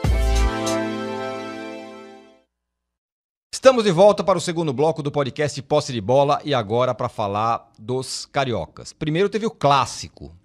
Estamos 3.63 3.85
de 3.85 3.93
volta 3.93 4.25
para 4.25 4.37
o 4.37 4.41
segundo 4.41 4.73
bloco 4.73 5.05
do 5.05 5.13
podcast 5.13 5.63
Posse 5.63 5.93
de 5.93 6.01
Bola 6.01 6.41
e 6.45 6.53
agora 6.53 6.93
para 6.93 7.09
falar 7.09 7.71
dos 7.79 8.27
cariocas. 8.27 8.93
Primeiro 8.93 9.29
teve 9.29 9.47
o 9.47 9.53
clássico. 9.53 10.37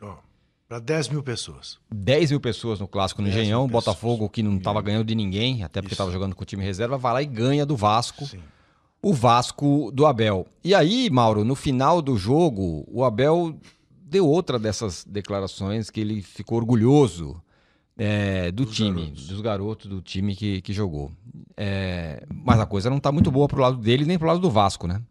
Para 0.70 0.78
10 0.78 1.10
mil 1.10 1.24
pessoas. 1.24 1.80
10 1.92 2.30
mil 2.30 2.40
pessoas 2.40 2.80
no 2.80 2.88
clássico 2.88 3.24
no 3.24 3.28
10 3.28 3.40
Engenhão. 3.40 3.68
Botafogo, 3.68 4.30
que 4.30 4.44
não 4.44 4.58
estava 4.58 4.84
ganhando 4.84 5.04
de 5.04 5.16
ninguém, 5.16 5.64
até 5.64 5.82
porque 5.82 5.96
estava 5.96 6.12
jogando 6.12 6.36
com 6.36 6.44
o 6.44 6.46
time 6.46 6.64
reserva, 6.64 6.96
vai 6.96 7.12
lá 7.12 7.22
e 7.24 7.26
ganha 7.26 7.66
do 7.66 7.76
Vasco. 7.76 8.24
Sim. 8.24 8.40
O 9.02 9.12
Vasco 9.16 9.90
do 9.92 10.06
Abel. 10.06 10.46
E 10.64 10.76
aí, 10.76 11.10
Mauro, 11.10 11.44
no 11.44 11.56
final 11.56 12.04
do 12.04 12.18
jogo, 12.18 12.86
o 12.88 13.04
Abel 13.04 13.58
deu 14.00 14.28
outra 14.28 14.60
dessas 14.60 15.04
declarações 15.04 15.90
que 15.90 16.02
ele 16.02 16.22
ficou 16.22 16.60
orgulhoso 16.60 17.42
é, 17.98 18.52
do 18.52 18.66
Dos 18.66 18.76
time, 18.76 19.02
garotos. 19.02 19.28
dos 19.28 19.42
garotos 19.42 19.88
do 19.88 20.02
time 20.02 20.36
que, 20.36 20.62
que 20.62 20.74
jogou. 20.74 21.12
É, 21.56 22.24
mas 22.32 22.60
a 22.60 22.66
coisa 22.66 22.90
não 22.90 22.98
está 22.98 23.12
muito 23.12 23.32
boa 23.32 23.48
pro 23.48 23.62
lado 23.62 23.78
dele 23.78 24.06
nem 24.06 24.18
pro 24.18 24.28
lado 24.28 24.40
do 24.40 24.50
Vasco, 24.50 24.88
né? 24.88 25.02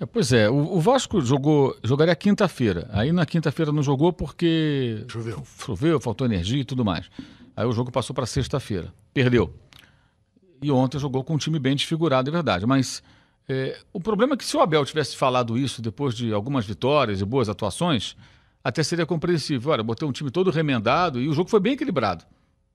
É, 0.00 0.06
pois 0.06 0.32
é, 0.32 0.48
o, 0.48 0.56
o 0.76 0.80
Vasco 0.80 1.20
jogou, 1.20 1.76
jogaria 1.84 2.16
quinta-feira. 2.16 2.88
Aí 2.92 3.12
na 3.12 3.26
quinta-feira 3.26 3.70
não 3.70 3.82
jogou 3.82 4.12
porque 4.12 5.04
Choveu. 5.08 5.42
choveu, 5.64 6.00
faltou 6.00 6.26
energia 6.26 6.60
e 6.60 6.64
tudo 6.64 6.84
mais. 6.84 7.10
Aí 7.54 7.66
o 7.66 7.72
jogo 7.72 7.92
passou 7.92 8.14
para 8.14 8.26
sexta-feira. 8.26 8.92
Perdeu. 9.12 9.54
E 10.62 10.70
ontem 10.70 10.98
jogou 10.98 11.22
com 11.22 11.34
um 11.34 11.38
time 11.38 11.58
bem 11.58 11.76
desfigurado, 11.76 12.30
é 12.30 12.32
verdade. 12.32 12.64
Mas 12.66 13.02
é, 13.48 13.78
o 13.92 14.00
problema 14.00 14.34
é 14.34 14.36
que 14.36 14.44
se 14.44 14.56
o 14.56 14.60
Abel 14.60 14.84
tivesse 14.84 15.16
falado 15.16 15.58
isso 15.58 15.82
depois 15.82 16.14
de 16.14 16.32
algumas 16.32 16.64
vitórias 16.64 17.20
e 17.20 17.24
boas 17.24 17.48
atuações, 17.48 18.16
até 18.62 18.82
seria 18.82 19.06
compreensível. 19.06 19.72
Olha, 19.72 19.82
botei 19.82 20.06
um 20.06 20.12
time 20.12 20.30
todo 20.30 20.50
remendado 20.50 21.20
e 21.20 21.28
o 21.28 21.32
jogo 21.32 21.50
foi 21.50 21.60
bem 21.60 21.72
equilibrado. 21.74 22.24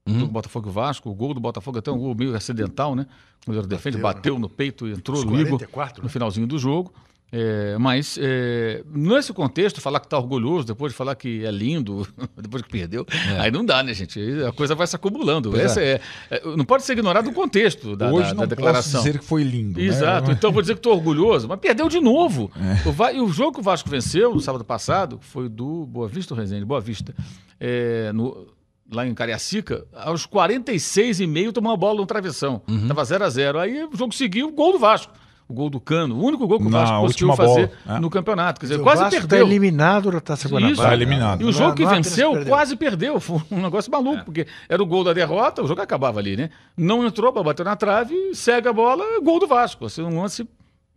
O 0.07 0.19
jogo 0.19 0.31
Botafogo 0.31 0.69
e 0.69 0.71
Vasco, 0.71 1.09
o 1.09 1.13
gol 1.13 1.33
do 1.33 1.39
Botafogo 1.39 1.79
até 1.79 1.91
um 1.91 1.97
gol 1.97 2.15
meio 2.15 2.33
acidental, 2.33 2.95
né? 2.95 3.05
O 3.43 3.47
goleiro 3.47 3.67
defende, 3.67 3.97
Bateu, 3.97 4.07
né? 4.07 4.13
bateu 4.13 4.39
no 4.39 4.49
peito 4.49 4.87
e 4.87 4.93
entrou 4.93 5.17
no 5.25 5.35
Igor 5.35 5.59
44, 5.59 6.01
no 6.01 6.07
né? 6.07 6.09
finalzinho 6.09 6.47
do 6.47 6.57
jogo. 6.57 6.93
É, 7.29 7.77
mas 7.77 8.17
é, 8.21 8.81
nesse 8.89 9.33
contexto, 9.33 9.81
falar 9.81 9.99
que 9.99 10.05
está 10.05 10.17
orgulhoso, 10.17 10.65
depois 10.65 10.93
de 10.93 10.97
falar 10.97 11.13
que 11.13 11.43
é 11.45 11.51
lindo, 11.51 12.07
depois 12.41 12.63
que 12.63 12.69
perdeu, 12.69 13.05
aí 13.37 13.51
não 13.51 13.65
dá, 13.65 13.83
né, 13.83 13.93
gente? 13.93 14.17
A 14.47 14.51
coisa 14.53 14.73
vai 14.75 14.87
se 14.87 14.95
acumulando. 14.95 15.59
Essa 15.59 15.81
é. 15.81 15.99
é, 16.31 16.41
não 16.55 16.63
pode 16.63 16.83
ser 16.83 16.93
ignorado 16.93 17.29
o 17.29 17.33
contexto 17.33 17.97
da, 17.97 18.09
Hoje 18.11 18.29
da- 18.29 18.33
não 18.33 18.39
da 18.41 18.45
declaração. 18.45 18.93
posso 18.93 19.05
dizer 19.07 19.19
que 19.19 19.25
foi 19.25 19.43
lindo. 19.43 19.77
né? 19.77 19.85
Exato. 19.85 20.31
Então 20.31 20.49
eu 20.49 20.53
vou 20.53 20.61
dizer 20.61 20.75
que 20.75 20.79
estou 20.79 20.93
orgulhoso, 20.93 21.49
mas 21.49 21.59
perdeu 21.59 21.89
de 21.89 21.99
novo. 21.99 22.49
O, 22.85 22.91
Va- 22.93 23.11
e 23.11 23.19
o 23.19 23.27
jogo 23.27 23.55
que 23.55 23.59
o 23.59 23.63
Vasco 23.63 23.89
venceu 23.89 24.33
no 24.33 24.39
sábado 24.39 24.63
passado 24.63 25.19
foi 25.21 25.49
do 25.49 25.85
Boa 25.85 26.07
Vista 26.07 26.33
ou 26.33 26.39
Resende? 26.39 26.63
Boa 26.63 26.79
Vista. 26.79 27.13
É, 27.59 28.11
no- 28.13 28.47
lá 28.89 29.05
em 29.05 29.13
Cariacica, 29.13 29.85
aos 29.93 30.25
46 30.25 31.19
e 31.19 31.27
meio 31.27 31.51
tomou 31.51 31.71
uma 31.73 31.77
bola 31.77 31.99
no 31.99 32.05
travessão. 32.05 32.61
Tava 32.87 33.03
0 33.03 33.25
a 33.25 33.29
0 33.29 33.59
Aí 33.59 33.83
o 33.83 33.89
jogo 33.97 34.13
seguiu, 34.13 34.49
gol 34.53 34.71
do 34.71 34.79
Vasco. 34.79 35.11
O 35.49 35.53
gol 35.53 35.69
do 35.69 35.79
Cano, 35.79 36.15
o 36.15 36.23
único 36.25 36.45
gol 36.45 36.59
que 36.59 36.65
o 36.65 36.69
Na 36.69 36.79
Vasco 36.79 37.01
conseguiu 37.01 37.29
última 37.29 37.35
fazer 37.47 37.67
bola, 37.85 37.97
é. 37.97 37.99
no 38.01 38.09
campeonato. 38.09 38.59
Quer 38.59 38.65
dizer, 38.65 38.79
o 38.81 38.83
quase 38.83 39.01
Vasco 39.03 39.19
perdeu. 39.21 39.39
Tá 39.39 39.45
eliminado 39.45 40.11
da 40.11 40.19
Taça 40.19 40.49
Guanabara. 40.49 40.89
Tá 40.89 40.93
eliminado. 40.93 41.39
E 41.39 41.43
o 41.43 41.47
Não- 41.47 41.53
jogo 41.53 41.75
que 41.75 41.83
não 41.85 41.91
venceu 41.91 42.31
perdeu. 42.33 42.49
quase 42.49 42.75
perdeu. 42.75 43.19
Foi 43.21 43.41
um 43.49 43.61
negócio 43.61 43.89
maluco, 43.89 44.25
porque 44.25 44.45
era 44.67 44.83
o 44.83 44.85
gol 44.85 45.05
da 45.05 45.13
derrota, 45.13 45.63
o 45.63 45.67
jogo 45.67 45.81
acabava 45.81 46.19
ali, 46.19 46.35
né? 46.35 46.49
Não 46.75 47.05
entrou, 47.07 47.31
bateu 47.43 47.63
na 47.63 47.77
trave, 47.77 48.13
segue 48.33 48.67
a 48.67 48.73
bola, 48.73 49.05
gol 49.23 49.39
do 49.39 49.47
Vasco. 49.47 49.85
Assim, 49.85 50.01
um 50.01 50.21
lance 50.21 50.45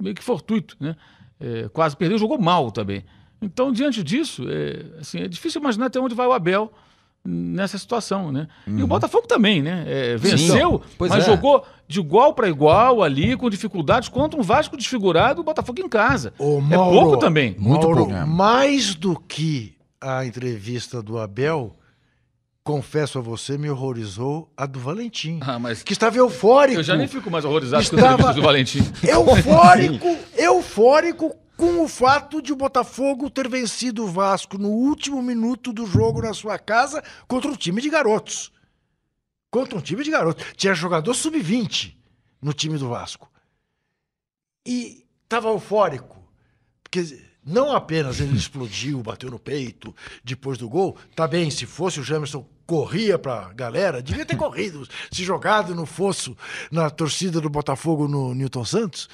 meio 0.00 0.16
que 0.16 0.22
fortuito, 0.22 0.76
né? 0.80 0.96
É, 1.38 1.68
quase 1.72 1.96
perdeu, 1.96 2.18
jogou 2.18 2.36
mal 2.38 2.72
também. 2.72 3.04
Então, 3.40 3.70
diante 3.72 4.02
disso, 4.02 4.44
é, 4.48 4.98
assim, 5.00 5.20
é 5.20 5.28
difícil 5.28 5.60
imaginar 5.60 5.86
até 5.86 6.00
onde 6.00 6.14
vai 6.14 6.26
o 6.26 6.32
Abel 6.32 6.72
nessa 7.24 7.76
situação, 7.76 8.33
né? 8.33 8.48
E 8.66 8.83
o 8.83 8.87
Botafogo 8.87 9.26
também, 9.26 9.61
né? 9.62 9.85
É, 9.87 10.16
venceu, 10.16 10.80
pois 10.96 11.11
mas 11.11 11.24
é. 11.24 11.26
jogou 11.26 11.64
de 11.87 12.00
igual 12.00 12.33
para 12.35 12.48
igual 12.48 13.02
ali, 13.02 13.37
com 13.37 13.50
dificuldades, 13.50 14.09
contra 14.09 14.38
um 14.38 14.42
Vasco 14.42 14.76
desfigurado, 14.76 15.40
o 15.40 15.44
Botafogo 15.44 15.80
em 15.80 15.88
casa. 15.88 16.33
Ô, 16.38 16.59
é 16.59 16.61
Mauro, 16.76 16.98
pouco 17.00 17.16
também. 17.18 17.54
Muito 17.59 17.87
Mauro, 17.87 18.06
pouco. 18.06 18.26
Mais 18.26 18.94
do 18.94 19.18
que 19.18 19.74
a 20.00 20.24
entrevista 20.24 21.02
do 21.02 21.18
Abel, 21.18 21.76
confesso 22.64 23.18
a 23.18 23.22
você, 23.22 23.59
me 23.59 23.68
horrorizou 23.68 24.50
a 24.56 24.64
do 24.64 24.78
Valentim. 24.78 25.40
Ah, 25.42 25.59
mas 25.59 25.83
Que 25.83 25.92
estava 25.92 26.16
eufórico. 26.16 26.78
Eu 26.80 26.85
já 26.85 26.96
nem 26.96 27.06
fico 27.06 27.30
mais 27.30 27.44
horrorizado 27.44 27.85
com 27.88 27.96
a 27.96 27.98
Estava- 27.98 28.12
entrevista 28.14 28.40
do 28.40 28.42
Valentim. 28.42 28.78
Eufórico, 29.06 30.16
eufórico 30.38 31.35
com 31.60 31.84
o 31.84 31.86
fato 31.86 32.40
de 32.40 32.54
o 32.54 32.56
Botafogo 32.56 33.28
ter 33.28 33.46
vencido 33.46 34.04
o 34.04 34.06
Vasco 34.06 34.56
no 34.56 34.70
último 34.70 35.22
minuto 35.22 35.74
do 35.74 35.84
jogo 35.84 36.22
na 36.22 36.32
sua 36.32 36.58
casa 36.58 37.04
contra 37.28 37.50
um 37.50 37.54
time 37.54 37.82
de 37.82 37.90
garotos. 37.90 38.50
Contra 39.50 39.76
um 39.76 39.82
time 39.82 40.02
de 40.02 40.10
garotos. 40.10 40.42
Tinha 40.56 40.72
jogador 40.72 41.12
sub-20 41.12 41.94
no 42.40 42.54
time 42.54 42.78
do 42.78 42.88
Vasco. 42.88 43.30
E 44.66 45.04
estava 45.22 45.50
eufórico. 45.50 46.18
Porque 46.82 47.22
não 47.44 47.76
apenas 47.76 48.20
ele 48.20 48.32
explodiu, 48.38 49.02
bateu 49.02 49.30
no 49.30 49.38
peito 49.38 49.94
depois 50.24 50.56
do 50.56 50.66
gol. 50.66 50.96
Tá 51.14 51.28
bem, 51.28 51.50
se 51.50 51.66
fosse 51.66 52.00
o 52.00 52.02
Jamerson 52.02 52.42
corria 52.70 53.18
pra 53.18 53.52
galera, 53.52 54.00
devia 54.00 54.24
ter 54.24 54.36
corrido, 54.38 54.88
se 55.10 55.24
jogado 55.24 55.74
no 55.74 55.84
fosso 55.84 56.36
na 56.70 56.88
torcida 56.88 57.40
do 57.40 57.50
Botafogo 57.50 58.06
no 58.06 58.32
Newton 58.32 58.64
Santos. 58.64 59.08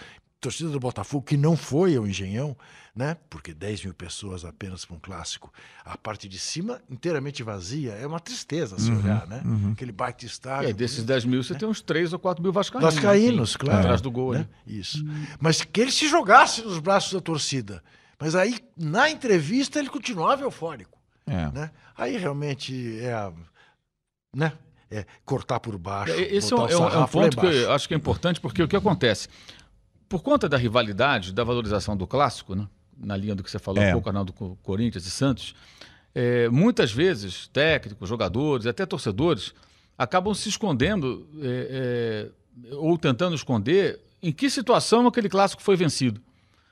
Torcida 0.46 0.70
do 0.70 0.78
Botafogo 0.78 1.24
que 1.24 1.36
não 1.36 1.56
foi 1.56 1.96
ao 1.96 2.06
Engenhão, 2.06 2.56
né? 2.94 3.16
Porque 3.28 3.52
10 3.52 3.84
mil 3.86 3.94
pessoas 3.94 4.44
apenas 4.44 4.84
para 4.84 4.94
um 4.94 5.00
clássico. 5.00 5.52
A 5.84 5.98
parte 5.98 6.28
de 6.28 6.38
cima 6.38 6.80
inteiramente 6.88 7.42
vazia. 7.42 7.92
É 7.94 8.06
uma 8.06 8.20
tristeza 8.20 8.78
se 8.78 8.90
olhar, 8.92 9.26
né? 9.26 9.42
Aquele 9.72 9.90
baita 9.90 10.24
estádio. 10.24 10.68
aí, 10.68 10.72
desses 10.72 11.02
10 11.02 11.24
mil, 11.24 11.42
você 11.42 11.56
tem 11.56 11.68
uns 11.68 11.80
3 11.82 12.12
ou 12.12 12.18
4 12.20 12.40
mil 12.40 12.52
vascaínos. 12.52 12.94
Vascaínos, 12.94 13.52
né? 13.54 13.58
claro. 13.58 13.78
Atrás 13.80 14.00
do 14.00 14.08
gol 14.10 14.34
né? 14.34 14.48
Isso. 14.64 15.04
Mas 15.40 15.62
que 15.62 15.80
ele 15.80 15.90
se 15.90 16.08
jogasse 16.08 16.62
nos 16.62 16.78
braços 16.78 17.12
da 17.12 17.20
torcida. 17.20 17.82
Mas 18.20 18.36
aí, 18.36 18.58
na 18.76 19.10
entrevista, 19.10 19.80
ele 19.80 19.88
continuava 19.88 20.42
eufórico. 20.44 20.96
É. 21.26 21.50
Né? 21.50 21.70
Aí 21.96 22.16
realmente 22.16 23.00
é 23.00 23.12
a, 23.12 23.32
né? 24.34 24.52
É 24.88 25.04
cortar 25.24 25.58
por 25.58 25.76
baixo. 25.76 26.12
É, 26.12 26.20
Esse 26.36 26.52
é 26.52 26.56
um, 26.56 26.60
botar 26.60 26.72
é 26.72 26.76
o 26.76 26.80
um- 26.82 26.88
é 26.88 26.98
um 26.98 27.06
ponto 27.08 27.36
que 27.40 27.46
eu 27.46 27.72
acho 27.72 27.88
que 27.88 27.94
é 27.94 27.96
importante, 27.96 28.40
porque 28.40 28.62
o 28.62 28.68
que 28.68 28.76
acontece? 28.76 29.26
Por 30.08 30.22
conta 30.22 30.48
da 30.48 30.56
rivalidade, 30.56 31.32
da 31.32 31.42
valorização 31.44 31.96
do 31.96 32.06
clássico, 32.06 32.54
né? 32.54 32.66
na 32.98 33.16
linha 33.16 33.34
do 33.34 33.42
que 33.42 33.50
você 33.50 33.58
falou 33.58 33.82
É. 33.82 33.90
há 33.90 33.92
pouco, 33.92 34.08
Arnaldo, 34.08 34.32
com 34.32 34.56
Corinthians 34.62 35.06
e 35.06 35.10
Santos, 35.10 35.54
é, 36.14 36.48
muitas 36.48 36.90
vezes 36.92 37.46
técnicos, 37.48 38.08
jogadores, 38.08 38.66
até 38.66 38.86
torcedores, 38.86 39.52
acabam 39.98 40.32
se 40.34 40.48
escondendo 40.48 41.28
é, 41.42 42.30
é, 42.70 42.74
ou 42.76 42.96
tentando 42.96 43.34
esconder 43.34 44.00
em 44.22 44.32
que 44.32 44.48
situação 44.48 45.06
aquele 45.06 45.28
clássico 45.28 45.62
foi 45.62 45.76
vencido. 45.76 46.20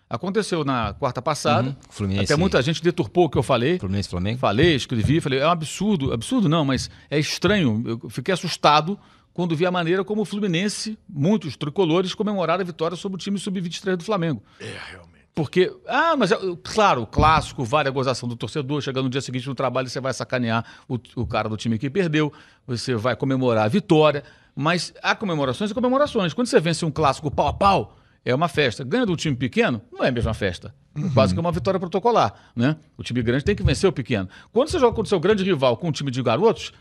Aconteceu 0.09 0.65
na 0.65 0.95
quarta 0.95 1.21
passada, 1.21 1.69
Uhum. 1.71 1.77
Fluminense, 1.91 2.33
até 2.33 2.41
muita 2.41 2.63
gente 2.63 2.83
deturpou 2.83 3.25
o 3.25 3.29
que 3.29 3.37
eu 3.37 3.43
falei. 3.43 3.79
Fluminense 3.79 4.09
Flamengo. 4.09 4.39
Falei, 4.39 4.75
escrevi, 4.75 5.21
falei, 5.21 5.41
é 5.41 5.47
um 5.47 5.51
absurdo, 5.51 6.13
absurdo 6.13 6.49
não, 6.49 6.65
mas 6.65 6.91
é 7.11 7.19
estranho. 7.19 7.83
Eu 8.03 8.11
fiquei 8.11 8.33
assustado 8.33 8.99
quando 9.35 9.57
vi 9.57 9.67
a 9.67 9.71
maneira 9.71 10.05
como 10.05 10.23
o 10.23 10.25
Fluminense, 10.25 10.97
muitos 11.09 11.57
tricolores, 11.57 12.15
comemoraram 12.15 12.63
a 12.63 12.65
vitória 12.65 12.97
sobre 12.97 13.17
o 13.17 13.19
time 13.19 13.37
sub-23 13.37 13.97
do 13.97 14.05
Flamengo. 14.05 14.41
É, 14.61 14.77
realmente. 14.93 15.25
Porque, 15.35 15.75
ah, 15.89 16.15
mas 16.17 16.31
é, 16.31 16.39
claro, 16.63 17.03
o 17.03 17.07
clássico, 17.07 17.65
vale 17.65 17.89
a 17.89 17.91
gozação 17.91 18.29
do 18.29 18.37
torcedor, 18.37 18.81
chega 18.81 19.03
no 19.03 19.11
dia 19.11 19.21
seguinte 19.21 19.49
no 19.49 19.55
trabalho, 19.55 19.89
você 19.89 20.01
vai 20.01 20.15
sacanear 20.15 20.65
o, 20.89 20.97
o 21.17 21.27
cara 21.27 21.49
do 21.49 21.57
time 21.57 21.77
que 21.77 21.91
perdeu, 21.91 22.33
você 22.65 22.95
vai 22.95 23.17
comemorar 23.17 23.65
a 23.65 23.69
vitória, 23.69 24.23
mas 24.55 24.95
há 25.03 25.17
comemorações 25.17 25.73
e 25.73 25.75
comemorações. 25.75 26.33
Quando 26.33 26.47
você 26.47 26.61
vence 26.61 26.85
um 26.85 26.91
clássico 26.91 27.29
pau 27.29 27.49
a 27.49 27.53
pau, 27.53 27.99
é 28.25 28.33
uma 28.33 28.47
festa. 28.47 28.85
Ganha 28.85 29.05
do 29.05 29.17
time 29.17 29.35
pequeno, 29.35 29.83
não 29.93 30.05
é 30.05 30.09
a 30.09 30.13
mesma 30.13 30.33
festa. 30.33 30.73
Quase 31.13 31.35
que 31.35 31.41
é 31.41 31.43
uma 31.43 31.51
vitória 31.51 31.81
protocolar, 31.81 32.33
né? 32.55 32.77
O 32.97 33.03
time 33.03 33.21
grande 33.21 33.45
tem 33.45 33.57
que 33.57 33.65
vencer 33.65 33.91
o 33.91 33.93
pequeno. 33.93 34.29
Quando 34.53 34.69
você 34.69 34.79
joga 34.79 34.95
contra 34.95 35.07
o 35.07 35.09
seu 35.09 35.19
grande 35.19 35.43
rival 35.43 35.77
com 35.77 35.89
um 35.89 35.93
time 35.93 36.13
de 36.13 36.23
garotos, 36.23 36.73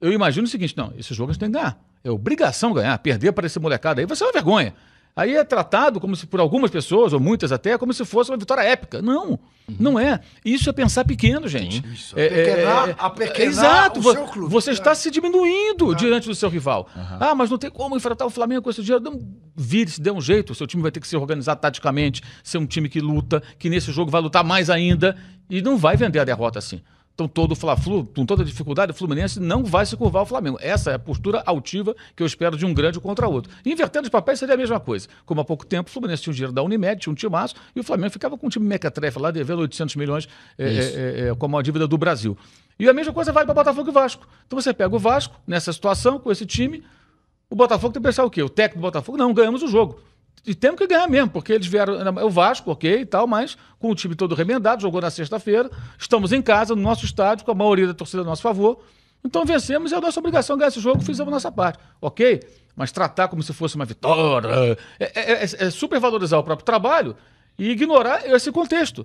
eu 0.00 0.12
imagino 0.12 0.46
o 0.46 0.50
seguinte, 0.50 0.74
não, 0.76 0.92
esse 0.98 1.12
jogo 1.14 1.30
a 1.30 1.32
gente 1.32 1.40
tem 1.40 1.50
que 1.50 1.58
ganhar. 1.58 1.78
É 2.04 2.10
obrigação 2.10 2.72
ganhar, 2.72 2.96
perder 2.98 3.32
para 3.32 3.46
esse 3.46 3.58
molecada 3.58 4.00
aí 4.00 4.06
vai 4.06 4.16
ser 4.16 4.24
uma 4.24 4.32
vergonha. 4.32 4.74
Aí 5.14 5.34
é 5.34 5.42
tratado 5.42 5.98
como 5.98 6.14
se 6.14 6.26
por 6.26 6.40
algumas 6.40 6.70
pessoas, 6.70 7.14
ou 7.14 7.18
muitas 7.18 7.50
até, 7.50 7.78
como 7.78 7.90
se 7.94 8.04
fosse 8.04 8.30
uma 8.30 8.36
vitória 8.36 8.60
épica. 8.60 9.00
Não, 9.00 9.38
não 9.80 9.98
é. 9.98 10.20
Isso 10.44 10.68
é 10.68 10.72
pensar 10.74 11.06
pequeno, 11.06 11.48
gente. 11.48 11.82
Isso, 11.90 12.14
É, 12.18 12.26
apequenar- 12.26 12.88
é, 12.88 12.90
é, 12.90 12.96
apequenar 12.98 13.48
Exato. 13.48 14.00
o 14.00 14.02
seu 14.02 14.24
clube. 14.26 14.52
Você 14.52 14.72
está 14.72 14.90
É. 14.90 14.94
se 14.94 15.10
diminuindo 15.10 15.94
diante 15.94 16.28
do 16.28 16.34
seu 16.34 16.50
rival. 16.50 16.86
Ah, 17.18 17.34
mas 17.34 17.48
não 17.48 17.56
tem 17.56 17.70
como 17.70 17.96
enfrentar 17.96 18.26
o 18.26 18.30
Flamengo 18.30 18.60
com 18.60 18.68
esse 18.68 18.82
dinheiro. 18.82 19.02
Não, 19.02 19.18
vire, 19.56 19.90
se 19.90 20.02
dê 20.02 20.10
um 20.10 20.20
jeito. 20.20 20.50
O 20.50 20.54
seu 20.54 20.66
time 20.66 20.82
vai 20.82 20.92
ter 20.92 21.00
que 21.00 21.08
se 21.08 21.16
organizar 21.16 21.56
taticamente, 21.56 22.22
ser 22.44 22.58
um 22.58 22.66
time 22.66 22.86
que 22.86 23.00
luta, 23.00 23.42
que 23.58 23.70
nesse 23.70 23.90
jogo 23.92 24.10
vai 24.10 24.20
lutar 24.20 24.44
mais 24.44 24.68
ainda 24.68 25.16
e 25.48 25.62
não 25.62 25.78
vai 25.78 25.96
vender 25.96 26.18
a 26.18 26.24
derrota 26.24 26.58
assim. 26.58 26.82
Então, 27.16 27.26
todo 27.26 27.52
o 27.52 27.56
Fla-Flu, 27.56 28.04
com 28.14 28.26
toda 28.26 28.42
a 28.42 28.44
dificuldade, 28.44 28.92
o 28.92 28.94
Fluminense 28.94 29.40
não 29.40 29.64
vai 29.64 29.86
se 29.86 29.96
curvar 29.96 30.20
ao 30.20 30.26
Flamengo. 30.26 30.58
Essa 30.60 30.90
é 30.90 30.94
a 30.96 30.98
postura 30.98 31.42
altiva 31.46 31.96
que 32.14 32.22
eu 32.22 32.26
espero 32.26 32.58
de 32.58 32.66
um 32.66 32.74
grande 32.74 33.00
contra 33.00 33.26
outro. 33.26 33.50
Invertendo 33.64 34.04
os 34.04 34.10
papéis 34.10 34.38
seria 34.38 34.54
a 34.54 34.58
mesma 34.58 34.78
coisa. 34.78 35.08
Como 35.24 35.40
há 35.40 35.44
pouco 35.44 35.64
tempo, 35.64 35.88
o 35.88 35.92
Fluminense 35.92 36.22
tinha 36.22 36.30
o 36.30 36.34
dinheiro 36.34 36.52
da 36.52 36.62
Unimed, 36.62 37.00
tinha 37.00 37.10
um 37.10 37.14
timaço, 37.14 37.54
e 37.74 37.80
o 37.80 37.82
Flamengo 37.82 38.10
ficava 38.10 38.36
com 38.36 38.46
um 38.46 38.50
time 38.50 38.66
mequetrefe 38.66 39.18
lá, 39.18 39.30
devendo 39.30 39.60
800 39.60 39.96
milhões 39.96 40.28
é, 40.58 40.66
é, 40.66 41.28
é, 41.28 41.34
como 41.36 41.56
a 41.56 41.62
dívida 41.62 41.88
do 41.88 41.96
Brasil. 41.96 42.36
E 42.78 42.86
a 42.86 42.92
mesma 42.92 43.14
coisa 43.14 43.32
vale 43.32 43.46
para 43.46 43.54
Botafogo 43.54 43.88
e 43.88 43.92
Vasco. 43.94 44.28
Então 44.46 44.60
você 44.60 44.74
pega 44.74 44.94
o 44.94 44.98
Vasco, 44.98 45.40
nessa 45.46 45.72
situação, 45.72 46.18
com 46.18 46.30
esse 46.30 46.44
time, 46.44 46.84
o 47.48 47.56
Botafogo 47.56 47.94
tem 47.94 48.02
que 48.02 48.08
pensar 48.08 48.26
o 48.26 48.30
quê? 48.30 48.42
O 48.42 48.50
técnico 48.50 48.80
do 48.80 48.82
Botafogo, 48.82 49.16
não, 49.16 49.32
ganhamos 49.32 49.62
o 49.62 49.68
jogo. 49.68 50.02
E 50.46 50.54
temos 50.54 50.78
que 50.78 50.86
ganhar 50.86 51.08
mesmo, 51.08 51.28
porque 51.30 51.52
eles 51.52 51.66
vieram. 51.66 51.94
É 52.20 52.24
o 52.24 52.30
Vasco, 52.30 52.70
ok 52.70 53.00
e 53.00 53.04
tal, 53.06 53.26
mas 53.26 53.56
com 53.78 53.90
o 53.90 53.94
time 53.94 54.14
todo 54.14 54.34
remendado, 54.34 54.80
jogou 54.80 55.00
na 55.00 55.10
sexta-feira. 55.10 55.70
Estamos 55.98 56.32
em 56.32 56.40
casa, 56.40 56.74
no 56.76 56.82
nosso 56.82 57.04
estádio, 57.04 57.44
com 57.44 57.50
a 57.50 57.54
maioria 57.54 57.88
da 57.88 57.94
torcida 57.94 58.22
a 58.22 58.24
nosso 58.24 58.42
favor. 58.42 58.78
Então 59.24 59.44
vencemos 59.44 59.92
é 59.92 59.96
a 59.96 60.00
nossa 60.00 60.20
obrigação 60.20 60.56
ganhar 60.56 60.68
esse 60.68 60.78
jogo, 60.80 61.02
fizemos 61.02 61.32
a 61.32 61.34
nossa 61.36 61.50
parte. 61.50 61.80
Ok? 62.00 62.40
Mas 62.76 62.92
tratar 62.92 63.26
como 63.28 63.42
se 63.42 63.52
fosse 63.52 63.74
uma 63.74 63.84
vitória. 63.84 64.48
É, 65.00 65.04
é, 65.04 65.32
é- 65.44 65.66
é 65.66 65.70
supervalorizar 65.70 66.38
o 66.38 66.44
próprio 66.44 66.64
trabalho 66.64 67.16
e 67.58 67.70
ignorar 67.70 68.24
esse 68.30 68.52
contexto. 68.52 69.04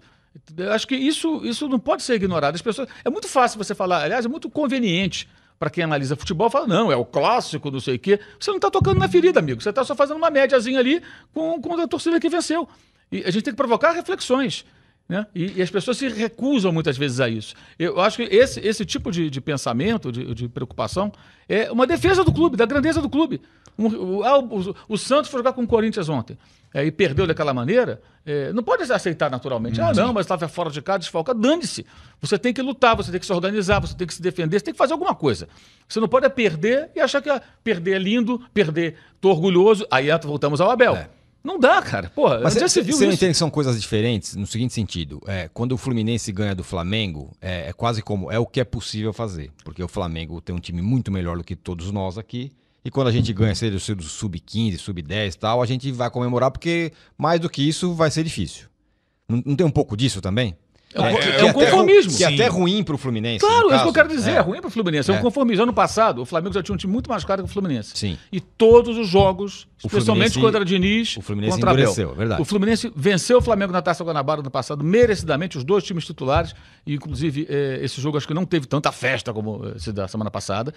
Eu 0.56 0.72
acho 0.74 0.88
que 0.88 0.96
isso, 0.96 1.42
isso 1.44 1.68
não 1.68 1.80
pode 1.80 2.04
ser 2.04 2.16
ignorado. 2.16 2.54
As 2.56 2.62
pessoas, 2.62 2.88
é 3.04 3.10
muito 3.10 3.28
fácil 3.28 3.58
você 3.58 3.74
falar, 3.74 4.04
aliás, 4.04 4.26
é 4.26 4.30
muito 4.30 4.50
conveniente 4.50 5.28
para 5.62 5.70
quem 5.70 5.84
analisa 5.84 6.16
futebol, 6.16 6.50
fala, 6.50 6.66
não, 6.66 6.92
é 6.92 6.96
o 6.96 7.06
clássico, 7.06 7.70
não 7.70 7.80
sei 7.80 7.98
o 7.98 8.00
quê. 8.00 8.20
Você 8.40 8.50
não 8.50 8.58
está 8.58 8.72
tocando 8.72 8.98
na 8.98 9.08
ferida, 9.08 9.40
amigo. 9.40 9.62
Você 9.62 9.70
está 9.70 9.84
só 9.84 9.94
fazendo 9.96 10.18
uma 10.18 10.32
médiazinha 10.32 10.80
ali 10.80 11.04
com, 11.32 11.62
com 11.62 11.80
a 11.80 11.88
torcida 11.88 12.20
que 12.20 12.28
venceu. 12.30 12.68
E 13.12 13.20
a 13.20 13.30
gente 13.30 13.44
tem 13.44 13.54
que 13.54 13.58
provocar 13.58 13.92
reflexões. 13.92 14.66
Né? 15.08 15.24
E, 15.36 15.58
e 15.58 15.62
as 15.62 15.70
pessoas 15.70 15.98
se 15.98 16.08
recusam 16.10 16.72
muitas 16.72 16.98
vezes 16.98 17.20
a 17.20 17.30
isso. 17.30 17.54
Eu 17.78 18.02
acho 18.02 18.18
que 18.18 18.24
esse, 18.24 18.60
esse 18.62 18.84
tipo 18.84 19.12
de, 19.12 19.30
de 19.30 19.40
pensamento, 19.40 20.12
de, 20.12 20.34
de 20.34 20.50
preocupação, 20.50 21.12
é 21.48 21.72
uma 21.72 21.86
defesa 21.86 22.24
do 22.24 22.34
clube, 22.34 22.58
da 22.58 22.66
grandeza 22.66 23.00
do 23.00 23.08
clube. 23.08 23.40
Um- 23.78 24.18
o, 24.18 24.24
ah, 24.24 24.40
o- 24.40 24.76
o 24.90 24.98
Santos 24.98 25.30
foi 25.30 25.38
jogar 25.42 25.54
com 25.54 25.62
o 25.62 25.68
Corinthians 25.68 26.10
ontem 26.10 26.40
é, 26.74 26.86
e 26.86 26.92
perdeu 26.92 27.28
daquela 27.28 27.54
maneira, 27.54 28.02
é, 28.26 28.54
não 28.54 28.64
pode 28.64 28.84
aceitar 28.92 29.30
naturalmente. 29.30 29.82
ah, 29.82 29.94
não, 29.94 30.14
mas 30.14 30.26
estava 30.26 30.48
fora 30.48 30.70
de 30.70 30.82
casa, 30.82 31.00
desfalca. 31.00 31.34
Dane-se. 31.34 31.86
Você 32.22 32.38
tem 32.38 32.54
que 32.54 32.62
lutar, 32.62 32.96
você 32.96 33.12
tem 33.12 33.20
que 33.20 33.26
se 33.26 33.34
organizar, 33.34 33.80
você 33.80 33.96
tem 33.96 34.08
que 34.08 34.14
se 34.14 34.22
defender, 34.22 34.60
você 34.60 34.66
tem 34.66 34.74
que 34.74 34.78
fazer 34.78 34.94
alguma 34.94 35.16
coisa. 35.16 35.50
Você 35.88 36.00
não 36.00 36.08
pode 36.08 36.26
é 36.26 36.30
perder 36.30 36.92
e 36.96 37.00
achar 37.00 37.22
que 37.22 37.30
ah, 37.30 37.42
perder 37.64 37.96
é 37.96 38.00
lindo, 38.00 38.40
perder, 38.54 38.96
tô 39.20 39.30
orgulhoso. 39.30 39.86
Aí 39.90 40.08
voltamos 40.24 40.62
ao 40.62 40.70
Abel. 40.70 40.98
Não 41.44 41.60
dá, 41.60 41.82
cara. 41.82 42.10
Porra, 42.10 42.40
Mas 42.42 42.54
já 42.54 42.62
você 42.62 42.70
se 42.70 42.82
viu 42.82 42.96
não 42.96 43.06
isso? 43.06 43.16
entende 43.16 43.32
que 43.32 43.38
são 43.38 43.50
coisas 43.50 43.82
diferentes 43.82 44.36
no 44.36 44.46
seguinte 44.46 44.74
sentido. 44.74 45.20
É, 45.26 45.50
quando 45.52 45.72
o 45.72 45.78
Fluminense 45.78 46.32
ganha 46.32 46.54
do 46.54 46.64
Flamengo, 46.64 47.32
é, 47.42 47.70
é 47.70 47.74
quase 47.74 48.04
como 48.04 48.32
é 48.32 48.38
o 48.38 48.46
que 48.46 48.60
é 48.60 48.64
possível 48.64 49.12
fazer. 49.12 49.52
Porque 49.64 49.84
o 49.84 49.88
Flamengo 49.88 50.40
tem 50.40 50.56
um 50.56 50.60
time 50.60 50.82
muito 50.82 51.12
melhor 51.12 51.38
do 51.38 51.44
que 51.44 51.56
todos 51.56 51.92
nós 51.92 52.18
aqui. 52.18 52.52
E 52.84 52.90
quando 52.90 53.08
a 53.08 53.12
gente 53.12 53.32
ganha, 53.32 53.54
seja 53.54 53.96
do 53.96 54.04
sub-15, 54.04 54.78
sub-10 54.78 55.36
e 55.36 55.38
tal, 55.38 55.62
a 55.62 55.66
gente 55.66 55.92
vai 55.92 56.10
comemorar 56.10 56.50
porque 56.50 56.92
mais 57.18 57.40
do 57.40 57.50
que 57.50 57.62
isso 57.62 57.94
vai 57.94 58.10
ser 58.10 58.24
difícil. 58.24 58.68
Não, 59.28 59.42
não 59.46 59.56
tem 59.56 59.66
um 59.66 59.72
pouco 59.72 59.96
disso 59.96 60.20
também? 60.20 60.56
É 60.94 61.02
um- 61.02 61.06
é 61.06 61.14
que 61.16 61.28
um 61.28 61.32
até 61.32 61.48
ru- 61.48 61.54
conformismo. 61.54 62.18
Que 62.18 62.24
é 62.24 62.28
até 62.28 62.48
ruim 62.48 62.84
pro 62.84 62.98
Fluminense. 62.98 63.40
Claro, 63.40 63.72
é 63.72 63.76
isso 63.76 63.84
que 63.84 63.90
eu 63.90 63.94
quero 63.94 64.10
dizer. 64.10 64.32
É, 64.32 64.40
ruim 64.40 64.60
para 64.60 64.68
o 64.68 64.72
Fluminense. 64.72 65.10
É, 65.10 65.14
um 65.14 65.18
É. 65.18 65.22
conformismo. 65.22 65.64
Ano 65.64 65.74
passado, 65.74 66.22
o 66.22 66.26
Flamengo 66.26 66.54
já 66.54 66.62
tinha 66.64 66.74
um 66.74 66.78
time 66.78 66.92
muito 66.92 67.10
mais 67.10 67.24
caro 67.24 67.44
que 67.44 67.50
o 67.50 67.52
Fluminense. 67.52 67.92
Sim. 67.96 68.18
E 68.32 68.40
todos 68.40 68.98
os 68.98 69.08
jogos, 69.08 69.68
O 69.84 69.88
especialmente 69.88 70.34
Fluminense- 70.34 70.40
contra 70.40 70.66
Diniz, 70.66 71.18
o 71.18 71.22
Fluminense 71.22 71.54
contra 71.58 71.72
endureceu, 71.72 72.12
é 72.12 72.16
verdade. 72.16 72.42
O 72.42 72.46
Fluminense 72.46 72.92
venceu 72.96 73.38
o 73.38 73.42
Flamengo 73.42 73.72
na 73.72 73.82
Taça 73.82 74.04
Guanabara 74.04 74.42
no 74.42 74.52
passado, 74.52 74.84
merecidamente, 74.84 75.58
os 75.58 75.64
dois 75.64 75.84
times 75.84 76.06
titulares. 76.06 76.54
E, 76.86 76.94
inclusive, 76.96 77.48
esse 77.82 78.02
jogo 78.02 78.18
acho 78.18 78.28
que 78.28 78.34
não 78.34 78.46
teve 78.46 78.66
tanta 78.68 78.92
festa 78.92 79.34
como 79.34 79.66
esse 79.76 79.92
da 79.92 80.08
semana 80.08 80.30
passada. 80.32 80.74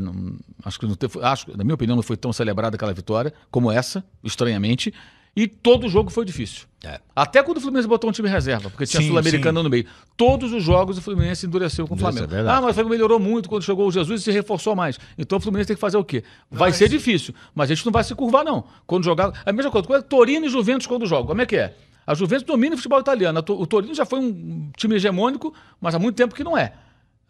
Não- 0.00 0.36
acho 0.64 0.78
que 0.78 0.86
não 0.86 0.94
teve, 0.94 1.18
acho, 1.22 1.46
na 1.56 1.64
minha 1.64 1.74
opinião, 1.74 1.96
não 1.96 2.02
foi 2.02 2.16
tão 2.16 2.32
celebrada 2.32 2.76
aquela 2.76 2.92
vitória 2.94 3.32
como 3.50 3.70
essa, 3.70 4.04
estranhamente. 4.22 4.92
E 5.34 5.46
todo 5.46 5.88
jogo 5.88 6.10
foi 6.10 6.24
difícil. 6.24 6.66
É. 6.84 7.00
Até 7.14 7.42
quando 7.42 7.58
o 7.58 7.60
Fluminense 7.60 7.88
botou 7.88 8.10
um 8.10 8.12
time 8.12 8.28
reserva, 8.28 8.68
porque 8.68 8.84
tinha 8.84 9.02
Sul-Americana 9.02 9.62
no 9.62 9.70
meio. 9.70 9.86
Todos 10.16 10.52
os 10.52 10.62
jogos 10.62 10.98
o 10.98 11.02
Fluminense 11.02 11.46
endureceu 11.46 11.86
com 11.86 11.94
o 11.94 11.96
Isso 11.96 12.06
é 12.06 12.10
Flamengo. 12.10 12.30
verdade. 12.30 12.58
ah, 12.58 12.60
mas 12.60 12.72
o 12.72 12.74
Flamengo 12.74 12.90
melhorou 12.90 13.18
muito 13.20 13.48
quando 13.48 13.62
chegou 13.62 13.86
o 13.86 13.92
Jesus 13.92 14.20
e 14.20 14.24
se 14.24 14.32
reforçou 14.32 14.74
mais. 14.74 14.98
Então 15.16 15.38
o 15.38 15.40
Fluminense 15.40 15.68
tem 15.68 15.76
que 15.76 15.80
fazer 15.80 15.96
o 15.96 16.04
quê? 16.04 16.22
Vai 16.50 16.72
ser 16.72 16.88
difícil, 16.88 17.34
mas 17.54 17.70
a 17.70 17.74
gente 17.74 17.86
não 17.86 17.92
vai 17.92 18.02
se 18.04 18.14
curvar, 18.14 18.44
não. 18.44 18.64
Quando 18.86 19.04
jogar. 19.04 19.32
A 19.46 19.52
mesma 19.52 19.70
coisa, 19.70 19.86
quando 19.86 20.00
é 20.00 20.02
Torino 20.02 20.44
e 20.44 20.48
Juventus 20.48 20.86
quando 20.86 21.06
jogam. 21.06 21.28
Como 21.28 21.40
é 21.40 21.46
que 21.46 21.56
é? 21.56 21.74
A 22.06 22.14
Juventus 22.14 22.44
domina 22.44 22.74
o 22.74 22.76
futebol 22.76 22.98
italiano. 23.00 23.42
O 23.48 23.66
Torino 23.66 23.94
já 23.94 24.04
foi 24.04 24.18
um 24.18 24.70
time 24.76 24.96
hegemônico, 24.96 25.54
mas 25.80 25.94
há 25.94 25.98
muito 26.00 26.16
tempo 26.16 26.34
que 26.34 26.42
não 26.42 26.58
é. 26.58 26.72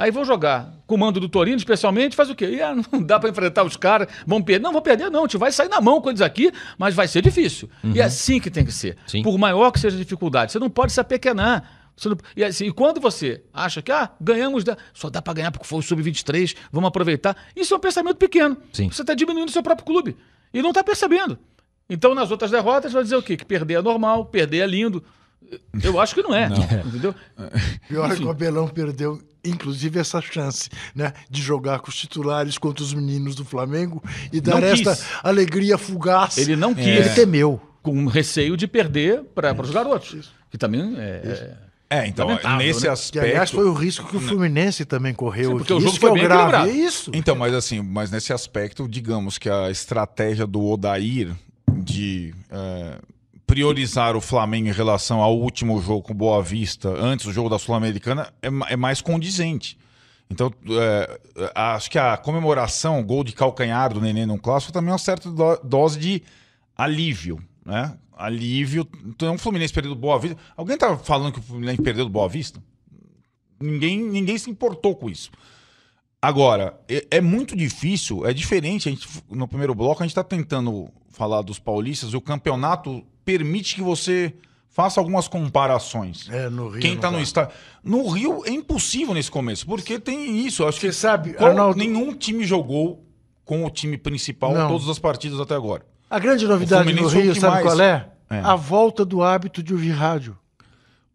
Aí 0.02 0.10
vão 0.10 0.24
jogar 0.24 0.72
com 0.84 0.96
o 0.96 0.98
mando 0.98 1.20
do 1.20 1.28
Torino, 1.28 1.56
especialmente, 1.56 2.16
faz 2.16 2.28
o 2.28 2.34
quê? 2.34 2.46
E, 2.56 2.60
ah, 2.60 2.74
não 2.90 3.00
dá 3.00 3.20
pra 3.20 3.30
enfrentar 3.30 3.62
os 3.62 3.76
caras, 3.76 4.08
vão 4.26 4.42
perder. 4.42 4.60
Não, 4.64 4.72
vão 4.72 4.82
perder, 4.82 5.08
não. 5.12 5.20
A 5.20 5.22
gente 5.22 5.36
vai 5.36 5.52
sair 5.52 5.68
na 5.68 5.80
mão 5.80 6.00
com 6.00 6.08
eles 6.08 6.20
aqui, 6.20 6.50
mas 6.76 6.92
vai 6.92 7.06
ser 7.06 7.22
difícil. 7.22 7.70
E 7.84 8.00
é 8.00 8.02
assim 8.04 8.40
que 8.40 8.50
tem 8.50 8.64
que 8.64 8.72
ser. 8.72 8.96
Sim. 9.06 9.22
Por 9.22 9.38
maior 9.38 9.70
que 9.70 9.78
seja 9.78 9.94
a 9.94 9.98
dificuldade. 10.00 10.50
Você 10.50 10.58
não 10.58 10.68
pode 10.68 10.90
se 10.92 10.98
apequenar. 11.00 11.62
Não- 12.04 12.16
e, 12.36 12.42
assim, 12.42 12.66
e 12.66 12.72
quando 12.72 13.00
você 13.00 13.44
acha 13.54 13.80
que 13.80 13.92
ah, 13.92 14.10
ganhamos, 14.20 14.64
da- 14.64 14.76
só 14.92 15.08
dá 15.08 15.22
pra 15.22 15.34
ganhar 15.34 15.52
porque 15.52 15.68
foi 15.68 15.78
o 15.78 15.82
Sub-23, 15.82 16.56
vamos 16.72 16.88
aproveitar. 16.88 17.36
Isso 17.54 17.72
é 17.72 17.76
um 17.76 17.80
pensamento 17.80 18.16
pequeno. 18.16 18.56
Sim. 18.72 18.90
Você 18.90 19.02
está 19.02 19.14
diminuindo 19.14 19.50
o 19.50 19.52
seu 19.52 19.62
próprio 19.62 19.86
clube. 19.86 20.16
E 20.52 20.60
não 20.60 20.70
está 20.70 20.82
percebendo. 20.82 21.38
Então, 21.88 22.12
nas 22.12 22.30
outras 22.32 22.50
derrotas, 22.50 22.92
vai 22.92 23.04
dizer 23.04 23.14
o 23.16 23.22
quê? 23.22 23.36
Que 23.36 23.44
perder 23.44 23.74
é 23.74 23.82
normal, 23.82 24.24
perder 24.26 24.58
é 24.58 24.66
lindo. 24.66 25.04
Eu 25.82 26.00
acho 26.00 26.14
que 26.14 26.22
não 26.22 26.34
é. 26.34 26.48
Entendeu? 26.86 27.14
Pior 27.88 28.10
é 28.10 28.16
que 28.16 28.24
o 28.24 28.30
Abelão 28.30 28.68
perdeu, 28.68 29.20
inclusive, 29.44 29.98
essa 29.98 30.20
chance, 30.20 30.68
né? 30.94 31.12
De 31.30 31.40
jogar 31.42 31.80
com 31.80 31.88
os 31.90 31.96
titulares 31.96 32.58
contra 32.58 32.82
os 32.84 32.92
meninos 32.94 33.34
do 33.34 33.44
Flamengo 33.44 34.02
e 34.32 34.40
dar 34.40 34.60
Não 34.60 34.70
quis. 34.74 34.86
esta 34.86 35.06
alegria 35.22 35.76
fugaz. 35.78 36.38
Ele 36.38 36.56
não 36.56 36.74
quis. 36.74 36.86
Ele 36.86 37.08
temeu. 37.10 37.60
Com 37.82 38.06
receio 38.06 38.56
de 38.56 38.66
perder 38.68 39.22
para 39.34 39.60
os 39.60 39.70
garotos. 39.70 40.32
Que 40.50 40.56
também 40.56 40.94
é. 40.96 41.00
é- 41.24 41.72
É, 41.90 42.06
então, 42.06 42.26
Lamentável, 42.28 42.58
nesse 42.66 42.80
né? 42.80 42.86
Que, 42.86 42.88
aspecto. 42.92 43.26
aliás, 43.28 43.50
foi 43.50 43.64
o 43.66 43.74
risco 43.74 44.06
que 44.08 44.16
o 44.16 44.20
Fluminense 44.20 44.84
também 44.86 45.12
correu. 45.12 45.50
Sim, 45.50 45.56
porque 45.58 45.66
que 45.66 45.72
o 45.74 45.80
jogo 45.80 45.90
isso 45.90 46.00
foi 46.00 46.10
que 46.12 46.16
é 46.16 46.20
bem 46.20 46.28
grave. 46.28 46.42
equilibrado. 46.48 46.70
É 46.70 46.72
isso. 46.88 47.10
Então, 47.12 47.34
mas 47.36 47.52
assim, 47.52 47.82
mas 47.82 48.10
nesse 48.10 48.32
aspecto, 48.32 48.88
digamos 48.88 49.36
que 49.36 49.50
a 49.50 49.70
estratégia 49.70 50.46
do 50.46 50.64
Odair 50.64 51.32
de 51.70 52.32
é, 52.50 52.98
priorizar 53.52 54.16
o 54.16 54.20
Flamengo 54.22 54.68
em 54.70 54.72
relação 54.72 55.20
ao 55.20 55.38
último 55.38 55.78
jogo 55.82 56.00
com 56.00 56.14
Boa 56.14 56.42
Vista, 56.42 56.88
antes 56.88 57.26
do 57.26 57.32
jogo 57.34 57.50
da 57.50 57.58
Sul-Americana, 57.58 58.32
é, 58.40 58.48
é 58.72 58.76
mais 58.76 59.02
condizente. 59.02 59.76
Então, 60.30 60.50
é, 60.70 61.20
acho 61.54 61.90
que 61.90 61.98
a 61.98 62.16
comemoração, 62.16 62.98
o 62.98 63.04
gol 63.04 63.22
de 63.22 63.34
calcanhar 63.34 63.92
do 63.92 64.00
Nenê 64.00 64.24
no 64.24 64.38
clássico, 64.38 64.72
também 64.72 64.88
é 64.88 64.92
uma 64.92 64.98
certa 64.98 65.30
do- 65.30 65.60
dose 65.62 65.98
de 65.98 66.22
alívio, 66.74 67.44
né? 67.62 67.94
Alívio. 68.16 68.88
Então, 69.04 69.34
o 69.34 69.38
Fluminense 69.38 69.70
perdeu 69.74 69.94
do 69.94 70.00
Boa 70.00 70.18
Vista. 70.18 70.38
Alguém 70.56 70.78
tá 70.78 70.96
falando 70.96 71.34
que 71.34 71.40
o 71.40 71.42
Fluminense 71.42 71.82
perdeu 71.82 72.06
do 72.06 72.10
Boa 72.10 72.30
Vista? 72.30 72.58
Ninguém, 73.60 73.98
ninguém 74.02 74.38
se 74.38 74.48
importou 74.48 74.96
com 74.96 75.10
isso. 75.10 75.30
Agora, 76.22 76.80
é, 76.88 77.06
é 77.10 77.20
muito 77.20 77.54
difícil, 77.54 78.24
é 78.26 78.32
diferente. 78.32 78.88
A 78.88 78.92
gente, 78.92 79.06
no 79.30 79.46
primeiro 79.46 79.74
bloco, 79.74 80.02
a 80.02 80.06
gente 80.06 80.12
está 80.12 80.24
tentando 80.24 80.88
falar 81.10 81.42
dos 81.42 81.58
paulistas 81.58 82.14
o 82.14 82.20
campeonato 82.22 83.04
permite 83.24 83.74
que 83.74 83.82
você 83.82 84.34
faça 84.68 84.98
algumas 85.00 85.28
comparações. 85.28 86.28
É, 86.30 86.48
no 86.48 86.68
Rio. 86.68 86.80
Quem 86.80 86.94
está 86.94 87.10
no 87.10 87.20
estádio. 87.20 87.54
No 87.84 88.08
Rio 88.08 88.42
é 88.46 88.50
impossível 88.50 89.12
nesse 89.14 89.30
começo, 89.30 89.66
porque 89.66 89.98
tem 89.98 90.46
isso. 90.46 90.62
Eu 90.62 90.68
acho 90.68 90.80
Você 90.80 90.88
que 90.88 90.92
sabe, 90.94 91.34
qual- 91.34 91.50
Arnaldo- 91.50 91.78
nenhum 91.78 92.14
time 92.14 92.44
jogou 92.44 93.04
com 93.44 93.64
o 93.64 93.70
time 93.70 93.98
principal 93.98 94.54
Não. 94.54 94.68
todas 94.68 94.88
as 94.88 94.98
partidas 94.98 95.38
até 95.40 95.54
agora. 95.54 95.84
A 96.08 96.18
grande 96.18 96.46
novidade 96.46 96.92
no 96.92 97.08
Rio, 97.08 97.34
sabe 97.34 97.54
mais- 97.54 97.66
qual 97.66 97.80
é? 97.80 98.08
É. 98.30 98.38
A 98.40 98.54
volta 98.56 99.04
do 99.04 99.22
hábito 99.22 99.62
de 99.62 99.72
ouvir 99.74 99.90
rádio. 99.90 100.38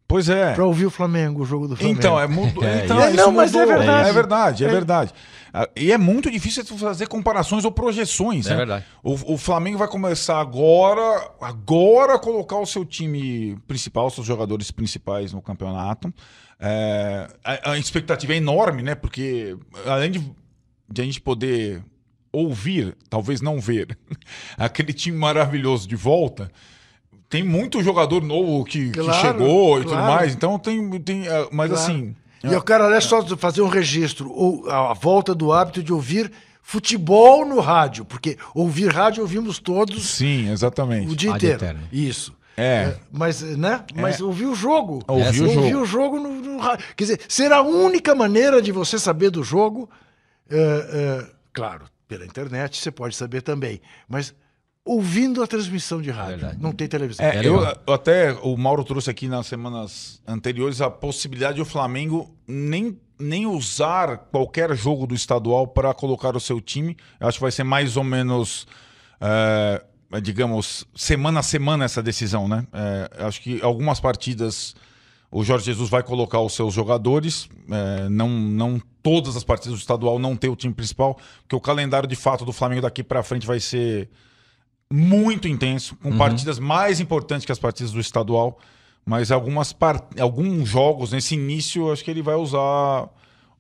Pois 0.07 0.29
é. 0.29 0.53
Pra 0.53 0.63
ouvir 0.65 0.85
o 0.85 0.89
Flamengo, 0.89 1.41
o 1.41 1.45
jogo 1.45 1.67
do 1.67 1.75
Flamengo. 1.75 1.99
Então, 1.99 2.19
é 2.19 2.27
mudo... 2.27 2.63
É, 2.65 2.85
então, 2.85 2.97
isso- 2.99 3.07
isso 3.09 3.17
Não, 3.17 3.31
mas 3.31 3.53
é 3.53 3.59
mudou. 3.59 3.77
verdade. 3.77 4.09
É 4.09 4.13
verdade, 4.13 4.63
é 4.63 4.67
É. 4.67 4.71
verdade. 4.71 5.13
Ah, 5.53 5.69
E 5.75 5.91
é 5.91 5.97
muito 5.97 6.31
difícil 6.31 6.63
fazer 6.77 7.07
comparações 7.07 7.65
ou 7.65 7.71
projeções. 7.71 8.45
É 8.47 8.51
né? 8.51 8.55
verdade. 8.55 8.85
O, 9.03 9.33
o 9.33 9.37
Flamengo 9.37 9.77
vai 9.77 9.87
começar 9.87 10.39
agora, 10.39 11.29
agora 11.41 12.15
a 12.15 12.19
colocar 12.19 12.57
o 12.57 12.65
seu 12.65 12.85
time 12.85 13.57
principal, 13.67 14.09
seus 14.09 14.25
jogadores 14.25 14.71
principais 14.71 15.33
no 15.33 15.41
campeonato. 15.41 16.13
É, 16.59 17.27
a, 17.43 17.71
a 17.71 17.77
expectativa 17.77 18.33
é 18.33 18.37
enorme, 18.37 18.81
né? 18.83 18.95
Porque 18.95 19.57
além 19.85 20.11
de, 20.11 20.19
de 20.89 21.01
a 21.01 21.03
gente 21.05 21.19
poder 21.21 21.83
ouvir, 22.31 22.95
talvez 23.09 23.41
não 23.41 23.59
ver, 23.59 23.97
aquele 24.57 24.93
time 24.93 25.17
maravilhoso 25.17 25.87
de 25.87 25.95
volta. 25.95 26.49
Tem 27.29 27.43
muito 27.43 27.83
jogador 27.83 28.23
novo 28.23 28.63
que, 28.63 28.89
que 28.91 28.99
Claro, 28.99 29.19
chegou 29.21 29.79
e 29.79 29.83
tudo 29.83 29.91
claro. 29.93 30.13
mais. 30.13 30.33
Então 30.33 30.57
tem. 30.57 30.89
tem 31.01 31.27
ah, 31.27 31.47
mas 31.51 31.69
Claro. 31.69 31.83
assim. 31.83 32.15
E 32.43 32.53
eu 32.53 32.61
quero, 32.61 32.85
olha 32.85 33.01
só, 33.01 33.25
fazer 33.35 33.61
um 33.61 33.67
registro. 33.67 34.31
ou 34.31 34.69
A 34.69 34.93
volta 34.93 35.35
do 35.35 35.51
hábito 35.51 35.83
de 35.83 35.91
ouvir 35.91 36.31
futebol 36.61 37.45
no 37.45 37.59
rádio. 37.59 38.05
Porque 38.05 38.37
ouvir 38.53 38.87
rádio 38.89 39.21
ouvimos 39.21 39.59
todos 39.59 40.05
Sim, 40.09 40.49
exatamente. 40.51 41.11
o 41.11 41.15
dia 41.15 41.31
inteiro. 41.31 41.55
eterno. 41.55 41.81
Isso. 41.91 42.35
É. 42.55 42.95
Mas, 43.11 43.41
né? 43.41 43.83
Mas 43.93 44.21
ouvir 44.21 44.45
o 44.45 44.55
jogo. 44.55 45.03
Ouvir 45.07 45.41
o 45.43 45.49
Ouvir 45.49 45.69
jogo. 45.71 45.81
o 45.81 45.85
jogo 45.85 46.19
no, 46.19 46.33
no 46.33 46.57
rádio. 46.59 46.85
Quer 46.95 47.03
dizer, 47.03 47.21
ser 47.27 47.51
a 47.51 47.61
única 47.61 48.15
maneira 48.15 48.61
de 48.61 48.71
você 48.71 48.97
saber 48.97 49.29
do 49.29 49.43
jogo. 49.43 49.89
é, 50.49 50.57
é, 50.57 51.25
claro, 51.53 51.85
pela 52.07 52.25
internet 52.25 52.77
você 52.81 52.89
pode 52.91 53.15
saber 53.15 53.41
também. 53.41 53.81
Mas 54.07 54.33
ouvindo 54.87 55.43
a 55.43 55.47
transmissão 55.47 56.01
de 56.01 56.09
rádio. 56.09 56.37
verdade. 56.39 56.57
não 56.61 56.71
tem 56.71 56.87
televisão. 56.87 57.25
É, 57.25 57.45
eu, 57.45 57.61
eu 57.85 57.93
até 57.93 58.31
o 58.33 58.55
Mauro 58.57 58.83
trouxe 58.83 59.09
aqui 59.09 59.27
nas 59.27 59.47
semanas 59.47 60.21
anteriores 60.25 60.81
a 60.81 60.89
possibilidade 60.89 61.55
de 61.55 61.61
o 61.61 61.65
Flamengo 61.65 62.33
nem, 62.47 62.97
nem 63.19 63.45
usar 63.45 64.17
qualquer 64.31 64.75
jogo 64.75 65.05
do 65.05 65.13
estadual 65.13 65.67
para 65.67 65.93
colocar 65.93 66.35
o 66.35 66.39
seu 66.39 66.61
time. 66.61 66.95
Eu 67.19 67.27
acho 67.27 67.37
que 67.37 67.43
vai 67.43 67.51
ser 67.51 67.63
mais 67.63 67.97
ou 67.97 68.03
menos, 68.03 68.65
é, 69.19 69.83
digamos, 70.21 70.85
semana 70.95 71.41
a 71.41 71.43
semana 71.43 71.85
essa 71.85 72.01
decisão, 72.01 72.47
né? 72.47 72.65
É, 72.73 73.21
eu 73.21 73.27
acho 73.27 73.41
que 73.41 73.61
algumas 73.61 73.99
partidas 73.99 74.75
o 75.29 75.43
Jorge 75.43 75.65
Jesus 75.65 75.89
vai 75.89 76.01
colocar 76.01 76.39
os 76.39 76.53
seus 76.53 76.73
jogadores, 76.73 77.49
é, 77.69 78.07
não, 78.09 78.29
não 78.29 78.81
todas 79.03 79.35
as 79.35 79.43
partidas 79.43 79.77
do 79.77 79.81
estadual 79.81 80.17
não 80.17 80.35
ter 80.35 80.49
o 80.49 80.55
time 80.55 80.73
principal, 80.73 81.17
porque 81.41 81.55
o 81.55 81.59
calendário 81.59 82.07
de 82.07 82.15
fato 82.15 82.45
do 82.45 82.53
Flamengo 82.53 82.81
daqui 82.81 83.03
para 83.03 83.21
frente 83.21 83.45
vai 83.45 83.59
ser 83.59 84.09
muito 84.91 85.47
intenso, 85.47 85.95
com 86.01 86.09
Uhum. 86.11 86.17
partidas 86.17 86.59
mais 86.59 86.99
importantes 86.99 87.45
que 87.45 87.51
as 87.51 87.59
partidas 87.59 87.91
do 87.91 87.99
estadual, 87.99 88.57
mas 89.05 89.31
algumas 89.31 89.73
par... 89.73 90.01
alguns 90.19 90.67
jogos 90.69 91.11
nesse 91.11 91.35
início, 91.35 91.87
eu 91.87 91.93
acho 91.93 92.03
que 92.03 92.11
ele 92.11 92.21
vai 92.21 92.35
usar 92.35 93.07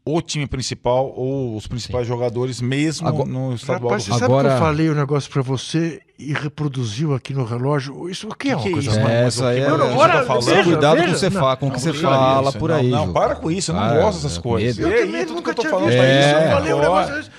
o 0.09 0.21
time 0.21 0.47
principal 0.47 1.11
ou 1.17 1.57
os 1.57 1.67
principais 1.67 2.07
jogadores 2.07 2.61
mesmo 2.61 3.05
Agora- 3.05 3.29
no 3.29 3.53
estadual. 3.53 3.89
Rapaz, 3.89 4.03
você 4.03 4.09
sabe 4.11 4.19
que 4.19 4.25
Agora- 4.25 4.53
eu 4.53 4.57
falei 4.59 4.89
um 4.89 4.93
negócio 4.93 5.29
pra 5.29 5.41
você 5.41 6.01
e 6.17 6.31
reproduziu 6.31 7.13
aqui 7.13 7.33
no 7.33 7.43
relógio? 7.43 8.09
Isso 8.09 8.25
aqui 8.31 8.51
é 8.51 8.55
uma 8.55 8.63
que 8.63 8.69
é 8.69 8.71
coisa. 8.71 8.91
É, 8.99 9.03
mas 9.03 9.11
essa 9.11 9.49
o 9.49 9.53
que- 9.53 9.59
é. 9.59 9.67
Não, 9.69 9.77
não, 9.77 9.97
ora, 9.97 10.13
tá 10.19 10.25
falando. 10.25 10.45
veja, 10.45 10.63
Cuidado 10.63 10.95
com, 10.95 11.01
veja. 11.01 11.13
que 11.13 11.19
você 11.19 11.29
Não, 11.29 11.41
fala, 11.41 11.57
com 11.57 11.67
o 11.67 11.71
que 11.71 11.81
você 11.81 11.93
fala 11.93 12.49
isso, 12.49 12.57
por 12.57 12.69
não, 12.69 12.77
aí. 12.77 12.89
Não, 12.89 13.11
para 13.11 13.35
com 13.35 13.51
isso, 13.51 13.71
eu 13.71 13.75
não 13.75 13.81
Para, 13.81 14.01
gosto 14.01 14.21
dessas 14.23 14.37
coisas. 14.37 14.77
medo. 14.77 14.87
Eu 14.89 14.95
E 14.97 14.99
aí, 15.01 15.05
também 15.07 15.25
tudo 15.25 15.35
nunca 15.35 15.43
que 15.43 15.49
eu 15.49 15.55
tô 15.55 15.61
tinha 15.63 15.71
falando 15.71 15.89
visto 15.89 16.01
é 16.01 16.19
isso. 16.19 16.29
Eu 16.29 16.51
falei 16.51 16.73
um 16.73 16.81
agora. 16.81 17.05
negócio. 17.11 17.31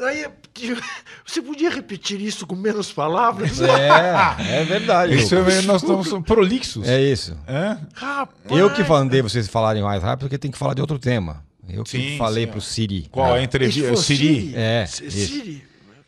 Aí, 0.00 0.26
você 1.26 1.42
podia 1.42 1.70
repetir 1.70 2.20
isso 2.20 2.46
com 2.46 2.54
menos 2.56 2.92
palavras? 2.92 3.60
É, 3.60 4.60
é 4.60 4.64
verdade. 4.64 5.14
Isso 5.14 5.34
é, 5.34 5.62
nós 5.62 5.82
estamos 5.82 6.08
prolixos. 6.24 6.88
É 6.88 7.00
isso. 7.00 7.36
É? 7.46 7.76
Rapaz, 7.94 8.30
Eu 8.50 8.70
que 8.72 8.82
mandei 8.84 9.22
vocês 9.22 9.48
falarem 9.48 9.82
mais 9.82 10.02
rápido, 10.02 10.20
porque 10.26 10.38
tem 10.38 10.50
que 10.50 10.58
falar 10.58 10.74
de 10.74 10.80
outro 10.80 10.98
tema. 10.98 11.44
Eu 11.68 11.82
que 11.82 11.90
Sim, 11.90 12.16
falei 12.16 12.44
sim, 12.46 12.50
pro 12.52 12.60
Siri. 12.60 13.08
Qual 13.10 13.26
é 13.26 13.30
a 13.32 13.36
isso 13.38 13.44
entrevista? 13.44 13.92
O 13.92 13.96
Siri? 13.96 14.52
É, 14.54 14.86
C- 14.86 15.04
isso. 15.06 15.16
Siri. 15.32 15.64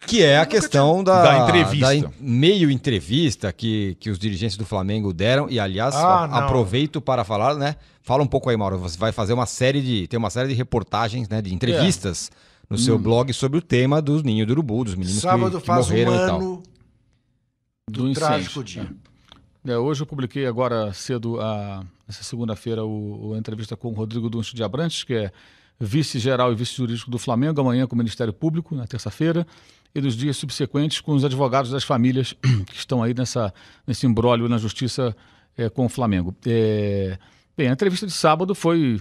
Que 0.06 0.22
é 0.22 0.38
a 0.38 0.46
questão 0.46 1.02
da, 1.02 1.22
Da 1.22 1.38
entrevista. 1.48 1.86
da 1.86 1.94
en- 1.96 2.04
meio 2.20 2.70
entrevista 2.70 3.52
que, 3.52 3.96
que 3.98 4.08
os 4.08 4.18
dirigentes 4.18 4.56
do 4.56 4.64
Flamengo 4.64 5.12
deram. 5.12 5.50
E, 5.50 5.58
aliás, 5.58 5.94
Ah, 5.96 6.24
a- 6.26 6.38
aproveito 6.44 7.00
para 7.00 7.24
falar, 7.24 7.56
né? 7.56 7.74
Fala 8.02 8.22
um 8.22 8.26
pouco 8.26 8.48
aí, 8.48 8.56
Mauro. 8.56 8.78
Você 8.78 8.96
vai 8.96 9.10
fazer 9.10 9.32
uma 9.32 9.44
série 9.46 9.82
de. 9.82 10.06
Tem 10.06 10.16
uma 10.16 10.30
série 10.30 10.48
de 10.48 10.54
reportagens, 10.54 11.28
né? 11.28 11.42
De 11.42 11.52
entrevistas 11.52 12.30
no 12.68 12.76
Hum. 12.76 12.78
seu 12.78 12.98
blog 12.98 13.32
sobre 13.32 13.58
o 13.58 13.62
tema 13.62 14.00
dos 14.02 14.22
ninhos 14.22 14.46
do 14.46 14.52
urubu, 14.52 14.84
dos 14.84 14.94
meninos 14.94 15.20
Sábado 15.22 15.52
que, 15.56 15.60
que 15.60 15.66
faz 15.66 15.86
um 15.86 15.90
morreram 15.90 16.14
e 16.14 16.18
tal. 16.26 16.36
ano 16.40 16.62
do, 17.90 18.08
do 18.08 18.12
trágico 18.12 18.62
dia. 18.62 18.90
É, 19.66 19.76
hoje 19.76 20.02
eu 20.02 20.06
publiquei 20.06 20.46
agora 20.46 20.92
cedo, 20.92 21.40
a, 21.40 21.84
essa 22.08 22.22
segunda-feira, 22.22 22.84
o, 22.84 23.28
o- 23.30 23.34
a 23.34 23.38
entrevista 23.38 23.76
com 23.76 23.88
o 23.88 23.92
Rodrigo 23.92 24.28
Duncho 24.30 24.54
de 24.54 24.62
Abrantes, 24.62 25.04
que 25.04 25.14
é 25.14 25.32
vice-geral 25.80 26.52
e 26.52 26.54
vice-jurídico 26.56 27.10
do 27.10 27.18
Flamengo, 27.18 27.60
amanhã 27.60 27.86
com 27.86 27.94
o 27.94 27.98
Ministério 27.98 28.32
Público, 28.32 28.74
na 28.74 28.86
terça-feira, 28.86 29.46
e 29.94 30.00
nos 30.00 30.14
dias 30.16 30.36
subsequentes 30.36 31.00
com 31.00 31.12
os 31.14 31.24
advogados 31.24 31.70
das 31.70 31.84
famílias 31.84 32.34
que 32.66 32.76
estão 32.76 33.02
aí 33.02 33.14
nessa, 33.14 33.52
nesse 33.86 34.06
imbróglio 34.06 34.48
na 34.48 34.58
justiça 34.58 35.14
é, 35.56 35.68
com 35.68 35.86
o 35.86 35.88
Flamengo. 35.88 36.34
É, 36.46 37.18
bem, 37.56 37.68
a 37.68 37.72
entrevista 37.72 38.06
de 38.06 38.12
sábado 38.12 38.54
foi, 38.54 39.00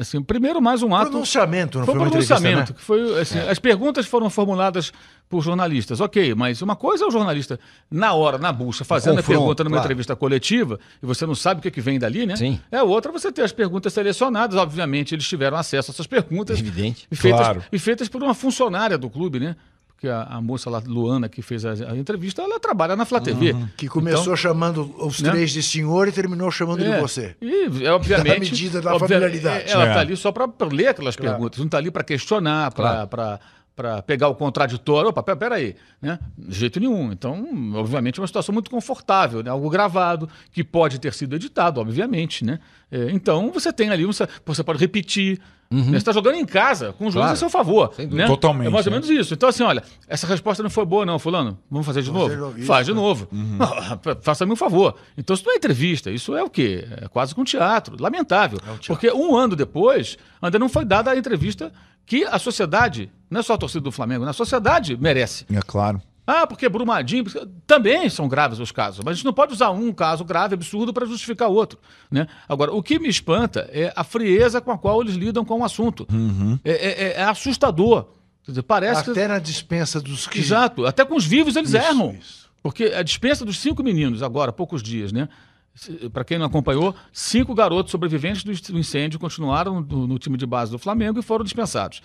assim, 0.00 0.22
primeiro 0.22 0.60
mais 0.60 0.82
um 0.82 0.94
ato... 0.94 1.10
Pronunciamento, 1.10 1.78
não 1.78 1.86
Foi 1.86 1.94
foi, 1.94 2.00
um 2.00 2.04
uma 2.04 2.08
entrevista, 2.08 2.34
pronunciamento. 2.34 2.72
né? 2.72 2.78
que 2.78 2.84
foi, 2.84 3.20
assim, 3.20 3.38
As 3.38 3.58
perguntas 3.58 4.06
foram 4.06 4.28
formuladas 4.28 4.92
por 5.28 5.42
jornalistas. 5.42 6.00
Ok, 6.00 6.34
mas 6.34 6.60
uma 6.62 6.76
coisa 6.76 7.04
é 7.04 7.08
o 7.08 7.10
jornalista, 7.10 7.58
na 7.90 8.12
hora, 8.12 8.36
na 8.38 8.52
bucha, 8.52 8.84
fazendo 8.84 9.14
a 9.14 9.16
confronto, 9.16 9.38
pergunta 9.38 9.64
numa 9.64 9.70
claro. 9.76 9.86
entrevista 9.86 10.14
coletiva, 10.16 10.78
e 11.02 11.06
você 11.06 11.24
não 11.26 11.34
sabe 11.34 11.60
o 11.60 11.62
que, 11.62 11.70
que 11.70 11.80
vem 11.80 11.98
dali, 11.98 12.26
né? 12.26 12.36
Sim. 12.36 12.60
É 12.70 12.82
outra 12.82 13.10
você 13.12 13.32
ter 13.32 13.42
as 13.42 13.52
perguntas 13.52 13.92
selecionadas. 13.92 14.56
Obviamente, 14.56 15.14
eles 15.14 15.26
tiveram 15.26 15.56
acesso 15.56 15.90
a 15.90 15.92
essas 15.92 16.06
perguntas. 16.06 16.58
Evidente. 16.58 17.06
E 17.10 17.16
feitas, 17.16 17.40
Claro. 17.40 17.62
e 17.72 17.78
feitas 17.78 18.08
por 18.08 18.22
uma 18.22 18.34
funcionária 18.34 18.98
do 18.98 19.08
clube, 19.08 19.40
né? 19.40 19.56
Porque 20.04 20.08
a, 20.08 20.22
a 20.36 20.40
moça 20.42 20.68
lá, 20.68 20.82
Luana, 20.86 21.28
que 21.30 21.40
fez 21.40 21.64
a, 21.64 21.72
a 21.72 21.96
entrevista, 21.96 22.42
ela 22.42 22.60
trabalha 22.60 22.94
na 22.94 23.06
Flá 23.06 23.20
TV. 23.20 23.56
Que 23.76 23.88
começou 23.88 24.36
chamando 24.36 24.94
os 24.98 25.20
Né? 25.20 25.30
três 25.30 25.50
de 25.50 25.62
senhor 25.62 26.06
e 26.08 26.12
terminou 26.12 26.50
chamando 26.50 26.84
É, 26.84 26.94
de 26.96 27.00
você. 27.00 27.34
E, 27.40 27.84
é, 27.86 27.90
obviamente. 27.90 28.28
Da 28.34 28.38
medida 28.40 28.80
da 28.82 28.94
obvia- 28.94 29.08
familiaridade. 29.08 29.70
é, 29.70 29.72
Ela 29.72 29.84
É. 29.86 29.88
está 29.88 30.00
ali 30.00 30.16
só 30.16 30.30
para 30.30 30.46
ler 30.70 30.88
aquelas 30.88 31.16
perguntas, 31.16 31.58
não 31.58 31.66
está 31.66 31.78
ali 31.78 31.90
para 31.90 32.04
questionar, 32.04 32.70
Claro. 32.74 33.08
para 33.08 34.02
pegar 34.02 34.28
o 34.28 34.34
contraditório. 34.34 35.08
Opa, 35.08 35.22
pera- 35.22 35.36
peraí, 35.38 35.74
né? 36.02 36.18
De 36.36 36.54
jeito 36.54 36.78
nenhum. 36.78 37.10
Então, 37.10 37.48
obviamente, 37.74 38.18
é 38.18 38.20
uma 38.20 38.26
situação 38.26 38.52
muito 38.52 38.70
confortável, 38.70 39.42
né? 39.42 39.50
algo 39.50 39.70
gravado, 39.70 40.28
que 40.52 40.62
pode 40.62 40.98
ter 41.00 41.14
sido 41.14 41.34
editado, 41.34 41.80
obviamente. 41.80 42.44
Né? 42.44 42.58
É, 42.92 43.10
então, 43.10 43.50
você 43.50 43.72
tem 43.72 43.88
ali, 43.88 44.04
você, 44.04 44.28
você 44.44 44.62
pode 44.62 44.78
repetir. 44.78 45.40
Né? 45.74 45.82
Você 45.90 45.96
está 45.96 46.12
jogando 46.12 46.36
em 46.36 46.44
casa, 46.44 46.92
com 46.92 47.04
o 47.06 47.10
juiz 47.10 47.14
Claro. 47.22 47.32
a 47.32 47.36
seu 47.36 47.50
favor. 47.50 47.92
Né? 48.10 48.26
Totalmente, 48.26 48.66
É 48.68 48.70
mais 48.70 48.86
ou 48.86 48.92
né? 48.92 48.98
menos 48.98 49.10
isso. 49.10 49.34
Então, 49.34 49.48
assim, 49.48 49.62
olha, 49.62 49.82
essa 50.08 50.26
resposta 50.26 50.62
não 50.62 50.70
foi 50.70 50.84
boa, 50.84 51.04
não, 51.04 51.18
Fulano. 51.18 51.58
Vamos 51.70 51.86
fazer 51.86 52.02
de 52.02 52.10
Vamos 52.10 52.28
novo? 52.30 52.34
fazer 52.42 52.52
de 52.52 52.58
novo. 52.58 52.66
Faz 52.66 52.86
de 52.86 52.92
né? 52.94 53.00
novo. 53.00 53.28
Faça-me 54.22 54.52
um 54.52 54.56
favor. 54.56 54.94
Então, 55.16 55.34
isso 55.34 55.44
não 55.46 55.52
é 55.52 55.56
entrevista, 55.56 56.10
isso 56.10 56.36
é 56.36 56.42
o 56.42 56.50
quê? 56.50 56.86
É 57.02 57.08
quase 57.08 57.34
que 57.34 57.40
um 57.40 57.44
teatro. 57.44 57.96
Lamentável. 57.98 58.58
Porque 58.86 59.10
um 59.12 59.36
ano 59.36 59.56
depois, 59.56 60.16
ainda 60.40 60.58
não 60.58 60.68
foi 60.68 60.84
dada 60.84 61.10
a 61.10 61.16
entrevista 61.16 61.72
que 62.06 62.24
a 62.24 62.38
sociedade, 62.38 63.10
não 63.30 63.40
é 63.40 63.42
só 63.42 63.54
a 63.54 63.58
torcida 63.58 63.80
do 63.80 63.90
Flamengo, 63.90 64.24
né? 64.24 64.30
a 64.30 64.34
sociedade 64.34 64.96
merece. 64.96 65.46
É 65.52 65.60
claro. 65.66 66.00
Ah, 66.26 66.46
porque 66.46 66.68
Brumadinho. 66.68 67.24
porque- 67.24 67.46
Também 67.66 68.08
são 68.08 68.26
graves 68.28 68.58
os 68.58 68.72
casos, 68.72 69.00
mas 69.04 69.12
a 69.12 69.14
gente 69.16 69.24
não 69.24 69.32
pode 69.32 69.52
usar 69.52 69.70
um 69.70 69.92
caso 69.92 70.24
grave, 70.24 70.54
absurdo, 70.54 70.92
para 70.92 71.04
justificar 71.06 71.48
outro. 71.48 71.78
Né? 72.10 72.26
Agora, 72.48 72.72
o 72.72 72.82
que 72.82 72.98
me 72.98 73.08
espanta 73.08 73.68
é 73.72 73.92
a 73.94 74.02
frieza 74.04 74.60
com 74.60 74.70
a 74.70 74.78
qual 74.78 75.02
eles 75.02 75.14
lidam 75.16 75.44
com 75.44 75.60
o 75.60 75.64
assunto. 75.64 76.06
É, 76.64 76.70
é- 76.70 77.04
é- 77.04 77.12
é 77.20 77.24
assustador. 77.24 78.06
Quer 78.42 78.50
dizer, 78.52 78.62
parece 78.62 79.04
que. 79.04 79.10
Até 79.10 79.28
na 79.28 79.38
dispensa 79.38 80.00
dos 80.00 80.26
que. 80.26 80.38
Exato. 80.38 80.84
Até 80.86 81.04
com 81.04 81.16
os 81.16 81.24
vivos 81.26 81.56
eles 81.56 81.70
Isso, 81.70 81.76
erram. 81.78 82.14
isso. 82.18 82.50
Porque 82.62 82.84
a 82.84 83.02
dispensa 83.02 83.44
dos 83.44 83.58
cinco 83.58 83.82
meninos, 83.82 84.22
agora, 84.22 84.48
há 84.50 84.52
poucos 84.52 84.82
dias, 84.82 85.12
né? 85.12 85.28
Para 86.12 86.24
quem 86.24 86.38
não 86.38 86.46
acompanhou, 86.46 86.94
cinco 87.12 87.54
garotos 87.54 87.90
sobreviventes 87.90 88.44
do 88.62 88.78
incêndio 88.78 89.18
continuaram 89.18 89.80
no, 89.80 90.06
no 90.06 90.18
time 90.18 90.36
de 90.38 90.46
base 90.46 90.70
do 90.70 90.78
Flamengo 90.78 91.18
e 91.18 91.22
foram 91.22 91.44
dispensados. 91.44 92.00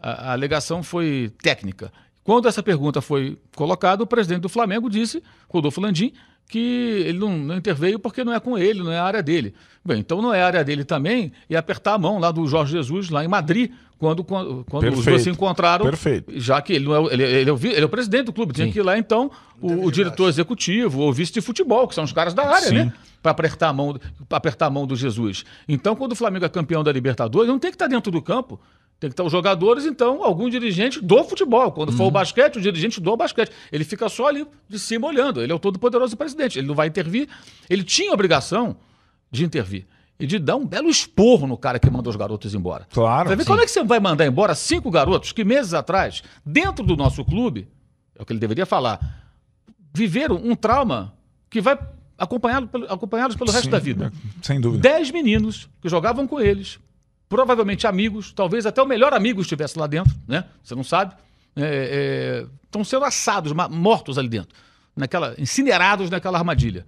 A, 0.00 0.30
a 0.30 0.32
alegação 0.32 0.82
foi 0.82 1.32
técnica. 1.42 1.92
Quando 2.28 2.46
essa 2.46 2.62
pergunta 2.62 3.00
foi 3.00 3.38
colocada, 3.56 4.02
o 4.02 4.06
presidente 4.06 4.42
do 4.42 4.50
Flamengo 4.50 4.90
disse, 4.90 5.22
Rodolfo 5.48 5.80
Landim, 5.80 6.12
que 6.46 6.58
ele 7.06 7.18
não, 7.18 7.34
não 7.38 7.56
interveio 7.56 7.98
porque 7.98 8.22
não 8.22 8.34
é 8.34 8.38
com 8.38 8.58
ele, 8.58 8.82
não 8.82 8.92
é 8.92 8.98
a 8.98 9.04
área 9.04 9.22
dele. 9.22 9.54
Bem, 9.82 10.00
então 10.00 10.20
não 10.20 10.34
é 10.34 10.42
a 10.42 10.46
área 10.46 10.62
dele 10.62 10.84
também 10.84 11.32
e 11.48 11.56
apertar 11.56 11.94
a 11.94 11.98
mão 11.98 12.18
lá 12.18 12.30
do 12.30 12.46
Jorge 12.46 12.72
Jesus, 12.72 13.08
lá 13.08 13.24
em 13.24 13.28
Madrid, 13.28 13.70
quando, 13.98 14.22
quando, 14.22 14.62
quando 14.68 14.92
os 14.92 15.02
dois 15.06 15.22
se 15.22 15.30
encontraram. 15.30 15.86
Perfeito. 15.86 16.38
Já 16.38 16.60
que 16.60 16.74
ele, 16.74 16.84
não 16.84 16.94
é, 16.94 16.98
o- 16.98 17.10
ele, 17.10 17.22
ele 17.22 17.48
é 17.48 17.52
o, 17.54 17.56
ele 17.62 17.80
é 17.80 17.84
o 17.86 17.88
presidente 17.88 18.26
do 18.26 18.32
clube, 18.34 18.52
tinha 18.52 18.70
que 18.70 18.78
ir 18.78 18.82
lá 18.82 18.98
então 18.98 19.30
o, 19.58 19.86
o 19.86 19.90
diretor 19.90 20.28
executivo 20.28 21.00
ou 21.00 21.10
vice 21.10 21.32
de 21.32 21.40
futebol, 21.40 21.88
que 21.88 21.94
são 21.94 22.04
os 22.04 22.12
caras 22.12 22.34
da 22.34 22.46
área, 22.46 22.68
Sim. 22.68 22.74
né? 22.74 22.92
Para 23.22 23.30
apertar, 23.32 23.68
a 23.70 23.72
mão, 23.72 23.98
apertar 24.28 24.66
a 24.66 24.70
mão 24.70 24.86
do 24.86 24.94
Jesus. 24.94 25.46
Então, 25.66 25.96
quando 25.96 26.12
o 26.12 26.14
Flamengo 26.14 26.44
é 26.44 26.48
campeão 26.50 26.84
da 26.84 26.92
Libertadores, 26.92 27.48
não 27.48 27.58
tem 27.58 27.70
que 27.70 27.74
estar 27.76 27.88
dentro 27.88 28.12
do 28.12 28.20
campo. 28.20 28.60
Tem 29.00 29.08
que 29.08 29.14
estar 29.14 29.22
os 29.22 29.30
jogadores, 29.30 29.84
então, 29.84 30.24
algum 30.24 30.48
dirigente 30.48 31.00
do 31.00 31.22
futebol. 31.22 31.70
Quando 31.70 31.92
for 31.92 32.06
o 32.06 32.10
basquete, 32.10 32.56
o 32.56 32.60
dirigente 32.60 33.00
do 33.00 33.16
basquete. 33.16 33.52
Ele 33.70 33.84
fica 33.84 34.08
só 34.08 34.26
ali 34.26 34.44
de 34.68 34.78
cima 34.78 35.06
olhando. 35.06 35.40
Ele 35.40 35.52
é 35.52 35.54
o 35.54 35.58
todo-poderoso 35.58 36.16
presidente. 36.16 36.58
Ele 36.58 36.66
não 36.66 36.74
vai 36.74 36.88
intervir. 36.88 37.28
Ele 37.70 37.84
tinha 37.84 38.12
obrigação 38.12 38.76
de 39.30 39.44
intervir 39.44 39.86
e 40.18 40.26
de 40.26 40.38
dar 40.38 40.56
um 40.56 40.66
belo 40.66 40.88
esporro 40.88 41.46
no 41.46 41.56
cara 41.56 41.78
que 41.78 41.88
mandou 41.88 42.10
os 42.10 42.16
garotos 42.16 42.54
embora. 42.54 42.86
Claro, 42.90 43.28
ver 43.28 43.38
sim. 43.38 43.44
como 43.44 43.60
é 43.60 43.64
que 43.64 43.70
você 43.70 43.84
vai 43.84 44.00
mandar 44.00 44.26
embora 44.26 44.54
cinco 44.54 44.90
garotos 44.90 45.30
que 45.32 45.44
meses 45.44 45.74
atrás, 45.74 46.22
dentro 46.44 46.84
do 46.84 46.96
nosso 46.96 47.24
clube, 47.24 47.68
é 48.16 48.22
o 48.22 48.26
que 48.26 48.32
ele 48.32 48.40
deveria 48.40 48.66
falar, 48.66 49.30
viveram 49.94 50.36
um 50.36 50.56
trauma 50.56 51.14
que 51.48 51.60
vai 51.60 51.78
acompanhá-los 52.16 52.68
pelo, 52.68 52.92
acompanhá-los 52.92 53.36
pelo 53.36 53.50
resto 53.52 53.66
Sim, 53.66 53.70
da 53.70 53.78
vida. 53.78 54.12
Sem 54.42 54.60
dúvida. 54.60 54.82
Dez 54.82 55.10
meninos 55.12 55.68
que 55.80 55.88
jogavam 55.88 56.26
com 56.26 56.40
eles, 56.40 56.80
provavelmente 57.28 57.86
amigos, 57.86 58.32
talvez 58.32 58.64
até 58.66 58.82
o 58.82 58.86
melhor 58.86 59.12
amigo 59.12 59.40
estivesse 59.40 59.78
lá 59.78 59.86
dentro, 59.86 60.14
né? 60.26 60.44
Você 60.62 60.74
não 60.74 60.84
sabe. 60.84 61.14
Estão 62.64 62.84
sendo 62.84 63.04
assados, 63.04 63.52
mortos 63.70 64.18
ali 64.18 64.28
dentro, 64.28 64.54
naquela, 64.96 65.34
incinerados 65.38 66.10
naquela 66.10 66.38
armadilha. 66.38 66.86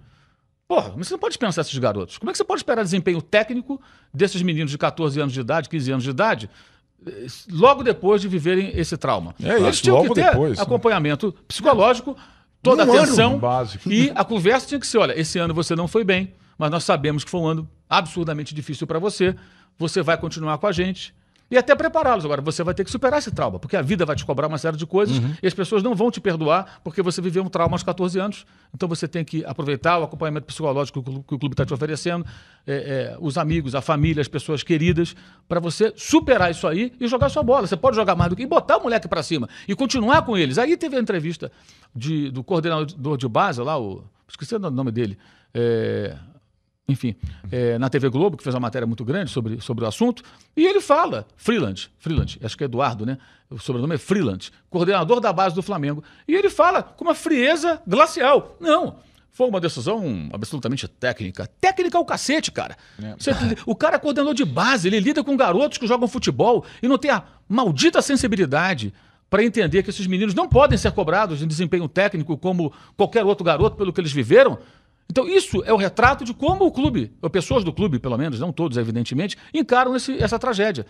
Porra, 0.67 0.93
mas 0.95 1.07
você 1.07 1.13
não 1.13 1.19
pode 1.19 1.37
pensar 1.37 1.61
esses 1.61 1.77
garotos. 1.77 2.17
Como 2.17 2.29
é 2.29 2.31
que 2.31 2.37
você 2.37 2.43
pode 2.45 2.59
esperar 2.59 2.83
desempenho 2.83 3.21
técnico 3.21 3.81
desses 4.13 4.41
meninos 4.41 4.71
de 4.71 4.77
14 4.77 5.19
anos 5.19 5.33
de 5.33 5.41
idade, 5.41 5.67
15 5.67 5.91
anos 5.91 6.03
de 6.05 6.09
idade, 6.11 6.49
eh, 7.05 7.25
logo 7.49 7.83
depois 7.83 8.21
de 8.21 8.29
viverem 8.29 8.71
esse 8.73 8.95
trauma? 8.95 9.35
É 9.43 9.57
Eles 9.57 9.75
isso, 9.75 9.83
tinham 9.83 9.97
logo 9.97 10.09
que 10.09 10.21
ter 10.21 10.29
depois, 10.31 10.57
né? 10.57 10.63
acompanhamento 10.63 11.35
psicológico, 11.45 12.15
toda 12.63 12.85
Um 12.85 12.93
ano, 12.93 13.01
atenção 13.03 13.37
básico. 13.37 13.91
e 13.91 14.11
a 14.15 14.23
conversa 14.23 14.65
tinha 14.67 14.79
que 14.79 14.87
ser, 14.87 14.99
olha, 14.99 15.19
esse 15.19 15.37
ano 15.37 15.53
você 15.53 15.75
não 15.75 15.89
foi 15.89 16.05
bem, 16.05 16.33
mas 16.57 16.71
nós 16.71 16.85
sabemos 16.85 17.25
que 17.25 17.29
foi 17.29 17.41
um 17.41 17.47
ano 17.47 17.69
absurdamente 17.89 18.55
difícil 18.55 18.87
para 18.87 18.97
você, 18.99 19.35
você 19.81 20.01
vai 20.01 20.17
continuar 20.17 20.57
com 20.59 20.67
a 20.67 20.71
gente. 20.71 21.13
E 21.53 21.57
até 21.57 21.75
prepará-los. 21.75 22.23
Agora, 22.23 22.41
você 22.41 22.63
vai 22.63 22.73
ter 22.73 22.85
que 22.85 22.89
superar 22.89 23.19
esse 23.19 23.29
trauma, 23.29 23.59
porque 23.59 23.75
a 23.75 23.81
vida 23.81 24.05
vai 24.05 24.15
te 24.15 24.23
cobrar 24.25 24.47
uma 24.47 24.57
série 24.57 24.77
de 24.77 24.85
coisas 24.85 25.17
e 25.43 25.45
as 25.45 25.53
pessoas 25.53 25.83
não 25.83 25.93
vão 25.93 26.09
te 26.09 26.21
perdoar 26.21 26.79
porque 26.81 27.01
você 27.01 27.21
viveu 27.21 27.43
um 27.43 27.49
trauma 27.49 27.73
aos 27.75 27.83
14 27.83 28.17
anos. 28.17 28.45
Então 28.73 28.87
você 28.87 29.05
tem 29.05 29.25
que 29.25 29.43
aproveitar 29.43 29.99
o 29.99 30.03
acompanhamento 30.03 30.45
psicológico 30.45 31.03
que 31.03 31.09
o 31.09 31.13
clu- 31.13 31.23
que 31.27 31.35
o 31.35 31.39
clube 31.39 31.51
está 31.53 31.65
te 31.65 31.73
oferecendo, 31.73 32.25
é, 32.65 32.73
é, 32.73 33.17
os 33.19 33.37
amigos, 33.37 33.75
a 33.75 33.81
família, 33.81 34.21
as 34.21 34.29
pessoas 34.29 34.63
queridas, 34.63 35.13
para 35.49 35.59
você 35.59 35.91
superar 35.97 36.49
isso 36.51 36.65
aí 36.65 36.93
e 36.97 37.05
jogar 37.09 37.27
sua 37.27 37.43
bola. 37.43 37.67
Você 37.67 37.75
pode 37.75 37.97
jogar 37.97 38.15
mais 38.15 38.29
do 38.29 38.35
que 38.37 38.43
e 38.43 38.47
botar 38.47 38.77
o 38.77 38.83
moleque 38.83 39.09
para 39.09 39.21
cima 39.21 39.49
e 39.67 39.75
continuar 39.75 40.21
com 40.21 40.37
eles. 40.37 40.57
Aí 40.57 40.77
teve 40.77 40.95
a 40.95 40.99
entrevista 41.01 41.51
de- 41.93 42.31
do 42.31 42.45
coordenador 42.45 43.17
de 43.17 43.27
base 43.27 43.59
lá, 43.61 43.77
o, 43.77 44.05
esqueci 44.25 44.55
o 44.55 44.59
nome 44.59 44.89
dele. 44.91 45.17
É, 45.53 46.15
enfim, 46.91 47.15
é, 47.51 47.77
na 47.79 47.89
TV 47.89 48.09
Globo, 48.09 48.37
que 48.37 48.43
fez 48.43 48.53
uma 48.53 48.59
matéria 48.61 48.85
muito 48.85 49.03
grande 49.05 49.31
sobre, 49.31 49.59
sobre 49.61 49.83
o 49.83 49.87
assunto, 49.87 50.21
e 50.55 50.65
ele 50.65 50.81
fala, 50.81 51.25
Freeland, 51.37 51.89
Freeland, 51.99 52.39
acho 52.43 52.57
que 52.57 52.63
é 52.63 52.65
Eduardo, 52.65 53.05
né? 53.05 53.17
O 53.49 53.57
sobrenome 53.59 53.95
é 53.95 53.97
Freeland, 53.97 54.51
coordenador 54.69 55.19
da 55.19 55.33
base 55.33 55.55
do 55.55 55.61
Flamengo, 55.61 56.03
e 56.27 56.35
ele 56.35 56.49
fala 56.49 56.83
com 56.83 57.03
uma 57.05 57.15
frieza 57.15 57.81
glacial. 57.87 58.55
Não, 58.59 58.95
foi 59.29 59.47
uma 59.47 59.59
decisão 59.61 60.29
absolutamente 60.33 60.87
técnica. 60.87 61.49
Técnica 61.59 61.97
é 61.97 62.01
o 62.01 62.05
cacete, 62.05 62.51
cara. 62.51 62.77
Você- 63.17 63.31
o 63.65 63.75
cara 63.75 63.95
é 63.95 63.99
coordenador 63.99 64.33
de 64.33 64.45
base, 64.45 64.87
ele 64.87 64.99
lida 64.99 65.23
com 65.23 65.35
garotos 65.37 65.77
que 65.77 65.87
jogam 65.87 66.07
futebol 66.07 66.65
e 66.83 66.87
não 66.87 66.97
tem 66.97 67.11
a 67.11 67.23
maldita 67.47 68.01
sensibilidade 68.01 68.93
para 69.29 69.43
entender 69.45 69.81
que 69.83 69.89
esses 69.89 70.05
meninos 70.07 70.33
não 70.33 70.47
podem 70.49 70.77
ser 70.77 70.91
cobrados 70.91 71.41
em 71.41 71.47
desempenho 71.47 71.87
técnico 71.87 72.37
como 72.37 72.73
qualquer 72.97 73.23
outro 73.25 73.45
garoto 73.45 73.77
pelo 73.77 73.93
que 73.93 74.01
eles 74.01 74.11
viveram. 74.11 74.57
Então, 75.11 75.27
isso 75.27 75.61
é 75.65 75.73
o 75.73 75.75
retrato 75.75 76.23
de 76.23 76.33
como 76.33 76.63
o 76.65 76.71
clube, 76.71 77.11
ou 77.21 77.29
pessoas 77.29 77.65
do 77.65 77.73
clube, 77.73 77.99
pelo 77.99 78.17
menos, 78.17 78.39
não 78.39 78.53
todos, 78.53 78.77
evidentemente, 78.77 79.37
encaram 79.53 79.93
esse- 79.93 80.17
essa 80.23 80.39
tragédia. 80.39 80.85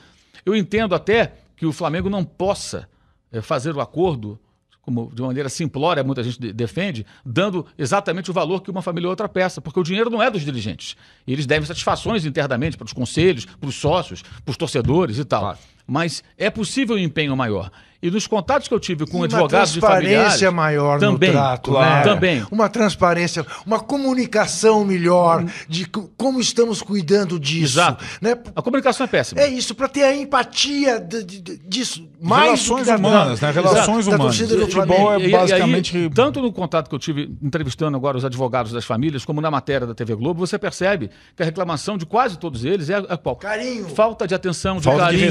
Eu 0.46 0.56
entendo 0.56 0.94
até 0.94 1.34
que 1.58 1.66
o 1.66 1.72
Flamengo 1.74 2.08
não 2.08 2.24
possa 2.24 2.88
eh, 3.34 3.42
fazer 3.42 3.74
o 3.76 3.82
acordo, 3.82 4.38
como 4.82 5.10
de 5.14 5.22
maneira 5.22 5.48
simplória, 5.50 6.04
muita 6.04 6.22
gente 6.22 6.40
de- 6.40 6.52
defende, 6.54 7.04
dando 7.26 7.66
exatamente 7.78 8.30
o 8.30 8.34
valor 8.34 8.62
que 8.62 8.70
uma 8.70 8.82
família 8.82 9.08
ou 9.08 9.12
outra 9.12 9.28
peça, 9.30 9.60
porque 9.62 9.80
o 9.80 9.84
dinheiro 9.84 10.10
não 10.10 10.22
é 10.22 10.30
dos 10.30 10.44
dirigentes. 10.44 10.96
E 11.26 11.32
eles 11.34 11.46
devem 11.48 11.66
satisfações 11.66 12.26
internamente 12.26 12.78
para 12.78 12.86
os 12.86 12.94
conselhos, 12.94 13.46
para 13.46 13.70
os 13.70 13.76
sócios, 13.76 14.22
para 14.22 14.52
os 14.52 14.58
torcedores 14.58 15.18
e 15.18 15.24
tal. 15.26 15.42
Claro. 15.42 15.58
Mas 15.92 16.24
é 16.38 16.50
possível 16.50 16.96
um 16.96 17.00
empenho 17.00 17.36
maior. 17.36 17.70
E 18.04 18.10
nos 18.10 18.26
contatos 18.26 18.68
que 18.68 18.74
eu 18.74 18.80
tive 18.80 19.06
com 19.06 19.18
E 19.18 19.20
uma 19.20 19.26
advogados 19.26 19.74
de 19.74 19.80
familiares... 19.80 20.10
transparência 20.18 20.50
maior 20.52 21.00
também, 21.00 21.30
no 21.30 21.36
trato, 21.36 21.70
claro. 21.70 21.96
né? 22.10 22.16
Também. 22.16 22.46
Uma 22.50 22.68
transparência, 22.68 23.46
uma 23.64 23.80
comunicação 23.80 24.84
melhor 24.84 25.46
de 25.70 25.86
co- 25.86 26.10
como 26.18 26.40
estamos 26.40 26.82
cuidando 26.82 27.40
disso. 27.40 27.80
Exato. 27.80 28.04
Né? 28.20 28.36
A 28.56 28.62
comunicação 28.64 29.04
é 29.04 29.08
péssima. 29.08 29.40
É 29.42 29.48
isso, 29.48 29.76
para 29.76 29.88
ter 29.88 30.04
a 30.04 30.16
empatia 30.16 31.00
de- 31.00 31.24
de- 31.24 31.42
de- 31.42 31.58
disso. 31.58 32.10
Mais 32.20 32.44
Relações 32.68 32.82
que 32.82 32.88
da- 32.88 32.98
humanas, 32.98 33.40
da- 33.40 33.48
né? 33.48 33.54
Relações 33.54 34.06
da 34.08 34.16
humanas. 34.16 34.38
do 34.40 34.60
Futebol 34.68 35.14
é 35.14 35.30
basicamente- 35.30 35.96
E 35.98 36.04
aí, 36.06 36.10
tanto 36.10 36.42
no 36.42 36.52
contato 36.52 36.90
que 36.90 36.96
eu 36.96 37.00
tive 37.00 37.32
entrevistando 37.42 37.96
agora 37.96 38.18
os 38.18 38.26
advogados 38.26 38.72
das 38.72 38.84
famílias, 38.86 39.24
como 39.24 39.40
na 39.42 39.52
matéria 39.52 39.86
da 39.86 39.94
TV 39.94 40.16
Globo, 40.16 40.40
você 40.40 40.58
percebe 40.58 41.12
que 41.36 41.44
a 41.44 41.46
reclamação 41.46 42.00
de 42.00 42.06
quase 42.08 42.36
todos 42.40 42.66
eles 42.66 42.90
é 42.90 42.96
a 42.96 43.16
qual? 43.18 43.36
Carinho. 43.36 43.90
Falta 43.90 44.28
de 44.28 44.34
atenção, 44.34 44.78
de 44.78 44.84
Falta 44.86 45.00
de 45.00 45.06
carinho. 45.06 45.26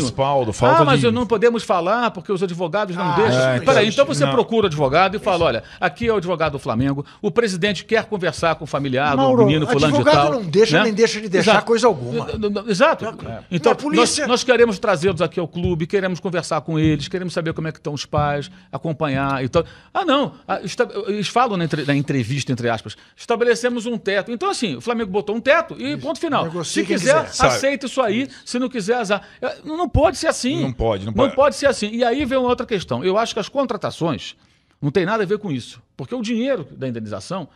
Falta 0.52 0.82
ah, 0.82 0.84
mas 0.84 1.00
de- 1.00 1.06
eu 1.06 1.12
não 1.12 1.26
podemos 1.26 1.62
falar 1.62 2.10
porque 2.10 2.32
os 2.32 2.42
advogados 2.42 2.94
não 2.96 3.04
Ah, 3.12 3.16
deixam. 3.16 3.40
é, 3.50 3.60
Peraí, 3.60 3.88
então, 3.88 4.04
então 4.04 4.06
você 4.06 4.24
não. 4.24 4.32
procura 4.32 4.64
o 4.64 4.66
advogado 4.66 5.16
e 5.16 5.18
fala: 5.18 5.44
olha, 5.46 5.62
aqui 5.80 6.06
é 6.08 6.12
o 6.12 6.16
advogado 6.16 6.52
do 6.52 6.58
Flamengo, 6.58 7.04
o 7.22 7.30
presidente 7.30 7.84
quer 7.84 8.04
conversar 8.04 8.54
com 8.56 8.64
o 8.64 8.66
familiar 8.66 9.16
Mauro, 9.16 9.42
do 9.42 9.46
menino 9.46 9.66
fulano 9.66 9.92
de 9.92 9.98
advogado 10.00 10.30
tal. 10.30 10.32
não 10.40 10.42
deixa, 10.50 10.78
né? 10.78 10.84
nem 10.84 10.94
deixa 10.94 11.20
de 11.20 11.28
deixar 11.28 11.52
Exato. 11.52 11.66
coisa 11.66 11.86
alguma. 11.86 12.26
Exato. 12.68 13.04
Então, 13.50 13.74
polícia- 13.74 14.22
nós, 14.24 14.30
nós 14.30 14.44
queremos 14.44 14.78
trazê-los 14.78 15.20
aqui 15.22 15.38
ao 15.40 15.48
clube, 15.48 15.86
queremos 15.86 16.20
conversar 16.20 16.60
com 16.62 16.78
eles, 16.78 17.08
queremos 17.08 17.32
saber 17.32 17.52
como 17.52 17.68
é 17.68 17.72
que 17.72 17.78
estão 17.78 17.92
os 17.92 18.04
pais, 18.06 18.50
acompanhar 18.72 19.42
e 19.44 19.48
tal. 19.48 19.64
Ah, 19.92 20.04
não. 20.04 20.32
ah, 20.46 20.60
Eles 21.08 21.28
falam 21.28 21.56
na, 21.56 21.64
entre- 21.64 21.84
na 21.84 21.94
entrevista, 21.94 22.52
entre 22.52 22.68
aspas, 22.68 22.96
estabelecemos 23.16 23.86
um 23.86 23.98
teto. 23.98 24.30
Então, 24.32 24.48
assim, 24.50 24.76
o 24.76 24.80
Flamengo 24.80 25.10
botou 25.10 25.34
um 25.36 25.40
teto 25.40 25.74
e 25.80 25.96
ponto 25.96 26.18
final. 26.18 26.44
Negocia 26.44 26.82
Se 26.82 26.86
quiser, 26.86 27.24
quiser. 27.26 27.46
Aceita 27.46 27.86
isso 27.86 28.00
aí. 28.00 28.28
Se 28.44 28.58
não 28.58 28.68
quiser, 28.68 28.96
azar. 28.96 29.22
Não 29.64 29.88
pode 29.88 30.16
ser 30.18 30.28
assim. 30.30 30.62
Não 30.62 30.72
pode, 30.72 31.04
não 31.04 31.12
Não 31.12 31.24
pode. 31.24 31.36
pode 31.36 31.56
ser 31.56 31.66
assim. 31.66 31.90
E 31.90 32.02
aí 32.02 32.24
vem 32.24 32.38
uma 32.38 32.48
outra 32.48 32.64
questão. 32.66 33.04
Eu 33.04 33.18
acho 33.18 33.34
que 33.34 33.40
as 33.40 33.48
contratações 33.48 34.34
não 34.80 34.90
tem 34.90 35.04
nada 35.04 35.22
a 35.22 35.26
ver 35.26 35.38
com 35.38 35.50
isso. 35.52 35.82
Porque 35.96 36.14
o 36.14 36.22
dinheiro 36.22 36.66
da 36.72 36.88
indenização 36.88 37.48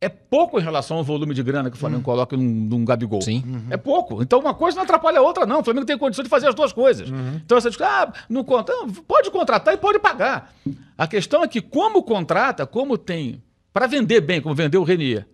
é 0.00 0.08
pouco 0.08 0.58
em 0.58 0.62
relação 0.62 0.98
ao 0.98 1.04
volume 1.04 1.32
de 1.34 1.42
grana 1.42 1.70
que 1.70 1.76
o 1.76 1.78
Flamengo 1.78 2.02
coloca 2.02 2.36
num, 2.36 2.42
num 2.42 2.84
Gabigol. 2.84 3.22
Sim. 3.22 3.42
É 3.70 3.76
pouco. 3.76 4.20
Então 4.22 4.40
uma 4.40 4.52
coisa 4.52 4.76
não 4.76 4.84
atrapalha 4.84 5.20
a 5.20 5.22
outra, 5.22 5.46
não. 5.46 5.60
O 5.60 5.64
Flamengo 5.64 5.86
tem 5.86 5.96
condição 5.96 6.22
de 6.22 6.28
fazer 6.28 6.48
as 6.48 6.54
duas 6.54 6.72
coisas. 6.72 7.08
Então 7.44 7.58
você 7.60 7.70
diz, 7.70 7.80
ah, 7.80 8.12
não 8.28 8.44
conta. 8.44 8.72
Não, 8.74 8.88
pode 8.90 9.30
contratar 9.30 9.72
e 9.72 9.76
pode 9.78 9.98
pagar. 9.98 10.52
A 10.98 11.06
questão 11.06 11.42
é 11.44 11.48
que, 11.48 11.60
como 11.60 12.02
contrata, 12.02 12.66
como 12.66 12.98
tem. 12.98 13.42
Para 13.72 13.86
vender 13.86 14.20
bem, 14.22 14.40
como 14.40 14.54
vendeu 14.54 14.80
o 14.80 14.84
Renier. 14.84 15.26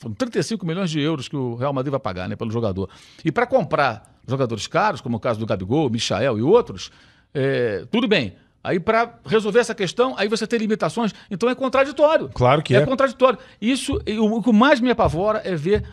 Foram 0.00 0.14
35 0.14 0.66
milhões 0.66 0.90
de 0.90 0.98
euros 0.98 1.28
que 1.28 1.36
o 1.36 1.54
Real 1.56 1.74
Madrid 1.74 1.90
vai 1.90 2.00
pagar 2.00 2.26
né, 2.26 2.34
pelo 2.34 2.50
jogador. 2.50 2.88
E 3.22 3.30
para 3.30 3.46
comprar 3.46 4.18
jogadores 4.26 4.66
caros, 4.66 5.02
como 5.02 5.18
o 5.18 5.20
caso 5.20 5.38
do 5.38 5.44
Gabigol, 5.44 5.90
Michael 5.90 6.38
e 6.38 6.42
outros, 6.42 6.90
é, 7.34 7.84
tudo 7.90 8.08
bem. 8.08 8.34
Aí, 8.64 8.80
para 8.80 9.18
resolver 9.26 9.58
essa 9.58 9.74
questão, 9.74 10.14
aí 10.16 10.26
você 10.26 10.46
tem 10.46 10.58
limitações. 10.58 11.12
Então 11.30 11.48
é 11.50 11.54
contraditório. 11.54 12.30
Claro 12.32 12.62
que 12.62 12.74
é. 12.74 12.78
é. 12.78 12.86
contraditório. 12.86 13.38
Isso, 13.60 14.00
e 14.06 14.18
o, 14.18 14.36
o 14.36 14.42
que 14.42 14.52
mais 14.52 14.80
me 14.80 14.90
apavora 14.90 15.42
é 15.44 15.54
ver 15.54 15.84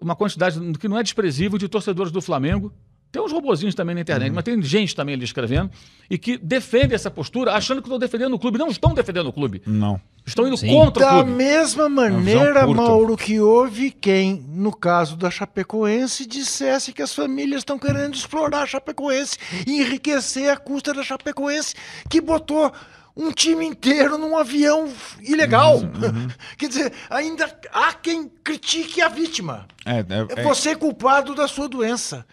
uma 0.00 0.14
quantidade 0.14 0.60
que 0.78 0.88
não 0.88 0.96
é 0.96 1.02
desprezível 1.02 1.58
de 1.58 1.68
torcedores 1.68 2.12
do 2.12 2.22
Flamengo. 2.22 2.72
Tem 3.10 3.22
uns 3.22 3.32
robozinhos 3.32 3.74
também 3.74 3.94
na 3.94 4.00
Uhum. 4.00 4.02
internet, 4.02 4.32
mas 4.32 4.44
tem 4.44 4.60
gente 4.62 4.94
também 4.94 5.14
ali 5.14 5.24
escrevendo 5.24 5.70
e 6.10 6.18
que 6.18 6.36
defende 6.36 6.94
essa 6.94 7.10
postura 7.10 7.54
achando 7.54 7.80
que 7.80 7.88
estão 7.88 7.98
defendendo 7.98 8.34
o 8.34 8.38
clube. 8.38 8.58
Não 8.58 8.68
estão 8.68 8.92
defendendo 8.92 9.28
o 9.28 9.32
clube. 9.32 9.62
Não. 9.66 9.98
Estão 10.26 10.46
indo 10.46 10.58
Sim. 10.58 10.68
contra 10.68 11.02
o 11.02 11.06
Da 11.06 11.12
clube. 11.24 11.30
mesma 11.30 11.88
visão 11.88 12.04
maneira. 12.04 12.66
Mauro, 12.66 13.16
que 13.16 13.40
houve 13.40 13.90
quem, 13.90 14.44
no 14.50 14.70
caso 14.76 15.16
da 15.16 15.30
Chapecoense, 15.30 16.26
dissesse 16.26 16.92
que 16.92 17.00
as 17.00 17.14
famílias 17.14 17.60
estão 17.62 17.78
querendo 17.78 18.14
explorar 18.14 18.62
a 18.62 18.66
Chapecoense 18.66 19.38
e 19.66 19.80
enriquecer 19.80 20.50
a 20.50 20.56
custa 20.58 20.92
da 20.92 21.02
Chapecoense, 21.02 21.74
que 22.10 22.20
botou 22.20 22.70
um 23.16 23.32
time 23.32 23.64
inteiro 23.66 24.18
num 24.18 24.36
avião 24.36 24.86
ilegal. 25.22 25.78
Uhum, 25.78 26.28
Quer 26.58 26.68
dizer, 26.68 26.92
ainda 27.08 27.50
há 27.72 27.94
quem 27.94 28.28
critique 28.44 29.00
a 29.00 29.08
vítima. 29.08 29.66
É, 29.84 30.00
É 30.00 30.04
é, 30.36 30.40
é- 30.40 30.42
você 30.44 30.76
culpado 30.76 31.34
da 31.34 31.48
sua 31.48 31.68
doença. 31.68 32.26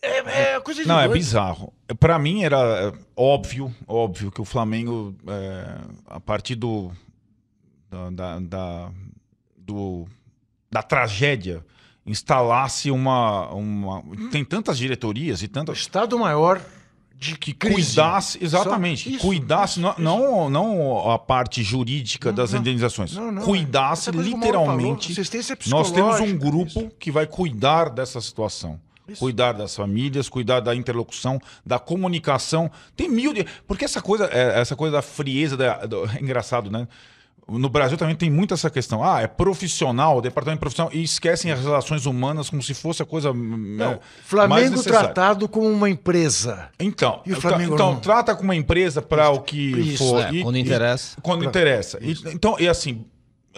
É, 0.00 0.54
é 0.54 0.60
coisa 0.60 0.82
de 0.82 0.88
Não, 0.88 1.00
é 1.00 1.08
bizarro. 1.08 1.72
Pra 1.98 2.18
mim 2.18 2.44
era 2.44 2.56
é, 2.56 2.92
óbvio, 3.16 3.74
óbvio 3.86 4.30
que 4.30 4.40
o 4.40 4.44
Flamengo, 4.44 5.14
é, 5.26 5.78
a 6.06 6.20
partir 6.20 6.54
do 6.54 6.92
da, 8.12 8.38
da, 8.38 8.90
do 9.56 10.06
da 10.70 10.82
tragédia, 10.82 11.64
instalasse 12.06 12.90
uma, 12.90 13.48
uma 13.52 14.02
tem 14.30 14.44
tantas 14.44 14.78
diretorias 14.78 15.42
e 15.42 15.48
tantas 15.48 15.78
Estado 15.78 16.18
Maior 16.18 16.60
de 17.16 17.36
que 17.36 17.52
crise. 17.52 17.74
cuidasse 17.96 18.38
exatamente, 18.40 19.12
isso, 19.12 19.26
cuidasse 19.26 19.80
não, 19.80 19.94
não 19.98 20.48
não 20.50 21.10
a 21.10 21.18
parte 21.18 21.64
jurídica 21.64 22.32
das 22.32 22.52
não. 22.52 22.60
indenizações, 22.60 23.12
Não, 23.12 23.32
não, 23.32 23.42
cuidasse 23.42 24.12
Mauro 24.12 24.30
falou, 24.30 24.40
literalmente. 24.40 25.10
assistência 25.12 25.58
Nós 25.66 25.90
temos 25.90 26.20
um 26.20 26.36
grupo 26.38 26.80
isso. 26.82 26.90
que 27.00 27.10
vai 27.10 27.26
cuidar 27.26 27.90
dessa 27.90 28.20
situação. 28.20 28.80
Isso. 29.08 29.18
Cuidar 29.20 29.52
das 29.52 29.74
famílias, 29.74 30.28
cuidar 30.28 30.60
da 30.60 30.74
interlocução, 30.74 31.40
da 31.64 31.78
comunicação. 31.78 32.70
Tem 32.96 33.08
mil 33.08 33.32
de... 33.32 33.44
Porque 33.66 33.84
essa 33.84 34.02
coisa, 34.02 34.26
é, 34.32 34.60
essa 34.60 34.76
coisa 34.76 34.96
da 34.96 35.02
frieza, 35.02 35.56
da, 35.56 35.86
do- 35.86 36.04
é 36.14 36.20
engraçado, 36.20 36.70
né? 36.70 36.86
no 37.50 37.70
Brasil 37.70 37.96
também 37.96 38.14
tem 38.14 38.30
muito 38.30 38.52
essa 38.52 38.68
questão. 38.68 39.02
Ah, 39.02 39.22
é 39.22 39.26
profissional, 39.26 40.20
departamento 40.20 40.60
profissional, 40.60 40.92
e 40.92 41.02
esquecem 41.02 41.50
as 41.50 41.58
relações 41.60 42.04
humanas 42.04 42.50
como 42.50 42.62
se 42.62 42.74
fosse 42.74 43.02
a 43.02 43.06
coisa 43.06 43.32
Não, 43.32 43.84
é, 43.86 43.86
mais 43.88 44.00
Flamengo 44.22 44.82
tratado 44.82 45.48
como 45.48 45.66
uma 45.66 45.88
empresa. 45.88 46.68
Então, 46.78 47.22
E 47.24 47.32
o 47.32 47.36
tá- 47.36 47.40
Flamengo 47.40 47.72
então 47.72 47.92
não? 47.94 48.00
trata 48.00 48.36
com 48.36 48.42
uma 48.42 48.54
empresa 48.54 49.00
para 49.00 49.30
o 49.30 49.40
que 49.40 49.56
Isso, 49.80 50.06
for. 50.10 50.20
é, 50.26 50.30
e- 50.30 50.42
quando 50.42 50.56
e- 50.56 50.60
interessa. 50.60 51.16
quando 51.22 51.42
interessa. 51.46 51.98
E- 52.02 52.14
então, 52.34 52.54
e 52.60 52.68
assim, 52.68 53.06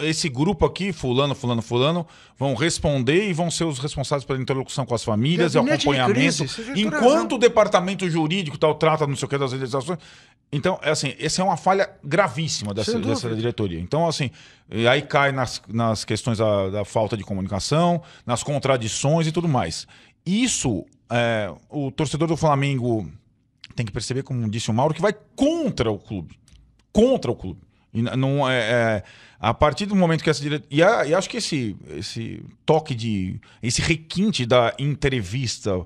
esse 0.03 0.29
grupo 0.29 0.65
aqui, 0.65 0.93
fulano, 0.93 1.35
fulano, 1.35 1.63
fulano, 1.63 2.07
vão 2.39 2.55
responder 2.55 3.29
e 3.29 3.33
vão 3.33 3.51
ser 3.51 3.65
os 3.65 3.79
responsáveis 3.79 4.25
pela 4.25 4.41
interlocução 4.41 4.87
com 4.87 4.95
as 4.95 5.05
famílias, 5.05 5.55
e 5.55 5.59
Gabinete 5.59 5.83
de 5.83 5.89
acompanhamento. 5.89 6.45
crise, 6.45 6.81
Enquanto 6.81 7.35
o 7.35 7.39
departamento 7.39 8.09
jurídico 8.09 8.59
tal 8.59 8.75
trata 8.75 9.07
não 9.07 9.17
sei 9.17 9.27
o 9.27 9.29
que 9.29 9.39
das 9.39 9.53
legislações. 9.53 9.99
Então, 10.53 10.81
é 10.83 10.91
assim, 10.91 11.15
essa 11.19 11.43
é 11.43 11.45
uma 11.45 11.57
falha 11.57 11.89
gravíssima 12.03 12.75
dessa, 12.75 12.99
dessa 12.99 13.33
diretoria. 13.35 13.79
Então, 13.79 14.09
assim, 14.09 14.31
e 14.69 14.87
aí 14.87 15.03
cai 15.03 15.31
nas, 15.31 15.63
nas 15.69 16.05
questões 16.05 16.39
da, 16.39 16.71
da 16.71 16.85
falta 16.85 17.17
de 17.17 17.23
comunicação, 17.23 18.03
nas 18.27 18.43
contradições 18.43 19.29
e 19.29 19.33
tudo 19.33 19.49
mais. 19.49 19.87
Isso, 20.27 20.85
é, 21.11 21.53
o 21.69 21.91
torcedor 21.93 22.27
do 22.27 22.37
Flamengo 22.37 23.09
tem 23.77 23.87
que 23.87 23.93
perceber, 23.93 24.23
como 24.23 24.49
disse 24.51 24.71
o 24.71 24.75
Mauro, 24.75 24.93
que 24.93 25.01
vai 25.01 25.15
contra 25.37 25.91
o 25.91 25.99
clube. 25.99 26.37
Contra 26.93 27.31
o 27.31 27.37
clube. 27.37 27.61
E 27.93 28.03
não 28.03 28.49
é, 28.49 28.59
é, 28.59 29.03
a 29.41 29.53
partir 29.53 29.87
do 29.87 29.97
momento 29.97 30.23
que 30.23 30.31
essa 30.31 30.41
diretoria. 30.43 30.69
E, 30.79 30.83
a- 30.83 31.07
e 31.07 31.15
acho 31.15 31.29
que 31.29 31.39
esse, 31.39 31.77
esse 31.97 32.43
toque 32.65 32.95
de. 32.95 33.41
esse 33.63 33.81
requinte 33.83 34.47
da 34.47 34.73
entrevista 34.79 35.85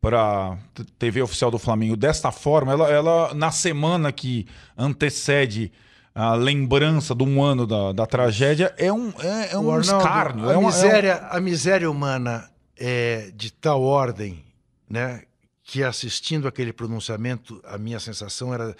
para 0.00 0.58
TV 0.98 1.22
oficial 1.22 1.50
do 1.50 1.58
Flamengo 1.58 1.96
desta 1.96 2.30
forma, 2.32 2.72
ela, 2.72 2.90
ela 2.90 3.34
na 3.34 3.50
semana 3.50 4.12
que 4.12 4.46
antecede 4.76 5.72
a 6.14 6.34
lembrança 6.34 7.14
de 7.14 7.24
um 7.24 7.42
ano 7.42 7.66
da, 7.66 7.92
da 7.92 8.06
tragédia, 8.06 8.74
é 8.76 8.92
um, 8.92 9.08
é, 9.20 9.52
é 9.54 9.58
um 9.58 9.70
Arnaldo, 9.70 9.80
escárnio. 10.04 10.48
A, 10.48 10.52
é 10.52 10.56
uma, 10.56 10.68
é 10.68 10.72
um- 10.72 10.74
miséria, 10.76 11.16
a 11.30 11.40
miséria 11.40 11.90
humana 11.90 12.50
é 12.76 13.30
de 13.34 13.50
tal 13.52 13.82
ordem, 13.82 14.44
né, 14.88 15.22
que 15.62 15.82
assistindo 15.82 16.46
aquele 16.46 16.72
pronunciamento, 16.72 17.60
a 17.64 17.78
minha 17.78 17.98
sensação 17.98 18.52
era, 18.52 18.76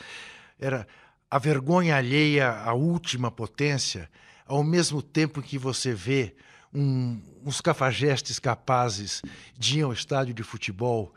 era 0.61 0.87
a 1.35 1.39
vergonha 1.41 1.97
alheia 1.97 2.49
à 2.49 2.73
última 2.75 3.29
potência, 3.29 4.09
ao 4.47 4.63
mesmo 4.63 5.03
tempo 5.03 5.43
que 5.43 5.59
você 5.59 5.93
vê 5.93 6.33
um- 6.73 7.21
uns 7.45 7.61
cafajestes 7.61 8.39
capazes 8.39 9.21
de 9.59 9.81
ir 9.81 9.83
ao 9.83 9.93
estádio 9.93 10.33
de 10.33 10.45
futebol 10.45 11.13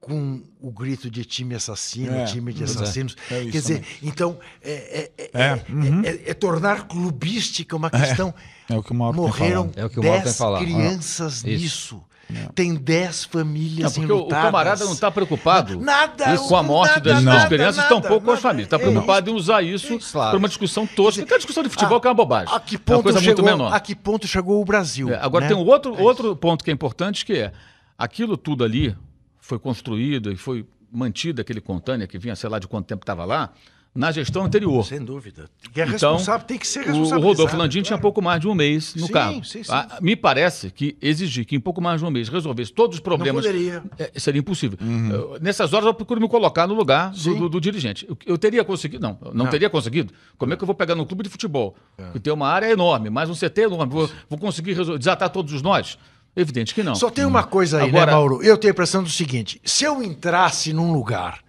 com 0.00 0.42
o 0.60 0.70
grito 0.70 1.10
de 1.10 1.24
time 1.24 1.54
assassino, 1.54 2.12
É, 2.14 2.24
time 2.26 2.52
de 2.52 2.60
é. 2.62 2.64
assassinos. 2.66 3.16
É 3.30 3.40
isso 3.40 3.52
Quer 3.52 3.58
dizer, 3.62 3.74
também. 3.80 3.98
então, 4.02 4.38
é, 4.62 4.70
é- 4.72 5.12
é- 5.16 5.30
É, 5.32 5.64
uhum. 5.72 6.02
é- 6.04 6.30
é 6.30 6.34
tornar 6.34 6.86
clubística 6.86 7.74
uma 7.74 7.88
questão. 7.90 8.34
É 8.68 8.76
o 8.76 8.82
que 8.82 8.92
o 8.92 8.94
Mauro 8.94 9.16
tem 9.16 9.26
Morreram 9.26 9.62
falado. 9.62 9.78
É 9.78 9.84
o 9.86 9.90
que 9.90 9.98
o 9.98 10.02
Mauro 10.02 10.16
tem 10.18 10.24
dez 10.24 10.36
falado. 10.36 10.62
crianças 10.62 11.36
Isso. 11.38 11.46
nisso. 11.46 12.04
Tem 12.54 12.74
dez 12.74 13.24
Não, 13.32 13.40
famílias 13.40 13.94
porque 13.94 14.12
o, 14.12 14.14
o 14.16 14.18
enlutadas. 14.18 14.44
camarada 14.44 14.84
não 14.84 14.92
está 14.92 15.10
preocupado 15.10 15.80
Nada, 15.80 16.36
com 16.36 16.56
a 16.56 16.62
morte 16.62 16.90
nada, 16.96 17.14
das, 17.14 17.22
nada, 17.24 17.38
das 17.38 17.48
crianças, 17.48 17.76
nada, 17.76 17.88
tampouco 17.88 18.26
com 18.26 18.32
as 18.32 18.40
famílias. 18.40 18.66
Está 18.66 18.76
É 18.76 18.80
preocupado 18.80 19.30
em 19.30 19.34
usar 19.34 19.62
isso 19.62 19.94
Isso, 19.94 20.12
claro. 20.12 20.30
para 20.30 20.38
uma 20.38 20.48
discussão 20.48 20.86
tosca, 20.86 21.24
que 21.24 21.32
é 21.32 21.36
a 21.36 21.38
discussão 21.38 21.62
de 21.62 21.70
futebol, 21.70 21.96
Ah, 21.96 22.00
que 22.00 22.06
é 22.06 22.10
uma 22.10 22.14
bobagem. 22.14 22.54
A 22.54 22.60
que 22.60 22.74
é 22.74 22.78
uma 22.78 22.84
ponto 22.84 23.02
coisa 23.02 23.20
chegou, 23.20 23.44
muito 23.44 23.56
menor. 23.58 23.72
A 23.72 23.80
que 23.80 23.94
ponto 23.94 24.26
chegou 24.26 24.60
o 24.60 24.64
Brasil? 24.64 25.08
É, 25.10 25.18
agora 25.22 25.44
né? 25.44 25.48
tem 25.54 25.56
um 25.56 25.66
outro, 25.66 25.94
É 25.96 26.02
outro 26.02 26.36
ponto 26.36 26.62
que 26.62 26.70
é 26.70 26.74
importante, 26.74 27.24
que 27.24 27.32
é 27.32 27.52
aquilo 27.96 28.36
tudo 28.36 28.62
ali 28.62 28.94
foi 29.40 29.58
construído 29.58 30.30
e 30.30 30.36
foi 30.36 30.66
mantido, 30.92 31.40
aquele 31.40 31.60
contânia 31.62 32.06
que 32.06 32.18
vinha, 32.18 32.36
sei 32.36 32.50
lá 32.50 32.58
de 32.58 32.66
quanto 32.68 32.86
tempo 32.86 33.02
estava 33.02 33.24
lá, 33.24 33.50
na 33.94 34.12
gestão 34.12 34.44
anterior. 34.44 34.84
Sem 34.84 35.04
dúvida. 35.04 35.48
Que 35.72 35.80
é 35.80 35.84
Então, 35.84 36.12
responsável, 36.12 36.46
tem 36.46 36.56
que 36.58 36.66
ser 36.66 36.88
O, 36.90 37.02
o. 37.02 37.20
Rodolfo 37.20 37.56
Landim 37.56 37.82
tinha 37.82 37.98
pouco 37.98 38.22
mais 38.22 38.40
de 38.40 38.46
um 38.46 38.54
mês 38.54 38.94
no 38.94 39.06
Sim, 39.06 39.12
cargo. 39.12 39.44
sim, 39.44 39.62
sim. 39.64 39.70
Ah, 39.72 39.98
me 40.00 40.14
parece 40.14 40.70
que 40.70 40.96
exigir 41.02 41.44
que 41.44 41.56
em 41.56 41.60
pouco 41.60 41.80
mais 41.80 42.00
de 42.00 42.06
um 42.06 42.10
mês 42.10 42.28
resolvesse 42.28 42.72
todos 42.72 42.96
os 42.98 43.00
problemas 43.00 43.44
poderia. 43.44 43.82
é, 43.98 44.12
seria 44.16 44.38
impossível. 44.38 44.78
Eu- 45.10 45.38
nessas 45.40 45.72
horas 45.72 45.86
eu 45.86 45.94
procuro 45.94 46.20
me 46.20 46.28
colocar 46.28 46.66
no 46.68 46.74
lugar 46.74 47.10
do, 47.10 47.34
do- 47.34 47.48
do 47.48 47.60
dirigente. 47.60 48.06
Eu, 48.08 48.16
eu 48.26 48.38
teria 48.38 48.64
conseguido? 48.64 49.02
Não, 49.02 49.18
não, 49.20 49.44
Não. 49.44 49.46
teria 49.50 49.68
conseguido. 49.68 50.12
Como 50.36 50.52
é 50.52 50.56
que 50.56 50.62
eu 50.62 50.66
vou 50.66 50.74
pegar 50.76 50.94
num 50.94 51.04
clube 51.04 51.24
de 51.24 51.28
futebol 51.30 51.74
que 52.12 52.20
tem 52.20 52.32
uma 52.32 52.46
área 52.48 52.70
enorme, 52.70 53.10
mais 53.10 53.28
um 53.28 53.34
CT 53.34 53.62
enorme, 53.62 53.92
vou, 53.92 54.08
vou 54.30 54.38
conseguir 54.38 54.74
resol- 54.74 54.96
desatar 54.98 55.28
todos 55.30 55.52
os 55.52 55.60
nós? 55.62 55.98
Evidente 56.36 56.72
que 56.72 56.84
não. 56.84 56.94
Só 56.94 57.10
tem 57.10 57.24
uma 57.24 57.42
coisa 57.42 57.82
aí, 57.82 57.88
Agora- 57.88 58.06
né, 58.06 58.12
Mauro? 58.12 58.42
Eu 58.44 58.56
tenho 58.56 58.70
a 58.70 58.74
impressão 58.74 59.02
do 59.02 59.10
seguinte: 59.10 59.60
se 59.64 59.82
eu 59.82 60.00
entrasse 60.04 60.72
num 60.72 60.92
lugar 60.92 61.40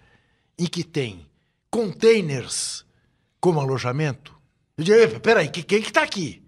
em 0.58 0.66
que 0.66 0.82
tem 0.82 1.20
containers 1.70 2.84
como 3.40 3.60
alojamento, 3.60 4.32
eu 4.76 4.84
diria, 4.84 5.04
"Epa, 5.04 5.20
peraí, 5.20 5.48
que- 5.48 5.62
quem 5.62 5.80
que 5.82 5.92
tá 5.92 6.02
aqui? 6.02 6.42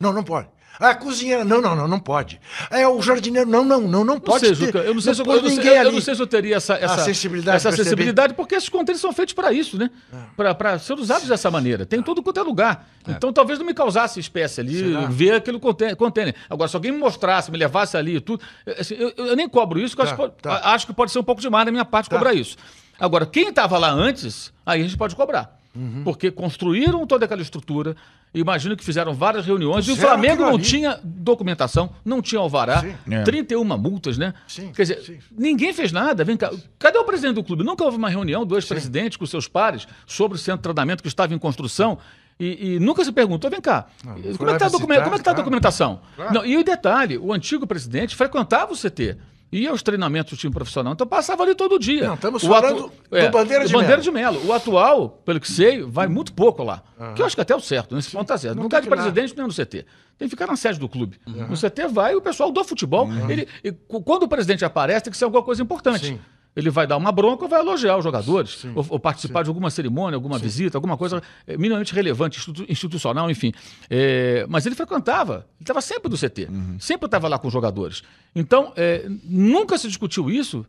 Não, 0.00 0.12
não 0.12 0.22
pode. 0.24 0.48
Ah, 0.80 0.90
a 0.90 0.94
cozinheira, 0.96 1.44
não, 1.44 1.60
não, 1.60 1.76
não, 1.76 1.86
não 1.86 2.00
pode. 2.00 2.40
É 2.68 2.86
o 2.88 3.00
jardineiro, 3.00 3.48
não, 3.48 3.64
não, 3.64 3.82
não, 3.82 3.88
não 4.02 4.04
Não 4.14 4.20
pode 4.20 4.56
sei, 4.56 4.72
ter. 4.72 4.74
Eu 4.84 4.92
não 4.92 5.00
sei, 5.00 5.14
se 5.14 5.22
eu, 5.22 5.26
eu 5.26 5.40
não 5.40 5.48
ninguém 5.48 5.68
eu 5.74 5.80
ali. 5.82 5.92
não 5.92 6.00
sei 6.00 6.16
se 6.16 6.20
eu 6.20 6.26
teria 6.26 6.56
essa, 6.56 6.74
essa, 6.74 6.98
sensibilidade 7.04 7.58
essa 7.58 7.70
de 7.70 7.76
perceber. 7.76 7.90
sensibilidade, 7.90 8.34
porque 8.34 8.56
esses 8.56 8.68
contêineres 8.68 9.00
são 9.00 9.12
feitos 9.12 9.32
para 9.34 9.52
isso, 9.52 9.78
né? 9.78 9.88
É. 10.36 10.52
Para 10.54 10.76
ser 10.80 10.94
usados 10.94 11.28
dessa 11.28 11.48
maneira. 11.48 11.86
Tem 11.86 12.00
em 12.00 12.02
todo 12.02 12.20
quanto 12.24 12.40
é 12.40 12.42
lugar. 12.42 12.88
Então 13.06 13.32
talvez 13.32 13.60
não 13.60 13.64
me 13.66 13.72
causasse 13.72 14.18
espécie 14.18 14.60
ali, 14.62 14.78
Será? 14.80 15.06
ver 15.06 15.34
aquele 15.34 15.60
container. 15.60 16.34
Agora, 16.50 16.68
se 16.68 16.74
alguém 16.74 16.90
me 16.90 16.98
mostrasse, 16.98 17.52
me 17.52 17.56
levasse 17.58 17.96
ali 17.96 18.16
e 18.16 18.20
tudo. 18.20 18.42
eu- 18.66 18.74
assim, 18.76 18.94
eu, 18.96 19.12
eu 19.16 19.36
nem 19.36 19.48
cobro 19.48 19.78
isso, 19.78 19.94
porque 19.96 20.10
eu 20.10 20.16
Tá, 20.16 20.24
acho, 20.24 20.32
que 20.32 20.42
pode, 20.42 20.60
tá. 20.62 20.70
acho 20.74 20.86
que 20.88 20.92
pode 20.92 21.12
ser 21.12 21.20
um 21.20 21.24
pouco 21.24 21.40
demais 21.40 21.64
da 21.64 21.70
minha 21.70 21.84
parte 21.84 22.10
Tá. 22.10 22.16
cobrar 22.16 22.34
isso. 22.34 22.56
Agora, 22.98 23.26
quem 23.26 23.48
estava 23.48 23.78
lá 23.78 23.90
antes, 23.90 24.52
aí 24.64 24.80
a 24.80 24.84
gente 24.84 24.96
pode 24.96 25.16
cobrar. 25.16 25.60
Uhum. 25.74 26.02
Porque 26.04 26.30
construíram 26.30 27.04
toda 27.04 27.24
aquela 27.24 27.42
estrutura, 27.42 27.96
imagino 28.32 28.76
que 28.76 28.84
fizeram 28.84 29.12
várias 29.12 29.44
reuniões, 29.44 29.88
e 29.88 29.90
o 29.90 29.96
Flamengo 29.96 30.42
não 30.44 30.56
tinha 30.56 31.00
documentação, 31.02 31.90
não 32.04 32.22
tinha 32.22 32.40
alvará, 32.40 32.80
Sim. 32.80 32.94
É. 33.10 33.22
31 33.24 33.64
multas, 33.76 34.16
né? 34.16 34.34
Sim, 34.46 34.70
Quer 34.72 34.82
dizer, 34.82 35.02
sim. 35.02 35.18
ninguém 35.36 35.72
fez 35.72 35.90
nada. 35.90 36.22
Vem 36.24 36.36
cá. 36.36 36.52
Cadê 36.78 36.96
o 36.98 37.04
presidente 37.04 37.34
do 37.34 37.42
clube? 37.42 37.64
Nunca 37.64 37.84
houve 37.84 37.96
uma 37.96 38.08
reunião 38.08 38.46
do 38.46 38.54
ex-presidente 38.56 39.18
com 39.18 39.26
seus 39.26 39.48
pares 39.48 39.86
sobre 40.06 40.36
o 40.36 40.40
centro 40.40 40.58
de 40.58 40.62
tratamento 40.62 41.02
que 41.02 41.08
estava 41.08 41.34
em 41.34 41.38
construção. 41.38 41.98
E, 42.38 42.74
e 42.74 42.80
nunca 42.80 43.04
se 43.04 43.12
perguntou, 43.12 43.48
vem 43.48 43.60
cá, 43.60 43.86
como, 44.02 44.50
é 44.50 44.58
tá 44.58 44.66
visitar, 44.66 45.02
como 45.04 45.14
é 45.14 45.18
que 45.18 45.24
tá 45.24 45.30
a 45.30 45.34
documentação? 45.34 46.00
Claro. 46.16 46.34
Não, 46.34 46.44
e 46.44 46.56
o 46.56 46.64
detalhe, 46.64 47.16
o 47.16 47.32
antigo 47.32 47.64
presidente 47.64 48.16
frequentava 48.16 48.72
o 48.72 48.76
CT. 48.76 49.16
Ia 49.52 49.70
aos 49.70 49.82
treinamentos 49.84 50.32
do 50.32 50.36
time 50.36 50.52
profissional, 50.52 50.94
então 50.94 51.06
passava 51.06 51.44
ali 51.44 51.54
todo 51.54 51.78
dia. 51.78 52.08
Não, 52.08 52.14
estamos 52.14 52.42
O 52.42 52.48
falando 52.48 52.90
do 53.28 53.30
Bandeira 53.30 53.64
de 53.66 53.72
Bandeira 53.72 53.96
Melo. 53.98 54.02
de 54.02 54.10
Melo. 54.10 54.46
O 54.46 54.52
atual, 54.52 55.08
pelo 55.24 55.38
que 55.38 55.50
sei, 55.50 55.82
vai 55.82 56.08
muito 56.08 56.32
pouco 56.32 56.64
lá. 56.64 56.82
Que 57.14 57.22
eu 57.22 57.26
acho 57.26 57.36
que 57.36 57.40
até 57.42 57.52
é 57.52 57.56
o 57.56 57.60
certo, 57.60 57.94
nesse 57.94 58.10
ponto 58.10 58.26
tá 58.26 58.36
certo. 58.36 58.56
Não 58.56 58.68
tem 58.68 58.80
de 58.80 58.88
presidente, 58.88 59.38
é 59.38 59.42
no 59.42 59.52
CT. 59.54 59.86
Tem 60.18 60.28
que 60.28 60.30
ficar 60.30 60.46
na 60.48 60.56
sede 60.56 60.78
do 60.80 60.88
clube. 60.88 61.18
No 61.26 61.56
CT 61.56 61.86
vai 61.88 62.16
o 62.16 62.20
pessoal 62.20 62.50
do 62.50 62.64
futebol. 62.64 63.08
Ele, 63.28 63.46
e 63.62 63.70
cu- 63.70 64.02
quando 64.02 64.24
o 64.24 64.28
presidente 64.28 64.64
aparece, 64.64 65.04
tem 65.04 65.10
que 65.12 65.16
ser 65.16 65.24
alguma 65.24 65.42
coisa 65.42 65.62
importante. 65.62 66.06
Sim. 66.06 66.20
Ele 66.56 66.70
vai 66.70 66.86
dar 66.86 66.96
uma 66.96 67.10
bronca 67.10 67.42
ou 67.44 67.48
vai 67.48 67.60
elogiar 67.60 67.96
os 67.96 68.04
jogadores, 68.04 68.64
ou, 68.76 68.86
ou 68.90 69.00
participar 69.00 69.42
de 69.42 69.48
alguma 69.48 69.70
cerimônia, 69.70 70.16
alguma 70.16 70.38
visita, 70.38 70.78
alguma 70.78 70.96
coisa 70.96 71.20
eh, 71.46 71.56
minimamente 71.56 71.92
relevante, 71.92 72.38
institu- 72.38 72.64
institucional, 72.70 73.28
enfim. 73.30 73.52
Eh, 73.90 74.46
mas 74.48 74.64
ele 74.64 74.74
frequentava, 74.76 75.46
ele 75.56 75.62
estava 75.62 75.80
sempre 75.80 76.08
do 76.08 76.16
CT, 76.16 76.48
sempre 76.78 77.06
estava 77.06 77.26
lá 77.26 77.38
com 77.38 77.48
os 77.48 77.52
jogadores. 77.52 78.02
Então, 78.36 78.72
eh, 78.76 79.04
nunca 79.24 79.76
se 79.78 79.88
discutiu 79.88 80.30
isso. 80.30 80.64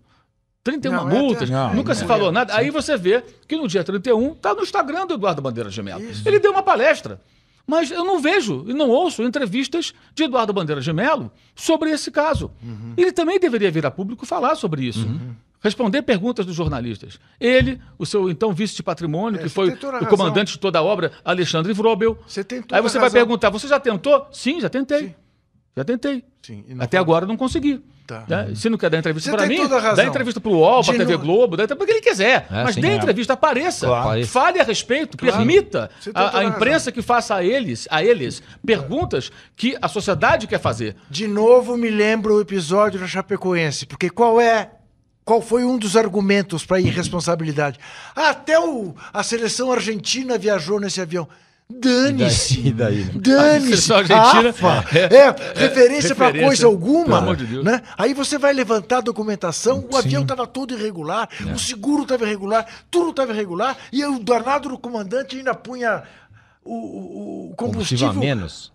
31 0.64 0.92
Não, 0.92 1.10
é 1.12 1.14
multas, 1.14 1.44
até- 1.44 1.52
Não, 1.52 1.76
nunca 1.76 1.90
não 1.90 1.96
se 1.96 2.04
é. 2.04 2.08
falou 2.08 2.32
nada. 2.32 2.56
Aí 2.56 2.72
você 2.72 2.98
vê 2.98 3.24
que 3.48 3.56
no 3.56 3.68
dia 3.68 3.84
31 3.84 4.32
está 4.32 4.56
no 4.56 4.64
Instagram 4.64 5.06
do 5.06 5.14
Eduardo 5.14 5.40
Bandeira 5.40 5.70
de 5.70 5.84
Mello. 5.84 6.04
Ele 6.26 6.40
deu 6.40 6.52
uma 6.52 6.64
palestra. 6.64 7.22
Mas 7.68 7.90
eu 7.92 8.04
não 8.04 8.20
vejo 8.20 8.64
e 8.68 8.74
não 8.74 8.90
ouço 8.90 9.24
entrevistas 9.24 9.94
de 10.16 10.24
Eduardo 10.24 10.54
Bandeira 10.54 10.82
de 10.82 10.92
Mello 10.94 11.32
sobre 11.56 11.90
esse 11.92 12.10
caso. 12.12 12.52
Uhum. 12.64 12.94
Ele 12.98 13.12
também 13.12 13.40
deveria 13.40 13.70
vir 13.72 13.86
a 13.86 13.92
público 13.92 14.26
falar 14.26 14.56
sobre 14.56 14.84
isso. 14.86 15.08
Responder 15.66 16.03
perguntas 16.03 16.45
dos 16.45 16.55
jornalistas. 16.55 17.20
Ele, 17.39 17.82
o 17.97 18.05
seu 18.05 18.30
então 18.30 18.53
vice 18.53 18.76
de 18.76 18.84
patrimônio, 18.84 19.39
É, 19.39 19.43
que 19.43 19.49
foi 19.49 19.70
o 19.72 19.91
razão. 19.91 20.07
comandante 20.07 20.51
de 20.53 20.59
toda 20.59 20.78
a 20.78 20.84
obra, 20.84 21.11
Alexandre 21.26 21.74
Vrobel. 21.74 22.16
Você 22.28 22.43
tem 22.43 22.61
toda 22.61 22.76
Aí 22.76 22.82
você 22.84 22.99
vai 22.99 23.07
razão. 23.09 23.20
perguntar: 23.20 23.49
você 23.49 23.68
já 23.68 23.80
tentou? 23.80 24.28
Sim, 24.32 24.61
já 24.61 24.70
tentei. 24.70 25.16
Já 25.76 25.84
tentei. 25.84 26.24
Sim, 26.43 26.63
e 26.70 26.74
Até 26.76 26.97
foi. 26.97 26.99
agora 26.99 27.26
não 27.26 27.36
consegui. 27.36 27.84
Tá. 28.05 28.24
Né? 28.28 28.51
Se 28.53 28.70
não 28.70 28.78
quer 28.78 28.91
dar 28.91 28.99
entrevista 28.99 29.32
para 29.32 29.47
tem 29.47 29.57
mim, 29.59 29.68
razão. 29.68 29.95
dá 29.95 30.05
entrevista 30.05 30.39
para 30.39 30.51
o 30.51 30.57
UOL, 30.59 30.84
para 30.84 30.93
a 30.93 30.97
TV 30.99 31.18
Globo, 31.18 31.57
dá 31.57 31.68
para 31.68 31.76
quem 31.88 31.95
ele 31.95 32.01
quiser. 32.05 32.45
É, 32.51 32.63
mas 32.63 32.76
sim, 32.76 32.82
dê 32.82 32.89
é. 32.89 32.95
entrevista, 32.97 33.34
apareça. 33.34 33.88
Claro. 33.88 34.28
Fale 34.28 34.59
a 34.59 34.63
respeito, 34.63 35.18
Claro. 35.18 35.38
permita 35.38 35.89
a, 36.13 36.38
a 36.38 36.43
imprensa 36.45 36.91
que 36.91 37.01
faça 37.01 37.34
a 37.34 37.43
eles, 37.43 37.88
a 37.89 38.03
eles 38.03 38.43
perguntas 38.63 39.32
que 39.55 39.76
a 39.82 39.88
sociedade 39.88 40.45
quer 40.45 40.59
fazer. 40.59 40.95
De 41.09 41.28
novo 41.28 41.76
me 41.76 41.89
lembra 41.89 42.32
o 42.32 42.39
episódio 42.39 42.99
da 42.99 43.07
Chapecoense, 43.07 43.88
porque 43.88 44.07
qual 44.11 44.39
é 44.39 44.70
qual 45.26 45.42
foi 45.42 45.66
um 45.66 45.78
dos 45.78 45.98
argumentos 45.98 46.64
para 46.66 46.78
a 46.78 46.82
irresponsabilidade? 46.82 47.80
Ah, 48.16 48.30
até 48.30 48.60
o, 48.60 48.96
a 49.12 49.24
seleção 49.24 49.72
argentina 49.72 50.38
viajou 50.38 50.80
nesse 50.80 51.02
avião. 51.02 51.28
Dane-se. 51.68 52.72
Dane-se. 52.72 53.34
A 53.34 53.60
seleção 53.60 53.98
argentina 53.98 54.50
Afa. 54.52 54.86
é- 54.96 55.16
é, 55.16 55.36
referência 55.56 56.14
para 56.16 56.28
referência, 56.28 56.46
coisa 56.48 56.66
alguma. 56.68 57.06
pelo 57.06 57.16
amor 57.18 57.36
de 57.36 57.46
Deus. 57.48 57.66
Né? 57.66 57.82
Aí 57.98 58.14
você 58.14 58.38
vai 58.38 58.54
levantar 58.54 58.98
a 59.00 59.02
documentação, 59.02 59.84
o 59.92 59.98
avião 59.98 60.22
estava 60.22 60.46
todo 60.46 60.76
irregular, 60.78 61.28
o 61.54 61.58
seguro 61.58 62.04
estava 62.04 62.24
irregular, 62.24 62.68
tudo 62.92 63.10
estava 63.10 63.34
irregular, 63.34 63.76
e 63.92 64.06
o 64.06 64.20
danado 64.20 64.70
do 64.70 64.78
comandante 64.78 65.38
ainda 65.38 65.56
punha 65.56 66.04
o, 66.64 66.72
o- 66.76 67.52
o 67.52 67.56
Combustível 67.56 68.10
a 68.10 68.14
combustível. 68.14 68.36
menos. 68.36 68.72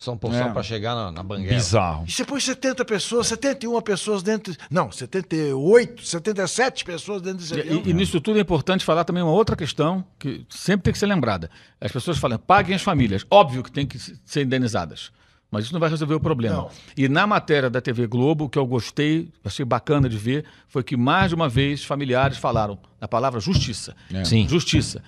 São 0.00 0.16
porção 0.16 0.48
É. 0.48 0.50
para 0.50 0.62
chegar 0.62 0.94
na, 0.94 1.12
na 1.12 1.22
banguela. 1.22 1.54
Bizarro. 1.54 2.06
E 2.08 2.10
você 2.10 2.24
põe 2.24 2.40
70 2.40 2.86
pessoas, 2.86 3.26
71 3.26 3.78
pessoas 3.82 4.22
dentro. 4.22 4.56
Não, 4.70 4.90
78, 4.90 6.06
77 6.06 6.86
pessoas 6.86 7.20
dentro 7.20 7.40
desse 7.40 7.52
avião. 7.52 7.82
E, 7.84 7.90
e 7.90 7.92
nisso 7.92 8.18
tudo 8.18 8.38
é 8.38 8.40
importante 8.40 8.82
falar 8.82 9.04
também 9.04 9.22
uma 9.22 9.30
outra 9.32 9.54
questão 9.54 10.02
que 10.18 10.46
sempre 10.48 10.84
tem 10.84 10.92
que 10.94 10.98
ser 10.98 11.04
lembrada. 11.04 11.50
As 11.78 11.92
pessoas 11.92 12.16
falam, 12.16 12.38
paguem 12.38 12.74
as 12.74 12.80
famílias. 12.82 13.26
Óbvio 13.30 13.62
que 13.62 13.70
tem 13.70 13.86
que 13.86 13.98
ser 13.98 14.42
indenizadas. 14.42 15.12
Mas 15.50 15.64
isso 15.64 15.72
não 15.72 15.80
vai 15.80 15.90
resolver 15.90 16.14
o 16.14 16.20
problema. 16.20 16.54
Não. 16.56 16.70
E 16.96 17.08
na 17.08 17.26
matéria 17.26 17.68
da 17.68 17.80
TV 17.80 18.06
Globo, 18.06 18.44
o 18.44 18.48
que 18.48 18.56
eu 18.58 18.64
gostei, 18.64 19.30
achei 19.44 19.64
bacana 19.64 20.08
de 20.08 20.16
ver, 20.16 20.44
foi 20.68 20.84
que 20.84 20.96
mais 20.96 21.30
de 21.30 21.34
uma 21.34 21.48
vez 21.48 21.84
familiares 21.84 22.38
falaram 22.38 22.78
a 23.00 23.08
palavra 23.08 23.40
justiça. 23.40 23.96
Sim. 24.24 24.46
Justiça. 24.48 25.02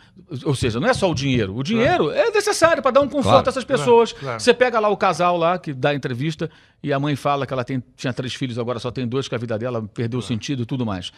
Ou 0.44 0.54
seja, 0.54 0.80
não 0.80 0.88
é 0.88 0.94
só 0.94 1.08
o 1.10 1.14
dinheiro. 1.14 1.54
O 1.56 1.62
dinheiro 1.62 2.10
é 2.10 2.30
necessário 2.30 2.82
para 2.82 2.90
dar 2.90 3.00
um 3.02 3.06
conforto 3.08 3.22
Claro. 3.44 3.46
a 3.46 3.50
essas 3.50 3.64
pessoas. 3.64 4.12
claro. 4.12 4.40
Você 4.40 4.52
pega 4.52 4.80
lá 4.80 4.88
o 4.88 4.96
casal 4.96 5.36
lá 5.36 5.58
que 5.58 5.72
dá 5.72 5.90
a 5.90 5.94
entrevista 5.94 6.50
e 6.82 6.92
a 6.92 6.98
mãe 6.98 7.14
fala 7.14 7.46
que 7.46 7.52
ela 7.52 7.62
tem- 7.62 7.82
tinha 7.96 8.12
três 8.12 8.34
filhos, 8.34 8.58
agora 8.58 8.80
só 8.80 8.90
tem 8.90 9.06
dois, 9.06 9.28
que 9.28 9.34
a 9.34 9.38
vida 9.38 9.56
dela 9.56 9.80
perdeu 9.94 10.18
o 10.18 10.22
sentido 10.22 10.64
e 10.64 10.66
tudo 10.66 10.84
mais. 10.84 11.12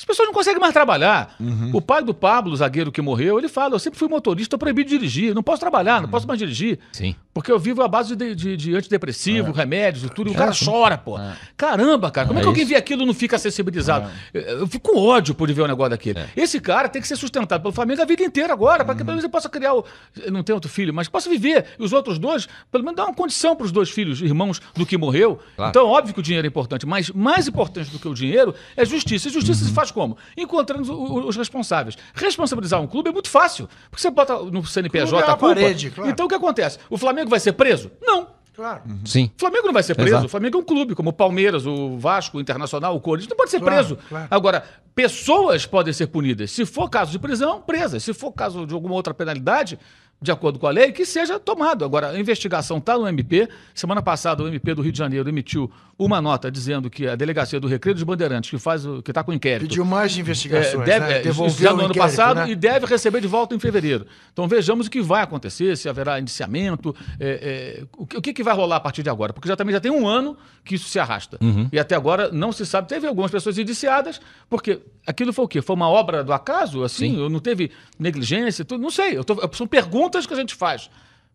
As 0.00 0.04
pessoas 0.06 0.26
não 0.28 0.32
conseguem 0.34 0.58
mais 0.58 0.72
trabalhar. 0.72 1.34
Uhum. 1.38 1.72
O 1.74 1.80
pai 1.82 2.02
do 2.02 2.14
Pablo, 2.14 2.56
zagueiro 2.56 2.90
que 2.90 3.02
morreu, 3.02 3.38
ele 3.38 3.48
fala: 3.48 3.74
Eu 3.74 3.78
sempre 3.78 3.98
fui 3.98 4.08
motorista, 4.08 4.46
estou 4.46 4.58
proibido 4.58 4.88
de 4.88 4.96
dirigir, 4.96 5.34
não 5.34 5.42
posso 5.42 5.60
trabalhar, 5.60 6.00
não 6.00 6.08
posso 6.08 6.26
mais 6.26 6.38
dirigir. 6.38 6.78
Sim. 6.90 7.14
Porque 7.34 7.52
eu 7.52 7.58
vivo 7.58 7.82
à 7.82 7.86
base 7.88 8.16
de, 8.16 8.34
de- 8.34 8.56
de 8.56 8.74
antidepressivo, 8.74 9.52
remédios 9.52 10.04
e 10.04 10.08
tudo, 10.08 10.30
e 10.30 10.32
o 10.32 10.36
cara 10.36 10.52
chora, 10.52 10.96
pô. 10.98 11.18
Caramba, 11.56 12.10
cara, 12.10 12.26
como 12.26 12.38
é, 12.38 12.40
É 12.40 12.42
que 12.42 12.48
alguém 12.48 12.62
isso. 12.62 12.70
vê 12.72 12.76
aquilo 12.76 13.02
e 13.02 13.06
não 13.06 13.14
fica 13.14 13.38
sensibilizado? 13.38 14.10
Eu, 14.32 14.40
eu 14.40 14.66
fico 14.66 14.90
com 14.92 14.98
ódio 14.98 15.34
por 15.34 15.50
ver 15.52 15.62
um 15.62 15.66
negócio 15.66 15.90
daquele. 15.90 16.20
Esse 16.36 16.58
cara 16.60 16.88
tem 16.88 17.00
que 17.00 17.06
ser 17.06 17.16
sustentado 17.16 17.60
pelo 17.60 17.72
Flamengo 17.72 18.02
a 18.02 18.04
vida 18.04 18.22
inteira 18.24 18.52
agora, 18.52 18.84
para 18.84 18.94
que 18.94 19.00
pelo 19.00 19.10
menos 19.12 19.24
ele 19.24 19.30
possa 19.32 19.48
criar 19.48 19.74
o. 19.74 19.84
Não 20.30 20.42
tem 20.42 20.54
outro 20.54 20.70
filho, 20.70 20.92
mas 20.94 21.08
possa 21.08 21.28
viver. 21.28 21.66
E 21.78 21.84
os 21.84 21.92
outros 21.92 22.18
dois, 22.18 22.48
pelo 22.72 22.84
menos 22.84 22.96
dar 22.96 23.04
uma 23.04 23.14
condição 23.14 23.54
para 23.54 23.66
os 23.66 23.72
dois 23.72 23.90
filhos, 23.90 24.20
irmãos 24.22 24.60
do 24.74 24.84
que 24.86 24.96
morreu. 24.96 25.38
Claro. 25.56 25.70
Então, 25.70 25.86
óbvio 25.86 26.14
que 26.14 26.20
o 26.20 26.22
dinheiro 26.22 26.46
é 26.46 26.48
importante, 26.48 26.86
mas 26.86 27.10
mais 27.10 27.46
importante 27.46 27.90
do 27.90 27.98
que 27.98 28.08
o 28.08 28.14
dinheiro 28.14 28.54
é 28.76 28.84
justiça. 28.84 29.28
E 29.28 29.30
justiça 29.30 29.64
se 29.64 29.72
faz 29.72 29.89
como? 29.90 30.16
Encontrando 30.36 30.92
o- 30.92 31.12
o- 31.24 31.28
os 31.28 31.36
responsáveis. 31.36 31.96
Responsabilizar 32.14 32.80
um 32.80 32.86
clube 32.86 33.10
é 33.10 33.12
muito 33.12 33.28
fácil, 33.28 33.68
porque 33.90 34.00
você 34.02 34.10
bota 34.10 34.38
no 34.38 34.64
CNPJ 34.66 35.16
é 35.16 35.22
a 35.22 35.26
culpa. 35.36 35.54
parede, 35.54 35.90
claro. 35.90 36.10
Então 36.10 36.26
o 36.26 36.28
que 36.28 36.34
acontece? 36.34 36.78
O 36.88 36.96
Flamengo 36.98 37.28
vai 37.30 37.40
ser 37.40 37.52
preso? 37.52 37.90
Não. 38.02 38.38
Claro. 38.54 38.82
Sim. 39.06 39.30
O 39.36 39.40
Flamengo 39.40 39.66
não 39.68 39.72
vai 39.72 39.82
ser 39.82 39.94
preso. 39.94 40.10
Exato. 40.10 40.26
O 40.26 40.28
Flamengo 40.28 40.58
é 40.58 40.60
um 40.60 40.64
clube, 40.64 40.94
como 40.94 41.08
o 41.10 41.12
Palmeiras, 41.14 41.64
o 41.64 41.96
Vasco, 41.96 42.36
o 42.36 42.40
Internacional, 42.42 42.94
o 42.94 43.00
Corinthians. 43.00 43.30
Não 43.30 43.36
pode 43.36 43.50
ser 43.50 43.58
Claro, 43.60 43.74
preso. 43.74 43.98
claro. 44.06 44.28
Agora, 44.30 44.64
pessoas 44.94 45.64
podem 45.64 45.92
ser 45.94 46.08
punidas. 46.08 46.50
Se 46.50 46.66
for 46.66 46.88
caso 46.90 47.10
de 47.10 47.18
prisão, 47.18 47.62
presas. 47.62 48.02
Se 48.04 48.12
for 48.12 48.32
caso 48.32 48.66
de 48.66 48.74
alguma 48.74 48.94
outra 48.94 49.14
penalidade, 49.14 49.78
de 50.22 50.30
acordo 50.30 50.58
com 50.58 50.66
a 50.66 50.70
lei, 50.70 50.92
que 50.92 51.06
seja 51.06 51.38
tomado. 51.38 51.84
Agora, 51.84 52.10
a 52.10 52.20
investigação 52.20 52.76
está 52.78 52.98
no 52.98 53.08
MP. 53.08 53.48
Semana 53.74 54.02
passada, 54.02 54.42
o 54.42 54.48
MP 54.48 54.74
do 54.74 54.82
Rio 54.82 54.92
de 54.92 54.98
Janeiro 54.98 55.28
emitiu 55.28 55.70
uma 55.98 56.20
nota 56.20 56.50
dizendo 56.50 56.90
que 56.90 57.06
a 57.06 57.14
delegacia 57.14 57.58
do 57.60 57.66
Recreio 57.66 57.94
dos 57.94 58.02
Bandeirantes, 58.04 58.50
que 58.50 58.58
faz 58.58 58.84
o, 58.86 59.02
que 59.02 59.10
está 59.10 59.22
com 59.22 59.32
inquérito, 59.32 59.68
Pediu 59.68 59.84
mais 59.84 60.16
investigações, 60.16 60.82
é, 60.82 60.84
deve, 60.84 61.06
né? 61.06 61.18
é, 61.18 61.22
Devolveu 61.22 61.70
no 61.70 61.82
ano 61.84 61.90
inquérito, 61.90 61.98
passado 61.98 62.36
né? 62.38 62.50
e 62.50 62.54
deve 62.54 62.86
receber 62.86 63.20
de 63.20 63.26
volta 63.26 63.54
em 63.54 63.58
fevereiro. 63.58 64.06
Então 64.32 64.46
vejamos 64.48 64.86
o 64.86 64.90
que 64.90 65.00
vai 65.02 65.22
acontecer, 65.22 65.76
se 65.76 65.88
haverá 65.88 66.18
indiciamento, 66.20 66.94
é, 67.18 67.80
é, 67.80 67.84
o, 67.96 68.06
que, 68.06 68.16
o 68.16 68.22
que 68.22 68.32
que 68.32 68.42
vai 68.42 68.54
rolar 68.54 68.76
a 68.76 68.80
partir 68.80 69.02
de 69.02 69.10
agora. 69.10 69.32
Porque 69.32 69.48
já 69.48 69.56
também 69.56 69.72
já 69.74 69.80
tem 69.80 69.90
um 69.90 70.06
ano 70.08 70.36
que 70.64 70.74
isso 70.74 70.88
se 70.88 70.98
arrasta. 70.98 71.38
E 71.72 71.78
até 71.78 71.94
agora 71.94 72.30
não 72.30 72.52
se 72.52 72.64
sabe. 72.66 72.88
Teve 72.88 73.06
algumas 73.06 73.30
pessoas 73.30 73.56
indiciadas, 73.58 74.20
porque 74.48 74.80
aquilo 75.06 75.32
foi 75.32 75.44
o 75.44 75.48
quê? 75.48 75.60
Foi 75.62 75.76
uma 75.76 75.88
obra 75.88 76.22
do 76.24 76.32
acaso? 76.32 76.82
Assim? 76.82 77.18
Ou 77.20 77.28
não 77.30 77.40
teve 77.40 77.70
negligência? 77.98 78.64
Tudo? 78.64 78.80
Não 78.82 78.90
sei. 78.90 79.16
Eu 79.18 79.24
tô- 79.24 79.38
são 79.52 79.66
perguntas 79.66 80.09
que 80.26 80.34
a 80.34 80.36
gente 80.36 80.54
faz. 80.54 80.90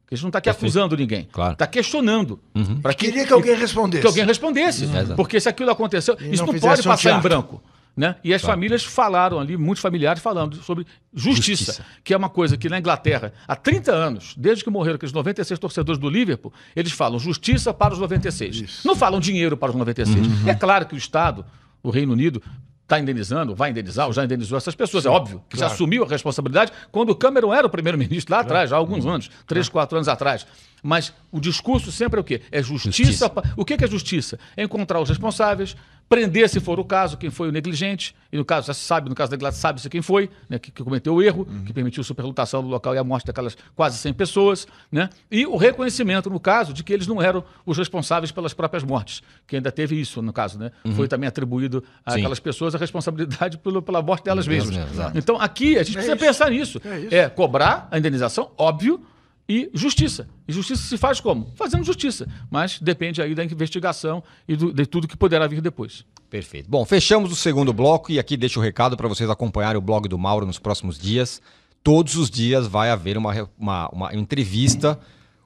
Que 0.08 0.14
a 0.14 0.16
gente 0.18 0.24
não 0.24 0.30
está 0.30 0.38
aqui 0.40 0.50
acusando 0.50 0.96
ninguém. 0.96 1.28
Claro. 1.32 1.54
Está 1.54 1.66
questionando. 1.66 2.40
Pra 2.82 2.94
Queria 2.94 3.26
que 3.26 3.34
alguém 3.34 3.56
respondesse. 3.56 4.02
que 4.02 4.08
alguém 4.08 4.26
respondesse. 4.26 4.84
Exato. 4.84 5.16
Porque 5.16 5.40
se 5.40 5.50
aquilo 5.50 5.72
aconteceu, 5.72 6.16
E 6.20 6.32
isso 6.34 6.46
não 6.46 6.54
não, 6.54 6.60
pode 6.60 6.82
um 6.82 6.84
passar 6.84 7.10
em 7.10 7.14
teatro. 7.14 7.22
branco. 7.30 7.64
Né? 7.98 8.18
E 8.26 8.34
as 8.34 8.42
famílias 8.42 8.84
falaram 8.84 9.40
ali, 9.40 9.56
muitos 9.56 9.82
familiares 9.82 10.22
falando 10.22 10.58
sobre 10.58 10.86
justiça, 11.14 11.72
Justiça. 11.72 11.86
que 12.04 12.14
é 12.14 12.18
uma 12.18 12.28
coisa 12.28 12.58
que 12.58 12.68
na 12.68 12.78
Inglaterra, 12.78 13.32
há 13.48 13.56
30 13.56 13.90
anos, 13.94 14.34
desde 14.38 14.66
que 14.66 14.70
morreram 14.70 14.98
aqueles 14.98 15.14
96 15.14 15.58
torcedores 15.58 15.98
do 15.98 16.10
Liverpool, 16.10 16.52
eles 16.76 16.92
falam 16.92 17.18
justiça 17.18 17.74
para 17.74 17.94
os 17.94 18.00
96. 18.00 18.82
Não 18.84 18.98
falam 18.98 19.18
dinheiro 19.18 19.56
para 19.56 19.70
os 19.72 19.78
96. 19.78 20.46
É 20.46 20.54
claro 20.54 20.86
que 20.86 20.94
o 20.94 20.98
Estado, 20.98 21.46
o 21.82 21.90
Reino 21.90 22.12
Unido, 22.12 22.44
está 22.86 23.00
indenizando, 23.00 23.56
vai 23.56 23.72
indenizar, 23.72 24.06
ou 24.06 24.14
já 24.14 24.24
indenizou 24.24 24.58
essas 24.58 24.76
pessoas. 24.76 25.06
é 25.08 25.10
óbvio 25.10 25.44
que 25.50 25.58
claro. 25.58 25.70
se 25.72 25.76
assumiu 25.76 26.04
a 26.04 26.08
responsabilidade 26.08 26.72
quando 26.92 27.10
o 27.10 27.16
Cameron 27.16 27.52
era 27.52 27.66
o 27.66 27.70
primeiro-ministro 27.70 28.32
lá 28.34 28.42
atrás, 28.42 28.70
já 28.70 28.76
há 28.76 28.80
alguns 28.80 29.06
anos, 29.08 29.30
três, 29.48 29.68
quatro 29.68 29.98
anos 29.98 30.08
atrás. 30.08 30.46
Mas 30.84 31.12
o 31.32 31.40
discurso 31.40 31.92
sempre 31.92 32.20
é 32.20 32.22
o 32.22 32.24
quê? 32.24 32.44
É 32.52 32.62
justiça. 32.62 32.96
Justiça. 32.98 33.28
pa- 33.30 33.42
O 33.58 33.66
que 33.66 33.76
que 33.76 33.84
é 33.84 33.88
justiça? 33.88 34.38
É 34.56 34.64
encontrar 34.64 35.00
os 35.02 35.10
responsáveis, 35.10 35.76
prender, 36.08 36.48
se 36.50 36.60
for 36.60 36.80
o 36.80 36.86
caso, 36.86 37.18
quem 37.18 37.30
foi 37.30 37.50
o 37.50 37.52
negligente. 37.52 38.16
E 38.32 38.38
no 38.38 38.46
caso, 38.46 38.68
já 38.68 38.74
se 38.74 38.82
sabe, 38.82 39.10
no 39.10 39.16
caso 39.16 39.32
da 39.32 39.36
Inglaterra, 39.36 39.60
sabe-se 39.60 39.90
quem 39.90 40.02
foi, 40.02 40.30
né, 40.50 40.60
que, 40.60 40.72
que 40.72 40.84
cometeu 40.84 41.16
o 41.16 41.22
erro, 41.22 41.48
que 41.66 41.74
permitiu 41.74 42.04
superlotação 42.04 42.62
do 42.62 42.68
local 42.68 42.94
e 42.94 42.98
a 42.98 43.04
morte 43.04 43.26
daquelas 43.26 43.58
quase 43.76 43.98
100 43.98 44.14
pessoas. 44.14 44.68
Né? 44.92 45.10
E 45.32 45.46
o 45.46 45.56
reconhecimento, 45.56 46.30
no 46.30 46.40
caso, 46.40 46.74
de 46.74 46.84
que 46.84 46.94
eles 46.94 47.08
não 47.08 47.22
eram 47.22 47.44
os 47.66 47.78
responsáveis 47.78 48.32
pelas 48.32 48.54
próprias 48.54 48.84
mortes. 48.84 49.22
Que 49.48 49.56
ainda 49.56 49.72
teve 49.72 50.00
isso, 50.00 50.22
no 50.22 50.34
caso. 50.34 50.60
Né? 50.60 50.72
Foi 50.96 51.08
também 51.08 51.28
atribuído 51.28 51.84
àquelas 52.06 52.40
pessoas 52.40 52.76
a 52.76 52.78
responsabilidade 52.78 53.58
pelo, 53.58 53.82
pela 53.82 54.02
morte 54.02 54.26
delas 54.26 54.48
mesmas. 54.48 54.76
Então, 55.16 55.40
aqui, 55.40 55.78
a 55.78 55.84
gente 55.84 55.94
precisa 55.94 56.16
isso. 56.16 56.26
pensar 56.26 56.50
nisso. 56.50 56.82
É. 57.12 57.18
É 57.18 57.30
cobrar 57.30 57.88
a 57.90 57.98
indenização, 57.98 58.52
óbvio, 58.58 59.02
e 59.48 59.70
justiça. 59.74 60.28
E 60.48 60.54
justiça 60.54 60.82
se 60.88 60.98
faz 60.98 61.20
como? 61.20 61.52
Fazendo 61.56 61.84
justiça. 61.84 62.28
Mas 62.50 62.80
depende 62.80 63.22
aí 63.22 63.36
da 63.36 63.44
investigação 63.44 64.24
e 64.48 64.56
do- 64.56 64.74
de 64.74 64.86
tudo 64.86 65.08
que 65.08 65.16
poderá 65.18 65.46
vir 65.48 65.62
depois. 65.62 66.04
Perfeito. 66.30 66.70
Bom, 66.70 66.84
fechamos 66.86 67.32
o 67.32 67.36
segundo 67.36 67.72
bloco 67.72 68.12
e 68.12 68.18
aqui 68.20 68.36
deixo 68.36 68.60
o 68.60 68.64
recado 68.64 68.98
para 68.98 69.08
vocês 69.08 69.30
acompanharem 69.30 69.78
o 69.78 69.82
blog 69.82 70.08
do 70.08 70.18
Mauro 70.18 70.46
nos 70.46 70.58
próximos 70.60 70.98
dias. 70.98 71.42
Todos 71.84 72.16
os 72.16 72.30
dias 72.30 72.66
vai 72.68 72.90
haver 72.90 73.18
uma, 73.18 73.50
uma, 73.58 73.90
uma 73.90 74.16
entrevista 74.16 75.00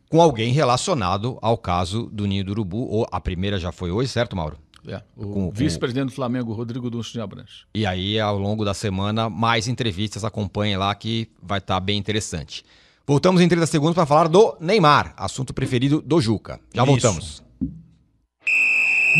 com 0.10 0.22
alguém 0.22 0.54
relacionado 0.54 1.38
ao 1.42 1.58
caso 1.58 2.10
do 2.12 2.26
Ninho 2.26 2.46
do 2.46 2.52
Urubu. 2.52 2.88
Ou 2.90 3.06
a 3.12 3.20
primeira 3.20 3.60
já 3.60 3.72
foi 3.74 3.92
hoje, 3.92 4.10
certo, 4.10 4.36
Mauro? 4.36 4.58
É, 4.88 5.04
o 5.18 5.52
vice-presidente 5.52 6.06
do 6.08 6.14
Flamengo, 6.14 6.54
Rodrigo 6.54 6.90
Duncho 6.90 7.12
de 7.12 7.20
Abranches. 7.20 7.66
E 7.76 7.86
aí, 7.86 8.18
ao 8.18 8.40
longo 8.40 8.64
da 8.64 8.74
semana, 8.74 9.30
mais 9.30 9.68
entrevistas 9.68 10.24
acompanhem 10.24 10.78
lá 10.78 10.96
que 10.96 11.28
vai 11.44 11.60
estar 11.60 11.78
bem 11.82 11.98
interessante. 11.98 12.64
Voltamos 13.10 13.42
em 13.42 13.48
30 13.50 13.66
segundos 13.66 13.96
para 13.96 14.06
falar 14.06 14.28
do 14.28 14.56
Neymar, 14.60 15.16
assunto 15.18 15.52
preferido 15.52 16.00
do 16.00 16.22
Juca. 16.22 16.60
Já 16.72 16.84
Isso. 16.84 16.92
voltamos. 16.92 17.44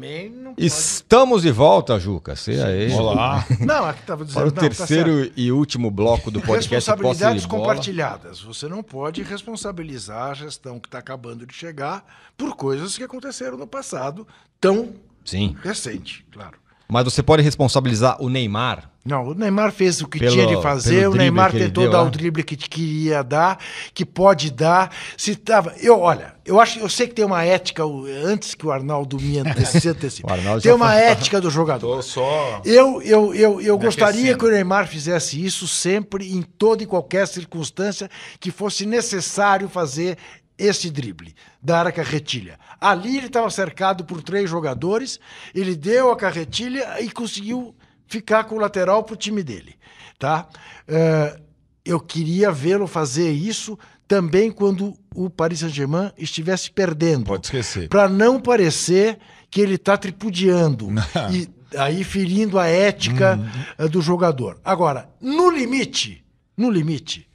Também 0.06 0.30
não 0.30 0.54
Estamos 0.56 1.42
de 1.42 1.52
volta, 1.52 2.00
Juca. 2.00 2.36
Você 2.36 2.52
aí. 2.52 2.94
Olá. 2.94 3.44
Não, 3.60 3.86
aqui 3.86 4.02
estava 4.02 4.24
dizendo. 4.24 4.38
Para 4.40 4.44
o 4.44 4.54
não, 4.54 4.56
tá 4.56 4.62
terceiro 4.62 5.32
e 5.36 5.52
último 5.52 5.90
bloco 5.90 6.30
do 6.30 6.40
podcast 6.40 6.90
Responsabilidades 6.92 7.46
compartilhadas. 7.46 8.42
Você 8.42 8.68
não 8.68 8.84
pode 8.84 9.24
responsabilizar 9.24 10.30
a 10.30 10.34
gestão 10.36 10.80
que 10.80 10.88
está 10.88 11.00
acabando 11.00 11.46
de 11.46 11.54
chegar 11.54 12.06
por 12.38 12.56
coisas 12.56 12.96
que 12.96 13.04
aconteceram 13.04 13.58
no 13.58 13.66
passado, 13.66 14.28
tão 14.62 14.94
Sim. 15.24 15.56
recente, 15.64 16.24
claro. 16.32 16.60
Mas 16.88 17.04
você 17.04 17.24
pode 17.24 17.42
responsabilizar 17.42 18.22
o 18.22 18.30
Neymar. 18.30 18.92
Não, 19.04 19.28
o 19.28 19.34
Neymar 19.36 19.72
fez 19.72 20.02
o 20.02 20.08
que 20.08 20.18
Pelo- 20.18 20.32
tinha 20.32 20.48
de 20.48 20.60
fazer, 20.64 21.08
o 21.08 21.14
Neymar 21.14 21.52
tentou 21.52 21.84
deu 21.84 21.92
dar 21.92 22.02
lá. 22.02 22.08
o 22.08 22.10
drible 22.10 22.44
que 22.44 22.56
queria 22.56 23.24
dar, 23.24 23.60
que 23.94 24.04
pode 24.04 24.50
dar. 24.52 24.92
Se 25.16 25.36
tava, 25.36 25.74
eu, 25.80 26.00
olha, 26.00 26.34
eu 26.44 26.60
acho, 26.60 26.80
eu 26.80 26.90
sei 26.90 27.08
que 27.08 27.14
tem 27.14 27.24
uma 27.26 27.44
ética 27.44 27.84
antes 28.26 28.56
que 28.56 28.66
o 28.66 28.72
Arnaldo 28.72 29.20
me 29.20 29.38
ante- 29.40 29.64
se 29.66 29.88
antecipe. 29.90 30.28
O 30.28 30.34
Arnaldo 30.34 30.62
tem 30.62 30.72
já 30.72 30.76
uma 30.76 30.92
foi- 30.92 31.02
ética 31.02 31.40
do 31.42 31.52
jogador. 31.52 31.98
Tô 31.98 32.02
só. 32.02 32.62
Eu, 32.66 33.00
eu, 33.04 33.34
eu, 33.36 33.62
eu 33.62 33.78
gostaria 33.78 34.36
que 34.36 34.46
o 34.46 34.50
Neymar 34.50 34.88
fizesse 34.88 35.44
isso 35.44 35.68
sempre, 35.68 36.32
em 36.36 36.42
toda 36.42 36.82
e 36.82 36.88
qualquer 36.88 37.28
circunstância 37.28 38.10
que 38.40 38.50
fosse 38.50 38.86
necessário 38.88 39.70
fazer 39.70 40.18
esse 40.58 40.90
drible, 40.90 41.36
dar 41.62 41.86
a 41.86 41.92
carretilha. 41.92 42.58
Ali 42.86 43.18
ele 43.18 43.26
estava 43.26 43.50
cercado 43.50 44.06
por 44.06 44.22
três 44.22 44.48
jogadores, 44.48 45.20
ele 45.56 45.76
deu 45.76 46.12
a 46.12 46.16
carretilha 46.16 47.02
e 47.02 47.10
conseguiu 47.10 47.76
ficar 48.08 48.44
com 48.44 48.56
o 48.56 48.60
lateral 48.60 49.04
para 49.04 49.16
o 49.16 49.18
time 49.18 49.42
dele. 49.42 49.76
Tá? 50.20 50.48
Eh, 50.88 51.40
eu 51.84 52.00
queria 52.00 52.52
vê-lo 52.52 52.86
fazer 52.86 53.32
isso 53.32 53.76
também 54.08 54.52
quando 54.52 54.94
o 55.16 55.32
Paris 55.32 55.62
Saint-Germain 55.62 56.12
estivesse 56.16 56.70
perdendo. 56.70 57.26
Pode 57.26 57.48
esquecer. 57.48 57.90
Para 57.90 58.08
não 58.08 58.40
parecer 58.40 59.18
que 59.50 59.62
ele 59.62 59.76
está 59.76 59.98
tripudiando 59.98 60.90
e 61.34 61.50
aí 61.76 62.04
ferindo 62.04 62.60
a 62.60 62.68
ética 62.68 63.40
eh, 63.80 63.88
do 63.88 64.00
jogador. 64.00 64.60
Agora, 64.64 65.10
no 65.20 65.50
limite, 65.50 66.24
no 66.56 66.70
limite, 66.70 67.28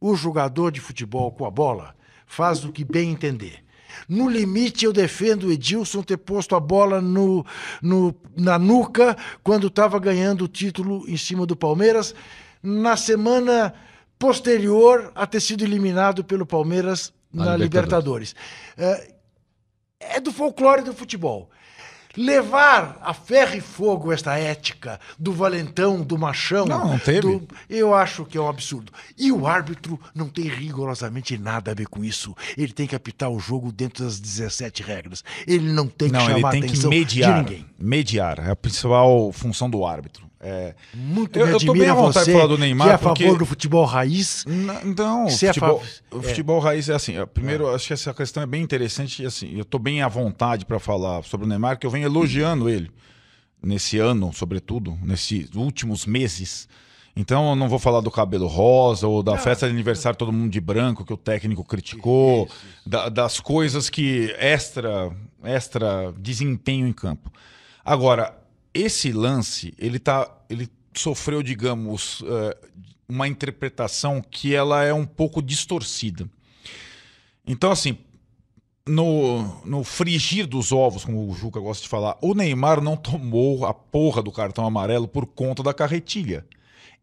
o 0.00 0.16
jogador 0.16 0.72
de 0.72 0.80
futebol 0.80 1.30
com 1.30 1.44
a 1.44 1.50
bola 1.50 1.94
faz 2.26 2.64
o 2.64 2.72
que 2.72 2.84
bem 2.84 3.10
entender. 3.10 3.63
No 4.08 4.28
limite, 4.28 4.84
eu 4.84 4.92
defendo 4.92 5.48
o 5.48 5.52
Edilson 5.52 6.02
ter 6.02 6.16
posto 6.16 6.54
a 6.54 6.60
bola 6.60 7.00
no, 7.00 7.44
no- 7.82 8.14
na 8.36 8.58
nuca 8.58 9.16
quando 9.42 9.66
estava 9.68 9.98
ganhando 9.98 10.44
o 10.44 10.48
título 10.48 11.04
em 11.08 11.16
cima 11.16 11.46
do 11.46 11.56
Palmeiras, 11.56 12.14
na 12.62 12.96
semana 12.96 13.74
posterior 14.18 15.12
a 15.14 15.26
ter 15.26 15.40
sido 15.40 15.64
eliminado 15.64 16.24
pelo 16.24 16.46
Palmeiras 16.46 17.12
Na 17.32 17.44
na, 17.46 17.56
Libertadores. 17.56 18.34
Libertadores. 18.76 19.14
É, 20.00 20.16
é 20.16 20.20
do 20.20 20.32
folclore 20.32 20.82
do 20.82 20.92
futebol. 20.94 21.50
Levar 22.16 22.98
a 23.02 23.12
ferro 23.12 23.56
e 23.56 23.60
fogo 23.60 24.12
esta 24.12 24.36
ética 24.38 25.00
do 25.18 25.32
valentão, 25.32 26.00
do 26.02 26.16
machão. 26.18 26.64
Não, 26.66 26.88
não 26.92 26.98
teve. 26.98 27.20
do- 27.20 27.48
eu 27.68 27.94
acho 27.94 28.24
que 28.24 28.38
é 28.38 28.40
um 28.40 28.48
absurdo. 28.48 28.92
E 29.18 29.30
o 29.32 29.46
árbitro 29.46 29.98
não 30.14 30.28
tem 30.28 30.44
rigorosamente 30.48 31.36
nada 31.38 31.70
a 31.70 31.74
ver 31.74 31.86
com 31.88 32.04
isso. 32.04 32.34
Ele 32.56 32.72
tem 32.72 32.86
que 32.86 32.94
apitar 32.94 33.30
o 33.30 33.38
jogo 33.38 33.72
dentro 33.72 34.04
das 34.04 34.18
17 34.20 34.82
regras. 34.82 35.22
Ele 35.46 35.70
não 35.72 35.86
tem 35.86 36.08
que 36.08 36.14
Não, 36.14 36.24
ele 36.24 36.34
chamar 36.34 36.50
tem 36.50 36.60
a 36.60 36.62
que 36.64 36.68
atenção 36.70 36.90
mediar. 36.90 37.44
de 37.44 37.50
ninguém. 37.50 37.66
Mediar. 37.78 38.38
É 38.46 38.50
a 38.50 38.56
principal 38.56 39.32
função 39.32 39.68
do 39.68 39.84
árbitro. 39.84 40.24
É... 40.46 40.74
Muito 40.92 41.38
Eu- 41.38 41.46
me 41.46 41.52
eu 41.52 41.58
tô 41.58 41.72
bem 41.72 41.82
admira 41.88 41.92
à 41.92 41.94
vontade 41.94 42.24
você, 42.26 42.32
de 42.32 42.36
falar 42.36 42.46
do 42.48 42.58
Neymar, 42.58 42.86
que 42.88 42.92
é 42.92 42.94
a 42.94 42.98
porque- 42.98 43.24
favor 43.24 43.38
do 43.38 43.46
futebol 43.46 43.84
raiz. 43.86 44.44
N- 44.46 44.78
Então, 44.84 45.26
Você 45.26 45.46
é 45.46 45.54
futebol, 45.54 45.82
o 46.12 46.18
é. 46.18 46.22
futebol 46.22 46.58
raiz 46.60 46.88
é 46.90 46.94
assim. 46.94 47.14
Primeiro, 47.32 47.74
acho 47.74 47.86
que 47.86 47.92
essa 47.94 48.12
questão 48.12 48.42
é 48.42 48.46
bem 48.46 48.62
interessante. 48.62 49.22
E 49.22 49.26
assim, 49.26 49.56
eu 49.56 49.64
tô 49.64 49.78
bem 49.78 50.02
à 50.02 50.08
vontade 50.08 50.66
para 50.66 50.78
falar 50.78 51.24
sobre 51.24 51.46
o 51.46 51.48
Neymar, 51.48 51.78
que 51.78 51.86
eu 51.86 51.90
venho 51.90 52.04
elogiando 52.04 52.68
ele 52.68 52.90
nesse 53.62 53.98
ano, 53.98 54.30
sobretudo, 54.34 54.98
nesses 55.02 55.48
últimos 55.54 56.04
meses. 56.04 56.68
Então, 57.16 57.50
eu 57.50 57.56
não 57.56 57.68
vou 57.68 57.78
falar 57.78 58.00
do 58.00 58.10
cabelo 58.10 58.46
rosa 58.46 59.06
ou 59.06 59.22
da 59.22 59.38
festa 59.38 59.66
de 59.66 59.72
aniversário 59.72 60.18
todo 60.18 60.32
mundo 60.32 60.50
de 60.50 60.60
branco 60.60 61.04
que 61.06 61.12
o 61.12 61.16
técnico 61.16 61.64
criticou, 61.64 62.46
da- 62.84 63.08
das 63.08 63.40
coisas 63.40 63.88
que 63.88 64.34
extra, 64.38 65.10
extra 65.42 66.12
desempenho 66.18 66.86
em 66.86 66.92
campo. 66.92 67.32
Agora, 67.84 68.36
esse 68.74 69.12
lance, 69.12 69.72
ele 69.78 69.98
tá, 69.98 70.28
ele 70.50 70.68
sofreu, 70.94 71.42
digamos, 71.42 72.22
eh, 72.26 72.56
uma 73.08 73.28
interpretação 73.28 74.20
que 74.20 74.54
ela 74.54 74.82
é 74.82 74.92
um 74.92 75.06
pouco 75.06 75.40
distorcida. 75.40 76.28
Então, 77.46 77.70
assim, 77.70 77.96
no, 78.86 79.64
no 79.64 79.84
frigir 79.84 80.46
dos 80.46 80.72
ovos, 80.72 81.04
como 81.04 81.30
o 81.30 81.34
Juca 81.34 81.60
gosta 81.60 81.82
de 81.82 81.88
falar, 81.88 82.18
o 82.20 82.34
Neymar 82.34 82.80
não 82.80 82.96
tomou 82.96 83.64
a 83.64 83.72
porra 83.72 84.22
do 84.22 84.32
cartão 84.32 84.66
amarelo 84.66 85.06
por 85.06 85.26
conta 85.26 85.62
da 85.62 85.72
carretilha. 85.72 86.46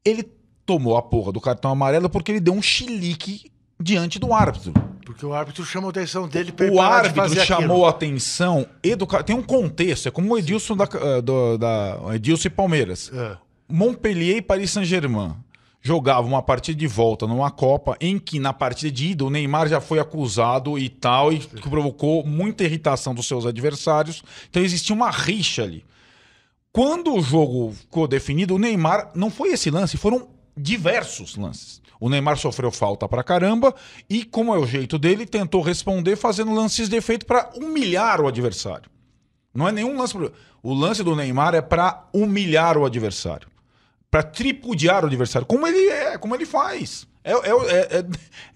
Ele 0.03 0.23
tomou 0.65 0.97
a 0.97 1.01
porra 1.01 1.31
do 1.31 1.41
cartão 1.41 1.71
amarelo 1.71 2.09
porque 2.09 2.31
ele 2.31 2.39
deu 2.39 2.53
um 2.53 2.61
chilique 2.61 3.51
diante 3.81 4.19
do 4.19 4.33
árbitro. 4.33 4.73
Porque 5.05 5.25
o 5.25 5.33
árbitro 5.33 5.65
chama 5.65 5.87
a 5.87 5.89
atenção 5.89 6.27
dele 6.27 6.51
para 6.51 6.71
O 6.71 6.79
árbitro 6.79 7.45
chamou 7.45 7.85
a 7.85 7.89
atenção 7.89 8.65
educa... 8.83 9.23
Tem 9.23 9.35
um 9.35 9.43
contexto, 9.43 10.07
é 10.07 10.11
como 10.11 10.33
o 10.33 10.37
Edilson 10.37 10.75
da, 10.77 10.85
eh, 10.85 11.21
do- 11.21 11.57
da 11.57 11.97
Edilson 12.13 12.47
e 12.47 12.51
Palmeiras. 12.51 13.11
É. 13.13 13.37
Montpellier 13.67 14.37
e 14.37 14.41
Paris 14.41 14.71
Saint-Germain 14.71 15.35
jogavam 15.81 16.29
uma 16.31 16.41
partida 16.41 16.77
de 16.77 16.87
volta 16.87 17.25
numa 17.25 17.49
Copa 17.49 17.97
em 17.99 18.19
que 18.19 18.39
na 18.39 18.53
partida 18.53 18.91
de 18.91 19.07
ida 19.11 19.25
o 19.25 19.29
Neymar 19.29 19.67
já 19.67 19.81
foi 19.81 19.99
acusado 19.99 20.77
e 20.77 20.87
tal 20.87 21.33
e 21.33 21.39
que 21.39 21.69
provocou 21.69 22.23
muita 22.25 22.63
irritação 22.63 23.15
dos 23.15 23.27
seus 23.27 23.45
adversários. 23.45 24.23
Então 24.49 24.61
existia 24.61 24.95
uma 24.95 25.09
rixa 25.09 25.63
ali. 25.63 25.83
Quando 26.71 27.13
o 27.15 27.21
jogo 27.21 27.73
ficou 27.73 28.07
definido, 28.07 28.55
o 28.55 28.59
Neymar 28.59 29.11
não 29.15 29.29
foi 29.29 29.49
esse 29.49 29.69
lance, 29.69 29.97
foram 29.97 30.27
diversos 30.55 31.35
lances. 31.35 31.81
O 31.99 32.09
Neymar 32.09 32.37
sofreu 32.37 32.71
falta 32.71 33.07
pra 33.07 33.23
caramba 33.23 33.75
e, 34.09 34.23
como 34.25 34.55
é 34.55 34.57
o 34.57 34.65
jeito 34.65 34.97
dele, 34.97 35.25
tentou 35.25 35.61
responder 35.61 36.15
fazendo 36.15 36.53
lances 36.53 36.89
de 36.89 36.95
efeito 36.95 37.25
pra 37.25 37.51
humilhar 37.55 38.19
o 38.19 38.27
adversário. 38.27 38.89
Não 39.53 39.67
é 39.67 39.71
nenhum 39.71 39.97
lance. 39.97 40.15
O 40.63 40.73
lance 40.73 41.03
do 41.03 41.15
Neymar 41.15 41.53
é 41.53 41.61
pra 41.61 42.07
humilhar 42.13 42.77
o 42.77 42.85
adversário, 42.85 43.47
Pra 44.09 44.23
tripudiar 44.23 45.03
o 45.03 45.07
adversário, 45.07 45.47
como 45.47 45.65
ele 45.65 45.89
é, 45.89 46.17
como 46.17 46.35
ele 46.35 46.45
faz. 46.45 47.07
É, 47.23 47.31
é, 47.33 47.35
é, 47.35 47.97
é- 47.99 48.05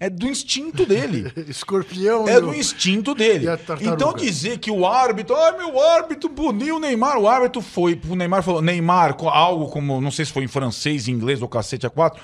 é 0.06 0.10
do 0.10 0.26
instinto 0.26 0.84
dele. 0.84 1.32
Escorpião. 1.48 2.26
É 2.28 2.40
do 2.40 2.52
instinto 2.54 3.14
dele. 3.14 3.46
A? 3.48 3.94
Então 3.94 4.12
dizer 4.12 4.58
que 4.58 4.70
o 4.70 4.86
árbitro, 4.86 5.36
ai 5.36 5.56
meu 5.56 5.80
árbitro 5.80 6.28
puniu 6.30 6.76
o 6.76 6.80
Neymar, 6.80 7.18
o 7.18 7.28
árbitro 7.28 7.62
foi, 7.62 8.00
o 8.08 8.16
Neymar 8.16 8.42
falou, 8.42 8.60
Neymar, 8.60 9.16
algo 9.28 9.68
como, 9.68 10.00
não 10.00 10.10
sei 10.10 10.24
se 10.24 10.32
foi 10.32 10.44
em 10.44 10.48
francês, 10.48 11.06
em 11.06 11.12
inglês 11.12 11.40
ou 11.42 11.48
cacete 11.48 11.86
a 11.86 11.90
quatro, 11.90 12.20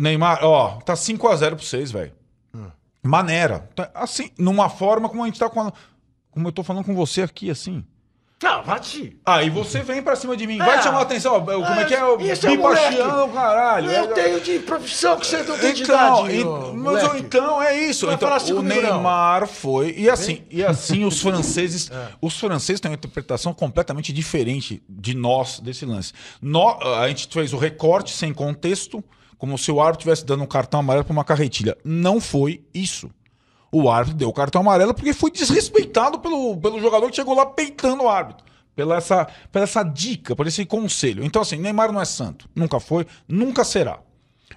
Neymar, 0.00 0.40
ó, 0.42 0.80
tá 0.80 0.96
5 0.96 1.28
a 1.28 1.36
0 1.36 1.56
pra 1.56 1.64
vocês, 1.64 1.92
velho. 1.92 2.12
Maneira. 3.02 3.70
Tá, 3.76 3.90
Assim, 3.94 4.30
numa 4.36 4.68
forma 4.68 5.08
como 5.08 5.22
a 5.22 5.26
gente 5.26 5.38
tá 5.38 5.48
com, 5.48 5.70
como 6.30 6.48
eu 6.48 6.52
tô 6.52 6.62
falando 6.64 6.84
com 6.84 6.94
você 6.94 7.22
aqui, 7.22 7.48
assim. 7.50 7.84
Não, 8.40 8.62
bate. 8.62 9.16
Aí 9.26 9.50
você 9.50 9.80
vem 9.82 10.00
pra 10.00 10.14
cima 10.14 10.36
de 10.36 10.46
mim, 10.46 10.58
vai 10.58 10.78
Ah. 10.78 10.82
chamar 10.82 11.00
a 11.00 11.02
atenção, 11.02 11.44
como 11.44 11.64
é 11.80 11.84
que 11.84 11.92
é 11.94 12.04
o 12.04 12.10
é 12.10 12.12
o 12.12 12.16
Bibachião, 12.18 13.30
caralho. 13.32 13.90
Eu 13.90 14.04
É- 14.04 14.06
tenho 14.14 14.40
de 14.40 14.60
profissão 14.60 15.16
que 15.18 15.26
você 15.26 15.42
não 15.42 15.58
tem 15.58 15.74
de 15.74 15.82
então, 15.82 16.24
idade. 16.28 16.40
e- 16.40 16.76
mas 16.76 17.14
então 17.18 17.60
é 17.60 17.76
isso. 17.76 18.06
Vai 18.06 18.14
Então, 18.14 18.28
falar 18.28 18.36
assim 18.40 18.52
o 18.52 18.56
comigo, 18.58 18.80
não. 18.80 18.92
Neymar 18.94 19.48
foi 19.48 19.92
e 19.98 20.08
assim 20.08 20.44
e 20.50 20.64
assim 20.64 21.04
os 21.04 21.20
franceses, 21.20 21.90
os 22.22 22.38
franceses 22.38 22.80
têm 22.80 22.90
uma 22.92 22.94
interpretação 22.94 23.52
completamente 23.52 24.12
diferente 24.12 24.80
de 24.88 25.14
nós 25.14 25.58
desse 25.58 25.84
lance. 25.84 26.12
Nó- 26.40 26.78
a 27.00 27.08
gente 27.08 27.26
fez 27.32 27.52
o 27.52 27.58
recorte 27.58 28.12
sem 28.14 28.32
contexto, 28.32 29.02
como 29.36 29.58
se 29.58 29.70
o 29.72 29.80
árbitro 29.80 30.00
estivesse 30.02 30.24
dando 30.24 30.44
um 30.44 30.46
cartão 30.46 30.78
amarelo 30.80 31.04
para 31.04 31.12
uma 31.12 31.24
carretilha. 31.24 31.76
Não 31.84 32.20
foi 32.20 32.60
isso. 32.72 33.10
O 33.70 33.90
árbitro 33.90 34.18
deu 34.18 34.28
o 34.28 34.32
cartão 34.32 34.62
amarelo 34.62 34.94
porque 34.94 35.12
foi 35.12 35.30
desrespeitado 35.30 36.18
pelo, 36.20 36.56
pelo 36.56 36.80
jogador 36.80 37.10
que 37.10 37.16
chegou 37.16 37.34
lá 37.34 37.44
peitando 37.46 38.04
o 38.04 38.08
árbitro. 38.08 38.44
Pela 38.74 38.96
essa, 38.96 39.26
pela 39.50 39.64
essa 39.64 39.82
dica, 39.82 40.36
por 40.36 40.46
esse 40.46 40.64
conselho. 40.64 41.24
Então, 41.24 41.42
assim, 41.42 41.56
Neymar 41.56 41.90
não 41.92 42.00
é 42.00 42.04
santo. 42.04 42.48
Nunca 42.54 42.78
foi, 42.78 43.06
nunca 43.26 43.64
será. 43.64 43.98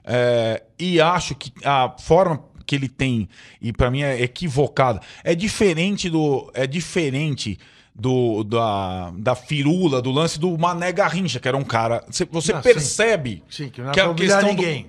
É, 0.03 0.63
e 0.79 1.01
acho 1.01 1.35
que 1.35 1.51
a 1.65 1.93
forma 1.99 2.43
que 2.65 2.75
ele 2.75 2.87
tem, 2.87 3.27
e 3.61 3.73
pra 3.73 3.91
mim 3.91 4.01
é 4.03 4.21
equivocada, 4.21 5.01
é 5.23 5.35
diferente 5.35 6.09
do. 6.09 6.49
É 6.53 6.65
diferente 6.67 7.57
do, 7.93 8.43
da, 8.43 9.11
da 9.17 9.35
firula, 9.35 10.01
do 10.01 10.11
lance 10.11 10.39
do 10.39 10.55
Mané 10.57 10.91
Garrincha, 10.91 11.39
que 11.39 11.47
era 11.47 11.57
um 11.57 11.63
cara. 11.63 12.03
Você, 12.07 12.23
você 12.25 12.53
Ah, 12.53 12.57
sim. 12.57 12.61
percebe 12.61 13.43
Sim, 13.49 13.69
que 13.69 13.81
não 13.81 13.87
era 13.89 13.93
que 13.93 13.99
pra 14.01 14.09
a 14.09 14.11
humilhar 14.11 14.39
questão 14.39 14.55
do- 14.55 14.61
ninguém. 14.61 14.87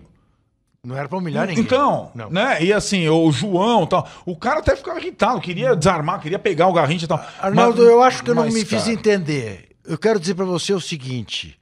Não 0.84 0.96
era 0.96 1.08
pra 1.08 1.18
humilhar 1.18 1.46
ninguém. 1.46 1.62
então, 1.62 2.10
Não. 2.12 2.28
né? 2.28 2.60
E 2.64 2.72
assim, 2.72 3.08
o 3.08 3.30
João 3.30 3.84
e 3.84 3.88
tal. 3.88 4.08
O 4.26 4.36
cara 4.36 4.58
até 4.58 4.74
ficava 4.74 4.98
irritado, 4.98 5.40
queria 5.40 5.76
desarmar, 5.76 6.20
queria 6.20 6.40
pegar 6.40 6.66
o 6.66 6.72
Garrincha 6.72 7.04
e 7.04 7.08
tal. 7.08 7.24
Arnaldo, 7.40 7.82
Mas- 7.82 7.90
eu 7.92 8.02
acho 8.02 8.24
que 8.24 8.30
eu 8.30 8.34
não 8.34 8.46
me 8.46 8.64
fiz 8.64 8.80
cara, 8.82 8.92
entender. 8.92 9.68
Eu 9.86 9.96
quero 9.96 10.18
dizer 10.18 10.34
pra 10.34 10.44
você 10.44 10.72
o 10.72 10.80
seguinte. 10.80 11.56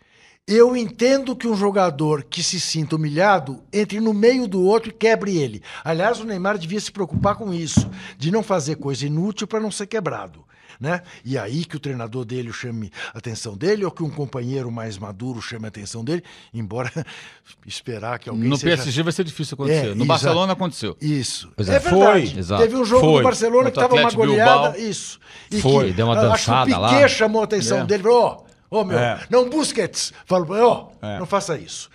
Eu 0.48 0.74
entendo 0.74 1.36
que 1.36 1.46
um 1.46 1.54
jogador 1.54 2.24
que 2.24 2.42
se 2.42 2.58
sinta 2.58 2.96
humilhado 2.96 3.62
entre 3.70 4.00
no 4.00 4.14
meio 4.14 4.48
do 4.48 4.62
outro 4.64 4.88
e 4.88 4.92
quebre 4.92 5.36
ele. 5.36 5.62
Aliás, 5.84 6.18
o 6.18 6.24
Neymar 6.24 6.56
devia 6.56 6.80
se 6.80 6.90
preocupar 6.90 7.34
com 7.36 7.52
isso, 7.52 7.90
de 8.16 8.30
não 8.30 8.42
fazer 8.42 8.76
coisa 8.76 9.06
inútil 9.06 9.46
para 9.46 9.60
não 9.60 9.70
ser 9.70 9.86
quebrado. 9.86 10.42
Né? 10.80 11.02
E 11.22 11.36
aí 11.36 11.66
que 11.66 11.76
o 11.76 11.78
treinador 11.78 12.24
dele 12.24 12.50
chame 12.54 12.90
a 13.12 13.18
atenção 13.18 13.54
dele, 13.54 13.84
ou 13.84 13.90
que 13.90 14.02
um 14.02 14.08
companheiro 14.08 14.70
mais 14.70 14.96
maduro 14.96 15.42
chame 15.42 15.66
a 15.66 15.68
atenção 15.68 16.02
dele, 16.02 16.24
embora 16.54 16.90
esperar 17.66 18.18
que 18.18 18.30
alguém 18.30 18.48
No 18.48 18.56
seja... 18.56 18.76
PSG 18.76 19.02
vai 19.02 19.12
ser 19.12 19.24
difícil 19.24 19.56
acontecer. 19.56 19.90
É, 19.90 19.94
no. 19.94 20.06
Barcelona 20.06 20.54
aconteceu. 20.54 20.96
Isso. 20.98 21.52
Pois 21.54 21.68
é, 21.68 21.76
é, 21.76 21.78
verdade. 21.78 22.30
foi. 22.30 22.38
Exato. 22.38 22.62
Teve 22.62 22.76
um 22.76 22.84
jogo 22.86 23.00
Foi. 23.06 23.18
do 23.18 23.24
Barcelona 23.24 23.70
que 23.70 23.78
Contra 23.78 23.94
estava 23.96 24.00
uma 24.08 24.10
goleada. 24.26 24.70
Bilbao. 24.70 24.90
Isso. 24.90 25.20
E 25.50 25.60
Foi. 25.60 25.88
que, 25.88 25.92
Deu 25.92 26.06
uma 26.06 26.14
acho 26.14 26.20
que 26.22 26.26
o 26.26 26.30
dançada 26.54 26.78
lá. 26.78 26.88
Piquet 26.88 27.08
chamou 27.10 27.42
a 27.42 27.44
atenção 27.44 27.78
É. 27.80 27.84
dele. 27.84 28.02
Falou, 28.02 28.46
ó, 28.70 28.78
ô 28.80 28.84
meu, 28.84 28.98
É. 28.98 29.20
não 29.28 29.50
Busquets. 29.50 30.14
Falou, 30.24 30.48
ó, 30.50 31.06
É. 31.06 31.18
não 31.18 31.26
faça 31.26 31.58
isso. 31.58 31.90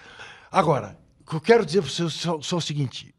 Agora, 0.51 0.95
o 1.25 1.29
que 1.31 1.35
eu 1.37 1.41
quero 1.41 1.65
dizer 1.65 1.81
para 1.81 1.89
você 1.89 2.07
só, 2.09 2.39
só 2.39 2.57
o 2.57 2.61
seguinte. 2.61 3.15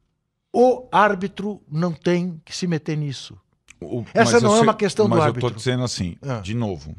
O 0.53 0.89
árbitro 0.93 1.61
não 1.71 1.93
tem 1.93 2.41
que 2.45 2.57
se 2.57 2.69
meter 2.69 2.97
nisso. 2.97 3.37
O- 3.81 4.05
Essa 4.15 4.41
não 4.41 4.53
eu 4.53 4.59
é 4.59 4.61
uma 4.63 4.75
questão 4.75 5.07
do 5.07 5.11
Mas 5.11 5.19
eu 5.19 5.25
árbitro. 5.25 5.51
tô 5.51 5.57
dizendo 5.57 5.85
assim, 5.85 6.17
Ah. 6.23 6.41
de 6.41 6.55
novo. 6.55 6.95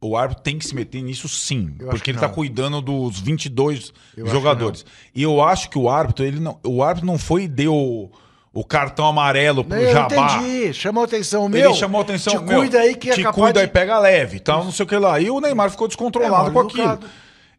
O 0.00 0.16
árbitro 0.16 0.42
tem 0.44 0.58
que 0.58 0.66
se 0.66 0.74
meter 0.74 1.00
nisso 1.02 1.28
sim, 1.28 1.76
Eu 1.80 1.86
porque 1.88 2.02
que 2.04 2.10
ele 2.10 2.18
tá 2.18 2.28
não. 2.28 2.34
cuidando 2.34 2.80
dos 2.82 3.18
22 3.20 3.92
Eu 4.16 4.26
jogadores. 4.26 4.84
E 5.14 5.22
eu 5.22 5.42
acho 5.42 5.70
que 5.70 5.78
o 5.78 5.88
árbitro, 5.88 6.24
ele 6.26 6.40
não, 6.40 6.58
o 6.62 6.82
árbitro 6.82 7.06
não 7.06 7.16
foi 7.16 7.44
e 7.44 7.48
deu 7.48 8.10
o 8.52 8.64
cartão 8.64 9.06
amarelo 9.06 9.64
pro 9.64 9.76
Eu 9.78 9.92
Jabá. 9.92 10.36
entendi, 10.38 10.74
chamou 10.74 11.04
atenção 11.04 11.48
meu. 11.48 11.70
Ele 11.70 11.78
chamou 11.78 12.00
a 12.00 12.04
atenção. 12.04 12.34
Te 12.38 12.44
meu, 12.44 12.58
cuida 12.60 12.80
aí 12.80 12.94
que 12.94 13.10
é 13.10 13.14
te 13.14 13.24
cuida 13.32 13.54
de... 13.54 13.58
aí, 13.60 13.66
pega 13.66 13.98
leve, 13.98 14.40
tal, 14.40 14.62
não 14.62 14.70
sei 14.72 14.84
o 14.84 14.86
que 14.86 14.96
lá. 14.96 15.18
E 15.20 15.30
o 15.30 15.40
Neymar 15.40 15.70
ficou 15.70 15.88
descontrolado 15.88 16.50
É, 16.50 16.52
com 16.52 16.60
aquilo. 16.60 16.82
educado. 16.82 17.06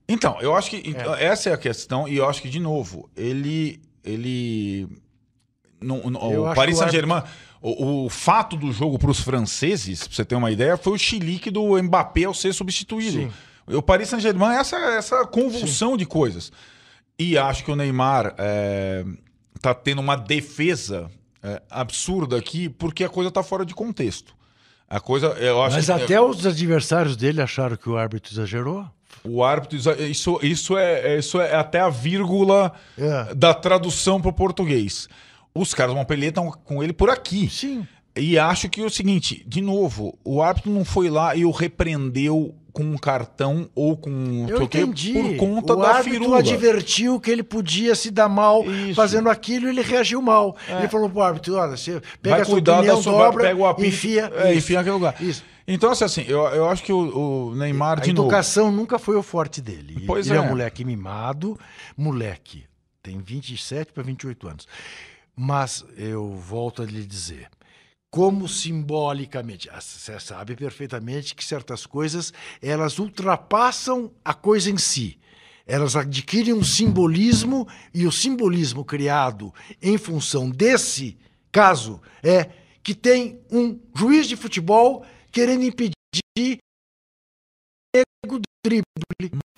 Então, 0.07 0.38
eu 0.39 0.55
acho 0.55 0.70
que 0.70 0.84
então, 0.88 1.16
essa 1.16 1.49
é 1.49 1.53
a 1.53 1.57
questão, 1.57 2.07
e 2.07 2.16
eu 2.18 2.30
acho 2.30 2.41
que, 2.43 2.49
de 2.49 2.59
novo, 2.59 3.09
ele. 3.18 3.82
ele 4.03 4.88
não- 5.82 5.97
não- 6.11 6.51
o 6.51 6.53
Paris 6.55 6.78
Saint-Germain. 6.78 7.24
O, 7.68 8.05
o 8.05 8.09
fato 8.09 8.55
do 8.55 8.72
jogo 8.72 8.99
para 8.99 9.09
os 9.09 9.20
franceses, 9.20 10.05
pra 10.07 10.16
você 10.16 10.24
ter 10.24 10.36
uma 10.36 10.51
ideia, 10.51 10.78
foi 10.78 10.93
o 10.93 10.97
chilique 10.99 11.49
do 11.49 11.82
Mbappé 11.82 12.26
ao 12.26 12.34
ser 12.34 12.53
substituído. 12.53 13.18
Sim. 13.18 13.32
O 13.76 13.82
Paris 13.82 14.09
Saint-Germain 14.09 14.55
é 14.55 14.59
essa, 14.59 14.76
essa 14.78 15.26
convulsão 15.26 15.97
de 15.97 16.05
coisas. 16.05 16.51
E 17.18 17.36
acho 17.39 17.63
que 17.63 17.72
o 17.72 17.76
Neymar 17.76 18.36
é, 18.38 19.03
tá 19.59 19.74
tendo 19.74 19.99
uma 19.99 20.16
defesa 20.16 21.09
é, 21.41 21.59
absurda 21.72 22.38
aqui, 22.38 22.70
porque 22.70 23.03
a 23.03 23.09
coisa 23.09 23.32
tá 23.32 23.41
fora 23.41 23.66
de 23.66 23.74
contexto. 23.74 24.36
A 24.88 24.99
coisa, 24.99 25.28
eu 25.30 25.63
acho 25.63 25.76
Mas 25.76 25.88
que, 25.88 25.91
até 25.91 26.22
os 26.22 26.45
adversários 26.45 27.18
dele 27.18 27.41
acharam 27.41 27.76
que 27.76 27.89
o 27.89 27.97
árbitro 27.97 28.32
exagerou. 28.32 28.86
o 29.24 29.43
árbitro, 29.43 29.76
isso, 30.03 30.39
isso, 30.43 30.78
é, 30.78 31.18
isso 31.18 31.41
é 31.41 31.55
até 31.55 31.80
a 31.80 31.89
vírgula 31.89 32.72
É. 32.95 33.34
da 33.34 33.55
tradução 33.55 34.22
para 34.22 34.30
o 34.30 34.34
português. 34.34 35.09
Os 35.56 35.74
caras 35.74 35.93
do 35.93 35.97
Montpellier 35.97 36.30
estão 36.30 36.51
com 36.51 36.84
ele 36.84 36.91
por 36.91 37.10
aqui. 37.10 37.49
Sim. 37.49 37.88
E 38.18 38.38
acho 38.38 38.70
que 38.70 38.82
é 38.82 38.86
o 38.86 38.89
seguinte, 38.89 39.43
de 39.47 39.62
novo, 39.62 40.18
o 40.24 40.41
árbitro 40.41 40.72
não 40.72 40.86
foi 40.86 41.10
lá 41.10 41.36
e 41.36 41.45
o 41.45 41.51
repreendeu 41.51 42.53
com 42.72 42.84
um 42.84 42.97
cartão 42.97 43.70
ou 43.74 43.95
com 43.95 44.45
Eu 44.49 44.60
o 44.60 44.64
entendi. 44.64 45.14
por 45.14 45.38
conta 45.38 45.74
o 45.74 45.76
da 45.78 45.89
árbitro 45.95 46.20
firula. 46.20 46.39
advertiu 46.39 47.20
que 47.22 47.32
ele 47.32 47.43
podia 47.43 47.95
se 47.95 48.12
dar 48.12 48.28
mal 48.28 48.64
Isso. 48.70 48.91
É. 48.91 48.93
fazendo 48.93 49.30
aquilo 49.30 49.68
e 49.68 49.70
ele 49.70 49.82
reagiu 49.82 50.22
mal. 50.22 50.58
Ele 50.68 50.89
falou 50.89 51.10
pro 51.10 51.22
árbitro, 51.22 51.56
olha, 51.56 51.78
você 51.78 52.01
pega 52.22 52.36
Vai 52.36 52.41
a 52.41 52.45
sua 52.45 52.53
cuidar 52.56 52.74
opinião, 52.80 52.95
da 52.97 53.01
sua 53.01 53.26
dobra, 53.26 53.43
pega 53.43 53.60
o 53.60 53.66
apito, 53.66 53.88
enfia. 53.88 54.32
é, 54.36 54.49
Isso. 54.49 54.58
enfia 54.60 54.78
naquele 54.78 54.93
lugar. 54.95 55.16
Isso. 55.22 55.43
Então, 55.68 55.89
assim, 55.89 56.03
assim, 56.03 56.26
eu, 56.28 56.41
eu 56.47 56.70
acho 56.70 56.84
que 56.84 56.91
o, 56.93 57.49
o 57.51 57.56
Neymar, 57.56 57.99
A 57.99 58.01
de 58.01 58.12
novo... 58.14 58.28
educação 58.28 58.72
nunca 58.72 58.99
foi 58.99 59.16
o 59.16 59.24
forte 59.24 59.62
dele. 59.62 60.03
Pois 60.06 60.28
ele 60.28 60.38
é. 60.38 60.41
é. 60.41 60.45
um 60.45 60.49
moleque 60.49 60.84
mimado, 60.86 61.58
moleque, 61.97 62.66
tem 63.01 63.20
27 63.20 63.93
para 63.93 64.03
28 64.03 64.47
anos. 64.47 64.68
Mas 65.36 65.84
eu 65.98 66.34
volto 66.36 66.82
a 66.82 66.86
lhe 66.86 67.06
dizer, 67.06 67.50
como 68.10 68.48
simbolicamente, 68.48 69.70
você 69.70 70.18
sabe 70.20 70.56
perfeitamente 70.56 71.36
que 71.36 71.44
certas 71.44 71.86
coisas 71.86 72.32
elas 72.62 72.98
ultrapassam 72.98 74.10
a 74.24 74.34
coisa 74.34 74.72
em 74.72 74.78
si. 74.78 75.20
Elas 75.68 75.96
adquirem 75.96 76.54
um 76.54 76.64
simbolismo 76.64 77.68
e 77.94 78.08
o 78.08 78.12
simbolismo 78.12 78.86
criado 78.86 79.54
em 79.82 79.98
função 79.98 80.50
desse 80.50 81.18
caso 81.52 82.02
é 82.24 82.50
que 82.82 82.94
tem 82.94 83.42
um 83.52 83.80
juiz 83.94 84.28
de 84.28 84.36
futebol 84.36 85.06
querendo 85.32 85.64
impedir 85.66 86.60
drible. 88.65 88.86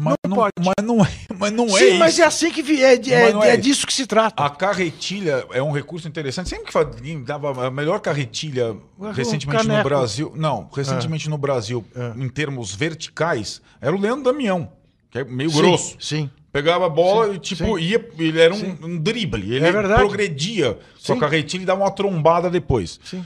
Mas 0.02 0.16
não 0.24 0.30
não, 0.30 0.38
pode. 0.38 0.52
mas 0.60 0.76
não 0.86 1.04
é, 1.04 1.10
mas 1.40 1.52
não 1.52 1.66
é 1.66 1.80
Sim, 1.80 1.86
isso. 1.88 2.00
mas 2.00 2.20
é 2.20 2.24
assim 2.24 2.52
que 2.52 2.62
vi- 2.62 2.84
é, 2.84 2.94
é, 2.94 3.10
é 3.10 3.32
é 3.32 3.54
isso. 3.54 3.62
disso 3.62 3.88
que 3.88 3.94
se 3.94 4.06
trata. 4.06 4.44
A 4.44 4.50
carretilha 4.50 5.46
é 5.52 5.62
um 5.62 5.72
recurso 5.72 6.08
interessante. 6.08 6.50
Sempre 6.50 6.72
que 6.72 7.16
dava 7.18 7.66
a 7.68 7.72
melhor 7.72 8.00
carretilha 8.00 8.76
recentemente 9.14 9.68
no. 9.68 9.84
Brasil. 9.84 10.32
Não, 10.36 10.70
recentemente 10.74 11.30
no 11.30 11.38
Brasil, 11.38 11.84
em 12.16 12.30
termos 12.30 12.76
verticais, 12.76 13.62
era 13.82 13.96
o 13.96 14.00
Leandro 14.00 14.24
Damião, 14.26 14.72
que 15.10 15.20
é 15.20 15.24
meio 15.24 15.50
Sim, 15.50 15.58
grosso. 15.58 15.98
Sim. 16.00 16.30
Pegava 16.52 16.86
a 16.86 16.90
bola 16.90 17.28
Sim, 17.28 17.34
e, 17.34 17.40
tipo, 17.40 17.78
sim. 17.78 17.84
ia. 17.84 18.10
Ele 18.18 18.40
era 18.40 18.54
um, 18.54 18.78
um 18.84 18.98
drible. 18.98 19.54
Ele 19.56 19.66
É 19.66 19.72
progredia 19.72 20.78
com 21.06 21.14
a 21.14 21.20
carretilha 21.20 21.64
e 21.64 21.66
dava 21.66 21.82
uma 21.84 21.92
trombada 21.92 22.50
depois. 22.50 23.00
Sim. 23.04 23.26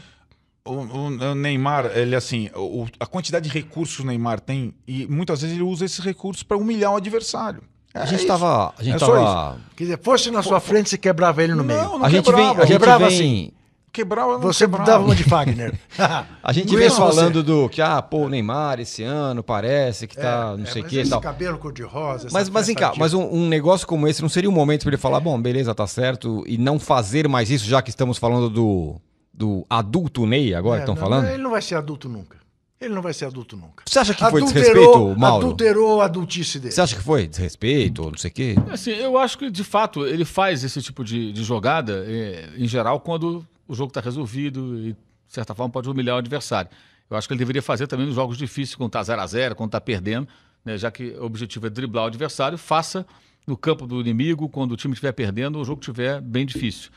O, 0.63 0.73
o- 0.73 1.35
Neymar, 1.35 1.87
ele 1.95 2.15
assim, 2.15 2.49
o- 2.55 2.85
a 2.99 3.05
quantidade 3.05 3.49
de 3.49 3.53
recursos 3.53 3.95
que 3.95 4.03
o 4.03 4.05
Neymar 4.05 4.39
tem, 4.39 4.73
e 4.87 5.07
muitas 5.07 5.41
vezes 5.41 5.55
ele 5.55 5.63
usa 5.63 5.85
esses 5.85 5.99
recursos 5.99 6.43
para 6.43 6.55
humilhar 6.57 6.91
o 6.93 6.97
adversário. 6.97 7.63
A 7.93 8.03
É 8.03 8.05
gente 8.05 8.19
isso. 8.19 8.27
tava. 8.27 8.73
A 8.77 8.83
gente 8.83 8.95
É 8.95 8.99
só 8.99 9.07
tava. 9.15 9.57
Quer 9.75 9.83
dizer, 9.85 9.99
fosse 10.01 10.29
na 10.31 10.41
sua 10.43 10.59
frente, 10.59 10.89
você 10.89 10.97
quebrava 10.97 11.43
ele 11.43 11.53
no 11.55 11.63
meio. 11.63 11.81
Não, 11.83 11.99
não 11.99 12.05
A 12.05 12.09
gente 12.09 12.23
vem. 12.25 12.33
quebrava. 12.35 12.61
A 12.61 12.65
gente 12.65 12.73
Quebrava 12.77 13.07
vem. 13.09 13.15
assim. 13.17 13.51
Quebrava, 13.93 14.31
não 14.33 14.41
Você 14.43 14.63
quebrava. 14.63 14.85
dava 14.89 15.03
uma 15.03 15.13
de 15.13 15.23
Fagner. 15.25 15.77
A 16.41 16.53
gente 16.53 16.69
Não 16.71 16.77
vem 16.77 16.87
é 16.87 16.89
falando 16.89 17.43
do 17.43 17.67
que, 17.67 17.81
ah, 17.81 18.01
pô, 18.01 18.19
o 18.19 18.29
Neymar 18.29 18.79
esse 18.79 19.03
ano 19.03 19.43
parece 19.43 20.07
que 20.07 20.15
tá 20.15 20.55
não 20.55 20.63
É, 20.63 20.67
sei 20.67 20.81
o 20.81 20.83
mas 20.85 20.89
que 20.91 20.95
e 20.97 21.01
esse 21.01 21.09
tal. 21.11 21.19
cabelo 21.19 21.57
cor-de-rosa. 21.57 22.29
Mas, 22.31 22.47
mas 22.49 22.67
vem 22.67 22.75
cá, 22.77 22.93
mas 22.95 23.13
um, 23.13 23.23
um 23.29 23.49
negócio 23.49 23.85
como 23.85 24.07
esse 24.07 24.21
não 24.21 24.29
seria 24.29 24.49
um 24.49 24.53
momento 24.53 24.83
para 24.83 24.91
ele 24.91 24.97
falar, 24.97 25.19
bom, 25.19 25.37
beleza, 25.41 25.75
tá 25.75 25.85
certo, 25.85 26.41
e 26.47 26.57
não 26.57 26.79
fazer 26.79 27.27
mais 27.27 27.49
isso, 27.51 27.65
já 27.65 27.81
que 27.81 27.89
estamos 27.89 28.17
falando 28.17 28.49
do, 28.49 28.95
do 29.33 29.65
adulto 29.69 30.25
Ney 30.25 30.53
agora 30.53 30.77
que 30.77 30.81
É, 30.81 30.83
estão 30.91 30.95
não, 30.95 31.01
falando? 31.01 31.27
Ele 31.29 31.41
não 31.41 31.49
vai 31.51 31.61
ser 31.61 31.75
adulto 31.75 32.07
nunca. 32.09 32.37
Ele 32.79 32.93
não 32.95 33.01
vai 33.01 33.13
ser 33.13 33.25
adulto 33.25 33.55
nunca. 33.55 33.83
Você 33.87 33.99
acha 33.99 34.13
que 34.13 34.19
foi 34.19 34.41
Adulterou- 34.41 34.53
desrespeito, 34.73 35.19
Mauro? 35.19 35.45
Adulterou 35.45 36.01
a 36.01 36.05
adultice 36.05 36.59
dele. 36.59 36.73
Você 36.73 36.81
acha 36.81 36.95
que 36.95 37.03
foi 37.03 37.27
desrespeito, 37.27 38.01
não 38.09 38.17
sei 38.17 38.31
o 38.31 38.33
quê? 38.33 38.55
Assim, 38.71 38.89
eu 38.91 39.17
acho 39.19 39.37
que, 39.37 39.51
de 39.51 39.63
fato, 39.63 40.03
ele 40.05 40.25
faz 40.25 40.63
esse 40.63 40.81
tipo 40.81 41.03
de, 41.03 41.31
de 41.31 41.43
jogada, 41.43 42.03
eh, 42.07 42.49
em 42.57 42.67
geral, 42.67 42.99
quando 42.99 43.45
o 43.67 43.75
jogo 43.75 43.89
está 43.91 44.01
resolvido 44.01 44.79
e, 44.79 44.93
de 44.93 44.97
certa 45.27 45.53
forma, 45.53 45.71
pode 45.71 45.87
humilhar 45.89 46.15
o 46.15 46.19
adversário. 46.19 46.71
Eu 47.07 47.15
acho 47.17 47.27
que 47.27 47.33
ele 47.35 47.39
deveria 47.39 47.61
fazer 47.61 47.85
também 47.85 48.07
nos 48.07 48.15
jogos 48.15 48.35
difíceis, 48.35 48.73
quando 48.75 48.89
está 48.97 49.01
0x0, 49.03 49.53
quando 49.53 49.67
está 49.69 49.79
perdendo, 49.79 50.27
né, 50.65 50.75
já 50.75 50.89
que 50.89 51.11
o 51.11 51.25
objetivo 51.25 51.67
é 51.67 51.69
driblar 51.69 52.05
o 52.05 52.07
adversário, 52.07 52.57
faça 52.57 53.05
no 53.45 53.55
campo 53.55 53.85
do 53.85 54.01
inimigo, 54.01 54.49
quando 54.49 54.71
o 54.71 54.75
time 54.75 54.93
estiver 54.95 55.11
perdendo, 55.11 55.59
o 55.59 55.63
jogo 55.63 55.81
estiver 55.81 56.19
bem 56.19 56.47
difícil. 56.47 56.89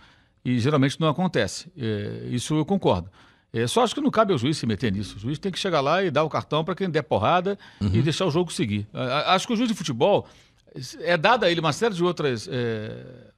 E 0.45 0.59
geralmente 0.59 1.01
não 1.01 1.09
acontece. 1.09 1.73
Eh, 1.77 2.29
isso 2.31 2.55
eu 2.55 2.65
concordo. 2.65 3.11
É, 3.53 3.67
só 3.69 3.85
acho 3.85 3.95
que 3.95 4.01
não 4.01 4.11
cabe 4.11 4.33
ao 4.33 4.39
juiz 4.39 4.57
se 4.57 4.67
meter 4.67 4.93
nisso. 4.93 5.17
O 5.17 5.21
juiz 5.21 5.39
tem 5.39 5.51
que 5.51 5.59
chegar 5.59 5.81
lá 5.81 6.03
e 6.03 6.11
dar 6.11 6.25
o 6.25 6.29
cartão 6.29 6.65
para 6.65 6.75
quem 6.75 6.91
der 6.91 7.03
porrada 7.03 7.57
e 7.81 8.03
deixar 8.03 8.27
o 8.27 8.31
jogo 8.31 8.53
seguir. 8.53 8.85
Acho 9.27 9.47
que 9.47 9.53
o 9.53 9.57
juiz 9.57 9.69
de 9.69 9.77
futebol 9.77 10.27
é 11.01 11.17
dada 11.17 11.47
a 11.47 11.51
ele 11.51 11.61
uma 11.61 11.73
série 11.73 11.95
de 11.95 12.03
outras 12.03 12.49
é, 12.51 13.31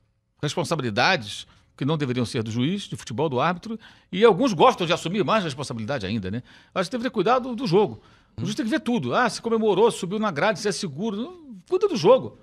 responsabilidades 0.42 1.46
que 1.76 1.84
não 1.84 1.98
deveriam 1.98 2.24
ser 2.24 2.42
do 2.42 2.50
juiz 2.50 2.84
de 2.84 2.96
futebol, 2.96 3.28
do 3.28 3.38
árbitro, 3.38 3.78
e 4.10 4.24
alguns 4.24 4.54
gostam 4.54 4.86
de 4.86 4.92
assumir 4.94 5.22
mais 5.22 5.44
responsabilidade 5.44 6.06
ainda, 6.06 6.30
né? 6.30 6.42
Acho 6.74 6.88
que 6.88 6.92
deveria 6.92 7.10
cuidar 7.10 7.38
do, 7.38 7.54
do 7.54 7.66
jogo. 7.66 8.00
O 8.38 8.40
juiz 8.40 8.54
tem 8.54 8.64
que 8.64 8.70
ver 8.70 8.80
tudo. 8.80 9.14
Ah, 9.14 9.28
se 9.28 9.42
comemorou, 9.42 9.90
subiu 9.90 10.18
na 10.18 10.30
grade, 10.30 10.58
se 10.58 10.68
é 10.68 10.72
seguro. 10.72 11.60
Cuida 11.68 11.86
do 11.86 11.96
jogo. 11.96 12.38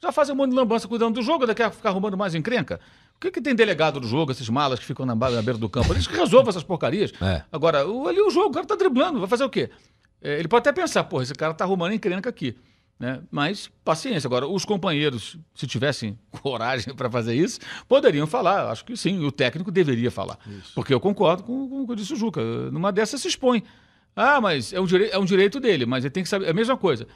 Já 0.00 0.12
faz 0.12 0.30
um 0.30 0.36
monte 0.36 0.50
de 0.50 0.56
lambança 0.56 0.86
cuidando 0.86 1.14
do 1.14 1.22
jogo, 1.22 1.46
daqui 1.46 1.62
a 1.62 1.70
ficar 1.70 1.88
arrumando 1.88 2.16
mais 2.16 2.34
encrenca. 2.34 2.78
O 3.16 3.20
que, 3.20 3.30
que 3.30 3.40
tem 3.40 3.54
delegado 3.54 3.98
do 3.98 4.06
jogo, 4.06 4.30
esses 4.30 4.48
malas 4.48 4.78
que 4.78 4.84
ficam 4.84 5.06
na, 5.06 5.14
beira 5.14 5.54
do 5.54 5.68
campo? 5.68 5.92
Eles 5.92 6.06
que 6.06 6.14
resolvam 6.16 6.50
essas 6.50 6.62
porcarias. 6.62 7.12
É. 7.20 7.42
Agora, 7.50 7.86
o, 7.86 8.06
ali 8.06 8.20
o 8.20 8.30
jogo, 8.30 8.48
o 8.48 8.52
cara 8.52 8.66
tá 8.66 8.76
driblando, 8.76 9.18
vai 9.18 9.28
fazer 9.28 9.44
o 9.44 9.48
quê? 9.50 9.70
É, 10.20 10.38
ele 10.38 10.48
pode 10.48 10.68
até 10.68 10.78
pensar, 10.80 11.04
pô, 11.04 11.22
esse 11.22 11.34
cara 11.34 11.54
tá 11.54 11.64
arrumando 11.64 11.92
encrenca 11.94 12.28
aqui. 12.28 12.56
Né? 12.98 13.20
Mas, 13.30 13.70
paciência. 13.84 14.26
Agora, 14.26 14.46
os 14.46 14.64
companheiros, 14.64 15.38
se 15.54 15.66
tivessem 15.66 16.18
coragem 16.42 16.94
para 16.94 17.10
fazer 17.10 17.34
isso, 17.34 17.58
poderiam 17.88 18.26
falar. 18.26 18.70
Acho 18.70 18.84
que 18.84 18.96
sim, 18.96 19.22
o 19.24 19.32
técnico 19.32 19.70
deveria 19.70 20.10
falar. 20.10 20.38
Porque 20.74 20.92
eu 20.92 21.00
concordo 21.00 21.42
com, 21.42 21.68
com 21.68 21.82
o 21.82 21.86
que 21.86 21.94
disse 21.96 22.12
o 22.12 22.16
Juca. 22.16 22.40
Numa 22.70 22.90
dessas 22.92 23.20
se 23.20 23.28
expõe. 23.28 23.62
Ah, 24.14 24.40
mas 24.40 24.72
é 24.72 24.80
um, 24.80 24.86
direi- 24.86 25.10
é 25.10 25.18
um 25.18 25.24
direito 25.26 25.60
dele, 25.60 25.84
mas 25.84 26.04
ele 26.04 26.10
tem 26.10 26.22
que 26.22 26.28
saber. 26.28 26.46
É 26.46 26.50
a 26.50 26.54
mesma 26.54 26.76
coisa. 26.76 27.06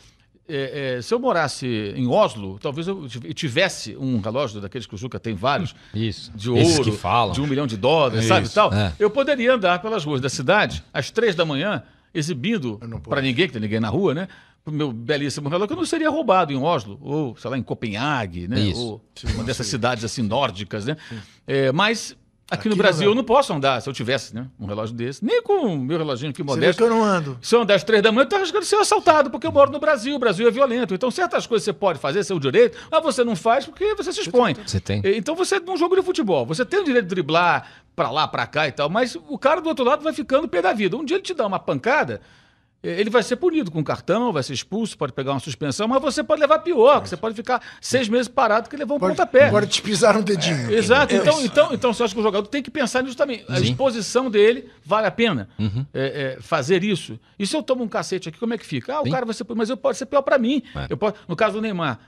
É, 0.53 0.97
é, 0.99 1.03
se 1.03 1.15
eu 1.15 1.19
morasse 1.21 1.67
em 1.95 2.07
Oslo, 2.09 2.59
talvez 2.61 2.89
eu 2.89 3.07
tiv- 3.09 3.33
tivesse 3.35 3.97
um 3.97 4.21
relógio 4.21 4.61
daqueles 4.61 4.87
que 4.87 4.95
o 4.95 4.99
Juca 4.99 5.19
tem 5.21 5.35
vários, 5.35 5.75
Isso. 5.95 6.33
de 6.35 6.51
ouro, 6.51 6.85
que 6.85 6.93
falam. 6.93 7.33
de 7.33 7.41
um 7.41 7.47
milhão 7.47 7.67
de 7.67 7.77
dólares, 7.77 8.25
sabe, 8.27 8.47
Isso, 8.47 8.55
tal, 8.55 8.73
é. 8.75 8.93
eu 8.99 9.09
poderia 9.11 9.55
andar 9.55 9.81
pelas 9.81 10.05
ruas 10.05 10.21
da 10.21 10.29
cidade 10.29 10.83
às 10.93 11.11
três 11.11 11.35
da 11.35 11.45
manhã, 11.45 11.83
exibindo 12.13 12.79
para 13.09 13.23
ninguém, 13.23 13.47
que 13.47 13.53
tem 13.53 13.63
ninguém 13.63 13.79
na 13.81 13.89
rua, 13.89 14.13
né? 14.15 14.29
O 14.67 14.71
meu 14.71 14.93
belíssimo 14.93 15.49
relógio, 15.49 15.69
que 15.69 15.73
eu 15.73 15.77
não 15.79 15.87
seria 15.87 16.11
roubado 16.11 16.53
em 16.53 16.57
Oslo, 16.57 16.99
ou, 17.01 17.35
sei 17.37 17.51
lá, 17.51 17.57
em 17.57 17.63
Copenhague, 17.63 18.47
né? 18.47 18.61
Isso. 18.61 18.81
Ou 18.81 19.01
uma 19.35 19.45
dessas 19.45 19.67
cidades 19.69 20.05
assim 20.05 20.21
nórdicas, 20.23 20.85
né? 20.85 20.97
É, 21.47 21.73
mas 21.73 22.15
aqui, 22.51 22.69
no 22.69 22.75
Aqui 22.75 22.83
Brasil 22.83 23.05
não. 23.07 23.13
eu 23.13 23.15
não 23.17 23.25
posso 23.25 23.53
andar 23.53 23.81
se 23.81 23.89
eu 23.89 23.93
tivesse 23.93 24.35
né, 24.35 24.47
um 24.59 24.67
relógio 24.67 24.95
desse, 24.95 25.25
nem 25.25 25.43
com 25.43 25.67
o 25.75 25.79
meu 25.79 25.97
reloginho 25.99 26.31
aqui 26.31 26.43
Você 26.43 26.47
modesto. 26.47 26.83
que 26.83 26.89
eu 26.89 26.91
não 26.95 27.03
ando. 27.05 27.39
Se 27.41 27.55
eu 27.55 27.63
andar 27.63 27.75
às 27.75 27.85
três 27.85 28.03
da 28.03 28.11
manhã, 28.11 28.25
eu 28.25 28.29
tô 28.29 28.37
arriscando 28.37 28.65
ser 28.65 28.77
assaltado, 28.77 29.31
porque 29.31 29.47
eu 29.47 29.53
moro 29.53 29.71
no 29.71 29.79
Brasil, 29.79 30.17
o 30.17 30.19
Brasil 30.19 30.47
é 30.47 30.51
violento. 30.51 30.93
Então, 30.95 31.11
certas 31.11 31.47
coisas 31.47 31.65
você 31.65 31.73
pode 31.73 31.99
fazer, 31.99 32.25
seu 32.25 32.39
direito, 32.39 32.77
mas 32.91 33.03
você 33.03 33.23
não 33.25 33.37
faz 33.37 33.65
porque 33.65 33.95
você 33.95 34.13
se 34.13 34.21
expõe. 34.21 34.55
Você 34.67 34.81
tem. 34.81 35.01
Então, 35.05 35.35
você, 35.35 35.61
num 35.61 35.77
jogo 35.77 35.95
de 35.97 36.03
futebol, 36.03 36.45
você 36.45 36.65
tem 36.65 36.81
o 36.81 36.85
direito 36.85 37.05
de 37.07 37.15
driblar 37.15 37.67
pra 37.95 38.11
lá, 38.11 38.27
pra 38.27 38.47
cá 38.47 38.67
e 38.67 38.73
tal, 38.73 38.89
mas 38.89 39.15
o 39.29 39.39
cara 39.39 39.61
do 39.61 39.69
outro 39.69 39.85
lado 39.85 40.03
vai 40.03 40.13
ficando 40.13 40.49
pé 40.49 40.61
da 40.63 40.73
vida. 40.73 40.97
Um 40.97 41.05
dia 41.05 41.17
ele 41.17 41.23
te 41.23 41.35
dá 41.35 41.47
uma 41.47 41.59
pancada, 41.59 42.21
ele 42.83 43.11
vai 43.11 43.23
ser 43.23 43.37
punido 43.37 43.71
com 43.71 43.85
cartão, 43.85 44.33
vai 44.33 44.43
ser 44.43 44.55
expulso, 44.55 44.97
pode 44.97 45.13
pegar 45.13 45.33
uma 45.33 45.41
suspensão, 45.41 45.87
mas 45.87 46.01
você 46.01 46.25
pode 46.25 46.41
levar 46.41 46.61
pior, 46.61 47.03
que 47.03 47.09
você 47.09 47.17
pode 47.17 47.35
ficar 47.35 47.61
seis 47.81 48.09
meses 48.09 48.27
parado 48.29 48.71
que 48.71 48.77
levou 48.77 48.97
um 48.97 49.01
Pode, 49.01 49.13
pontapé. 49.17 49.51
pode 49.51 49.67
te 49.67 49.83
pisar 49.83 50.15
no 50.15 50.23
dedinho. 50.23 50.71
Exato. 50.73 51.15
Então, 51.15 51.45
então, 51.45 51.75
então, 51.75 51.93
você 51.93 52.05
acha 52.05 52.15
que 52.15 52.21
o 52.21 52.23
jogador 52.23 52.47
tem 52.47 52.63
que 52.63 52.71
pensar 52.71 53.03
nisso 53.03 53.17
também. 53.17 53.45
A 53.49 53.57
Sim. 53.57 53.65
exposição 53.65 54.31
dele 54.31 54.71
vale 54.85 55.07
a 55.07 55.11
pena 55.11 55.49
é, 55.59 56.37
é, 56.39 56.39
fazer 56.41 56.83
isso. 56.83 57.21
E 57.39 57.47
se 57.47 57.55
eu 57.55 57.63
tomo 57.63 57.85
um 57.85 57.89
cacete 57.89 58.29
aqui, 58.29 58.39
como 58.39 58.55
é 58.55 58.59
que 58.59 58.67
fica? 58.67 58.95
Ah, 58.95 59.01
o 59.03 59.05
Sim. 59.05 59.11
cara 59.11 59.27
vai 59.27 59.35
ser. 59.35 59.47
Mas 59.55 59.69
eu 59.69 59.77
pode 59.77 59.99
ser 59.99 60.07
pior 60.07 60.23
para 60.23 60.39
mim. 60.39 60.63
É. 60.75 60.87
Eu 60.89 60.97
posso, 60.97 61.17
no 61.29 61.37
caso 61.37 61.55
do 61.55 61.61
Neymar, 61.61 61.99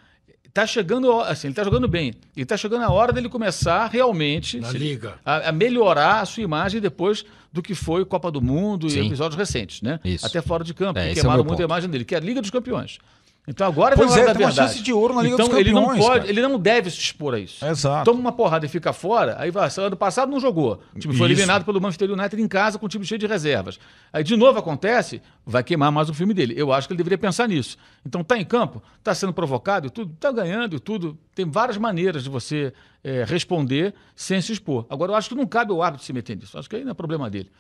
tá 0.52 0.66
chegando, 0.66 1.10
assim, 1.20 1.48
ele 1.48 1.54
tá 1.54 1.64
jogando 1.64 1.88
bem. 1.88 2.12
E 2.36 2.44
tá 2.44 2.56
chegando 2.56 2.82
a 2.84 2.90
hora 2.90 3.12
dele 3.12 3.28
começar 3.28 3.86
realmente 3.86 4.60
Na 4.60 4.68
se- 4.70 4.78
liga. 4.78 5.14
A, 5.24 5.48
a 5.48 5.52
melhorar 5.52 6.20
a 6.20 6.26
sua 6.26 6.42
imagem 6.42 6.80
depois 6.80 7.24
do 7.52 7.62
que 7.62 7.74
foi 7.74 8.04
Copa 8.04 8.30
do 8.30 8.40
Mundo 8.40 8.88
Sim. 8.88 9.02
e 9.02 9.06
episódios 9.06 9.38
recentes, 9.38 9.82
né? 9.82 9.98
Isso. 10.04 10.24
Até 10.26 10.40
fora 10.42 10.62
de 10.64 10.72
campo, 10.74 10.98
É, 10.98 11.04
que 11.06 11.10
é 11.10 11.14
queimaram 11.14 11.38
meu 11.38 11.44
muito 11.44 11.60
a 11.60 11.62
ponto. 11.62 11.70
imagem 11.72 11.90
dele, 11.90 12.04
que 12.04 12.14
é 12.14 12.18
a 12.18 12.20
Liga 12.20 12.40
dos 12.40 12.50
Campeões. 12.50 12.98
Então 13.46 13.66
agora 13.66 13.96
Pois 13.96 14.10
é 14.12 14.12
a 14.12 14.14
hora 14.14 14.22
é, 14.22 14.26
da 14.26 14.34
tem 14.34 14.46
uma 14.46 14.52
verdade. 14.52 14.72
chance 14.72 14.82
de 14.84 14.92
ouro 14.92 15.14
na 15.14 15.22
Liga 15.22 15.34
então, 15.34 15.48
dos 15.48 15.58
ele 15.58 15.72
não 15.72 15.82
Campeões, 15.88 16.06
pode, 16.06 16.20
cara. 16.20 16.30
ele 16.30 16.42
não 16.42 16.58
deve 16.60 16.90
se 16.90 16.98
expor 16.98 17.34
a 17.34 17.40
isso. 17.40 17.64
Exato. 17.66 18.04
Toma 18.04 18.20
uma 18.20 18.30
porrada 18.30 18.64
e 18.66 18.68
fica 18.68 18.92
fora, 18.92 19.34
aí 19.36 19.50
vai, 19.50 19.68
ano 19.78 19.96
passado 19.96 20.30
não 20.30 20.38
jogou. 20.38 20.80
O 20.94 20.98
time 21.00 21.12
foi 21.12 21.26
Isso. 21.26 21.34
eliminado 21.40 21.64
pelo 21.64 21.80
Manchester 21.80 22.12
United 22.12 22.40
em 22.40 22.46
casa 22.46 22.78
com 22.78 22.86
um 22.86 22.88
time 22.88 23.04
cheio 23.04 23.18
de 23.18 23.26
reservas. 23.26 23.80
Aí 24.12 24.22
de 24.22 24.36
novo 24.36 24.60
acontece, 24.60 25.20
vai 25.44 25.64
queimar 25.64 25.90
mais 25.90 26.08
o 26.08 26.14
filme 26.14 26.32
dele. 26.32 26.54
Eu 26.56 26.72
acho 26.72 26.86
que 26.86 26.92
ele 26.92 26.98
deveria 26.98 27.18
pensar 27.18 27.48
nisso. 27.48 27.76
Então 28.06 28.22
tá 28.22 28.38
em 28.38 28.44
campo, 28.44 28.80
tá 29.02 29.12
sendo 29.12 29.32
provocado 29.32 29.88
e 29.88 29.90
tudo, 29.90 30.14
tá 30.20 30.30
ganhando 30.30 30.76
e 30.76 30.78
tudo. 30.78 31.18
Tem 31.34 31.44
várias 31.44 31.76
maneiras 31.76 32.22
de 32.22 32.30
você 32.30 32.72
eh, 33.02 33.24
responder 33.26 33.92
sem 34.14 34.40
se 34.40 34.52
expor. 34.52 34.86
Agora 34.88 35.10
eu 35.10 35.16
acho 35.16 35.28
que 35.28 35.34
não 35.34 35.46
cabe 35.48 35.72
o 35.72 35.82
árbitro 35.82 36.06
se 36.06 36.12
meter 36.12 36.36
nisso. 36.36 36.56
Acho 36.56 36.70
que 36.70 36.76
aí 36.76 36.84
não 36.84 36.92
é 36.92 36.94
problema 36.94 37.28
dele. 37.28 37.50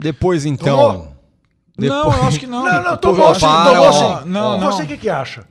Depois, 0.00 0.44
então. 0.44 1.16
Tomou? 1.78 2.04
Não, 2.04 2.12
eu 2.16 2.22
acho 2.24 2.40
que 2.40 2.46
não. 2.46 2.64
Não, 2.64 2.82
não, 2.82 2.90
Pô, 2.92 2.96
tomou 2.98 3.34
sim, 3.34 3.40
para, 3.40 3.70
tomou 3.70 3.86
ó, 3.86 3.92
sim. 4.22 4.28
não, 4.28 4.58
não. 4.58 4.72
Você 4.72 4.82
o 4.82 4.86
que, 4.86 4.96
que 4.98 5.08
acha? 5.08 5.44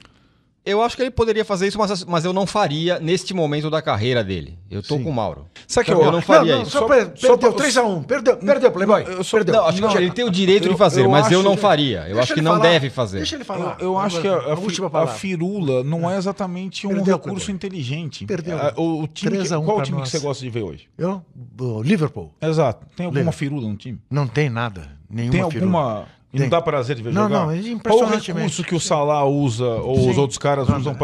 Eu 0.65 0.81
acho 0.81 0.97
que 0.97 1.01
ele 1.01 1.11
poderia 1.11 1.45
fazer 1.45 1.65
isso, 1.69 1.77
mas, 1.77 2.03
mas 2.03 2.25
eu 2.25 2.33
não 2.33 2.45
faria 2.45 2.99
neste 2.99 3.33
momento 3.33 3.69
da 3.69 3.81
carreira 3.81 4.21
dele. 4.21 4.59
Eu 4.69 4.83
tô 4.83 4.97
Sim. 4.97 5.03
com 5.05 5.09
o 5.11 5.13
Mauro. 5.13 5.45
Sabe 5.65 5.85
que 5.85 5.93
Eu 5.93 6.01
eu, 6.03 6.11
não 6.11 6.21
faria 6.21 6.57
não, 6.57 6.63
isso. 6.63 6.71
Só, 6.71 6.79
Só- 6.79 6.85
per- 6.87 7.11
só 7.15 7.37
perdeu 7.37 7.53
pra- 7.53 7.65
3x1. 7.65 8.03
Perdeu, 8.03 8.35
perdeu, 8.35 8.71
Playboy. 8.73 9.03
Eu 9.07 9.23
só- 9.23 9.37
perdeu. 9.37 9.55
Não, 9.55 9.65
acho 9.65 9.81
que 9.87 9.97
ele 9.97 10.11
tem 10.11 10.25
o 10.25 10.29
direito 10.29 10.67
de 10.67 10.75
fazer, 10.75 11.05
eu 11.05 11.09
mas 11.09 11.31
eu 11.31 11.41
não 11.41 11.55
faria. 11.55 12.05
Eu 12.09 12.19
acho 12.19 12.33
que 12.33 12.41
ele 12.41 12.45
não 12.45 12.57
falar. 12.57 12.63
deve 12.69 12.89
fazer. 12.89 13.15
Deixa 13.19 13.35
ele 13.35 13.45
falar. 13.45 13.77
Eu, 13.79 13.85
eu 13.93 13.97
acho 13.97 14.19
que 14.19 14.27
a, 14.27 14.33
a, 14.35 14.55
última 14.55 14.91
a 14.93 15.07
firula 15.07 15.85
não 15.85 16.11
é 16.11 16.17
exatamente 16.17 16.85
um 16.85 16.89
Perdeu, 16.89 17.15
recurso 17.15 17.45
Playboy. 17.45 17.55
inteligente. 17.55 18.25
Perdeu. 18.25 18.57
A- 18.57 18.73
O, 18.75 19.03
o 19.03 19.07
time 19.07 19.31
que, 19.31 19.37
3 19.37 19.51
a 19.53 19.59
1 19.59 19.63
qual 19.63 19.77
o 19.77 19.81
time 19.83 19.95
que 19.95 20.01
nós. 20.01 20.09
você 20.09 20.19
gosta 20.19 20.43
de 20.43 20.49
ver 20.49 20.63
hoje? 20.63 20.89
Eu? 20.97 21.23
O 21.61 21.81
Liverpool. 21.81 22.33
Exato. 22.41 22.85
Tem 22.93 23.05
alguma 23.05 23.31
firula 23.31 23.65
no 23.69 23.77
time? 23.77 24.01
Não 24.11 24.27
tem 24.27 24.49
nada. 24.49 24.89
Nenhuma 25.09 25.31
Tem 25.31 25.49
firula. 25.49 25.79
alguma. 25.79 26.16
E 26.37 26.41
não 26.41 26.49
dá 26.49 26.61
prazer 26.61 26.95
de 26.95 27.03
ver 27.03 27.13
Não, 27.13 27.23
jogar? 27.23 27.45
não, 27.45 27.51
é 27.51 27.79
Qual 27.83 27.99
o 27.99 28.05
recurso 28.05 28.63
que 28.63 28.75
o 28.75 28.79
Salah 28.79 29.25
usa 29.25 29.65
ou 29.65 29.97
Sim. 29.97 30.09
os 30.11 30.17
outros 30.17 30.37
caras 30.37 30.67
Não, 30.67 30.77
usam 30.79 30.95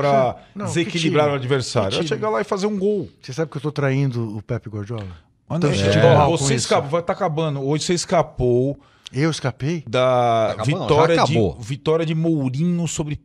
não, 0.56 0.66
desequilibrar 0.66 1.30
o 1.30 1.34
adversário? 1.34 2.00
É 2.00 2.04
chegar 2.04 2.30
lá 2.30 2.42
e 2.42 2.44
fazer 2.44 2.68
um 2.68 2.78
gol. 2.78 3.10
Você 3.22 3.34
sabe 3.34 3.52
que 3.52 3.58
eu 3.58 3.62
tô 3.62 3.72
traindo 3.72 4.38
o 4.38 4.42
Pepe 4.42 4.70
Guardiola? 4.70 5.06
Olha, 5.50 5.60
Tô 5.60 5.68
é, 5.68 6.28
você 6.30 6.44
isso. 6.56 6.66
escapou, 6.66 6.90
vai 6.90 7.02
estar 7.02 7.14
acabando. 7.14 7.62
Hoje 7.62 7.84
você 7.84 7.94
escapou 7.94 8.80
Eu 9.12 9.30
escapei? 9.30 9.84
da 9.88 10.56
não, 10.58 10.66
vitória, 10.66 11.24
de, 11.24 11.38
vitória 11.60 12.06
de 12.06 12.16
Mourinho 12.16 12.88
sobre 12.88 13.20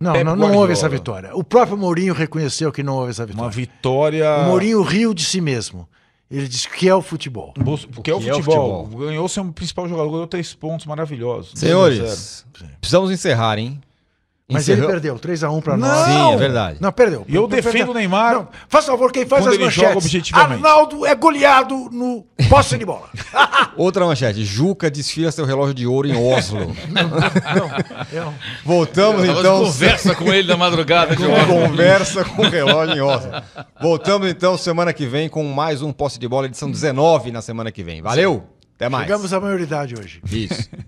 Não, 0.00 0.12
Pep 0.12 0.24
não, 0.24 0.32
não 0.32 0.38
Guardiola. 0.42 0.60
houve 0.62 0.72
essa 0.72 0.88
vitória. 0.88 1.30
O 1.34 1.42
próprio 1.44 1.76
Mourinho 1.76 2.14
reconheceu 2.14 2.70
que 2.72 2.82
não 2.82 2.94
houve 2.96 3.10
essa 3.10 3.24
uma 3.24 3.50
vitória. 3.50 4.24
vitória. 4.24 4.44
O 4.44 4.50
Mourinho 4.50 4.82
riu 4.82 5.12
de 5.12 5.24
si 5.24 5.40
mesmo. 5.40 5.88
Ele 6.30 6.46
disse 6.46 6.68
que 6.68 6.86
é 6.88 6.94
o 6.94 7.00
futebol. 7.00 7.54
Porque 7.94 8.10
é 8.10 8.14
o 8.14 8.20
que 8.20 8.28
é 8.28 8.32
o 8.32 8.36
futebol. 8.36 8.84
futebol. 8.84 9.06
Ganhou 9.06 9.28
seu 9.28 9.44
principal 9.52 9.88
jogador, 9.88 10.10
ganhou 10.10 10.26
três 10.26 10.52
pontos 10.52 10.84
maravilhosos. 10.84 11.54
2 11.54 11.64
a 11.64 11.68
0. 11.68 11.96
Senhores, 11.96 12.46
precisamos 12.80 13.10
encerrar, 13.10 13.58
hein? 13.58 13.80
Mas 14.50 14.62
Encerrou- 14.62 14.84
ele 14.84 14.92
perdeu 14.92 15.18
3x1 15.18 15.60
pra 15.60 15.76
Não! 15.76 15.86
nós. 15.86 16.06
Sim, 16.06 16.32
é 16.32 16.36
verdade. 16.38 16.78
Não, 16.80 16.90
perdeu. 16.90 17.22
E 17.28 17.34
eu 17.34 17.46
defendo 17.46 17.90
o 17.90 17.94
Neymar. 17.94 18.32
Não, 18.32 18.48
faz 18.66 18.86
favor, 18.86 19.12
quem 19.12 19.26
faz 19.26 19.42
Quando 19.44 19.52
as 19.52 19.60
ele 19.60 19.68
joga 19.68 19.88
manchetes. 19.88 20.04
objetivamente. 20.06 20.64
Arnaldo 20.64 21.04
é 21.04 21.14
goleado 21.14 21.74
no 21.92 22.24
posse 22.48 22.78
de 22.78 22.86
bola. 22.86 23.10
Outra 23.76 24.06
manchete. 24.06 24.42
Juca 24.46 24.90
desfila 24.90 25.30
seu 25.30 25.44
relógio 25.44 25.74
de 25.74 25.86
ouro 25.86 26.08
em 26.08 26.16
Oslo. 26.16 26.74
Eu- 28.10 28.32
Voltamos 28.64 29.22
de 29.22 29.28
então. 29.28 29.64
conversa 29.64 30.14
com 30.14 30.32
ele 30.32 30.48
na 30.48 30.56
madrugada. 30.56 31.14
de 31.14 31.22
Com 31.22 31.30
ontem. 31.30 31.46
conversa 31.46 32.24
com 32.24 32.40
o 32.40 32.48
relógio 32.48 32.94
em 32.96 33.00
Oslo. 33.02 33.30
Voltamos 33.82 34.30
então 34.30 34.56
semana 34.56 34.94
que 34.94 35.04
vem 35.04 35.28
com 35.28 35.44
mais 35.44 35.82
um 35.82 35.92
Posse 35.92 36.18
de 36.18 36.26
Bola, 36.26 36.46
edição 36.46 36.70
19 36.70 37.30
na 37.30 37.42
semana 37.42 37.70
que 37.70 37.82
vem. 37.84 38.00
Valeu? 38.00 38.44
Até 38.76 38.88
mais. 38.88 39.04
Chegamos 39.04 39.30
à 39.34 39.40
maioridade 39.40 39.94
hoje. 39.94 40.22
Isso. 40.32 40.70